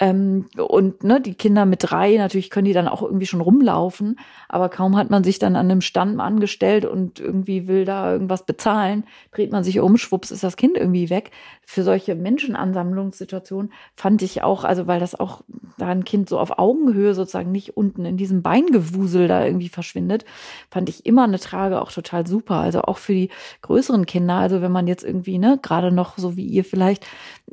ähm, 0.00 0.46
und 0.56 1.04
ne, 1.04 1.20
die 1.20 1.34
Kinder 1.34 1.66
mit 1.66 1.84
drei, 1.88 2.16
natürlich 2.16 2.50
können 2.50 2.64
die 2.64 2.72
dann 2.72 2.88
auch 2.88 3.02
irgendwie 3.02 3.26
schon 3.26 3.40
rumlaufen, 3.40 4.18
aber 4.48 4.68
kaum 4.68 4.96
hat 4.96 5.08
man 5.08 5.22
sich 5.22 5.38
dann 5.38 5.54
an 5.54 5.70
einem 5.70 5.80
Stand 5.80 6.20
angestellt 6.20 6.84
und 6.84 7.20
irgendwie 7.20 7.68
will 7.68 7.84
da 7.84 8.12
irgendwas 8.12 8.44
bezahlen, 8.44 9.04
dreht 9.30 9.52
man 9.52 9.62
sich 9.62 9.78
um, 9.78 9.96
schwupps 9.96 10.32
ist 10.32 10.42
das 10.42 10.56
Kind 10.56 10.76
irgendwie 10.76 11.10
weg. 11.10 11.30
Für 11.64 11.84
solche 11.84 12.16
Menschenansammlungssituationen 12.16 13.72
fand 13.94 14.22
ich 14.22 14.42
auch, 14.42 14.64
also 14.64 14.88
weil 14.88 14.98
das 14.98 15.14
auch 15.18 15.42
da 15.78 15.86
ein 15.86 16.04
Kind 16.04 16.28
so 16.28 16.40
auf 16.40 16.58
Augenhöhe 16.58 17.14
sozusagen 17.14 17.52
nicht 17.52 17.76
unten 17.76 18.04
in 18.04 18.16
diesem 18.16 18.42
Beingewusel 18.42 19.28
da 19.28 19.44
irgendwie 19.44 19.68
verschwindet, 19.68 20.24
fand 20.70 20.88
ich 20.88 21.06
immer 21.06 21.22
eine 21.22 21.38
Trage 21.38 21.80
auch 21.80 21.92
total 21.92 22.26
super. 22.26 22.56
Also 22.56 22.82
auch 22.82 22.98
für 22.98 23.14
die 23.14 23.30
größeren 23.62 24.06
Kinder, 24.06 24.34
also 24.34 24.60
wenn 24.60 24.72
man 24.72 24.88
jetzt 24.88 25.04
irgendwie, 25.04 25.38
ne, 25.38 25.60
gerade 25.62 25.92
noch 25.92 26.18
so 26.18 26.36
wie 26.36 26.46
ihr 26.46 26.64
vielleicht 26.64 27.06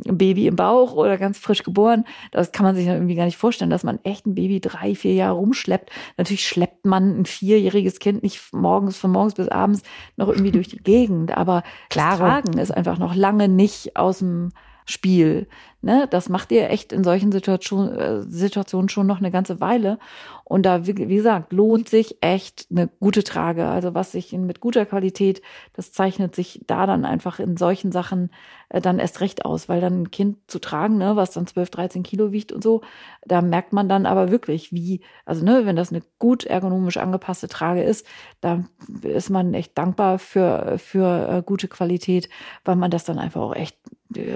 ein 0.08 0.18
Baby 0.18 0.48
im 0.48 0.56
Bauch 0.56 0.94
oder 0.94 1.20
ganz 1.20 1.38
frisch 1.38 1.64
geboren, 1.64 2.06
das 2.32 2.52
kann 2.52 2.66
man 2.66 2.76
sich 2.76 2.88
irgendwie 2.88 3.16
gar 3.16 3.26
nicht 3.26 3.38
vorstellen, 3.38 3.70
dass 3.70 3.84
man 3.84 4.00
echt 4.04 4.26
ein 4.26 4.36
Baby 4.36 4.62
drei, 4.62 4.96
vier 4.96 5.14
Jahre 5.14 5.36
rumschleppt. 5.36 5.92
Natürlich 6.18 6.48
schleppt 6.48 6.86
man 6.86 7.22
ein 7.22 7.26
vierjähriges 7.26 8.00
Kind 8.00 8.24
nicht 8.24 8.54
morgens, 8.54 8.98
von 8.98 9.12
morgens 9.12 9.36
bis 9.36 9.50
abends 9.50 9.84
noch 10.16 10.30
irgendwie 10.30 10.52
durch 10.52 10.70
die 10.70 10.82
Gegend. 10.82 11.38
Aber 11.38 11.64
Klar. 11.90 12.18
Tragen 12.18 12.58
ist 12.58 12.72
einfach 12.72 12.98
noch 12.98 13.16
lange 13.16 13.48
nicht 13.48 13.98
aus 13.98 14.20
dem 14.20 14.50
Spiel. 14.86 15.48
Ne? 15.82 16.08
Das 16.10 16.30
macht 16.30 16.52
ihr 16.52 16.70
echt 16.70 16.94
in 16.94 17.04
solchen 17.04 17.32
Situation, 17.32 17.90
äh, 17.94 18.22
Situationen 18.24 18.90
schon 18.90 19.08
noch 19.08 19.20
eine 19.20 19.32
ganze 19.32 19.60
Weile. 19.60 19.98
Und 20.44 20.64
da, 20.66 20.86
wie, 20.86 20.96
wie 20.98 21.16
gesagt, 21.16 21.54
lohnt 21.54 21.90
sich 21.90 22.18
echt 22.22 22.68
eine 22.70 22.90
gute 23.00 23.24
Trage. 23.24 23.68
Also 23.68 23.94
was 23.94 24.12
sich 24.12 24.32
mit 24.34 24.60
guter 24.60 24.86
Qualität, 24.86 25.42
das 25.74 25.92
zeichnet 25.92 26.36
sich 26.36 26.62
da 26.68 26.86
dann 26.86 27.06
einfach 27.06 27.40
in 27.40 27.58
solchen 27.58 27.92
Sachen 27.92 28.30
äh, 28.70 28.82
dann 28.82 29.00
erst 29.00 29.22
recht 29.22 29.46
aus, 29.46 29.70
weil 29.70 29.82
dann 29.82 30.04
ein 30.04 30.12
Kind 30.12 30.38
zu 30.48 30.60
tragen, 30.60 30.98
ne, 30.98 31.16
was 31.16 31.32
dann 31.32 31.48
12, 31.48 31.70
13 31.70 32.04
Kilo 32.04 32.32
wiegt 32.32 32.52
und 32.52 32.64
so, 32.64 32.82
da 33.26 33.42
merkt 33.42 33.74
man 33.74 33.90
dann 33.90 34.06
aber 34.06 34.32
wirklich, 34.32 34.72
wie, 34.72 35.02
also 35.26 35.44
ne, 35.44 35.66
wenn 35.66 35.76
das 35.76 35.92
eine 35.92 36.02
gut 36.20 36.46
ergonomisch 36.46 36.98
angepasste 36.98 37.48
Trage 37.48 37.84
ist, 37.84 38.06
da 38.40 38.64
ist 39.04 39.30
man 39.30 39.54
echt 39.54 39.78
dankbar 39.78 40.20
für, 40.20 40.78
für 40.78 41.28
äh, 41.30 41.44
gute 41.44 41.68
Qualität, 41.68 42.30
weil 42.66 42.76
man 42.76 42.92
das 42.92 43.04
dann 43.04 43.20
einfach 43.20 43.42
auch 43.42 43.56
echt, 43.56 43.78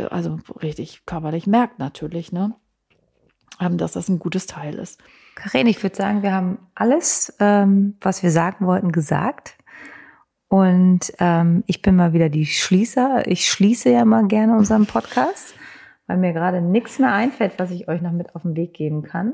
also 0.10 0.40
richtig 0.62 1.06
körperlich 1.06 1.48
merkt 1.48 1.80
natürlich, 1.80 2.32
ne, 2.32 2.56
ähm, 3.60 3.78
dass 3.78 3.94
das 3.94 4.10
ein 4.10 4.20
gutes 4.20 4.46
Teil 4.48 4.76
ist. 4.76 5.02
Karin, 5.36 5.68
ich 5.68 5.82
würde 5.84 5.96
sagen, 5.96 6.24
wir 6.24 6.32
haben 6.32 6.60
alles, 6.76 7.36
ähm, 7.40 7.98
was 8.02 8.24
wir 8.24 8.32
sagen 8.32 8.66
wollten, 8.66 8.92
gesagt. 8.92 9.58
Und 10.48 11.12
ähm, 11.20 11.64
ich 11.68 11.82
bin 11.82 11.96
mal 11.96 12.14
wieder 12.14 12.30
die 12.30 12.46
Schließer. 12.46 13.28
Ich 13.28 13.50
schließe 13.50 13.90
ja 13.90 14.06
mal 14.06 14.28
gerne 14.28 14.56
unseren 14.56 14.86
Podcast, 14.86 15.56
weil 16.08 16.18
mir 16.18 16.34
gerade 16.34 16.62
nichts 16.62 17.00
mehr 17.00 17.14
einfällt, 17.14 17.54
was 17.58 17.72
ich 17.72 17.88
euch 17.88 18.02
noch 18.02 18.12
mit 18.12 18.36
auf 18.36 18.44
den 18.44 18.56
Weg 18.56 18.74
geben 18.74 19.04
kann. 19.04 19.34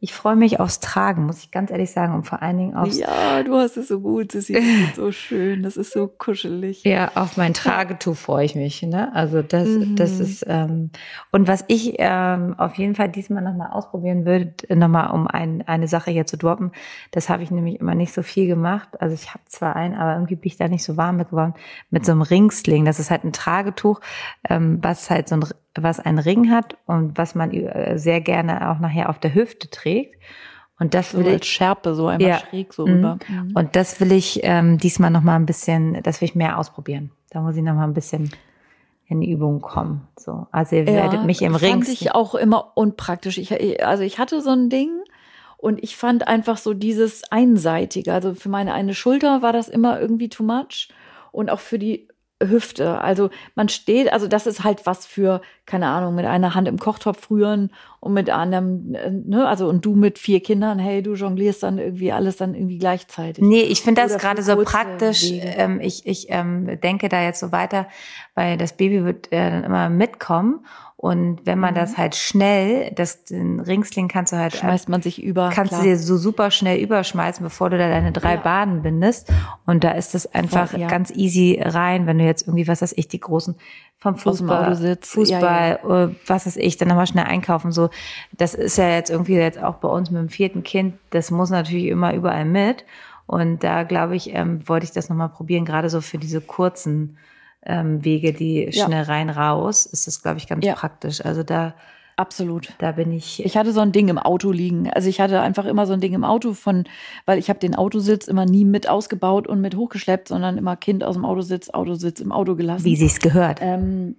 Ich 0.00 0.12
freue 0.12 0.36
mich 0.36 0.60
aufs 0.60 0.80
Tragen, 0.80 1.26
muss 1.26 1.42
ich 1.42 1.50
ganz 1.50 1.70
ehrlich 1.70 1.90
sagen, 1.90 2.14
und 2.14 2.24
vor 2.24 2.40
allen 2.40 2.56
Dingen 2.56 2.74
aufs. 2.74 2.98
Ja, 2.98 3.42
du 3.42 3.54
hast 3.54 3.76
es 3.76 3.88
so 3.88 4.00
gut, 4.00 4.34
es 4.34 4.48
ist 4.50 4.96
so 4.96 5.10
schön, 5.10 5.62
das 5.62 5.76
ist 5.76 5.92
so 5.92 6.06
kuschelig. 6.06 6.84
Ja, 6.84 7.12
auf 7.14 7.36
mein 7.36 7.54
Tragetuch 7.54 8.16
freue 8.16 8.44
ich 8.44 8.54
mich. 8.54 8.82
Ne? 8.82 9.12
Also 9.14 9.42
das, 9.42 9.68
mhm. 9.68 9.96
das 9.96 10.20
ist 10.20 10.44
ähm, 10.48 10.90
und 11.32 11.48
was 11.48 11.64
ich 11.68 11.94
ähm, 11.98 12.54
auf 12.58 12.74
jeden 12.74 12.94
Fall 12.94 13.08
diesmal 13.08 13.42
nochmal 13.42 13.70
ausprobieren 13.70 14.24
würde, 14.24 14.54
nochmal 14.74 15.10
um 15.10 15.26
ein, 15.26 15.66
eine 15.66 15.88
Sache 15.88 16.10
hier 16.10 16.26
zu 16.26 16.36
droppen, 16.36 16.72
das 17.10 17.28
habe 17.28 17.42
ich 17.42 17.50
nämlich 17.50 17.80
immer 17.80 17.94
nicht 17.94 18.12
so 18.12 18.22
viel 18.22 18.46
gemacht. 18.46 19.00
Also 19.00 19.14
ich 19.14 19.30
habe 19.30 19.44
zwar 19.46 19.74
einen, 19.74 19.94
aber 19.94 20.14
irgendwie 20.14 20.36
bin 20.36 20.46
ich 20.46 20.56
da 20.56 20.68
nicht 20.68 20.84
so 20.84 20.96
warm 20.96 21.16
mit 21.16 21.30
geworden, 21.30 21.54
mit 21.90 22.06
so 22.06 22.12
einem 22.12 22.22
Ringsling. 22.22 22.84
Das 22.84 23.00
ist 23.00 23.10
halt 23.10 23.24
ein 23.24 23.32
Tragetuch, 23.32 24.00
ähm, 24.48 24.78
was 24.82 25.10
halt 25.10 25.28
so 25.28 25.34
ein 25.36 25.44
was 25.82 26.00
einen 26.00 26.18
Ring 26.18 26.50
hat 26.50 26.76
und 26.86 27.16
was 27.18 27.34
man 27.34 27.52
äh, 27.52 27.98
sehr 27.98 28.20
gerne 28.20 28.70
auch 28.70 28.78
nachher 28.78 29.08
auf 29.08 29.18
der 29.18 29.34
Hüfte 29.34 29.70
trägt. 29.70 29.87
Und 30.80 30.94
das 30.94 31.14
will 31.14 31.24
so 31.24 31.30
ich 31.30 31.44
Schärpe 31.44 31.94
so 31.94 32.06
einmal 32.06 32.30
ja, 32.30 32.38
schräg 32.38 32.72
so 32.72 32.84
rüber. 32.84 33.18
Mhm. 33.28 33.52
Und 33.54 33.74
das 33.74 34.00
will 34.00 34.12
ich 34.12 34.40
ähm, 34.44 34.78
diesmal 34.78 35.10
noch 35.10 35.22
mal 35.22 35.36
ein 35.36 35.46
bisschen, 35.46 36.00
das 36.02 36.20
will 36.20 36.28
ich 36.28 36.34
mehr 36.34 36.58
ausprobieren. 36.58 37.10
Da 37.30 37.40
muss 37.40 37.56
ich 37.56 37.62
noch 37.62 37.74
mal 37.74 37.84
ein 37.84 37.94
bisschen 37.94 38.30
in 39.06 39.22
Übung 39.22 39.60
kommen. 39.60 40.06
So, 40.16 40.46
also 40.52 40.76
ihr 40.76 40.86
werdet 40.86 41.24
mich 41.24 41.42
im 41.42 41.54
Ring. 41.54 41.82
Fand 41.82 41.88
ich 41.88 42.14
auch 42.14 42.34
immer 42.34 42.72
unpraktisch. 42.76 43.38
Ich, 43.38 43.84
also 43.84 44.02
ich 44.02 44.18
hatte 44.18 44.40
so 44.40 44.50
ein 44.50 44.70
Ding 44.70 44.90
und 45.56 45.82
ich 45.82 45.96
fand 45.96 46.28
einfach 46.28 46.58
so 46.58 46.74
dieses 46.74 47.24
einseitige. 47.32 48.12
Also 48.12 48.34
für 48.34 48.48
meine 48.48 48.74
eine 48.74 48.94
Schulter 48.94 49.42
war 49.42 49.52
das 49.52 49.68
immer 49.68 50.00
irgendwie 50.00 50.28
too 50.28 50.44
much 50.44 50.88
und 51.32 51.50
auch 51.50 51.60
für 51.60 51.78
die 51.78 52.08
Hüfte. 52.42 53.00
Also 53.00 53.30
man 53.54 53.68
steht, 53.68 54.12
also 54.12 54.28
das 54.28 54.46
ist 54.46 54.62
halt 54.62 54.86
was 54.86 55.06
für, 55.06 55.40
keine 55.66 55.88
Ahnung, 55.88 56.14
mit 56.14 56.24
einer 56.24 56.54
Hand 56.54 56.68
im 56.68 56.78
Kochtopf 56.78 57.30
rühren 57.30 57.72
und 58.00 58.12
mit 58.12 58.30
einem, 58.30 58.94
äh, 58.94 59.10
ne, 59.10 59.48
also 59.48 59.68
und 59.68 59.84
du 59.84 59.94
mit 59.94 60.18
vier 60.18 60.40
Kindern, 60.40 60.78
hey, 60.78 61.02
du 61.02 61.14
jonglierst 61.14 61.62
dann 61.64 61.78
irgendwie 61.78 62.12
alles 62.12 62.36
dann 62.36 62.54
irgendwie 62.54 62.78
gleichzeitig. 62.78 63.42
Nee, 63.42 63.62
ich 63.62 63.82
finde 63.82 64.02
das 64.02 64.18
gerade 64.18 64.42
so 64.42 64.56
praktisch. 64.62 65.30
Ähm, 65.32 65.80
ich 65.80 66.06
ich 66.06 66.26
ähm, 66.30 66.80
denke 66.80 67.08
da 67.08 67.22
jetzt 67.22 67.40
so 67.40 67.50
weiter, 67.50 67.88
weil 68.34 68.56
das 68.56 68.76
Baby 68.76 69.04
wird 69.04 69.32
äh, 69.32 69.50
dann 69.50 69.64
immer 69.64 69.88
mitkommen 69.90 70.64
und 71.00 71.46
wenn 71.46 71.60
man 71.60 71.74
mhm. 71.74 71.78
das 71.78 71.96
halt 71.96 72.16
schnell, 72.16 72.90
das 72.90 73.22
den 73.22 73.60
Ringsling 73.60 74.08
kannst 74.08 74.32
du 74.32 74.36
halt 74.36 74.56
schmeißt 74.56 74.88
man 74.88 75.00
sich 75.00 75.22
über, 75.22 75.48
kannst 75.50 75.70
klar. 75.70 75.82
du 75.84 75.88
dir 75.90 75.96
so 75.96 76.16
super 76.16 76.50
schnell 76.50 76.80
überschmeißen, 76.80 77.40
bevor 77.44 77.70
du 77.70 77.78
da 77.78 77.88
deine 77.88 78.10
drei 78.10 78.34
ja. 78.34 78.40
Baden 78.40 78.82
bindest. 78.82 79.32
Und 79.64 79.84
da 79.84 79.92
ist 79.92 80.14
das 80.14 80.34
einfach 80.34 80.72
Voll, 80.72 80.80
ja. 80.80 80.88
ganz 80.88 81.12
easy 81.12 81.62
rein, 81.64 82.08
wenn 82.08 82.18
du 82.18 82.24
jetzt 82.24 82.48
irgendwie, 82.48 82.66
was 82.66 82.82
weiß 82.82 82.94
ich, 82.96 83.06
die 83.06 83.20
großen 83.20 83.54
vom 84.00 84.16
Fußball, 84.16 84.98
Fußball, 85.00 85.78
ja, 85.84 86.04
äh, 86.04 86.14
was 86.26 86.46
weiß 86.46 86.56
ich, 86.56 86.78
dann 86.78 86.88
nochmal 86.88 87.06
schnell 87.06 87.26
einkaufen. 87.26 87.70
So, 87.70 87.90
das 88.36 88.54
ist 88.54 88.76
ja 88.76 88.88
jetzt 88.88 89.10
irgendwie 89.10 89.34
jetzt 89.34 89.62
auch 89.62 89.76
bei 89.76 89.88
uns 89.88 90.10
mit 90.10 90.20
dem 90.20 90.30
vierten 90.30 90.64
Kind. 90.64 90.94
Das 91.10 91.30
muss 91.30 91.50
natürlich 91.50 91.86
immer 91.86 92.12
überall 92.12 92.44
mit. 92.44 92.84
Und 93.28 93.62
da 93.62 93.84
glaube 93.84 94.16
ich, 94.16 94.34
ähm, 94.34 94.68
wollte 94.68 94.82
ich 94.82 94.90
das 94.90 95.08
nochmal 95.08 95.28
probieren, 95.28 95.64
gerade 95.64 95.90
so 95.90 96.00
für 96.00 96.18
diese 96.18 96.40
kurzen 96.40 97.18
ähm, 97.64 98.04
Wege, 98.04 98.32
die 98.32 98.70
ja. 98.70 98.86
schnell 98.86 99.04
rein 99.04 99.30
raus, 99.30 99.86
ist 99.86 100.06
das, 100.06 100.22
glaube 100.22 100.38
ich, 100.38 100.46
ganz 100.46 100.64
ja. 100.64 100.74
praktisch. 100.74 101.24
Also 101.24 101.42
da 101.42 101.74
Absolut. 102.18 102.72
Da 102.78 102.90
bin 102.90 103.12
ich. 103.12 103.44
Ich 103.44 103.56
hatte 103.56 103.72
so 103.72 103.78
ein 103.78 103.92
Ding 103.92 104.08
im 104.08 104.18
Auto 104.18 104.50
liegen. 104.50 104.90
Also 104.90 105.08
ich 105.08 105.20
hatte 105.20 105.40
einfach 105.40 105.66
immer 105.66 105.86
so 105.86 105.92
ein 105.92 106.00
Ding 106.00 106.14
im 106.14 106.24
Auto 106.24 106.52
von, 106.52 106.82
weil 107.26 107.38
ich 107.38 107.48
habe 107.48 107.60
den 107.60 107.76
Autositz 107.76 108.26
immer 108.26 108.44
nie 108.44 108.64
mit 108.64 108.88
ausgebaut 108.88 109.46
und 109.46 109.60
mit 109.60 109.76
hochgeschleppt, 109.76 110.26
sondern 110.26 110.58
immer 110.58 110.74
Kind 110.74 111.04
aus 111.04 111.14
dem 111.14 111.24
Autositz, 111.24 111.70
Autositz 111.70 112.18
im 112.18 112.32
Auto 112.32 112.56
gelassen. 112.56 112.84
Wie 112.84 112.96
sich's 112.96 113.20
gehört. 113.20 113.60
Ähm, 113.62 114.16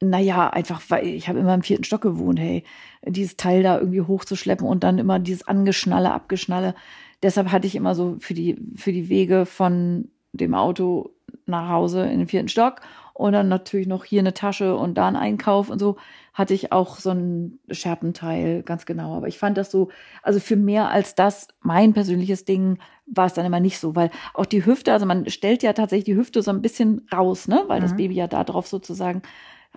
naja, 0.00 0.50
einfach, 0.50 0.80
weil 0.88 1.04
ich 1.04 1.28
habe 1.28 1.40
immer 1.40 1.52
im 1.52 1.62
vierten 1.62 1.82
Stock 1.82 2.00
gewohnt, 2.00 2.38
hey, 2.38 2.62
dieses 3.04 3.36
Teil 3.36 3.64
da 3.64 3.80
irgendwie 3.80 4.02
hochzuschleppen 4.02 4.64
und 4.64 4.84
dann 4.84 4.98
immer 4.98 5.18
dieses 5.18 5.48
Angeschnalle, 5.48 6.12
Abgeschnalle. 6.12 6.76
Deshalb 7.24 7.50
hatte 7.50 7.66
ich 7.66 7.74
immer 7.74 7.96
so 7.96 8.18
für 8.20 8.34
die, 8.34 8.56
für 8.76 8.92
die 8.92 9.08
Wege 9.08 9.46
von 9.46 10.10
dem 10.32 10.54
Auto 10.54 11.10
nach 11.50 11.68
Hause 11.68 12.04
in 12.04 12.18
den 12.18 12.28
vierten 12.28 12.48
Stock 12.48 12.80
und 13.12 13.32
dann 13.32 13.48
natürlich 13.48 13.86
noch 13.86 14.04
hier 14.04 14.20
eine 14.20 14.32
Tasche 14.32 14.76
und 14.76 14.94
da 14.94 15.08
ein 15.08 15.16
Einkauf 15.16 15.68
und 15.68 15.78
so 15.78 15.96
hatte 16.32 16.54
ich 16.54 16.72
auch 16.72 16.98
so 16.98 17.10
ein 17.10 17.58
Scherpenteil, 17.70 18.62
ganz 18.62 18.86
genau. 18.86 19.14
Aber 19.16 19.28
ich 19.28 19.38
fand 19.38 19.58
das 19.58 19.70
so, 19.70 19.90
also 20.22 20.40
für 20.40 20.56
mehr 20.56 20.88
als 20.88 21.14
das, 21.14 21.48
mein 21.60 21.92
persönliches 21.92 22.44
Ding, 22.44 22.78
war 23.06 23.26
es 23.26 23.34
dann 23.34 23.44
immer 23.44 23.60
nicht 23.60 23.78
so, 23.78 23.94
weil 23.94 24.10
auch 24.32 24.46
die 24.46 24.64
Hüfte, 24.64 24.92
also 24.92 25.04
man 25.04 25.28
stellt 25.28 25.62
ja 25.62 25.72
tatsächlich 25.72 26.04
die 26.04 26.16
Hüfte 26.16 26.42
so 26.42 26.50
ein 26.50 26.62
bisschen 26.62 27.06
raus, 27.12 27.48
ne, 27.48 27.64
weil 27.66 27.80
mhm. 27.80 27.82
das 27.82 27.96
Baby 27.96 28.14
ja 28.14 28.26
da 28.26 28.44
drauf 28.44 28.68
sozusagen 28.68 29.22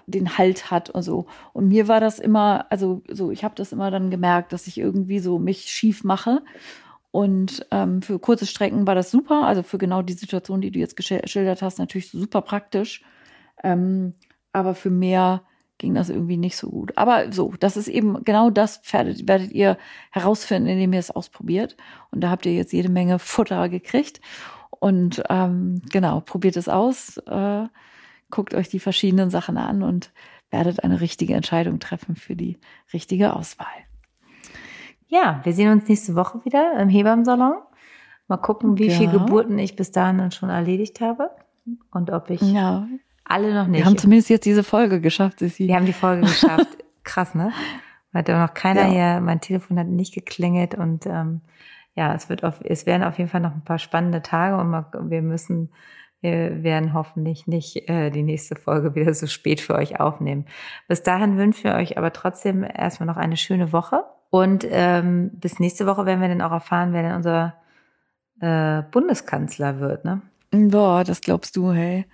den 0.07 0.37
Halt 0.37 0.71
hat 0.71 0.89
und 0.89 1.03
so. 1.03 1.25
Und 1.53 1.67
mir 1.67 1.87
war 1.87 1.99
das 1.99 2.19
immer, 2.19 2.65
also 2.69 3.01
so, 3.09 3.31
ich 3.31 3.43
habe 3.43 3.55
das 3.55 3.71
immer 3.71 3.91
dann 3.91 4.09
gemerkt, 4.09 4.53
dass 4.53 4.67
ich 4.67 4.77
irgendwie 4.77 5.19
so 5.19 5.39
mich 5.39 5.63
schief 5.63 6.03
mache 6.03 6.41
und 7.13 7.67
ähm, 7.69 8.01
für 8.01 8.17
kurze 8.17 8.47
Strecken 8.47 8.87
war 8.87 8.95
das 8.95 9.11
super. 9.11 9.45
Also 9.45 9.61
für 9.61 9.77
genau 9.77 10.01
die 10.01 10.13
Situation, 10.13 10.61
die 10.61 10.71
du 10.71 10.79
jetzt 10.79 10.95
geschildert 10.95 11.61
hast, 11.61 11.77
natürlich 11.77 12.09
super 12.09 12.41
praktisch. 12.41 13.03
Ähm, 13.63 14.15
aber 14.51 14.73
für 14.73 14.89
mehr 14.89 15.43
ging 15.77 15.93
das 15.93 16.09
irgendwie 16.09 16.37
nicht 16.37 16.57
so 16.57 16.71
gut. 16.71 16.97
Aber 16.97 17.31
so, 17.31 17.53
das 17.59 17.77
ist 17.77 17.87
eben 17.87 18.23
genau 18.23 18.49
das 18.49 18.81
werdet, 18.91 19.27
werdet 19.27 19.51
ihr 19.51 19.77
herausfinden, 20.09 20.67
indem 20.67 20.93
ihr 20.93 20.99
es 20.99 21.11
ausprobiert. 21.11 21.77
Und 22.09 22.21
da 22.21 22.31
habt 22.31 22.47
ihr 22.47 22.53
jetzt 22.55 22.73
jede 22.73 22.89
Menge 22.89 23.19
Futter 23.19 23.69
gekriegt. 23.69 24.19
Und 24.71 25.21
ähm, 25.29 25.83
genau, 25.91 26.21
probiert 26.21 26.57
es 26.57 26.67
aus, 26.67 27.17
äh, 27.27 27.67
guckt 28.31 28.55
euch 28.55 28.69
die 28.69 28.79
verschiedenen 28.79 29.29
Sachen 29.29 29.57
an 29.57 29.83
und 29.83 30.11
werdet 30.49 30.83
eine 30.83 30.99
richtige 30.99 31.35
Entscheidung 31.35 31.79
treffen 31.79 32.15
für 32.15 32.35
die 32.35 32.57
richtige 32.91 33.35
Auswahl. 33.35 33.67
Ja, 35.07 35.41
wir 35.43 35.53
sehen 35.53 35.71
uns 35.71 35.87
nächste 35.87 36.15
Woche 36.15 36.43
wieder 36.45 36.79
im 36.79 36.89
Hebammensalon. 36.89 37.55
Mal 38.27 38.37
gucken, 38.37 38.77
wie 38.77 38.87
ja. 38.87 38.97
viele 38.97 39.11
Geburten 39.11 39.59
ich 39.59 39.75
bis 39.75 39.91
dahin 39.91 40.17
dann 40.17 40.31
schon 40.31 40.49
erledigt 40.49 41.01
habe 41.01 41.29
und 41.91 42.11
ob 42.11 42.29
ich 42.29 42.41
ja. 42.41 42.87
alle 43.25 43.53
noch 43.53 43.67
nicht. 43.67 43.79
Wir 43.79 43.85
haben 43.85 43.97
zumindest 43.97 44.29
jetzt 44.29 44.45
diese 44.45 44.63
Folge 44.63 45.01
geschafft, 45.01 45.39
Sissi. 45.39 45.67
Wir 45.67 45.75
haben 45.75 45.85
die 45.85 45.93
Folge 45.93 46.21
geschafft. 46.21 46.77
Krass, 47.03 47.35
ne? 47.35 47.51
Hat 48.13 48.29
ja 48.29 48.41
noch 48.41 48.53
keiner 48.53 48.87
ja. 48.87 48.91
hier, 49.13 49.21
mein 49.21 49.41
Telefon 49.41 49.77
hat 49.79 49.87
nicht 49.87 50.13
geklingelt 50.13 50.75
und 50.75 51.05
ähm, 51.05 51.41
ja, 51.95 52.13
es 52.13 52.29
wird 52.29 52.43
auf, 52.43 52.61
es 52.63 52.85
werden 52.85 53.03
auf 53.03 53.17
jeden 53.17 53.29
Fall 53.29 53.41
noch 53.41 53.53
ein 53.53 53.63
paar 53.63 53.79
spannende 53.79 54.21
Tage 54.21 54.57
und 54.57 54.69
mal, 54.69 54.85
wir 54.93 55.21
müssen, 55.21 55.71
wir 56.21 56.63
werden 56.63 56.93
hoffentlich 56.93 57.47
nicht 57.47 57.89
äh, 57.89 58.09
die 58.09 58.23
nächste 58.23 58.55
Folge 58.55 58.95
wieder 58.95 59.13
so 59.13 59.27
spät 59.27 59.61
für 59.61 59.75
euch 59.75 59.99
aufnehmen. 59.99 60.45
Bis 60.87 61.03
dahin 61.03 61.37
wünschen 61.37 61.65
wir 61.65 61.75
euch 61.75 61.97
aber 61.97 62.13
trotzdem 62.13 62.63
erstmal 62.63 63.07
noch 63.07 63.17
eine 63.17 63.37
schöne 63.37 63.73
Woche 63.73 64.05
und 64.33 64.65
ähm, 64.67 65.29
bis 65.35 65.59
nächste 65.59 65.85
Woche 65.85 66.07
werden 66.07 66.19
wir 66.19 66.27
dann 66.27 66.41
auch 66.41 66.51
erfahren, 66.51 66.91
wer 66.91 67.03
denn 67.03 67.13
unser 67.13 67.53
äh, 68.41 68.81
Bundeskanzler 68.89 69.79
wird, 69.79 70.05
ne? 70.05 70.23
Boah, 70.49 71.03
das 71.03 71.21
glaubst 71.21 71.55
du, 71.55 71.71
hey. 71.71 72.07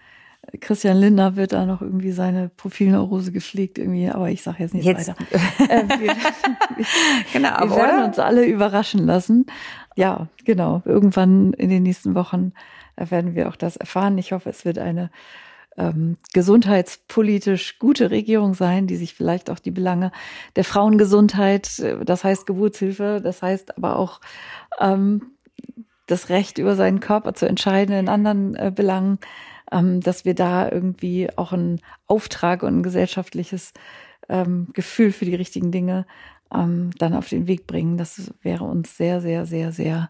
Christian 0.60 0.98
Lindner 0.98 1.38
wird 1.38 1.54
da 1.54 1.66
noch 1.66 1.82
irgendwie 1.82 2.12
seine 2.12 2.50
Profilneurose 2.50 3.32
gepflegt 3.32 3.78
irgendwie, 3.78 4.10
aber 4.10 4.30
ich 4.30 4.44
sage 4.44 4.64
jetzt 4.64 4.74
nicht 4.74 4.84
jetzt. 4.84 5.08
weiter. 5.08 5.22
äh, 5.70 5.88
wir, 5.98 6.14
genau, 7.32 7.58
wir 7.58 7.70
werden 7.78 8.00
oder? 8.00 8.06
uns 8.08 8.20
alle 8.20 8.46
überraschen 8.46 9.06
lassen. 9.06 9.46
Ja, 9.96 10.28
genau. 10.44 10.82
Irgendwann 10.84 11.54
in 11.54 11.70
den 11.70 11.84
nächsten 11.84 12.16
Wochen 12.16 12.52
werden 12.98 13.34
wir 13.34 13.48
auch 13.48 13.56
das 13.56 13.78
erfahren. 13.78 14.18
Ich 14.18 14.34
hoffe, 14.34 14.50
es 14.50 14.66
wird 14.66 14.78
eine 14.78 15.10
ähm, 15.78 16.18
gesundheitspolitisch 16.34 17.80
gute 17.80 18.12
Regierung 18.12 18.54
sein, 18.54 18.88
die 18.88 18.98
sich 18.98 19.14
vielleicht 19.14 19.50
auch 19.50 19.60
die 19.60 19.72
Belange 19.72 20.12
der 20.56 20.64
Frauengesundheit, 20.64 21.80
äh, 21.80 22.04
das 22.04 22.24
heißt 22.24 22.46
Geburtshilfe, 22.46 23.22
das 23.24 23.42
heißt 23.42 23.78
aber 23.78 23.98
auch 23.98 24.20
ähm, 24.80 25.32
das 26.08 26.30
Recht 26.30 26.58
über 26.58 26.76
seinen 26.76 27.00
Körper 27.00 27.34
zu 27.34 27.48
entscheiden 27.48 27.96
in 27.96 28.10
anderen 28.10 28.56
äh, 28.56 28.72
Belangen, 28.74 29.20
ähm, 29.72 30.02
dass 30.02 30.26
wir 30.26 30.36
da 30.36 30.70
irgendwie 30.70 31.30
auch 31.38 31.54
einen 31.54 31.82
Auftrag 32.08 32.64
und 32.64 32.80
ein 32.80 32.84
gesellschaftliches 32.84 33.74
ähm, 34.28 34.68
Gefühl 34.74 35.12
für 35.12 35.26
die 35.26 35.36
richtigen 35.36 35.72
Dinge 35.72 36.06
ähm, 36.54 36.92
dann 36.98 37.14
auf 37.14 37.30
den 37.30 37.48
Weg 37.48 37.68
bringen. 37.68 37.98
Das 37.98 38.34
wäre 38.42 38.64
uns 38.64 38.98
sehr, 38.98 39.22
sehr, 39.22 39.46
sehr, 39.46 39.72
sehr 39.72 40.10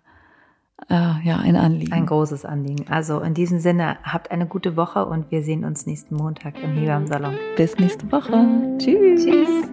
äh, 0.88 0.93
ja, 1.23 1.38
ein 1.38 1.56
Anliegen. 1.56 1.93
Ein 1.93 2.06
großes 2.06 2.45
Anliegen. 2.45 2.85
Also 2.89 3.19
in 3.19 3.34
diesem 3.34 3.60
Sinne, 3.60 3.97
habt 4.03 4.31
eine 4.31 4.45
gute 4.45 4.76
Woche 4.76 5.06
und 5.06 5.31
wir 5.31 5.43
sehen 5.43 5.64
uns 5.65 5.85
nächsten 5.85 6.15
Montag 6.15 6.56
im 6.64 6.72
Hebammensalon. 6.72 7.35
Bis 7.57 7.77
nächste 7.77 8.11
Woche. 8.11 8.77
Tschüss. 8.77 9.26
Tschüss. 9.26 9.69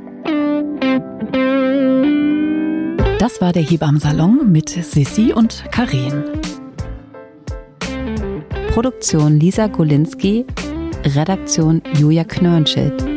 Das 3.18 3.40
war 3.40 3.52
der 3.52 3.62
Hebammensalon 3.62 4.52
mit 4.52 4.68
Sissi 4.68 5.32
und 5.32 5.64
Karin. 5.72 6.24
Produktion 8.72 9.40
Lisa 9.40 9.68
Golinski, 9.68 10.44
Redaktion 11.02 11.80
Julia 11.94 12.24
Knörnschild. 12.24 13.15